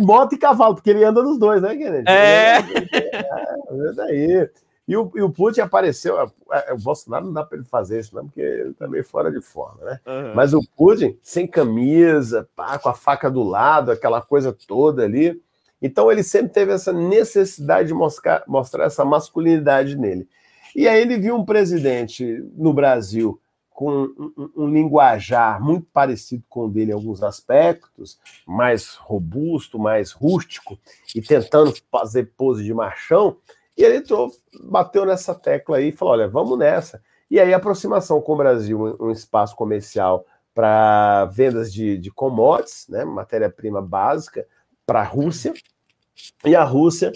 Moto 0.00 0.34
e 0.34 0.38
cavalo, 0.38 0.74
porque 0.74 0.90
ele 0.90 1.04
anda 1.04 1.22
nos 1.22 1.38
dois, 1.38 1.62
né, 1.62 1.76
Kennedy? 1.76 2.10
É. 2.10 2.56
É, 2.56 3.88
é 3.88 3.92
daí. 3.94 4.50
E 4.88 4.96
o, 4.96 5.10
e 5.16 5.22
o 5.22 5.30
Putin 5.30 5.62
apareceu. 5.62 6.16
O 6.72 6.78
Bolsonaro 6.78 7.26
não 7.26 7.32
dá 7.32 7.44
para 7.44 7.58
ele 7.58 7.66
fazer 7.66 7.98
isso, 7.98 8.14
não, 8.14 8.26
porque 8.26 8.40
ele 8.40 8.72
tá 8.72 8.86
meio 8.86 9.04
fora 9.04 9.32
de 9.32 9.40
forma, 9.40 9.84
né? 9.84 10.00
Uhum. 10.06 10.34
Mas 10.34 10.54
o 10.54 10.60
Putin, 10.76 11.18
sem 11.22 11.46
camisa, 11.46 12.48
pá, 12.54 12.78
com 12.78 12.88
a 12.88 12.94
faca 12.94 13.28
do 13.28 13.42
lado, 13.42 13.90
aquela 13.90 14.22
coisa 14.22 14.56
toda 14.66 15.02
ali. 15.02 15.40
Então 15.80 16.10
ele 16.10 16.22
sempre 16.22 16.52
teve 16.52 16.72
essa 16.72 16.92
necessidade 16.92 17.88
de 17.88 17.94
mostrar, 17.94 18.42
mostrar 18.46 18.84
essa 18.84 19.04
masculinidade 19.04 19.96
nele. 19.96 20.28
E 20.74 20.88
aí 20.88 21.00
ele 21.00 21.18
viu 21.18 21.36
um 21.36 21.44
presidente 21.44 22.44
no 22.56 22.72
Brasil 22.72 23.40
com 23.70 24.04
um, 24.04 24.50
um, 24.56 24.68
linguajar 24.68 25.62
muito 25.62 25.86
parecido 25.92 26.42
com 26.48 26.64
o 26.64 26.68
dele 26.68 26.92
em 26.92 26.94
alguns 26.94 27.22
aspectos, 27.22 28.18
mais 28.46 28.94
robusto, 28.94 29.78
mais 29.78 30.12
rústico, 30.12 30.78
e 31.14 31.20
tentando 31.20 31.74
fazer 31.92 32.32
pose 32.38 32.64
de 32.64 32.72
machão, 32.72 33.36
e 33.76 33.84
ele 33.84 33.96
entrou, 33.96 34.32
bateu 34.64 35.04
nessa 35.04 35.34
tecla 35.34 35.76
aí 35.76 35.88
e 35.88 35.92
falou: 35.92 36.14
olha, 36.14 36.28
vamos 36.28 36.58
nessa. 36.58 37.02
E 37.30 37.38
aí, 37.38 37.52
aproximação 37.52 38.20
com 38.20 38.32
o 38.32 38.36
Brasil, 38.36 38.96
um 38.98 39.10
espaço 39.10 39.54
comercial 39.54 40.24
para 40.54 41.26
vendas 41.26 41.70
de, 41.70 41.98
de 41.98 42.10
commodities, 42.10 42.86
né, 42.88 43.04
matéria-prima 43.04 43.82
básica, 43.82 44.46
para 44.86 45.00
a 45.00 45.04
Rússia. 45.04 45.52
E 46.44 46.54
a 46.54 46.64
Rússia 46.64 47.12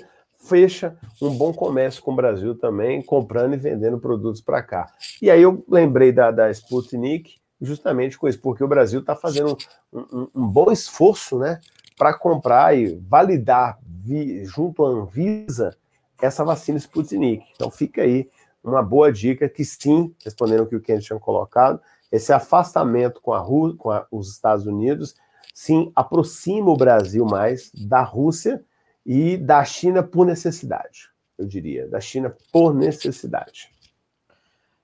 fecha 0.49 0.97
um 1.23 1.31
bom 1.31 1.53
comércio 1.53 2.03
com 2.03 2.13
o 2.13 2.17
Brasil 2.17 2.55
também, 2.55 3.01
comprando 3.03 3.55
e 3.55 3.57
vendendo 3.57 3.99
produtos 3.99 4.41
para 4.41 4.63
cá. 4.63 4.93
E 5.23 5.31
aí 5.31 5.41
eu 5.41 5.65
lembrei 5.69 6.13
da, 6.13 6.31
da 6.31 6.51
Sputnik 6.51 7.37
justamente 7.61 8.19
com 8.19 8.27
isso, 8.27 8.41
porque 8.41 8.65
o 8.65 8.69
Brasil 8.69 9.01
está 9.01 9.15
fazendo 9.15 9.57
um, 9.93 10.01
um, 10.01 10.29
um, 10.35 10.49
bom 10.49 10.73
esforço 10.73 11.39
né, 11.39 11.61
para 11.97 12.15
comprar 12.15 12.77
e 12.77 12.99
validar 13.07 13.79
vi, 13.87 14.45
junto 14.45 14.85
à 14.85 14.89
Anvisa 14.89 15.77
essa 16.21 16.45
vacina 16.45 16.79
Sputnik. 16.79 17.45
Então 17.55 17.71
fica 17.71 18.03
aí 18.03 18.29
uma 18.63 18.83
boa 18.83 19.13
dica 19.13 19.49
que 19.49 19.65
sim, 19.65 20.15
respondendo 20.25 20.63
o 20.63 20.67
que 20.67 20.77
o 20.77 20.81
Kenneth 20.81 21.03
tinha 21.03 21.19
colocado, 21.19 21.81
esse 22.11 22.33
afastamento 22.33 23.21
com, 23.21 23.33
a, 23.33 23.45
com 23.77 23.91
a, 23.91 24.07
os 24.11 24.31
Estados 24.33 24.67
Unidos, 24.67 25.15
sim, 25.55 25.93
aproxima 25.95 26.71
o 26.71 26.77
Brasil 26.77 27.25
mais 27.25 27.71
da 27.75 28.03
Rússia 28.03 28.65
e 29.05 29.37
da 29.37 29.65
China 29.65 30.03
por 30.03 30.27
necessidade, 30.27 31.09
eu 31.39 31.47
diria, 31.47 31.89
da 31.89 32.01
China 32.01 32.35
por 32.53 32.75
necessidade. 32.75 33.69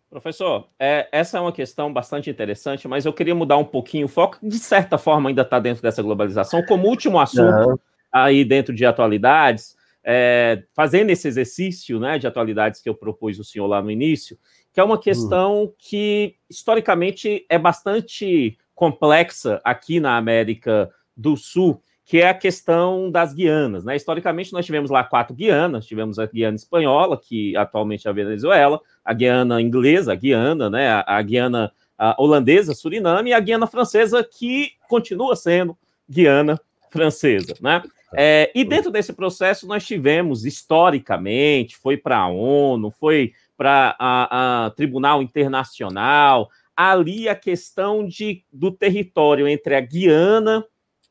Professor, 0.08 0.68
é, 0.78 1.08
essa 1.12 1.36
é 1.36 1.40
uma 1.40 1.52
questão 1.52 1.92
bastante 1.92 2.30
interessante, 2.30 2.86
mas 2.86 3.04
eu 3.04 3.12
queria 3.12 3.34
mudar 3.34 3.56
um 3.56 3.64
pouquinho 3.64 4.06
o 4.06 4.08
foco, 4.08 4.38
de 4.42 4.58
certa 4.58 4.96
forma 4.96 5.28
ainda 5.28 5.42
está 5.42 5.58
dentro 5.58 5.82
dessa 5.82 6.02
globalização, 6.02 6.64
como 6.64 6.88
último 6.88 7.20
assunto 7.20 7.70
uhum. 7.70 7.78
aí 8.12 8.44
dentro 8.44 8.74
de 8.74 8.86
atualidades, 8.86 9.76
é, 10.02 10.62
fazendo 10.72 11.10
esse 11.10 11.26
exercício 11.26 11.98
né, 11.98 12.18
de 12.18 12.26
atualidades 12.26 12.80
que 12.80 12.88
eu 12.88 12.94
propus 12.94 13.38
o 13.40 13.44
senhor 13.44 13.66
lá 13.66 13.82
no 13.82 13.90
início, 13.90 14.38
que 14.72 14.78
é 14.78 14.84
uma 14.84 14.98
questão 14.98 15.64
uhum. 15.64 15.72
que 15.76 16.36
historicamente 16.48 17.44
é 17.50 17.58
bastante 17.58 18.56
complexa 18.76 19.60
aqui 19.64 19.98
na 19.98 20.16
América 20.16 20.88
do 21.16 21.36
Sul, 21.36 21.82
que 22.04 22.18
é 22.18 22.28
a 22.28 22.34
questão 22.34 23.10
das 23.10 23.34
Guianas. 23.34 23.84
Né? 23.84 23.96
Historicamente, 23.96 24.52
nós 24.52 24.64
tivemos 24.64 24.90
lá 24.90 25.02
quatro 25.02 25.34
Guianas, 25.34 25.86
tivemos 25.86 26.20
a 26.20 26.26
Guiana 26.26 26.54
Espanhola, 26.54 27.18
que 27.20 27.56
atualmente 27.56 28.06
é 28.06 28.10
a 28.10 28.14
Venezuela, 28.14 28.80
a 29.04 29.12
Guiana 29.12 29.60
Inglesa, 29.60 30.12
a 30.12 30.14
Guiana, 30.14 30.70
né? 30.70 30.88
a, 30.88 31.04
a 31.04 31.22
Guiana 31.22 31.72
a 31.98 32.14
Holandesa, 32.18 32.74
Suriname, 32.74 33.30
e 33.30 33.32
a 33.32 33.40
Guiana 33.40 33.66
Francesa, 33.66 34.22
que 34.22 34.72
continua 34.88 35.34
sendo 35.34 35.76
Guiana 36.08 36.60
Francesa. 36.90 37.54
Né? 37.60 37.82
É, 38.14 38.52
e 38.54 38.64
dentro 38.64 38.90
desse 38.90 39.12
processo 39.12 39.66
nós 39.66 39.84
tivemos, 39.86 40.44
historicamente, 40.44 41.76
foi 41.76 41.96
para 41.96 42.18
a 42.18 42.28
ONU, 42.28 42.90
foi 42.90 43.32
para 43.56 43.96
a, 43.98 44.66
a, 44.66 44.70
Tribunal 44.70 45.22
Internacional, 45.22 46.50
ali 46.76 47.28
a 47.28 47.34
questão 47.34 48.06
de, 48.06 48.44
do 48.52 48.70
território 48.70 49.48
entre 49.48 49.74
a 49.74 49.80
Guiana 49.80 50.64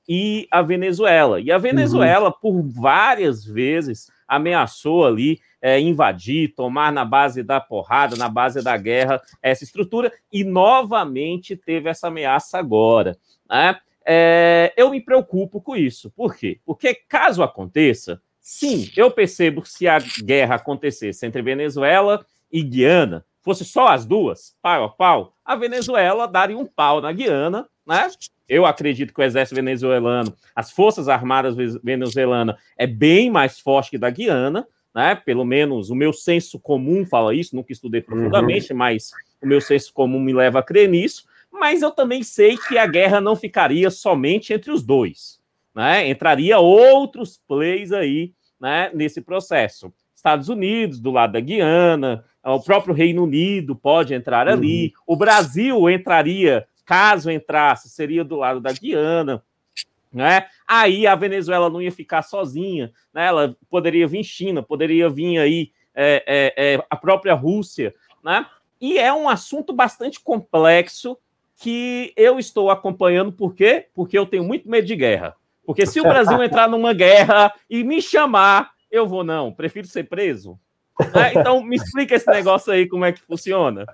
e 0.07 0.47
a 0.51 0.61
Venezuela. 0.61 1.41
E 1.41 1.51
a 1.51 1.57
Venezuela, 1.57 2.27
uhum. 2.27 2.35
por 2.39 2.61
várias 2.61 3.43
vezes, 3.43 4.11
ameaçou 4.27 5.05
ali 5.05 5.39
é, 5.61 5.79
invadir, 5.79 6.53
tomar 6.53 6.91
na 6.91 7.03
base 7.03 7.41
da 7.41 7.59
porrada, 7.59 8.15
na 8.15 8.29
base 8.29 8.61
da 8.61 8.77
guerra, 8.77 9.21
essa 9.41 9.63
estrutura, 9.63 10.11
e 10.31 10.43
novamente 10.43 11.55
teve 11.55 11.89
essa 11.89 12.07
ameaça 12.07 12.59
agora. 12.59 13.17
Né? 13.49 13.75
É, 14.05 14.73
eu 14.77 14.91
me 14.91 15.01
preocupo 15.01 15.59
com 15.59 15.75
isso. 15.75 16.11
Por 16.11 16.35
quê? 16.35 16.59
Porque 16.63 16.93
caso 16.93 17.41
aconteça, 17.41 18.21
sim, 18.39 18.91
eu 18.95 19.09
percebo 19.09 19.63
que 19.63 19.69
se 19.69 19.87
a 19.87 19.97
guerra 20.23 20.55
acontecesse 20.55 21.25
entre 21.25 21.41
Venezuela 21.41 22.23
e 22.51 22.61
Guiana, 22.61 23.25
fosse 23.41 23.65
só 23.65 23.87
as 23.87 24.05
duas, 24.05 24.55
pau 24.61 24.83
a 24.83 24.89
pau, 24.89 25.34
a 25.45 25.55
Venezuela 25.55 26.27
daria 26.27 26.57
um 26.57 26.65
pau 26.65 26.99
na 26.99 27.11
Guiana, 27.11 27.67
né? 27.85 28.09
Eu 28.47 28.65
acredito 28.65 29.13
que 29.13 29.19
o 29.19 29.23
exército 29.23 29.55
venezuelano, 29.55 30.35
as 30.55 30.71
forças 30.71 31.07
armadas 31.07 31.55
venezuelanas, 31.83 32.55
é 32.77 32.85
bem 32.85 33.29
mais 33.29 33.59
forte 33.59 33.91
que 33.91 33.97
da 33.97 34.09
Guiana, 34.09 34.67
né? 34.93 35.15
Pelo 35.15 35.45
menos 35.45 35.89
o 35.89 35.95
meu 35.95 36.11
senso 36.11 36.59
comum 36.59 37.05
fala 37.05 37.35
isso, 37.35 37.55
nunca 37.55 37.71
estudei 37.71 38.01
profundamente, 38.01 38.71
uhum. 38.71 38.79
mas 38.79 39.11
o 39.41 39.47
meu 39.47 39.61
senso 39.61 39.93
comum 39.93 40.19
me 40.19 40.33
leva 40.33 40.59
a 40.59 40.63
crer 40.63 40.89
nisso 40.89 41.25
mas 41.59 41.81
eu 41.81 41.91
também 41.91 42.21
sei 42.21 42.57
que 42.57 42.77
a 42.77 42.85
guerra 42.85 43.21
não 43.21 43.35
ficaria 43.35 43.89
somente 43.89 44.53
entre 44.53 44.71
os 44.71 44.83
dois, 44.83 45.39
né? 45.73 46.07
Entraria 46.09 46.59
outros 46.59 47.41
plays 47.47 47.91
aí, 47.91 48.33
né, 48.59 48.91
nesse 48.93 49.21
processo. 49.21 49.91
Estados 50.13 50.49
Unidos, 50.49 50.99
do 50.99 51.11
lado 51.11 51.33
da 51.33 51.39
Guiana, 51.39 52.25
o 52.53 52.61
próprio 52.61 52.93
Reino 52.93 53.23
Unido 53.23 53.75
pode 53.75 54.13
entrar 54.13 54.47
ali, 54.47 54.93
uhum. 55.07 55.13
o 55.13 55.15
Brasil 55.15 55.89
entraria, 55.89 56.67
caso 56.85 57.31
entrasse, 57.31 57.89
seria 57.89 58.23
do 58.23 58.35
lado 58.35 58.59
da 58.59 58.71
Guiana, 58.71 59.43
né? 60.13 60.45
Aí 60.67 61.07
a 61.07 61.15
Venezuela 61.15 61.69
não 61.69 61.81
ia 61.81 61.91
ficar 61.91 62.21
sozinha, 62.21 62.91
né? 63.13 63.25
Ela 63.25 63.57
poderia 63.69 64.07
vir 64.07 64.23
China, 64.23 64.61
poderia 64.61 65.09
vir 65.09 65.39
aí 65.39 65.71
é, 65.93 66.53
é, 66.55 66.73
é, 66.73 66.85
a 66.89 66.95
própria 66.95 67.33
Rússia, 67.33 67.93
né? 68.23 68.45
E 68.79 68.99
é 68.99 69.11
um 69.11 69.27
assunto 69.27 69.73
bastante 69.73 70.19
complexo 70.19 71.17
que 71.57 72.13
eu 72.15 72.37
estou 72.37 72.69
acompanhando, 72.69 73.31
por 73.31 73.55
quê? 73.55 73.87
Porque 73.93 74.17
eu 74.17 74.25
tenho 74.25 74.43
muito 74.43 74.69
medo 74.69 74.85
de 74.85 74.95
guerra. 74.95 75.35
Porque 75.65 75.85
se 75.85 75.99
o 75.99 76.03
Brasil 76.03 76.41
entrar 76.43 76.69
numa 76.69 76.93
guerra 76.93 77.51
e 77.69 77.83
me 77.83 78.01
chamar, 78.01 78.71
eu 78.91 79.07
vou 79.07 79.23
não, 79.23 79.51
prefiro 79.51 79.87
ser 79.87 80.03
preso. 80.03 80.59
É, 81.13 81.39
então 81.39 81.61
me 81.61 81.75
explica 81.75 82.15
esse 82.15 82.29
negócio 82.29 82.71
aí, 82.71 82.87
como 82.87 83.03
é 83.03 83.11
que 83.11 83.21
funciona. 83.21 83.85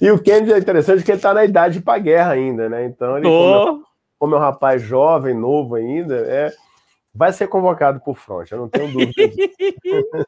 E 0.00 0.10
o 0.10 0.18
Kennedy 0.22 0.52
é 0.52 0.58
interessante 0.58 1.02
que 1.02 1.10
ele 1.10 1.18
está 1.18 1.34
na 1.34 1.44
idade 1.44 1.80
para 1.80 1.98
guerra 1.98 2.32
ainda, 2.32 2.68
né? 2.68 2.84
Então 2.84 3.16
ele, 3.16 3.26
como, 3.26 3.84
como 4.18 4.34
é 4.34 4.38
um 4.38 4.40
rapaz 4.40 4.80
jovem, 4.80 5.34
novo 5.34 5.74
ainda, 5.74 6.14
é, 6.14 6.52
vai 7.12 7.32
ser 7.32 7.48
convocado 7.48 8.00
por 8.00 8.16
fronte, 8.16 8.52
eu 8.52 8.58
não 8.58 8.68
tenho 8.68 8.92
dúvida 8.92 9.12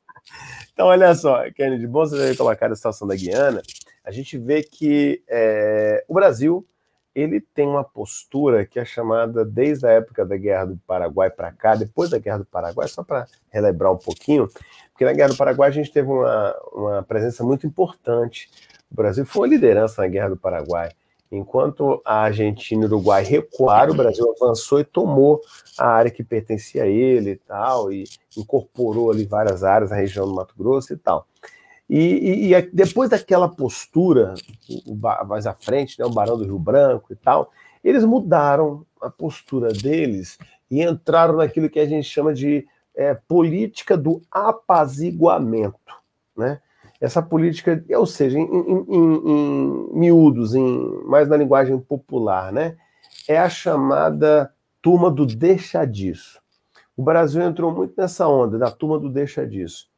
então, 0.73 0.89
olha 0.89 1.15
só, 1.15 1.45
Kennedy, 1.53 1.87
bom 1.87 2.05
você 2.05 2.35
colocar 2.35 2.73
a 2.73 2.75
situação 2.75 3.07
da 3.07 3.15
Guiana 3.15 3.63
a 4.05 4.11
gente 4.11 4.37
vê 4.37 4.63
que 4.63 5.23
é, 5.29 6.05
o 6.09 6.15
Brasil 6.15 6.67
ele 7.15 7.41
tem 7.41 7.67
uma 7.67 7.85
postura 7.85 8.65
que 8.65 8.79
é 8.79 8.85
chamada 8.85 9.45
desde 9.45 9.87
a 9.87 9.91
época 9.91 10.25
da 10.25 10.37
Guerra 10.37 10.67
do 10.67 10.77
Paraguai 10.87 11.31
para 11.31 11.53
cá, 11.53 11.75
depois 11.75 12.11
da 12.11 12.19
Guerra 12.19 12.39
do 12.39 12.45
Paraguai, 12.45 12.89
só 12.89 13.03
para 13.03 13.27
relembrar 13.51 13.93
um 13.93 13.99
pouquinho, 13.99 14.49
porque 14.93 15.05
na 15.05 15.13
Guerra 15.13 15.31
do 15.31 15.37
Paraguai 15.37 15.69
a 15.69 15.73
gente 15.73 15.93
teve 15.93 16.09
uma, 16.09 16.57
uma 16.73 17.03
presença 17.03 17.45
muito 17.45 17.67
importante. 17.67 18.51
O 18.91 18.95
Brasil 18.95 19.25
foi 19.27 19.49
liderança 19.49 20.03
na 20.03 20.09
Guerra 20.09 20.31
do 20.31 20.37
Paraguai. 20.37 20.91
Enquanto 21.31 22.03
a 22.05 22.25
Argentina 22.25 22.83
e 22.83 22.85
o 22.85 22.89
Uruguai 22.89 23.25
recuaram, 23.25 23.95
o 23.95 23.97
Brasil 23.97 24.35
avançou 24.37 24.81
e 24.81 24.85
tomou 24.85 25.41
a 25.79 25.87
área 25.87 26.11
que 26.11 26.23
pertencia 26.23 26.83
a 26.83 26.87
ele 26.87 27.31
e 27.31 27.37
tal, 27.37 27.91
e 27.91 28.05
incorporou 28.37 29.11
ali 29.11 29.25
várias 29.25 29.65
áreas 29.65 29.91
na 29.91 29.97
região 29.97 30.27
do 30.27 30.35
Mato 30.35 30.55
Grosso 30.57 30.93
e 30.93 30.97
tal. 30.97 31.27
E, 31.95 31.99
e, 31.99 32.55
e, 32.55 32.63
depois 32.73 33.11
daquela 33.11 33.47
postura, 33.47 34.33
mais 35.27 35.47
à 35.47 35.53
frente, 35.53 36.01
né, 36.01 36.07
o 36.07 36.11
Barão 36.11 36.39
do 36.39 36.45
Rio 36.45 36.59
Branco 36.59 37.13
e 37.13 37.17
tal, 37.17 37.53
eles 37.85 38.03
mudaram 38.03 38.87
a 38.99 39.11
postura 39.11 39.71
deles 39.71 40.39
e 40.71 40.83
entraram 40.83 41.37
naquilo 41.37 41.69
que 41.69 41.79
a 41.79 41.85
gente 41.85 42.09
chama 42.09 42.33
de 42.33 42.67
é, 42.97 43.13
política 43.13 43.95
do 43.95 44.23
apaziguamento. 44.31 45.77
Né? 46.35 46.63
Essa 46.99 47.21
política, 47.21 47.85
ou 47.91 48.07
seja, 48.07 48.39
em, 48.39 48.43
em, 48.43 48.87
em, 48.89 49.23
em 49.27 49.89
miúdos, 49.93 50.55
mais 51.05 51.29
na 51.29 51.37
linguagem 51.37 51.79
popular, 51.79 52.51
né? 52.51 52.75
é 53.29 53.39
a 53.39 53.51
chamada 53.51 54.51
turma 54.81 55.11
do 55.11 55.27
deixa 55.27 55.85
disso. 55.85 56.41
O 56.97 57.03
Brasil 57.03 57.43
entrou 57.43 57.71
muito 57.71 57.93
nessa 57.99 58.27
onda 58.27 58.57
da 58.57 58.71
turma 58.71 58.99
do 58.99 59.11
deixa 59.11 59.47
disso. 59.47 59.92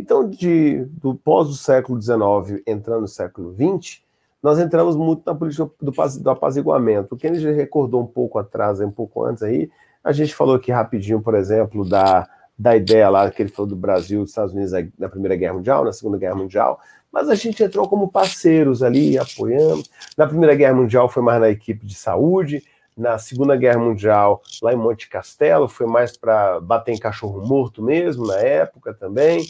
Então, 0.00 0.26
de, 0.26 0.86
do 0.86 1.14
pós 1.14 1.48
do 1.48 1.54
século 1.54 2.00
XIX 2.00 2.62
entrando 2.66 3.02
no 3.02 3.08
século 3.08 3.54
XX, 3.54 4.00
nós 4.42 4.58
entramos 4.58 4.96
muito 4.96 5.22
na 5.26 5.34
política 5.34 5.70
do, 5.78 5.92
do 5.92 6.30
apaziguamento. 6.30 7.14
O 7.14 7.18
Kennedy 7.18 7.52
recordou 7.52 8.00
um 8.00 8.06
pouco 8.06 8.38
atrás, 8.38 8.80
um 8.80 8.90
pouco 8.90 9.22
antes 9.24 9.42
aí, 9.42 9.70
a 10.02 10.10
gente 10.12 10.34
falou 10.34 10.54
aqui 10.54 10.72
rapidinho, 10.72 11.20
por 11.20 11.34
exemplo, 11.34 11.86
da, 11.86 12.26
da 12.58 12.74
ideia 12.74 13.10
lá 13.10 13.30
que 13.30 13.42
ele 13.42 13.50
falou 13.50 13.68
do 13.68 13.76
Brasil, 13.76 14.22
dos 14.22 14.30
Estados 14.30 14.54
Unidos 14.54 14.72
na 14.98 15.10
Primeira 15.10 15.36
Guerra 15.36 15.52
Mundial, 15.52 15.84
na 15.84 15.92
Segunda 15.92 16.16
Guerra 16.16 16.34
Mundial, 16.34 16.80
mas 17.12 17.28
a 17.28 17.34
gente 17.34 17.62
entrou 17.62 17.86
como 17.86 18.10
parceiros 18.10 18.82
ali, 18.82 19.18
apoiamos. 19.18 19.90
Na 20.16 20.26
Primeira 20.26 20.54
Guerra 20.54 20.74
Mundial 20.74 21.10
foi 21.10 21.22
mais 21.22 21.40
na 21.40 21.50
equipe 21.50 21.84
de 21.84 21.94
saúde, 21.94 22.64
na 22.96 23.18
Segunda 23.18 23.54
Guerra 23.54 23.78
Mundial, 23.78 24.42
lá 24.62 24.72
em 24.72 24.76
Monte 24.76 25.10
Castelo, 25.10 25.68
foi 25.68 25.86
mais 25.86 26.16
para 26.16 26.58
bater 26.60 26.92
em 26.92 26.98
cachorro 26.98 27.46
morto 27.46 27.82
mesmo, 27.82 28.26
na 28.26 28.38
época 28.38 28.94
também. 28.94 29.46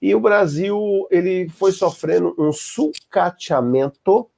E 0.00 0.14
o 0.14 0.20
Brasil 0.20 1.06
ele 1.10 1.48
foi 1.50 1.72
sofrendo 1.72 2.34
um 2.38 2.52
sucateamento 2.52 4.28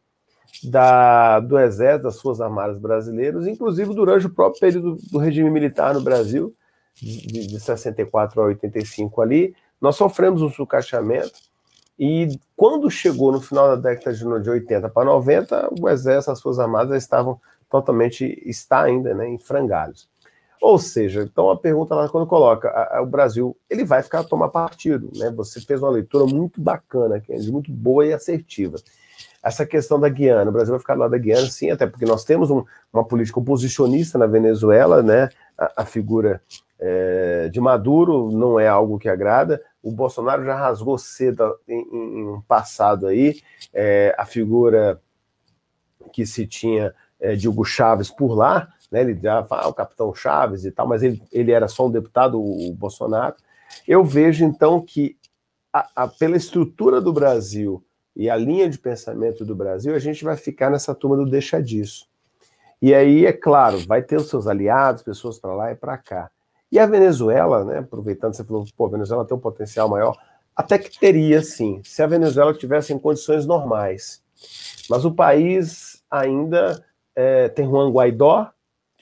da, 0.62 1.40
do 1.40 1.58
Exército, 1.58 2.04
das 2.04 2.20
Forças 2.20 2.40
Armadas 2.40 2.78
Brasileiras, 2.78 3.46
inclusive 3.46 3.94
durante 3.94 4.26
o 4.26 4.30
próprio 4.30 4.60
período 4.60 4.96
do 5.10 5.18
regime 5.18 5.50
militar 5.50 5.94
no 5.94 6.00
Brasil, 6.00 6.54
de, 6.94 7.46
de 7.46 7.60
64 7.60 8.40
a 8.40 8.44
85 8.46 9.22
ali, 9.22 9.54
nós 9.80 9.96
sofremos 9.96 10.42
um 10.42 10.50
sucateamento. 10.50 11.40
E 11.98 12.28
quando 12.56 12.90
chegou 12.90 13.32
no 13.32 13.40
final 13.40 13.68
da 13.68 13.90
década 13.90 14.14
de 14.40 14.50
80 14.50 14.88
para 14.88 15.04
90, 15.04 15.70
o 15.80 15.88
Exército, 15.88 16.32
as 16.32 16.40
Forças 16.40 16.60
Armadas 16.60 17.02
estavam 17.02 17.40
totalmente, 17.70 18.42
está 18.44 18.82
ainda, 18.82 19.14
né, 19.14 19.28
em 19.28 19.38
frangalhos. 19.38 20.08
Ou 20.62 20.78
seja, 20.78 21.24
então 21.24 21.50
a 21.50 21.56
pergunta 21.56 21.92
lá 21.92 22.08
quando 22.08 22.24
coloca 22.24 22.68
a, 22.68 22.98
a, 22.98 23.02
o 23.02 23.06
Brasil, 23.06 23.56
ele 23.68 23.84
vai 23.84 24.00
ficar 24.00 24.20
a 24.20 24.24
tomar 24.24 24.48
partido, 24.48 25.10
né? 25.16 25.28
Você 25.32 25.60
fez 25.60 25.82
uma 25.82 25.90
leitura 25.90 26.24
muito 26.24 26.60
bacana, 26.60 27.20
muito 27.50 27.72
boa 27.72 28.06
e 28.06 28.12
assertiva. 28.12 28.76
Essa 29.42 29.66
questão 29.66 29.98
da 29.98 30.08
Guiana, 30.08 30.48
o 30.48 30.52
Brasil 30.52 30.70
vai 30.70 30.78
ficar 30.78 30.94
lá 30.94 31.08
da 31.08 31.18
Guiana, 31.18 31.48
sim, 31.48 31.68
até 31.72 31.84
porque 31.84 32.04
nós 32.04 32.24
temos 32.24 32.48
um, 32.48 32.64
uma 32.92 33.04
política 33.04 33.40
oposicionista 33.40 34.16
na 34.16 34.26
Venezuela, 34.26 35.02
né? 35.02 35.30
A, 35.58 35.82
a 35.82 35.84
figura 35.84 36.40
é, 36.78 37.48
de 37.48 37.60
Maduro 37.60 38.30
não 38.30 38.60
é 38.60 38.68
algo 38.68 39.00
que 39.00 39.08
agrada. 39.08 39.60
O 39.82 39.90
Bolsonaro 39.90 40.44
já 40.44 40.54
rasgou 40.54 40.96
cedo 40.96 41.56
em, 41.66 41.80
em 41.90 42.28
um 42.28 42.40
passado 42.40 43.08
aí 43.08 43.40
é, 43.74 44.14
a 44.16 44.24
figura 44.24 45.00
que 46.12 46.24
se 46.24 46.46
tinha 46.46 46.94
é, 47.18 47.34
de 47.34 47.48
Hugo 47.48 47.64
Chávez 47.64 48.10
por 48.10 48.36
lá, 48.36 48.68
né? 48.92 49.00
Ele 49.00 49.18
já 49.20 49.42
fala 49.44 49.62
ah, 49.62 49.68
o 49.68 49.74
capitão 49.74 50.14
Chaves 50.14 50.64
e 50.64 50.70
tal, 50.70 50.86
mas 50.86 51.02
ele, 51.02 51.20
ele 51.32 51.50
era 51.50 51.66
só 51.66 51.86
um 51.86 51.90
deputado, 51.90 52.40
o, 52.40 52.72
Bolsonaro. 52.74 53.34
Eu 53.88 54.04
vejo 54.04 54.44
então 54.44 54.80
que 54.80 55.16
a, 55.72 55.88
a, 55.96 56.08
pela 56.08 56.36
estrutura 56.36 57.00
do 57.00 57.12
Brasil 57.12 57.82
e 58.14 58.28
a 58.28 58.36
linha 58.36 58.68
de 58.68 58.78
pensamento 58.78 59.44
do 59.44 59.56
Brasil, 59.56 59.94
a 59.94 59.98
gente 59.98 60.22
vai 60.22 60.36
ficar 60.36 60.70
nessa 60.70 60.94
turma 60.94 61.16
do 61.16 61.28
deixa 61.28 61.62
disso. 61.62 62.06
E 62.80 62.94
aí, 62.94 63.24
é 63.24 63.32
claro, 63.32 63.78
vai 63.86 64.02
ter 64.02 64.16
os 64.16 64.28
seus 64.28 64.46
aliados, 64.46 65.02
pessoas 65.02 65.38
para 65.38 65.54
lá 65.54 65.72
e 65.72 65.74
para 65.74 65.96
cá. 65.96 66.30
E 66.70 66.78
a 66.78 66.84
Venezuela, 66.84 67.64
né, 67.64 67.78
aproveitando, 67.78 68.34
você 68.34 68.44
falou, 68.44 68.66
pô, 68.76 68.86
a 68.86 68.90
Venezuela 68.90 69.24
tem 69.24 69.36
um 69.36 69.40
potencial 69.40 69.88
maior, 69.88 70.16
até 70.54 70.78
que 70.78 70.98
teria, 70.98 71.42
sim, 71.42 71.80
se 71.84 72.02
a 72.02 72.06
Venezuela 72.06 72.52
tivesse 72.52 72.92
em 72.92 72.98
condições 72.98 73.46
normais. 73.46 74.22
Mas 74.90 75.04
o 75.04 75.14
país 75.14 76.02
ainda 76.10 76.84
é, 77.14 77.48
tem 77.48 77.66
Juan 77.66 77.90
Guaidó, 77.90 78.50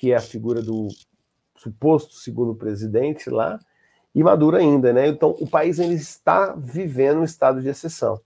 que 0.00 0.12
é 0.12 0.16
a 0.16 0.20
figura 0.20 0.62
do 0.62 0.88
suposto 1.54 2.14
segundo 2.14 2.54
presidente 2.54 3.28
lá, 3.28 3.60
e 4.14 4.24
Maduro 4.24 4.56
ainda, 4.56 4.94
né? 4.94 5.06
Então, 5.06 5.36
o 5.38 5.46
país 5.46 5.78
ele 5.78 5.92
está 5.92 6.54
vivendo 6.56 7.20
um 7.20 7.24
estado 7.24 7.60
de 7.60 7.68
exceção. 7.68 8.18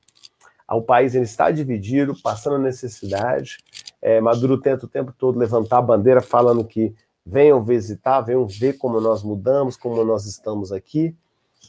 O 0.70 0.80
país 0.80 1.16
ele 1.16 1.24
está 1.24 1.50
dividido, 1.50 2.14
passando 2.22 2.58
necessidade. 2.58 3.58
É, 4.00 4.20
Maduro 4.20 4.56
tenta 4.60 4.86
o 4.86 4.88
tempo 4.88 5.12
todo 5.18 5.36
levantar 5.36 5.78
a 5.78 5.82
bandeira, 5.82 6.22
falando 6.22 6.64
que 6.64 6.94
venham 7.26 7.60
visitar, 7.60 8.20
venham 8.20 8.46
ver 8.46 8.78
como 8.78 9.00
nós 9.00 9.24
mudamos, 9.24 9.76
como 9.76 10.02
nós 10.04 10.26
estamos 10.26 10.70
aqui. 10.70 11.14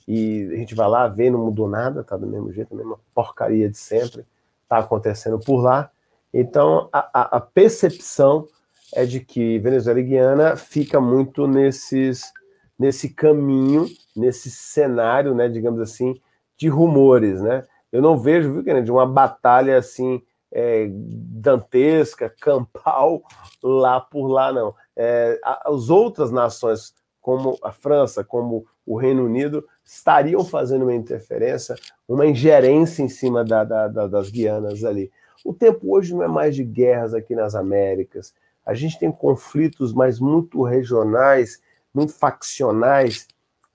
E 0.08 0.48
a 0.54 0.58
gente 0.58 0.76
vai 0.76 0.88
lá, 0.88 1.08
vê, 1.08 1.32
não 1.32 1.44
mudou 1.44 1.68
nada, 1.68 2.04
tá 2.04 2.16
do 2.16 2.28
mesmo 2.28 2.54
jeito, 2.54 2.76
a 2.76 2.78
mesma 2.78 3.00
porcaria 3.14 3.68
de 3.68 3.78
sempre, 3.78 4.24
tá 4.70 4.78
acontecendo 4.78 5.40
por 5.40 5.64
lá. 5.64 5.90
Então, 6.32 6.90
a, 6.94 7.10
a, 7.12 7.38
a 7.38 7.42
percepção 7.42 8.48
é 8.94 9.06
de 9.06 9.20
que 9.20 9.60
Venezuela 9.60 10.00
e 10.00 10.04
Guiana 10.04 10.56
fica 10.56 11.00
muito 11.00 11.48
nesses 11.48 12.34
nesse 12.78 13.10
caminho, 13.10 13.88
nesse 14.16 14.52
cenário, 14.52 15.34
né, 15.34 15.48
digamos 15.48 15.80
assim, 15.80 16.14
de 16.58 16.68
rumores, 16.68 17.42
né? 17.42 17.64
Eu 17.90 18.02
não 18.02 18.18
vejo, 18.18 18.52
viu, 18.52 18.64
Kennedy, 18.64 18.92
uma 18.92 19.06
batalha 19.06 19.78
assim 19.78 20.22
é, 20.52 20.88
dantesca, 20.92 22.30
campal 22.40 23.24
lá 23.64 24.00
por 24.00 24.28
lá, 24.28 24.52
não. 24.52 24.74
É, 24.96 25.40
as 25.44 25.90
outras 25.90 26.32
nações, 26.32 26.94
como 27.22 27.58
a 27.64 27.72
França, 27.72 28.24
como 28.24 28.66
o 28.86 28.98
Reino 28.98 29.26
Unido, 29.26 29.66
estariam 29.84 30.44
fazendo 30.44 30.84
uma 30.84 30.96
interferência, 30.96 31.76
uma 32.08 32.26
ingerência 32.26 33.02
em 33.02 33.10
cima 33.10 33.44
da, 33.44 33.64
da, 33.64 33.88
da, 33.88 34.08
das 34.08 34.30
Guianas 34.30 34.84
ali. 34.84 35.12
O 35.44 35.54
tempo 35.54 35.96
hoje 35.96 36.14
não 36.14 36.24
é 36.24 36.28
mais 36.28 36.56
de 36.56 36.64
guerras 36.64 37.14
aqui 37.14 37.36
nas 37.36 37.56
Américas. 37.56 38.34
A 38.66 38.74
gente 38.74 38.98
tem 38.98 39.12
conflitos, 39.12 39.94
mas 39.94 40.20
muito 40.20 40.64
regionais, 40.64 41.62
muito 41.94 42.14
faccionais 42.14 43.28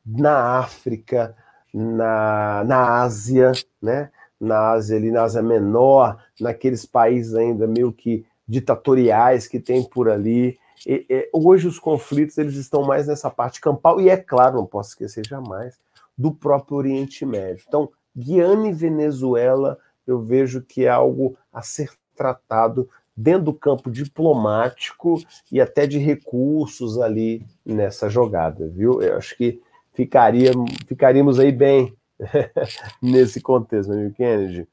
na 0.05 0.59
África, 0.59 1.37
na, 1.73 2.65
na 2.65 3.03
Ásia, 3.03 3.53
né? 3.81 4.11
Na 4.41 4.71
Ásia 4.71 4.97
ali, 4.97 5.11
na 5.11 5.23
Ásia 5.23 5.43
Menor, 5.43 6.19
naqueles 6.41 6.87
países 6.87 7.35
ainda 7.35 7.67
meio 7.67 7.93
que 7.93 8.27
ditatoriais 8.49 9.47
que 9.47 9.61
tem 9.61 9.85
por 9.85 10.09
ali. 10.09 10.59
E, 10.87 11.07
e, 11.09 11.31
hoje 11.33 11.69
os 11.69 11.79
conflitos 11.79 12.39
eles 12.39 12.57
estão 12.57 12.83
mais 12.83 13.07
nessa 13.07 13.31
parte 13.31 13.61
campal 13.61 14.01
e 14.01 14.09
é 14.09 14.17
claro, 14.17 14.57
não 14.57 14.67
posso 14.67 14.91
esquecer 14.91 15.27
jamais 15.27 15.79
do 16.17 16.33
próprio 16.33 16.79
Oriente 16.79 17.25
Médio. 17.25 17.65
Então, 17.69 17.91
Guiana 18.17 18.69
e 18.69 18.73
Venezuela 18.73 19.79
eu 20.07 20.21
vejo 20.21 20.63
que 20.63 20.87
é 20.87 20.89
algo 20.89 21.37
a 21.53 21.63
ser 21.63 21.91
tratado 22.17 22.89
dentro 23.21 23.45
do 23.45 23.53
campo 23.53 23.91
diplomático 23.91 25.23
e 25.53 25.61
até 25.61 25.87
de 25.87 25.99
recursos 25.99 26.99
ali 26.99 27.45
nessa 27.65 28.09
jogada, 28.09 28.67
viu? 28.69 29.03
Eu 29.03 29.19
acho 29.19 29.37
que 29.37 29.61
ficaria, 29.93 30.53
ficaríamos 30.87 31.39
aí 31.39 31.53
bem 31.53 31.95
nesse 33.03 33.41
contexto, 33.41 33.91
meu 33.91 33.99
amigo 33.99 34.15
Kennedy. 34.15 34.67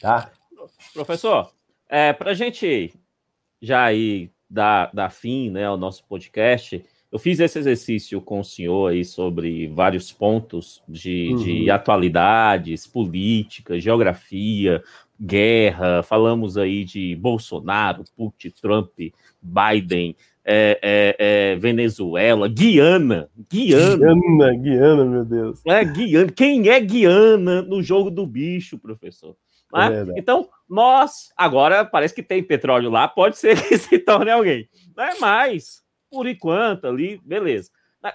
Tá? 0.00 0.30
Professor, 0.92 1.50
é, 1.88 2.12
para 2.12 2.30
a 2.30 2.34
gente 2.34 2.94
já 3.60 3.92
ir 3.92 4.30
dar, 4.48 4.90
dar 4.94 5.10
fim 5.10 5.50
né, 5.50 5.64
ao 5.64 5.76
nosso 5.76 6.04
podcast, 6.06 6.84
eu 7.10 7.18
fiz 7.18 7.40
esse 7.40 7.58
exercício 7.58 8.20
com 8.20 8.40
o 8.40 8.44
senhor 8.44 8.92
aí 8.92 9.04
sobre 9.04 9.66
vários 9.68 10.12
pontos 10.12 10.80
de, 10.88 11.30
uhum. 11.30 11.36
de 11.36 11.70
atualidades, 11.70 12.86
política, 12.86 13.80
geografia, 13.80 14.82
guerra, 15.24 16.02
falamos 16.02 16.58
aí 16.58 16.84
de 16.84 17.16
Bolsonaro, 17.16 18.04
Putin, 18.16 18.50
Trump, 18.50 18.90
Biden, 19.40 20.14
é, 20.44 20.78
é, 20.82 21.16
é, 21.18 21.56
Venezuela, 21.56 22.46
Guiana, 22.48 23.30
Guiana. 23.50 23.96
Guiana, 23.96 24.54
Guiana, 24.56 25.04
meu 25.04 25.24
Deus. 25.24 25.60
É, 25.66 25.84
Guiana. 25.84 26.30
Quem 26.32 26.68
é 26.68 26.78
Guiana 26.80 27.62
no 27.62 27.82
jogo 27.82 28.10
do 28.10 28.26
bicho, 28.26 28.78
professor? 28.78 29.34
Né? 29.72 30.12
então, 30.16 30.48
nós, 30.68 31.32
agora 31.36 31.84
parece 31.84 32.14
que 32.14 32.22
tem 32.22 32.44
petróleo 32.44 32.90
lá, 32.90 33.08
pode 33.08 33.38
ser 33.38 33.56
que 33.66 33.76
se 33.76 33.98
torne 33.98 34.30
alguém. 34.30 34.68
Não 34.96 35.04
é 35.04 35.18
mais, 35.18 35.82
por 36.10 36.28
enquanto, 36.28 36.86
ali, 36.86 37.20
beleza. 37.24 37.70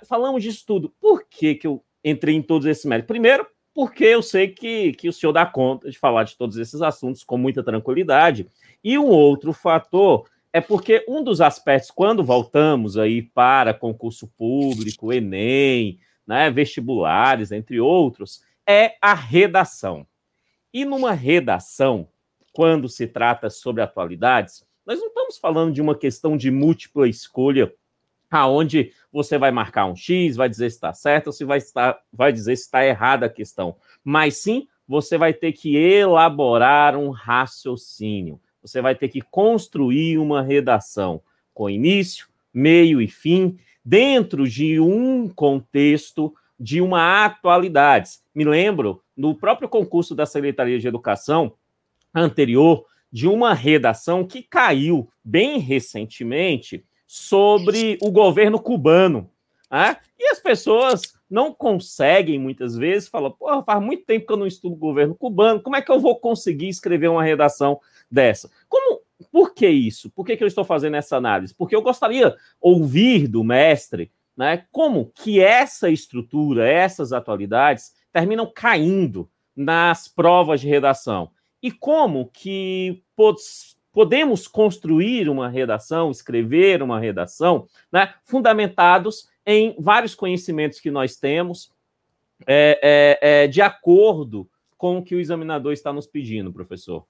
Falamos 0.08 0.44
disso 0.44 0.64
tudo. 0.66 0.94
Por 1.02 1.26
que, 1.28 1.56
que 1.56 1.68
eu 1.68 1.84
entrei 2.04 2.36
em 2.36 2.42
todos 2.42 2.66
esses 2.68 2.86
méritos? 2.86 3.08
Primeiro, 3.08 3.46
porque 3.80 4.04
eu 4.04 4.22
sei 4.22 4.50
que, 4.50 4.92
que 4.92 5.08
o 5.08 5.14
senhor 5.14 5.32
dá 5.32 5.46
conta 5.46 5.90
de 5.90 5.98
falar 5.98 6.26
de 6.26 6.36
todos 6.36 6.58
esses 6.58 6.82
assuntos 6.82 7.24
com 7.24 7.38
muita 7.38 7.64
tranquilidade. 7.64 8.46
E 8.84 8.98
um 8.98 9.06
outro 9.06 9.54
fator 9.54 10.30
é 10.52 10.60
porque 10.60 11.06
um 11.08 11.24
dos 11.24 11.40
aspectos, 11.40 11.90
quando 11.90 12.22
voltamos 12.22 12.98
aí 12.98 13.22
para 13.22 13.74
concurso 13.74 14.28
público, 14.38 15.14
Enem, 15.14 15.98
né, 16.28 16.52
vestibulares, 16.52 17.54
entre 17.54 17.80
outros, 17.80 18.44
é 18.68 18.98
a 19.02 19.14
redação. 19.14 20.06
E 20.74 20.84
numa 20.84 21.14
redação, 21.14 22.10
quando 22.52 22.90
se 22.90 23.08
trata 23.08 23.50
sobre 23.50 23.82
atualidades, 23.82 24.62
nós 24.86 25.00
não 25.00 25.08
estamos 25.08 25.38
falando 25.38 25.72
de 25.72 25.82
uma 25.82 25.96
questão 25.96 26.36
de 26.36 26.52
múltipla 26.52 27.08
escolha 27.08 27.74
aonde 28.30 28.92
você 29.12 29.38
vai 29.38 29.52
marcar 29.52 29.86
um 29.86 29.96
X, 29.96 30.36
vai 30.36 30.48
dizer 30.48 30.70
se 30.70 30.78
está 30.78 30.94
certo 30.94 31.28
ou 31.28 31.34
se 31.34 31.44
vai, 31.44 31.58
estar, 31.58 32.00
vai 32.12 32.32
dizer 32.32 32.56
se 32.56 32.64
está 32.64 32.86
errada 32.86 33.26
a 33.26 33.30
questão. 33.30 33.76
Mas 34.04 34.38
sim, 34.38 34.68
você 34.88 35.18
vai 35.18 35.34
ter 35.34 35.52
que 35.52 35.76
elaborar 35.76 36.96
um 36.96 37.10
raciocínio. 37.10 38.40
Você 38.62 38.82
vai 38.82 38.96
ter 38.96 39.08
que 39.08 39.22
construir 39.22 40.18
uma 40.18 40.42
redação 40.42 41.22
com 41.54 41.70
início, 41.70 42.28
meio 42.54 43.02
e 43.02 43.08
fim, 43.08 43.58
dentro 43.84 44.48
de 44.48 44.80
um 44.80 45.30
contexto 45.30 46.34
de 46.60 46.82
uma 46.82 47.26
atualidade. 47.26 48.12
Me 48.36 48.44
lembro, 48.44 49.02
no 49.16 49.34
próprio 49.34 49.70
concurso 49.70 50.14
da 50.14 50.26
Secretaria 50.26 50.78
de 50.78 50.88
Educação 50.88 51.54
anterior, 52.14 52.86
de 53.12 53.28
uma 53.28 53.54
redação 53.54 54.26
que 54.26 54.44
caiu 54.44 55.10
bem 55.24 55.60
recentemente 55.60 56.86
sobre 57.12 57.98
o 58.04 58.12
governo 58.12 58.60
cubano. 58.60 59.32
Né? 59.72 59.98
E 60.20 60.28
as 60.28 60.40
pessoas 60.40 61.02
não 61.28 61.52
conseguem, 61.52 62.38
muitas 62.38 62.78
vezes, 62.78 63.10
falam, 63.10 63.32
porra, 63.32 63.64
faz 63.64 63.82
muito 63.82 64.06
tempo 64.06 64.28
que 64.28 64.32
eu 64.32 64.38
não 64.38 64.46
estudo 64.46 64.76
governo 64.76 65.16
cubano, 65.16 65.60
como 65.60 65.76
é 65.76 65.82
que 65.82 65.92
eu 65.92 66.00
vou 66.00 66.20
conseguir 66.20 66.70
escrever 66.70 67.08
uma 67.08 67.24
redação 67.24 67.80
dessa? 68.12 68.52
Como, 68.68 69.02
por 69.32 69.56
que 69.56 69.68
isso? 69.68 70.12
Por 70.12 70.24
que, 70.24 70.38
que 70.38 70.44
eu 70.44 70.48
estou 70.48 70.64
fazendo 70.64 70.98
essa 70.98 71.18
análise? 71.18 71.56
Porque 71.56 71.76
eu 71.76 71.82
gostaria 71.82 72.36
ouvir 72.62 73.28
do 73.28 73.44
mestre 73.44 74.12
né, 74.38 74.66
como 74.72 75.12
que 75.16 75.40
essa 75.40 75.90
estrutura, 75.90 76.70
essas 76.70 77.12
atualidades, 77.12 77.92
terminam 78.14 78.46
caindo 78.46 79.28
nas 79.56 80.08
provas 80.08 80.62
de 80.62 80.68
redação. 80.68 81.32
E 81.60 81.72
como 81.72 82.30
que 82.32 83.04
podemos 84.00 84.48
construir 84.48 85.28
uma 85.28 85.50
redação, 85.50 86.10
escrever 86.10 86.82
uma 86.82 86.98
redação, 87.02 87.68
né, 87.92 88.14
fundamentados 88.24 89.28
em 89.46 89.76
vários 89.78 90.16
conhecimentos 90.16 90.80
que 90.80 90.90
nós 90.90 91.18
temos, 91.18 91.70
é, 92.48 92.80
é, 93.22 93.44
é, 93.44 93.48
de 93.48 93.62
acordo 93.62 94.50
com 94.78 95.00
o 95.00 95.04
que 95.04 95.16
o 95.16 95.20
examinador 95.20 95.74
está 95.74 95.92
nos 95.92 96.08
pedindo, 96.08 96.50
professor. 96.54 97.06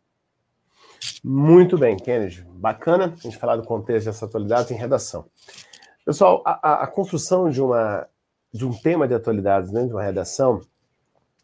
Muito 1.24 1.78
bem, 1.78 1.95
Kennedy. 1.95 2.44
Bacana 2.53 3.14
a 3.14 3.22
gente 3.22 3.38
falar 3.38 3.57
do 3.57 3.68
contexto 3.68 4.07
dessa 4.07 4.26
atualidade 4.26 4.74
em 4.74 4.76
redação. 4.78 5.30
Pessoal, 6.03 6.41
a, 6.44 6.86
a, 6.86 6.88
construção 6.88 7.52
de, 7.52 7.61
uma, 7.61 8.07
de 8.52 8.66
um 8.66 8.74
tema 8.74 9.07
de 9.07 9.14
atualidades 9.14 9.70
dentro 9.70 9.90
de 9.90 9.94
uma 9.94 10.03
redação, 10.03 10.60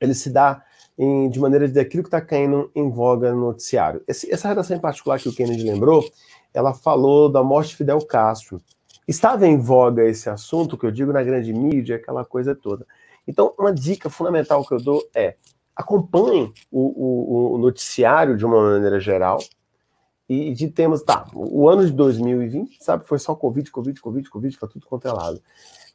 ele 0.02 0.16
se 0.16 0.32
dá 0.32 0.66
em, 0.98 1.30
de 1.30 1.40
maneira 1.40 1.68
daquilo 1.68 2.04
que 2.04 2.08
está 2.08 2.22
caindo 2.22 2.72
em 2.76 2.90
voga 2.90 3.34
no 3.34 3.42
noticiário. 3.42 4.02
Esse, 4.08 4.32
essa 4.32 4.48
redação 4.48 4.78
em 4.78 4.80
particular 4.80 5.20
que 5.20 5.30
o 5.30 5.34
Kennedy 5.34 5.64
lembrou, 5.64 6.04
ela 6.54 6.74
falou 6.74 7.30
da 7.30 7.44
morte 7.44 7.70
de 7.70 7.78
Fidel 7.78 8.00
Castro. 8.06 8.62
Estava 9.08 9.46
em 9.48 9.58
voga 9.58 10.04
esse 10.04 10.30
assunto, 10.30 10.78
que 10.78 10.86
eu 10.86 10.92
digo 10.92 11.14
na 11.14 11.24
grande 11.24 11.54
mídia, 11.54 11.98
aquela 11.98 12.26
coisa 12.26 12.56
toda. 12.56 12.86
Então, 13.28 13.54
uma 13.58 13.74
dica 13.74 14.10
fundamental 14.10 14.66
que 14.66 14.74
eu 14.74 14.82
dou 14.82 15.04
é 15.14 15.36
acompanhem 15.76 16.54
o, 16.72 16.80
o, 16.80 17.56
o 17.56 17.58
noticiário 17.58 18.38
de 18.38 18.46
uma 18.46 18.62
maneira 18.62 19.00
geral, 19.00 19.40
e 20.28 20.54
de 20.54 20.68
temas, 20.70 21.04
tá, 21.04 21.28
o 21.34 21.70
ano 21.70 21.86
de 21.86 21.92
2020, 21.92 22.84
sabe, 22.84 23.06
foi 23.06 23.20
só 23.20 23.36
Covid, 23.36 23.70
Covid, 23.70 24.00
Covid, 24.02 24.30
Covid, 24.30 24.58
foi 24.58 24.70
tudo 24.70 24.86
contra 24.88 25.14
lado. 25.14 25.40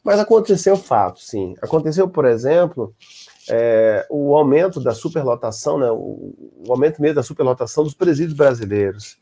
Mas 0.04 0.20
aconteceu 0.20 0.76
fato, 0.76 1.20
sim. 1.20 1.54
Aconteceu, 1.60 2.08
por 2.08 2.24
exemplo, 2.24 2.94
é, 3.48 4.06
o 4.10 4.36
aumento 4.36 4.80
da 4.80 4.94
superlotação, 4.94 5.78
né, 5.78 5.90
o, 5.90 6.34
o, 6.66 6.72
aumento 6.72 7.00
mesmo 7.00 7.14
da 7.14 7.22
superlotação 7.22 7.84
dos 7.84 7.94
presídios 7.94 8.36
brasileiros. 8.36 9.18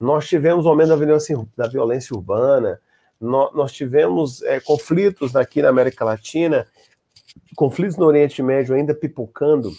Nós 0.00 0.28
tivemos 0.28 0.64
o 0.64 0.68
aumento 0.68 0.88
da 0.88 0.96
violência, 0.96 1.46
da 1.56 1.68
violência 1.68 2.16
urbana, 2.16 2.80
nós, 3.20 3.54
nós 3.54 3.72
tivemos 3.72 4.42
é, 4.42 4.60
conflitos 4.60 5.34
aqui 5.34 5.60
na 5.60 5.68
América 5.68 6.04
Latina, 6.04 6.66
conflitos 7.56 7.96
no 7.96 8.06
Oriente 8.06 8.42
Médio 8.42 8.74
ainda 8.74 8.94
pipocando. 8.94 9.72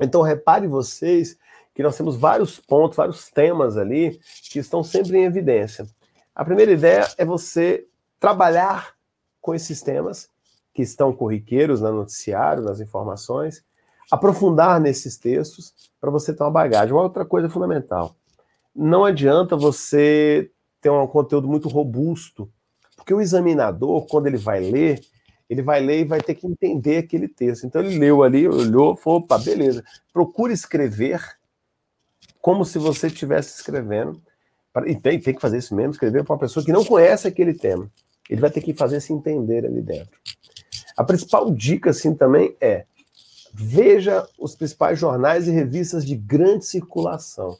Então, 0.00 0.22
repare 0.22 0.66
vocês 0.66 1.38
que 1.74 1.82
nós 1.82 1.96
temos 1.96 2.16
vários 2.16 2.60
pontos, 2.60 2.96
vários 2.96 3.30
temas 3.30 3.76
ali 3.76 4.20
que 4.50 4.58
estão 4.58 4.84
sempre 4.84 5.18
em 5.18 5.24
evidência. 5.24 5.86
A 6.34 6.44
primeira 6.44 6.72
ideia 6.72 7.08
é 7.16 7.24
você 7.24 7.86
trabalhar 8.20 8.94
com 9.40 9.54
esses 9.54 9.82
temas 9.82 10.28
que 10.74 10.82
estão 10.82 11.12
corriqueiros 11.12 11.80
no 11.80 11.92
noticiário, 11.92 12.62
nas 12.62 12.80
informações, 12.80 13.64
aprofundar 14.10 14.80
nesses 14.80 15.16
textos 15.16 15.72
para 16.00 16.10
você 16.10 16.34
ter 16.34 16.42
uma 16.42 16.50
bagagem. 16.50 16.92
Uma 16.92 17.04
outra 17.04 17.24
coisa 17.24 17.48
fundamental: 17.48 18.16
não 18.74 19.04
adianta 19.04 19.56
você 19.56 20.50
ter 20.80 20.90
um 20.90 21.06
conteúdo 21.06 21.48
muito 21.48 21.68
robusto, 21.68 22.50
porque 22.96 23.14
o 23.14 23.20
examinador, 23.20 24.06
quando 24.06 24.26
ele 24.26 24.36
vai 24.36 24.60
ler, 24.60 25.00
ele 25.48 25.62
vai 25.62 25.80
ler 25.80 26.00
e 26.00 26.04
vai 26.04 26.20
ter 26.20 26.34
que 26.34 26.46
entender 26.46 26.98
aquele 26.98 27.28
texto. 27.28 27.64
Então 27.64 27.82
ele 27.82 27.98
leu 27.98 28.22
ali, 28.22 28.48
olhou, 28.48 28.96
falou, 28.96 29.20
opa, 29.20 29.38
beleza. 29.38 29.84
Procure 30.12 30.52
escrever 30.52 31.22
como 32.40 32.64
se 32.64 32.78
você 32.78 33.06
estivesse 33.06 33.56
escrevendo. 33.56 34.20
E 34.86 34.96
tem, 34.96 35.20
tem 35.20 35.34
que 35.34 35.40
fazer 35.40 35.58
isso 35.58 35.74
mesmo, 35.74 35.92
escrever 35.92 36.24
para 36.24 36.32
uma 36.32 36.38
pessoa 36.38 36.64
que 36.64 36.72
não 36.72 36.84
conhece 36.84 37.28
aquele 37.28 37.54
tema. 37.54 37.88
Ele 38.28 38.40
vai 38.40 38.50
ter 38.50 38.60
que 38.60 38.74
fazer 38.74 39.00
se 39.00 39.12
entender 39.12 39.64
ali 39.64 39.80
dentro. 39.80 40.18
A 40.96 41.04
principal 41.04 41.50
dica, 41.50 41.90
assim, 41.90 42.14
também 42.14 42.56
é 42.60 42.84
veja 43.54 44.26
os 44.36 44.56
principais 44.56 44.98
jornais 44.98 45.46
e 45.46 45.52
revistas 45.52 46.04
de 46.04 46.16
grande 46.16 46.66
circulação. 46.66 47.56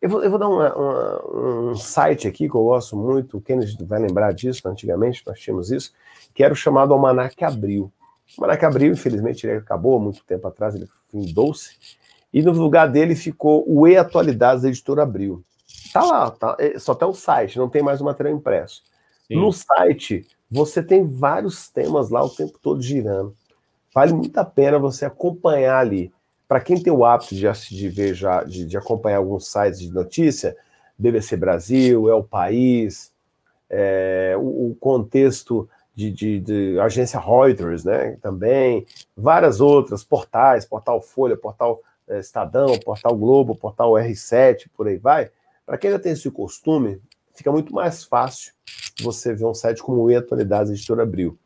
Eu 0.00 0.08
vou, 0.08 0.22
eu 0.22 0.30
vou 0.30 0.38
dar 0.38 0.48
uma, 0.48 0.74
uma, 0.74 1.70
um 1.70 1.74
site 1.74 2.28
aqui 2.28 2.48
que 2.48 2.54
eu 2.54 2.62
gosto 2.62 2.96
muito, 2.96 3.36
o 3.36 3.40
Kennedy 3.40 3.84
vai 3.84 4.00
lembrar 4.00 4.32
disso, 4.32 4.66
antigamente 4.66 5.22
nós 5.26 5.38
tínhamos 5.38 5.70
isso, 5.70 5.92
que 6.32 6.42
era 6.42 6.54
o 6.54 6.56
chamado 6.56 6.94
Almanac 6.94 7.44
Abril. 7.44 7.92
O 8.38 8.40
Almanac 8.40 8.64
Abril, 8.64 8.92
infelizmente, 8.92 9.46
ele 9.46 9.58
acabou 9.58 9.96
há 9.96 10.00
muito 10.00 10.24
tempo 10.24 10.46
atrás, 10.46 10.74
ele 10.74 10.88
findou-se, 11.10 11.76
e 12.32 12.40
no 12.40 12.52
lugar 12.52 12.88
dele 12.88 13.16
ficou 13.16 13.64
o 13.66 13.86
E 13.86 13.96
Atualidades 13.96 14.62
da 14.62 14.68
Editora 14.68 15.02
Abril. 15.02 15.44
Tá 15.92 16.04
lá, 16.04 16.30
tá, 16.30 16.56
é, 16.60 16.78
só 16.78 16.94
tem 16.94 17.08
o 17.08 17.12
site, 17.12 17.58
não 17.58 17.68
tem 17.68 17.82
mais 17.82 18.00
o 18.00 18.04
material 18.04 18.36
impresso. 18.36 18.82
Sim. 19.26 19.34
No 19.34 19.52
site, 19.52 20.26
você 20.50 20.82
tem 20.82 21.04
vários 21.04 21.68
temas 21.68 22.10
lá 22.10 22.24
o 22.24 22.30
tempo 22.30 22.58
todo 22.60 22.82
girando. 22.82 23.34
Vale 23.94 24.12
muito 24.12 24.36
a 24.38 24.44
pena 24.44 24.78
você 24.78 25.04
acompanhar 25.04 25.78
ali. 25.78 26.12
Para 26.48 26.60
quem 26.60 26.82
tem 26.82 26.92
o 26.92 27.04
hábito 27.04 27.34
de, 27.34 27.46
de 27.70 27.88
ver 27.88 28.14
já, 28.14 28.42
de, 28.42 28.64
de, 28.64 28.76
acompanhar 28.76 29.18
alguns 29.18 29.46
sites 29.46 29.78
de 29.78 29.92
notícia, 29.92 30.56
BBC 30.98 31.36
Brasil, 31.36 32.08
É 32.08 32.14
o 32.14 32.24
País, 32.24 33.12
é, 33.68 34.34
o, 34.36 34.70
o, 34.70 34.76
contexto 34.80 35.68
de, 35.94 36.10
de, 36.10 36.40
de, 36.40 36.80
agência 36.80 37.20
Reuters, 37.20 37.84
né? 37.84 38.16
Também, 38.20 38.84
várias 39.16 39.60
outras, 39.60 40.02
portais, 40.02 40.64
Portal 40.64 41.00
Folha, 41.00 41.36
Portal 41.36 41.80
é, 42.08 42.18
Estadão, 42.18 42.76
Portal 42.80 43.16
Globo, 43.16 43.54
Portal 43.54 43.92
R7, 43.92 44.66
por 44.76 44.88
aí 44.88 44.96
vai. 44.96 45.30
Para 45.64 45.78
quem 45.78 45.90
ainda 45.90 46.02
tem 46.02 46.12
esse 46.12 46.28
costume, 46.32 47.00
fica 47.40 47.50
muito 47.50 47.74
mais 47.74 48.04
fácil 48.04 48.52
você 49.00 49.34
ver 49.34 49.46
um 49.46 49.54
site 49.54 49.82
como 49.82 50.02
o 50.02 50.10
E 50.10 50.14
Atualidades 50.14 50.70
Editora 50.70 51.04
Abril. 51.04 51.38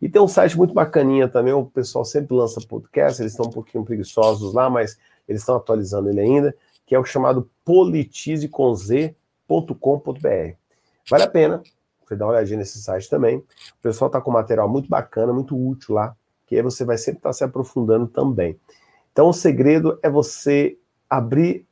E 0.00 0.06
tem 0.06 0.20
um 0.20 0.28
site 0.28 0.54
muito 0.58 0.74
bacaninha 0.74 1.26
também, 1.26 1.54
o 1.54 1.64
pessoal 1.64 2.04
sempre 2.04 2.36
lança 2.36 2.60
podcast, 2.68 3.22
eles 3.22 3.32
estão 3.32 3.46
um 3.46 3.50
pouquinho 3.50 3.82
preguiçosos 3.82 4.52
lá, 4.52 4.68
mas 4.68 4.98
eles 5.26 5.40
estão 5.40 5.56
atualizando 5.56 6.10
ele 6.10 6.20
ainda, 6.20 6.54
que 6.84 6.94
é 6.94 6.98
o 6.98 7.04
chamado 7.04 7.50
politizeconz.com.br. 7.64 9.14
Vale 11.08 11.22
a 11.22 11.30
pena 11.30 11.62
você 12.06 12.14
dar 12.14 12.26
uma 12.26 12.32
olhadinha 12.32 12.58
nesse 12.58 12.82
site 12.82 13.08
também. 13.08 13.38
O 13.38 13.82
pessoal 13.82 14.08
está 14.08 14.20
com 14.20 14.30
material 14.30 14.68
muito 14.68 14.90
bacana, 14.90 15.32
muito 15.32 15.56
útil 15.56 15.94
lá, 15.94 16.14
que 16.46 16.56
aí 16.56 16.62
você 16.62 16.84
vai 16.84 16.98
sempre 16.98 17.20
estar 17.20 17.30
tá 17.30 17.32
se 17.32 17.42
aprofundando 17.42 18.06
também. 18.06 18.60
Então 19.10 19.28
o 19.28 19.32
segredo 19.32 19.98
é 20.02 20.10
você 20.10 20.76
abrir 21.08 21.66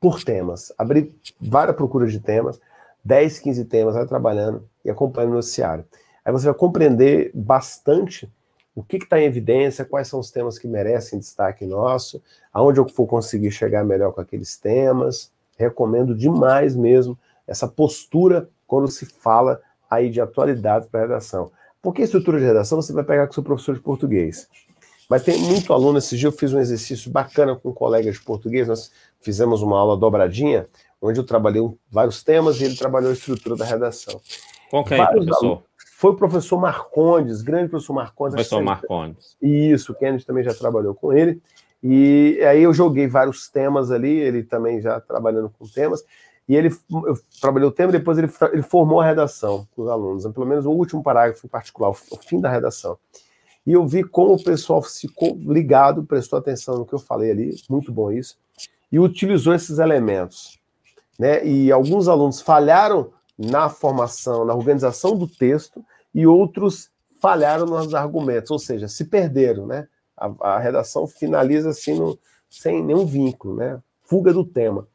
por 0.00 0.22
temas, 0.22 0.72
abrir 0.78 1.14
várias 1.40 1.76
procuras 1.76 2.12
de 2.12 2.20
temas, 2.20 2.60
10, 3.08 3.38
15 3.38 3.64
temas, 3.64 3.94
vai 3.94 4.06
trabalhando 4.06 4.68
e 4.84 4.90
acompanhando 4.90 5.30
o 5.30 5.36
noticiário. 5.36 5.82
Aí 6.22 6.30
você 6.30 6.44
vai 6.44 6.54
compreender 6.54 7.30
bastante 7.34 8.30
o 8.74 8.82
que 8.82 8.98
está 8.98 9.18
em 9.18 9.24
evidência, 9.24 9.82
quais 9.82 10.08
são 10.08 10.20
os 10.20 10.30
temas 10.30 10.58
que 10.58 10.68
merecem 10.68 11.18
destaque 11.18 11.64
nosso, 11.64 12.22
aonde 12.52 12.78
eu 12.78 12.86
vou 12.94 13.06
conseguir 13.06 13.50
chegar 13.50 13.82
melhor 13.82 14.12
com 14.12 14.20
aqueles 14.20 14.58
temas. 14.58 15.32
Recomendo 15.56 16.14
demais 16.14 16.76
mesmo 16.76 17.18
essa 17.46 17.66
postura 17.66 18.50
quando 18.66 18.88
se 18.88 19.06
fala 19.06 19.58
aí 19.90 20.10
de 20.10 20.20
atualidades 20.20 20.86
para 20.86 21.00
redação. 21.00 21.50
Porque 21.80 22.02
a 22.02 22.04
estrutura 22.04 22.38
de 22.38 22.44
redação 22.44 22.80
você 22.80 22.92
vai 22.92 23.04
pegar 23.04 23.26
com 23.26 23.32
seu 23.32 23.42
professor 23.42 23.74
de 23.74 23.80
português. 23.80 24.46
Mas 25.08 25.22
tem 25.22 25.38
muito 25.38 25.72
aluno, 25.72 25.96
esse 25.96 26.14
dia 26.18 26.28
eu 26.28 26.32
fiz 26.32 26.52
um 26.52 26.60
exercício 26.60 27.10
bacana 27.10 27.56
com 27.56 27.70
um 27.70 27.72
colega 27.72 28.12
de 28.12 28.20
português, 28.20 28.68
nós 28.68 28.92
fizemos 29.22 29.62
uma 29.62 29.78
aula 29.78 29.96
dobradinha, 29.96 30.68
onde 31.00 31.18
eu 31.20 31.24
trabalhei 31.24 31.62
vários 31.90 32.22
temas 32.22 32.60
e 32.60 32.64
ele 32.64 32.76
trabalhou 32.76 33.10
a 33.10 33.14
estrutura 33.14 33.56
da 33.56 33.64
redação. 33.64 34.20
Qual 34.70 34.84
que 34.84 34.94
é, 34.94 35.00
aí, 35.00 35.06
professor? 35.06 35.62
Foi 35.76 36.12
o 36.12 36.16
professor 36.16 36.60
Marcondes, 36.60 37.42
grande 37.42 37.70
professor 37.70 37.92
Marcondes. 37.92 38.34
Professor 38.34 38.62
Marcondes. 38.62 39.36
Isso, 39.42 39.92
o 39.92 39.94
Kennedy 39.94 40.24
também 40.24 40.44
já 40.44 40.54
trabalhou 40.54 40.94
com 40.94 41.12
ele. 41.12 41.42
E 41.82 42.40
aí 42.48 42.62
eu 42.62 42.74
joguei 42.74 43.06
vários 43.06 43.48
temas 43.48 43.90
ali, 43.90 44.10
ele 44.10 44.42
também 44.42 44.80
já 44.80 45.00
trabalhando 45.00 45.50
com 45.58 45.66
temas. 45.66 46.04
E 46.48 46.56
ele 46.56 46.74
eu 46.90 47.18
trabalhei 47.40 47.68
o 47.68 47.72
tema, 47.72 47.92
depois 47.92 48.16
ele, 48.16 48.30
ele 48.52 48.62
formou 48.62 49.00
a 49.00 49.06
redação 49.06 49.66
com 49.74 49.82
os 49.82 49.88
alunos, 49.88 50.26
pelo 50.32 50.46
menos 50.46 50.64
o 50.66 50.70
último 50.70 51.02
parágrafo 51.02 51.46
em 51.46 51.50
particular, 51.50 51.90
o 51.90 51.94
fim 51.94 52.40
da 52.40 52.50
redação. 52.50 52.96
E 53.66 53.72
eu 53.72 53.86
vi 53.86 54.02
como 54.02 54.34
o 54.34 54.42
pessoal 54.42 54.82
ficou 54.82 55.36
ligado, 55.36 56.02
prestou 56.02 56.38
atenção 56.38 56.78
no 56.78 56.86
que 56.86 56.94
eu 56.94 56.98
falei 56.98 57.30
ali, 57.30 57.54
muito 57.68 57.92
bom 57.92 58.10
isso, 58.10 58.38
e 58.90 58.98
utilizou 58.98 59.54
esses 59.54 59.78
elementos. 59.78 60.58
Né? 61.18 61.44
E 61.44 61.72
alguns 61.72 62.08
alunos 62.08 62.40
falharam 62.40 63.12
na 63.36 63.68
formação, 63.68 64.44
na 64.44 64.54
organização 64.54 65.16
do 65.16 65.26
texto, 65.26 65.84
e 66.14 66.26
outros 66.26 66.90
falharam 67.20 67.66
nos 67.66 67.94
argumentos, 67.94 68.50
ou 68.50 68.58
seja, 68.58 68.88
se 68.88 69.04
perderam, 69.04 69.66
né? 69.66 69.88
A, 70.16 70.54
a 70.54 70.58
redação 70.58 71.06
finaliza 71.06 71.70
assim 71.70 71.94
no, 71.94 72.18
sem 72.48 72.82
nenhum 72.82 73.06
vínculo, 73.06 73.56
né? 73.56 73.80
Fuga 74.02 74.32
do 74.32 74.44
tema. 74.44 74.86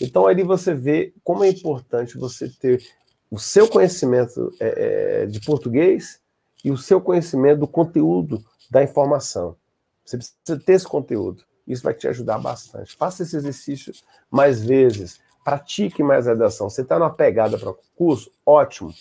Então 0.00 0.26
ali 0.26 0.42
você 0.42 0.74
vê 0.74 1.12
como 1.22 1.44
é 1.44 1.48
importante 1.48 2.16
você 2.16 2.48
ter 2.48 2.82
o 3.30 3.38
seu 3.38 3.68
conhecimento 3.68 4.52
é, 4.60 5.22
é, 5.22 5.26
de 5.26 5.40
português 5.40 6.20
e 6.64 6.70
o 6.70 6.78
seu 6.78 7.00
conhecimento 7.00 7.60
do 7.60 7.68
conteúdo 7.68 8.42
da 8.70 8.82
informação. 8.82 9.56
Você 10.04 10.16
precisa 10.16 10.64
ter 10.64 10.72
esse 10.74 10.86
conteúdo. 10.86 11.42
Isso 11.66 11.82
vai 11.82 11.94
te 11.94 12.06
ajudar 12.06 12.38
bastante. 12.38 12.96
Faça 12.96 13.22
esse 13.22 13.36
exercício 13.36 13.92
mais 14.30 14.62
vezes 14.62 15.18
pratique 15.44 16.02
mais 16.02 16.26
redação. 16.26 16.70
Você 16.70 16.80
está 16.80 16.98
numa 16.98 17.10
pegada 17.10 17.58
para 17.58 17.74
curso? 17.94 18.32
Ótimo. 18.44 18.92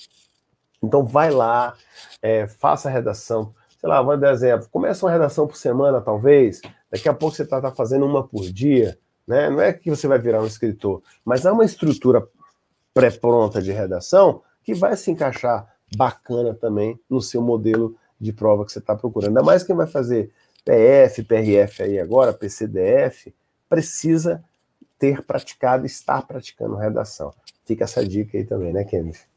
Então 0.83 1.05
vai 1.05 1.31
lá, 1.31 1.73
é, 2.21 2.45
faça 2.45 2.89
a 2.89 2.91
redação. 2.91 3.55
Sei 3.79 3.89
lá, 3.89 4.01
vou 4.01 4.17
dar 4.17 4.33
exemplo. 4.33 4.67
Começa 4.69 5.05
uma 5.05 5.11
redação 5.11 5.47
por 5.47 5.55
semana, 5.55 6.01
talvez. 6.01 6.61
Daqui 6.91 7.07
a 7.07 7.13
pouco 7.13 7.35
você 7.35 7.43
está 7.43 7.61
tá 7.61 7.71
fazendo 7.71 8.05
uma 8.05 8.27
por 8.27 8.43
dia. 8.43 8.97
Né? 9.25 9.49
Não 9.49 9.61
é 9.61 9.71
que 9.71 9.89
você 9.89 10.05
vai 10.07 10.19
virar 10.19 10.41
um 10.41 10.45
escritor, 10.45 11.01
mas 11.23 11.45
há 11.45 11.53
uma 11.53 11.63
estrutura 11.63 12.27
pré-pronta 12.93 13.61
de 13.61 13.71
redação 13.71 14.41
que 14.63 14.73
vai 14.73 14.97
se 14.97 15.09
encaixar 15.09 15.73
bacana 15.95 16.53
também 16.53 16.99
no 17.09 17.21
seu 17.21 17.41
modelo 17.41 17.95
de 18.19 18.33
prova 18.33 18.65
que 18.65 18.71
você 18.71 18.79
está 18.79 18.95
procurando. 18.95 19.29
Ainda 19.29 19.43
mais 19.43 19.63
quem 19.63 19.75
vai 19.75 19.87
fazer 19.87 20.31
PF, 20.65 21.23
PRF 21.23 21.83
aí 21.83 21.99
agora, 21.99 22.33
PCDF, 22.33 23.33
precisa 23.69 24.43
ter 25.03 25.21
praticado, 25.21 25.85
estar 25.85 26.25
praticando 26.25 26.77
redação. 26.77 27.33
Fica 27.65 27.83
essa 27.83 28.07
dica 28.07 28.37
aí 28.37 28.45
também, 28.45 28.71
né, 28.71 28.85
Kenneth? 28.85 29.27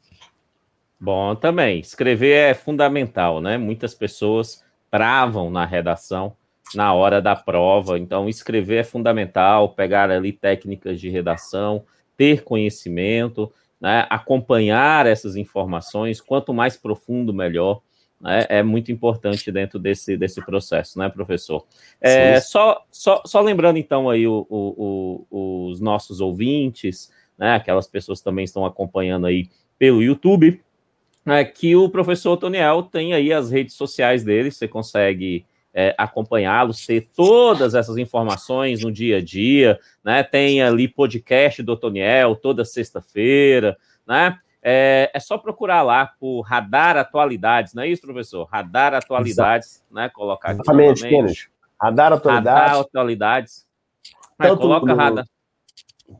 Bom, 0.97 1.35
também. 1.35 1.81
Escrever 1.81 2.31
é 2.31 2.53
fundamental, 2.53 3.41
né? 3.41 3.57
Muitas 3.57 3.93
pessoas 3.93 4.63
travam 4.89 5.51
na 5.51 5.65
redação 5.65 6.37
na 6.73 6.93
hora 6.93 7.21
da 7.21 7.35
prova, 7.35 7.99
então 7.99 8.29
escrever 8.29 8.77
é 8.77 8.83
fundamental, 8.83 9.73
pegar 9.73 10.09
ali 10.09 10.31
técnicas 10.31 11.01
de 11.01 11.09
redação, 11.09 11.83
ter 12.15 12.45
conhecimento, 12.45 13.51
né? 13.79 14.07
acompanhar 14.09 15.05
essas 15.05 15.35
informações, 15.35 16.21
quanto 16.21 16.53
mais 16.53 16.77
profundo, 16.77 17.33
melhor 17.33 17.81
né, 18.19 18.45
é 18.49 18.63
muito 18.63 18.91
importante 18.91 19.51
dentro 19.51 19.77
desse, 19.77 20.17
desse 20.17 20.43
processo, 20.43 20.97
né, 20.97 21.09
professor? 21.09 21.65
É, 22.01 22.39
só, 22.39 22.83
só, 22.91 23.21
só 23.25 23.41
lembrando, 23.41 23.77
então, 23.77 24.09
aí 24.09 24.27
o, 24.27 24.45
o, 24.49 25.25
o, 25.29 25.67
os 25.69 25.79
nossos 25.79 26.19
ouvintes, 26.19 27.11
né, 27.37 27.55
aquelas 27.55 27.87
pessoas 27.87 28.19
que 28.19 28.25
também 28.25 28.45
estão 28.45 28.65
acompanhando 28.65 29.27
aí 29.27 29.49
pelo 29.77 30.01
YouTube, 30.01 30.61
né, 31.25 31.45
que 31.45 31.75
o 31.75 31.89
professor 31.89 32.37
Toniel 32.37 32.83
tem 32.83 33.13
aí 33.13 33.31
as 33.31 33.51
redes 33.51 33.75
sociais 33.75 34.23
dele, 34.23 34.49
você 34.49 34.67
consegue 34.67 35.45
é, 35.73 35.93
acompanhá-los, 35.97 36.85
ter 36.85 37.09
todas 37.15 37.75
essas 37.75 37.97
informações 37.97 38.81
no 38.81 38.91
dia 38.91 39.17
a 39.17 39.21
dia, 39.21 39.79
né, 40.03 40.23
tem 40.23 40.61
ali 40.61 40.87
podcast 40.87 41.61
do 41.61 41.77
Toniel 41.77 42.35
toda 42.35 42.65
sexta-feira, 42.65 43.77
né, 44.07 44.39
é, 44.69 45.09
é, 45.13 45.19
só 45.21 45.37
procurar 45.37 45.81
lá 45.81 46.11
por 46.19 46.41
Radar 46.41 46.97
Atualidades, 46.97 47.73
não 47.73 47.83
é 47.83 47.87
isso, 47.87 48.01
professor? 48.01 48.43
Radar 48.51 48.93
Atualidades, 48.93 49.75
Exato. 49.75 49.93
né? 49.93 50.09
Colocar 50.09 50.49
aqui 50.49 50.61
Exatamente, 50.61 51.07
Kenneth. 51.07 51.47
Radar 51.81 52.11
Atualidades. 52.11 52.61
Radar 52.61 52.79
Atualidades. 52.81 53.65
É, 54.37 54.53
coloca 54.53 54.85
no, 54.85 54.95
Radar. 54.95 55.25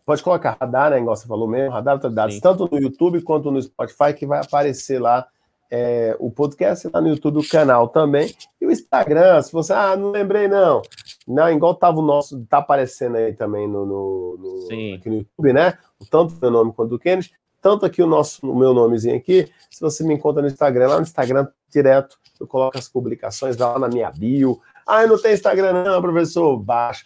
Pode 0.06 0.24
colocar 0.24 0.58
Radar, 0.58 0.92
né? 0.92 1.00
Igual 1.00 1.18
você 1.18 1.28
falou 1.28 1.46
mesmo, 1.46 1.74
Radar 1.74 1.98
Atualidades, 1.98 2.36
Sim. 2.38 2.42
tanto 2.42 2.70
no 2.72 2.80
YouTube 2.80 3.22
quanto 3.22 3.52
no 3.52 3.62
Spotify, 3.62 4.14
que 4.18 4.26
vai 4.26 4.40
aparecer 4.40 4.98
lá 4.98 5.28
é, 5.70 6.16
o 6.18 6.32
podcast 6.32 6.90
lá 6.94 7.02
no 7.02 7.10
YouTube, 7.10 7.40
o 7.40 7.50
canal 7.50 7.90
também. 7.90 8.34
E 8.62 8.66
o 8.66 8.72
Instagram, 8.72 9.42
se 9.42 9.52
você, 9.52 9.74
ah, 9.74 9.98
não 9.98 10.12
lembrei 10.12 10.48
não. 10.48 10.82
Não, 11.28 11.52
igual 11.52 11.76
tava 11.76 12.00
o 12.00 12.02
nosso, 12.02 12.46
tá 12.46 12.60
aparecendo 12.60 13.18
aí 13.18 13.34
também 13.34 13.68
no, 13.68 13.86
no, 13.86 14.38
no, 14.40 14.96
aqui 14.96 15.10
no 15.10 15.18
YouTube, 15.18 15.52
né? 15.52 15.78
Tanto 16.10 16.34
o 16.34 16.38
meu 16.40 16.50
nome 16.50 16.72
quanto 16.72 16.96
o 16.96 17.00
Kenneth 17.00 17.32
tanto 17.62 17.86
aqui 17.86 18.02
o 18.02 18.08
nosso, 18.08 18.50
o 18.50 18.58
meu 18.58 18.74
nomezinho 18.74 19.16
aqui, 19.16 19.52
se 19.70 19.82
você 19.82 20.04
me 20.04 20.14
encontra 20.14 20.42
no 20.42 20.48
Instagram, 20.48 20.88
lá 20.88 20.96
no 20.98 21.04
Instagram 21.04 21.48
direto, 21.70 22.18
eu 22.40 22.48
coloco 22.48 22.78
as 22.78 22.88
publicações 22.88 23.58
lá 23.58 23.78
na 23.80 23.88
minha 23.88 24.12
bio. 24.12 24.60
Ah, 24.86 25.06
não 25.06 25.22
tenho 25.22 25.34
Instagram 25.34 25.84
não, 25.84 26.02
professor, 26.02 26.58
baixa. 26.58 27.04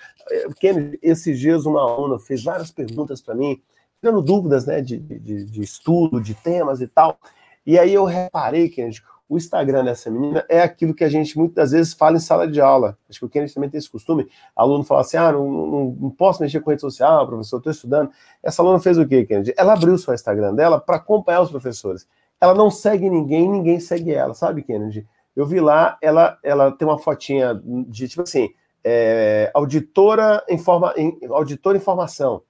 Kennedy, 0.59 0.99
esses 1.01 1.39
dias 1.39 1.65
uma 1.65 1.81
aluna 1.81 2.19
fez 2.19 2.43
várias 2.43 2.71
perguntas 2.71 3.21
para 3.21 3.33
mim, 3.33 3.61
dando 4.01 4.21
dúvidas, 4.21 4.65
né, 4.65 4.81
de, 4.81 4.97
de, 4.97 5.45
de, 5.45 5.61
estudo, 5.61 6.21
de 6.21 6.33
temas 6.33 6.81
e 6.81 6.87
tal. 6.87 7.17
E 7.65 7.77
aí 7.77 7.93
eu 7.93 8.05
reparei, 8.05 8.69
Kennedy, 8.69 9.01
o 9.31 9.37
Instagram 9.37 9.85
dessa 9.85 10.11
menina 10.11 10.45
é 10.49 10.61
aquilo 10.61 10.93
que 10.93 11.05
a 11.05 11.09
gente 11.09 11.37
muitas 11.37 11.71
vezes 11.71 11.93
fala 11.93 12.17
em 12.17 12.19
sala 12.19 12.45
de 12.45 12.59
aula. 12.59 12.97
Acho 13.09 13.17
que 13.17 13.25
o 13.25 13.29
Kennedy 13.29 13.53
também 13.53 13.69
tem 13.69 13.77
esse 13.77 13.89
costume. 13.89 14.27
Aluno 14.53 14.83
fala 14.83 14.99
assim: 14.99 15.15
ah, 15.15 15.31
não, 15.31 15.49
não, 15.49 15.97
não 16.01 16.09
posso 16.09 16.41
mexer 16.41 16.59
com 16.59 16.69
rede 16.69 16.81
social, 16.81 17.25
professor, 17.25 17.55
estou 17.55 17.71
estudando. 17.71 18.11
Essa 18.43 18.61
aluna 18.61 18.81
fez 18.81 18.97
o 18.97 19.07
quê, 19.07 19.25
Kennedy? 19.25 19.53
Ela 19.55 19.71
abriu 19.71 19.93
o 19.93 20.13
Instagram 20.13 20.53
dela 20.53 20.81
para 20.81 20.97
acompanhar 20.97 21.39
os 21.39 21.49
professores. 21.49 22.05
Ela 22.41 22.53
não 22.53 22.69
segue 22.69 23.09
ninguém, 23.09 23.49
ninguém 23.49 23.79
segue 23.79 24.13
ela, 24.13 24.33
sabe, 24.33 24.63
Kennedy? 24.63 25.07
Eu 25.33 25.45
vi 25.45 25.61
lá, 25.61 25.97
ela, 26.01 26.37
ela 26.43 26.69
tem 26.73 26.85
uma 26.85 26.99
fotinha 26.99 27.57
de 27.87 28.09
tipo 28.09 28.23
assim, 28.23 28.49
é, 28.83 29.49
auditora, 29.53 30.43
informa, 30.49 30.93
auditora 31.29 31.77
informação. 31.77 32.41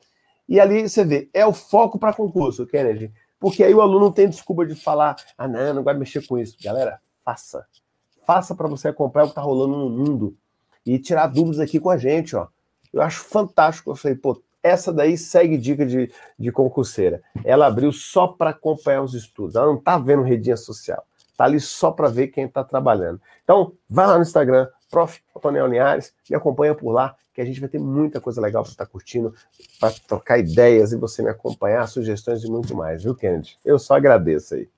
E 0.49 0.59
ali 0.59 0.89
você 0.89 1.05
vê, 1.05 1.29
é 1.31 1.45
o 1.45 1.53
foco 1.53 1.99
para 1.99 2.11
concurso, 2.11 2.65
Kennedy. 2.65 3.13
Porque 3.41 3.63
aí 3.63 3.73
o 3.73 3.81
aluno 3.81 4.01
não 4.01 4.11
tem 4.11 4.29
desculpa 4.29 4.63
de 4.67 4.75
falar, 4.75 5.15
ah, 5.35 5.47
não, 5.47 5.73
não 5.73 5.83
de 5.83 5.93
mexer 5.95 6.25
com 6.27 6.37
isso. 6.37 6.55
Galera, 6.63 7.01
faça. 7.25 7.65
Faça 8.23 8.53
para 8.53 8.67
você 8.67 8.89
acompanhar 8.89 9.23
o 9.23 9.27
que 9.29 9.31
está 9.31 9.41
rolando 9.41 9.77
no 9.77 9.89
mundo 9.89 10.37
e 10.85 10.99
tirar 10.99 11.25
dúvidas 11.25 11.59
aqui 11.59 11.79
com 11.79 11.89
a 11.89 11.97
gente, 11.97 12.35
ó. 12.35 12.47
Eu 12.93 13.01
acho 13.01 13.23
fantástico. 13.23 13.89
Eu 13.89 13.95
falei, 13.95 14.15
pô, 14.15 14.39
essa 14.61 14.93
daí 14.93 15.17
segue 15.17 15.57
dica 15.57 15.83
de, 15.87 16.13
de 16.37 16.51
concurseira. 16.51 17.23
Ela 17.43 17.65
abriu 17.65 17.91
só 17.91 18.27
para 18.27 18.51
acompanhar 18.51 19.01
os 19.01 19.15
estudos. 19.15 19.55
Ela 19.55 19.65
não 19.65 19.77
está 19.77 19.97
vendo 19.97 20.21
redinha 20.21 20.55
social. 20.55 21.03
Está 21.31 21.45
ali 21.45 21.59
só 21.59 21.89
para 21.89 22.09
ver 22.09 22.27
quem 22.27 22.45
está 22.45 22.63
trabalhando. 22.63 23.19
Então, 23.43 23.73
vai 23.89 24.05
lá 24.05 24.17
no 24.17 24.21
Instagram, 24.21 24.67
prof. 24.91 25.21
Antônio 25.35 25.65
Linhares, 25.65 26.13
me 26.29 26.35
acompanha 26.35 26.75
por 26.75 26.91
lá 26.91 27.15
que 27.33 27.39
a 27.39 27.45
gente 27.45 27.59
vai 27.61 27.69
ter 27.69 27.79
muita 27.79 28.19
coisa 28.19 28.41
legal 28.41 28.61
para 28.61 28.71
estar 28.71 28.85
tá 28.85 28.91
curtindo, 28.91 29.33
para 29.79 29.91
trocar 30.05 30.37
ideias 30.37 30.91
e 30.91 30.97
você 30.97 31.23
me 31.23 31.29
acompanhar, 31.29 31.87
sugestões 31.87 32.43
e 32.43 32.51
muito 32.51 32.75
mais, 32.75 33.03
viu, 33.03 33.15
Kennedy? 33.15 33.57
Eu 33.63 33.79
só 33.79 33.95
agradeço 33.95 34.55
aí. 34.55 34.69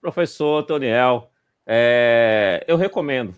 Professor 0.00 0.62
Toniel, 0.64 1.30
é, 1.66 2.62
eu 2.68 2.76
recomendo, 2.76 3.34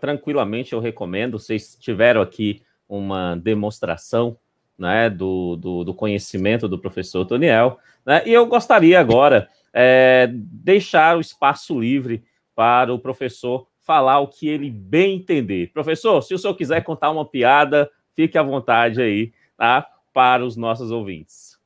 tranquilamente 0.00 0.72
eu 0.72 0.80
recomendo, 0.80 1.38
vocês 1.38 1.76
tiveram 1.78 2.22
aqui 2.22 2.62
uma 2.88 3.36
demonstração 3.36 4.38
né, 4.78 5.10
do, 5.10 5.56
do, 5.56 5.84
do 5.84 5.92
conhecimento 5.92 6.66
do 6.66 6.78
professor 6.78 7.26
Toniel, 7.26 7.78
né, 8.06 8.22
e 8.24 8.32
eu 8.32 8.46
gostaria 8.46 8.98
agora 8.98 9.50
é, 9.74 10.30
deixar 10.32 11.18
o 11.18 11.20
espaço 11.20 11.78
livre 11.78 12.24
para 12.54 12.92
o 12.92 12.98
professor 12.98 13.66
falar 13.88 14.20
o 14.20 14.28
que 14.28 14.46
ele 14.46 14.70
bem 14.70 15.16
entender. 15.16 15.72
Professor, 15.72 16.20
se 16.20 16.34
o 16.34 16.38
senhor 16.38 16.54
quiser 16.54 16.84
contar 16.84 17.10
uma 17.10 17.24
piada, 17.24 17.90
fique 18.14 18.36
à 18.36 18.42
vontade 18.42 19.00
aí, 19.00 19.32
tá? 19.56 19.86
Para 20.12 20.44
os 20.44 20.58
nossos 20.58 20.90
ouvintes. 20.90 21.56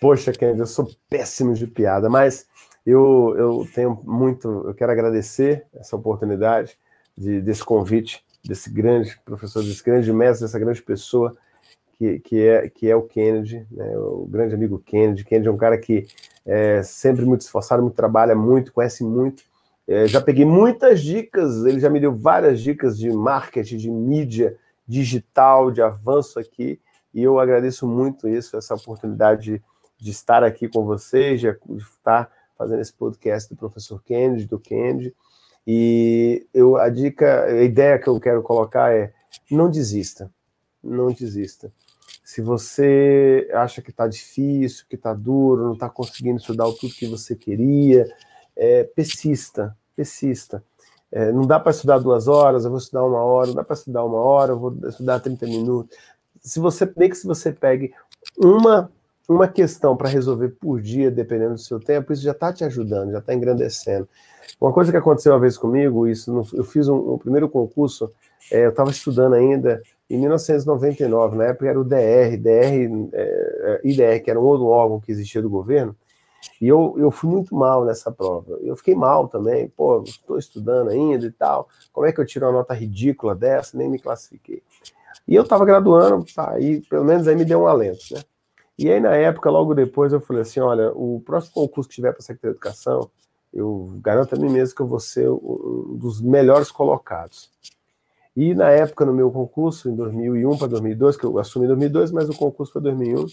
Poxa, 0.00 0.30
Kennedy, 0.30 0.60
eu 0.60 0.66
sou 0.68 0.88
péssimo 1.10 1.54
de 1.54 1.66
piada, 1.66 2.08
mas 2.08 2.46
eu, 2.86 3.34
eu 3.36 3.68
tenho 3.74 4.00
muito, 4.04 4.48
eu 4.68 4.72
quero 4.72 4.92
agradecer 4.92 5.66
essa 5.74 5.96
oportunidade 5.96 6.78
de, 7.16 7.40
desse 7.40 7.64
convite, 7.64 8.24
desse 8.44 8.70
grande 8.70 9.18
professor, 9.24 9.60
desse 9.64 9.82
grande 9.82 10.12
mestre, 10.12 10.46
dessa 10.46 10.60
grande 10.60 10.80
pessoa 10.80 11.36
que, 11.98 12.20
que, 12.20 12.40
é, 12.40 12.68
que 12.68 12.88
é 12.88 12.94
o 12.94 13.02
Kennedy, 13.02 13.66
né, 13.68 13.98
o 13.98 14.28
grande 14.30 14.54
amigo 14.54 14.78
Kennedy. 14.78 15.24
Kennedy 15.24 15.48
é 15.48 15.50
um 15.50 15.56
cara 15.56 15.76
que 15.76 16.06
é 16.46 16.84
sempre 16.84 17.24
muito 17.24 17.40
esforçado, 17.40 17.82
muito 17.82 17.96
trabalha 17.96 18.36
muito, 18.36 18.72
conhece 18.72 19.02
muito, 19.02 19.42
é, 19.88 20.06
já 20.06 20.20
peguei 20.20 20.44
muitas 20.44 21.00
dicas, 21.00 21.64
ele 21.64 21.80
já 21.80 21.88
me 21.88 21.98
deu 21.98 22.14
várias 22.14 22.60
dicas 22.60 22.98
de 22.98 23.10
marketing, 23.10 23.78
de 23.78 23.90
mídia 23.90 24.54
digital, 24.86 25.70
de 25.70 25.80
avanço 25.80 26.38
aqui, 26.38 26.78
e 27.14 27.22
eu 27.22 27.38
agradeço 27.40 27.88
muito 27.88 28.28
isso, 28.28 28.54
essa 28.54 28.74
oportunidade 28.74 29.42
de, 29.44 29.62
de 29.96 30.10
estar 30.10 30.44
aqui 30.44 30.68
com 30.68 30.84
vocês, 30.84 31.40
de, 31.40 31.50
de, 31.50 31.82
estar 31.82 32.30
fazendo 32.58 32.82
esse 32.82 32.92
podcast 32.92 33.48
do 33.48 33.56
professor 33.56 34.02
Kennedy, 34.02 34.46
do 34.46 34.58
Kennedy. 34.58 35.14
E 35.66 36.46
eu, 36.52 36.76
a 36.76 36.90
dica, 36.90 37.44
a 37.44 37.62
ideia 37.62 37.98
que 37.98 38.08
eu 38.08 38.20
quero 38.20 38.42
colocar 38.42 38.94
é 38.94 39.12
não 39.50 39.70
desista, 39.70 40.30
não 40.84 41.06
desista. 41.08 41.72
Se 42.22 42.42
você 42.42 43.48
acha 43.54 43.80
que 43.80 43.90
está 43.90 44.06
difícil, 44.06 44.84
que 44.86 44.96
está 44.96 45.14
duro, 45.14 45.64
não 45.64 45.72
está 45.72 45.88
conseguindo 45.88 46.38
estudar 46.38 46.64
tudo 46.78 46.94
que 46.94 47.06
você 47.06 47.34
queria, 47.34 48.06
é, 48.58 48.84
persista, 48.84 49.74
persista. 49.94 50.62
É, 51.10 51.32
não 51.32 51.46
dá 51.46 51.58
para 51.58 51.70
estudar 51.70 51.98
duas 51.98 52.28
horas, 52.28 52.64
eu 52.64 52.70
vou 52.70 52.78
estudar 52.78 53.04
uma 53.04 53.22
hora, 53.22 53.46
não 53.46 53.54
dá 53.54 53.64
para 53.64 53.74
estudar 53.74 54.04
uma 54.04 54.18
hora, 54.18 54.52
eu 54.52 54.58
vou 54.58 54.76
estudar 54.86 55.20
30 55.20 55.46
minutos. 55.46 55.96
Se 56.40 56.60
você, 56.60 56.90
nem 56.96 57.08
que 57.08 57.16
se 57.16 57.26
você 57.26 57.50
pegue 57.50 57.94
uma, 58.36 58.90
uma 59.26 59.48
questão 59.48 59.96
para 59.96 60.08
resolver 60.08 60.50
por 60.60 60.82
dia, 60.82 61.10
dependendo 61.10 61.54
do 61.54 61.60
seu 61.60 61.80
tempo, 61.80 62.12
isso 62.12 62.22
já 62.22 62.32
está 62.32 62.52
te 62.52 62.64
ajudando, 62.64 63.12
já 63.12 63.18
está 63.20 63.32
engrandecendo. 63.32 64.06
Uma 64.60 64.72
coisa 64.72 64.90
que 64.90 64.98
aconteceu 64.98 65.32
uma 65.32 65.40
vez 65.40 65.56
comigo, 65.56 66.06
isso 66.06 66.46
eu 66.52 66.64
fiz 66.64 66.88
um, 66.88 67.14
um 67.14 67.18
primeiro 67.18 67.48
concurso, 67.48 68.12
é, 68.50 68.66
eu 68.66 68.70
estava 68.70 68.90
estudando 68.90 69.34
ainda 69.34 69.82
em 70.10 70.18
1999, 70.18 71.36
na 71.36 71.44
época 71.44 71.68
era 71.68 71.80
o 71.80 71.84
DR, 71.84 72.36
DR, 72.38 73.10
é, 73.12 73.80
IDR, 73.84 74.22
que 74.22 74.30
era 74.30 74.40
um 74.40 74.44
outro 74.44 74.66
órgão 74.66 75.00
que 75.00 75.12
existia 75.12 75.40
do 75.40 75.50
governo, 75.50 75.94
e 76.60 76.68
eu, 76.68 76.94
eu 76.98 77.10
fui 77.10 77.30
muito 77.30 77.54
mal 77.54 77.84
nessa 77.84 78.10
prova. 78.10 78.58
Eu 78.62 78.76
fiquei 78.76 78.94
mal 78.94 79.28
também. 79.28 79.68
Pô, 79.68 80.02
estou 80.02 80.38
estudando 80.38 80.90
ainda 80.90 81.26
e 81.26 81.30
tal. 81.30 81.68
Como 81.92 82.06
é 82.06 82.12
que 82.12 82.20
eu 82.20 82.26
tiro 82.26 82.46
uma 82.46 82.52
nota 82.52 82.74
ridícula 82.74 83.34
dessa? 83.34 83.76
Nem 83.76 83.88
me 83.88 83.98
classifiquei. 83.98 84.62
E 85.26 85.34
eu 85.34 85.42
estava 85.42 85.64
graduando, 85.64 86.24
tá, 86.34 86.52
aí 86.52 86.80
pelo 86.88 87.04
menos 87.04 87.28
aí 87.28 87.36
me 87.36 87.44
deu 87.44 87.60
um 87.60 87.66
alento, 87.66 88.02
né? 88.12 88.20
E 88.78 88.90
aí, 88.90 89.00
na 89.00 89.14
época, 89.16 89.50
logo 89.50 89.74
depois, 89.74 90.12
eu 90.12 90.20
falei 90.20 90.42
assim: 90.42 90.60
olha, 90.60 90.92
o 90.92 91.20
próximo 91.26 91.54
concurso 91.54 91.88
que 91.88 91.96
tiver 91.96 92.12
para 92.12 92.20
a 92.20 92.22
Secretaria 92.22 92.52
de 92.52 92.56
Educação, 92.56 93.10
eu 93.52 93.92
garanto 94.00 94.34
a 94.34 94.38
mim 94.38 94.48
mesmo 94.48 94.74
que 94.74 94.82
eu 94.82 94.86
vou 94.86 95.00
ser 95.00 95.28
um 95.28 95.96
dos 95.98 96.20
melhores 96.20 96.70
colocados. 96.70 97.50
E 98.36 98.54
na 98.54 98.70
época, 98.70 99.04
no 99.04 99.12
meu 99.12 99.32
concurso, 99.32 99.90
em 99.90 99.96
2001 99.96 100.58
para 100.58 100.68
2002, 100.68 101.16
que 101.16 101.24
eu 101.24 101.38
assumi 101.40 101.64
em 101.64 101.68
2002, 101.68 102.12
mas 102.12 102.28
o 102.28 102.36
concurso 102.36 102.72
foi 102.72 102.82
2001, 102.82 103.26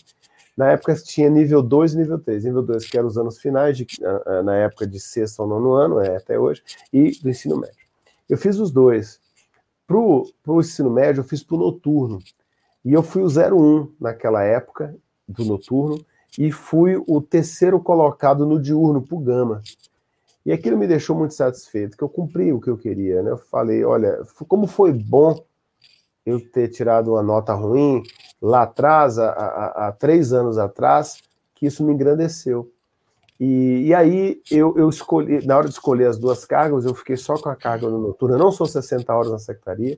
na 0.56 0.72
época 0.72 0.96
tinha 0.96 1.30
nível 1.30 1.62
2 1.62 1.94
e 1.94 1.98
nível 1.98 2.20
3. 2.20 2.46
Nível 2.46 2.62
2, 2.62 2.86
que 2.88 2.98
eram 2.98 3.08
os 3.08 3.18
anos 3.18 3.38
finais, 3.40 3.78
de, 3.78 3.86
na 4.44 4.56
época 4.56 4.88
de 4.88 5.00
sexto 5.00 5.42
ao 5.42 5.48
nono 5.48 5.74
ano, 5.74 6.00
é 6.00 6.16
até 6.16 6.40
hoje, 6.40 6.64
e 6.94 7.12
do 7.22 7.30
ensino 7.30 7.58
médio. 7.58 7.86
Eu 8.30 8.38
fiz 8.38 8.58
os 8.58 8.72
dois. 8.72 9.20
Para 9.86 9.98
o 9.98 10.60
ensino 10.60 10.90
médio, 10.90 11.20
eu 11.20 11.26
fiz 11.26 11.44
para 11.44 11.56
o 11.56 11.60
noturno. 11.60 12.20
E 12.84 12.94
eu 12.94 13.04
fui 13.04 13.22
o 13.22 13.28
01 13.28 13.94
naquela 14.00 14.44
época, 14.44 14.96
do 15.28 15.44
noturno, 15.44 16.04
e 16.38 16.52
fui 16.52 16.96
o 17.08 17.22
terceiro 17.22 17.80
colocado 17.80 18.46
no 18.46 18.62
diurno, 18.62 19.02
para 19.02 19.16
o 19.16 19.20
Gama. 19.20 19.62
E 20.46 20.52
aquilo 20.52 20.78
me 20.78 20.88
deixou 20.88 21.16
muito 21.16 21.34
satisfeito, 21.34 21.98
que 21.98 22.04
eu 22.04 22.10
cumpri 22.10 22.54
o 22.54 22.62
que 22.62 22.70
eu 22.70 22.78
queria. 22.78 23.22
Né? 23.22 23.32
Eu 23.32 23.38
falei, 23.38 23.84
olha, 23.84 24.24
como 24.48 24.68
foi 24.68 24.94
bom 24.94 25.44
eu 26.26 26.40
ter 26.40 26.70
tirado 26.70 27.12
uma 27.12 27.24
nota 27.24 27.54
ruim 27.54 28.04
lá 28.46 28.64
atrás, 28.64 29.18
há, 29.18 29.30
há, 29.30 29.88
há 29.88 29.92
três 29.92 30.34
anos 30.34 30.58
atrás, 30.58 31.18
que 31.54 31.66
isso 31.66 31.84
me 31.84 31.94
engrandeceu. 31.94 32.72
E, 33.40 33.88
e 33.88 33.94
aí 33.94 34.42
eu, 34.50 34.74
eu, 34.78 34.88
escolhi, 34.88 35.46
na 35.46 35.58
hora 35.58 35.68
de 35.68 35.74
escolher 35.74 36.08
as 36.08 36.18
duas 36.18 36.46
cargas, 36.46 36.86
eu 36.86 36.96
fiquei 36.96 37.18
só 37.18 37.36
com 37.36 37.50
a 37.50 37.56
carga 37.56 37.90
no 37.90 37.98
noturno. 37.98 38.36
Eu 38.36 38.40
não 38.40 38.52
sou 38.52 38.66
60 38.66 39.14
horas 39.14 39.32
na 39.32 39.40
secretaria. 39.40 39.98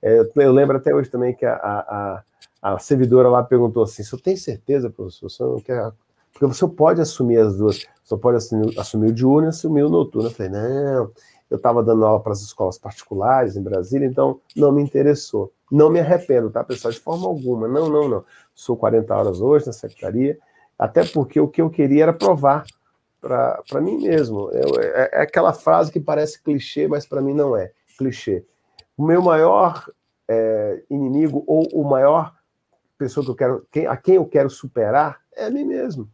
É, 0.00 0.20
eu 0.36 0.52
lembro 0.52 0.76
até 0.76 0.94
hoje 0.94 1.10
também 1.10 1.34
que 1.34 1.44
a, 1.44 1.54
a, 1.54 2.22
a, 2.62 2.78
servidora 2.78 3.28
lá 3.28 3.42
perguntou 3.42 3.82
assim: 3.82 4.04
"Você 4.04 4.16
tem 4.18 4.36
certeza, 4.36 4.90
professor? 4.90 5.28
Você 5.28 5.42
não 5.42 5.60
quer 5.60 5.90
porque 6.38 6.54
você 6.54 6.68
pode 6.68 7.00
assumir 7.00 7.38
as 7.38 7.56
duas, 7.56 7.86
você 8.04 8.16
pode 8.18 8.36
assumir, 8.36 8.78
assumir 8.78 9.08
o 9.08 9.12
diurno 9.12 9.48
e 9.48 9.50
assumir 9.50 9.82
o 9.84 9.88
noturno. 9.88 10.28
Eu 10.28 10.32
falei, 10.32 10.52
não, 10.52 11.10
eu 11.50 11.56
estava 11.56 11.82
dando 11.82 12.04
aula 12.04 12.20
para 12.20 12.32
as 12.32 12.42
escolas 12.42 12.78
particulares 12.78 13.56
em 13.56 13.62
Brasília, 13.62 14.06
então 14.06 14.38
não 14.54 14.70
me 14.70 14.82
interessou. 14.82 15.50
Não 15.70 15.90
me 15.90 16.00
arrependo, 16.00 16.50
tá, 16.50 16.62
pessoal? 16.62 16.92
De 16.92 17.00
forma 17.00 17.26
alguma. 17.26 17.66
Não, 17.66 17.88
não, 17.88 18.08
não. 18.08 18.24
Sou 18.54 18.76
40 18.76 19.14
horas 19.14 19.40
hoje 19.40 19.66
na 19.66 19.72
secretaria, 19.72 20.38
até 20.78 21.04
porque 21.04 21.40
o 21.40 21.48
que 21.48 21.60
eu 21.60 21.70
queria 21.70 22.04
era 22.04 22.12
provar 22.12 22.64
para 23.20 23.80
mim 23.80 23.98
mesmo. 24.02 24.50
Eu, 24.52 24.80
é, 24.80 25.10
é, 25.12 25.22
aquela 25.22 25.52
frase 25.52 25.90
que 25.90 26.00
parece 26.00 26.40
clichê, 26.40 26.86
mas 26.86 27.06
para 27.06 27.20
mim 27.20 27.34
não 27.34 27.56
é 27.56 27.72
clichê. 27.98 28.44
O 28.96 29.04
meu 29.04 29.20
maior 29.20 29.84
é, 30.28 30.82
inimigo 30.88 31.42
ou 31.46 31.66
o 31.72 31.84
maior 31.84 32.34
pessoa 32.96 33.24
que 33.24 33.30
eu 33.30 33.36
quero, 33.36 33.66
quem, 33.70 33.86
a 33.86 33.96
quem 33.96 34.14
eu 34.14 34.24
quero 34.24 34.48
superar 34.48 35.20
é 35.34 35.46
a 35.46 35.50
mim 35.50 35.64
mesmo. 35.64 36.08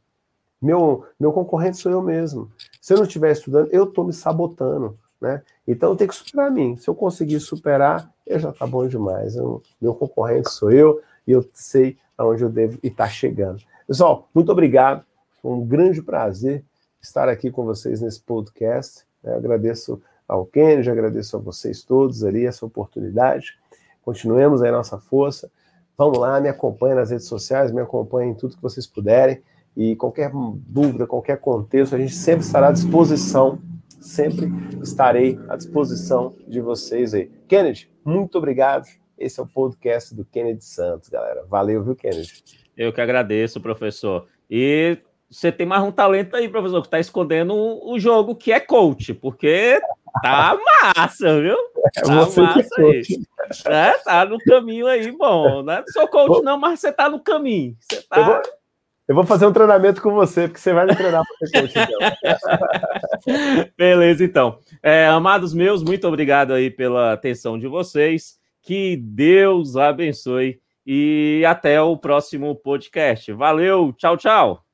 Meu, 0.60 1.04
meu 1.18 1.32
concorrente 1.32 1.76
sou 1.76 1.90
eu 1.90 2.02
mesmo. 2.02 2.50
Se 2.80 2.92
eu 2.92 2.98
não 2.98 3.04
estiver 3.04 3.32
estudando, 3.32 3.68
eu 3.72 3.84
estou 3.84 4.04
me 4.04 4.12
sabotando. 4.12 4.98
Né? 5.22 5.40
Então 5.68 5.94
tem 5.94 6.08
que 6.08 6.14
superar 6.16 6.50
mim. 6.50 6.76
Se 6.76 6.90
eu 6.90 6.96
conseguir 6.96 7.38
superar, 7.38 8.12
eu 8.26 8.40
já 8.40 8.52
tá 8.52 8.66
bom 8.66 8.88
demais. 8.88 9.36
Eu, 9.36 9.62
meu 9.80 9.94
concorrente 9.94 10.50
sou 10.50 10.72
eu 10.72 11.00
e 11.24 11.30
eu 11.30 11.48
sei 11.54 11.96
aonde 12.18 12.42
eu 12.42 12.50
devo 12.50 12.76
estar 12.82 13.08
chegando. 13.08 13.62
Pessoal, 13.86 14.28
muito 14.34 14.50
obrigado. 14.50 15.04
Foi 15.40 15.52
um 15.52 15.64
grande 15.64 16.02
prazer 16.02 16.64
estar 17.00 17.28
aqui 17.28 17.52
com 17.52 17.64
vocês 17.64 18.00
nesse 18.00 18.20
podcast. 18.20 19.04
Eu 19.22 19.36
agradeço 19.36 20.02
ao 20.26 20.44
Kennedy, 20.44 20.90
agradeço 20.90 21.36
a 21.36 21.40
vocês 21.40 21.84
todos 21.84 22.24
ali 22.24 22.44
essa 22.44 22.66
oportunidade. 22.66 23.56
Continuemos 24.04 24.60
aí 24.60 24.72
nossa 24.72 24.98
força. 24.98 25.48
Vamos 25.96 26.18
lá, 26.18 26.40
me 26.40 26.48
acompanhem 26.48 26.96
nas 26.96 27.10
redes 27.10 27.26
sociais, 27.26 27.70
me 27.70 27.80
acompanhem 27.80 28.32
em 28.32 28.34
tudo 28.34 28.56
que 28.56 28.62
vocês 28.62 28.88
puderem. 28.88 29.40
E 29.76 29.94
qualquer 29.94 30.32
dúvida, 30.34 31.06
qualquer 31.06 31.38
contexto, 31.38 31.94
a 31.94 31.98
gente 31.98 32.14
sempre 32.14 32.44
estará 32.44 32.68
à 32.68 32.72
disposição, 32.72 33.60
sempre 34.02 34.50
estarei 34.82 35.38
à 35.48 35.56
disposição 35.56 36.34
de 36.46 36.60
vocês 36.60 37.14
aí. 37.14 37.30
Kennedy, 37.48 37.90
muito 38.04 38.36
obrigado. 38.36 38.86
Esse 39.16 39.40
é 39.40 39.42
o 39.42 39.46
podcast 39.46 40.14
do 40.14 40.24
Kennedy 40.24 40.64
Santos, 40.64 41.08
galera. 41.08 41.44
Valeu, 41.48 41.82
viu, 41.82 41.94
Kennedy? 41.94 42.42
Eu 42.76 42.92
que 42.92 43.00
agradeço, 43.00 43.60
professor. 43.60 44.26
E 44.50 44.98
você 45.30 45.52
tem 45.52 45.64
mais 45.64 45.82
um 45.82 45.92
talento 45.92 46.36
aí, 46.36 46.48
professor, 46.48 46.80
que 46.80 46.88
está 46.88 46.98
escondendo 46.98 47.54
o 47.54 47.98
jogo 47.98 48.34
que 48.34 48.52
é 48.52 48.58
coach, 48.58 49.14
porque 49.14 49.80
tá 50.22 50.58
massa, 50.96 51.40
viu? 51.40 51.56
É 51.96 52.00
tá 52.02 52.24
você 52.24 52.40
massa 52.40 52.68
é 52.78 52.84
aí. 52.84 53.02
É, 53.66 53.98
tá 53.98 54.24
no 54.24 54.38
caminho 54.38 54.86
aí, 54.86 55.10
bom. 55.12 55.62
Não 55.62 55.72
é 55.72 55.84
sou 55.86 56.08
coach, 56.08 56.42
não, 56.42 56.58
mas 56.58 56.80
você 56.80 56.92
tá 56.92 57.08
no 57.08 57.20
caminho. 57.20 57.76
Você 57.80 58.02
tá... 58.02 58.42
Eu 59.12 59.14
vou, 59.14 59.26
fazer 59.26 59.44
um 59.44 59.52
treinamento 59.52 60.00
com 60.00 60.10
você, 60.10 60.48
porque 60.48 60.58
você 60.58 60.72
vai 60.72 60.86
me 60.86 60.96
treinar 60.96 61.22
para 61.22 61.46
ser 61.46 61.60
coach, 61.60 61.74
então. 61.76 63.66
Beleza, 63.76 64.24
então. 64.24 64.58
É, 64.82 65.06
amados 65.06 65.52
meus, 65.52 65.82
muito 65.82 66.08
obrigado 66.08 66.54
aí 66.54 66.70
pela 66.70 67.12
atenção 67.12 67.58
de 67.58 67.68
vocês. 67.68 68.38
Que 68.62 68.96
Deus 68.96 69.76
abençoe 69.76 70.58
e 70.86 71.44
até 71.46 71.78
o 71.82 71.94
próximo 71.94 72.56
podcast. 72.56 73.30
Valeu, 73.34 73.92
tchau, 73.92 74.16
tchau. 74.16 74.71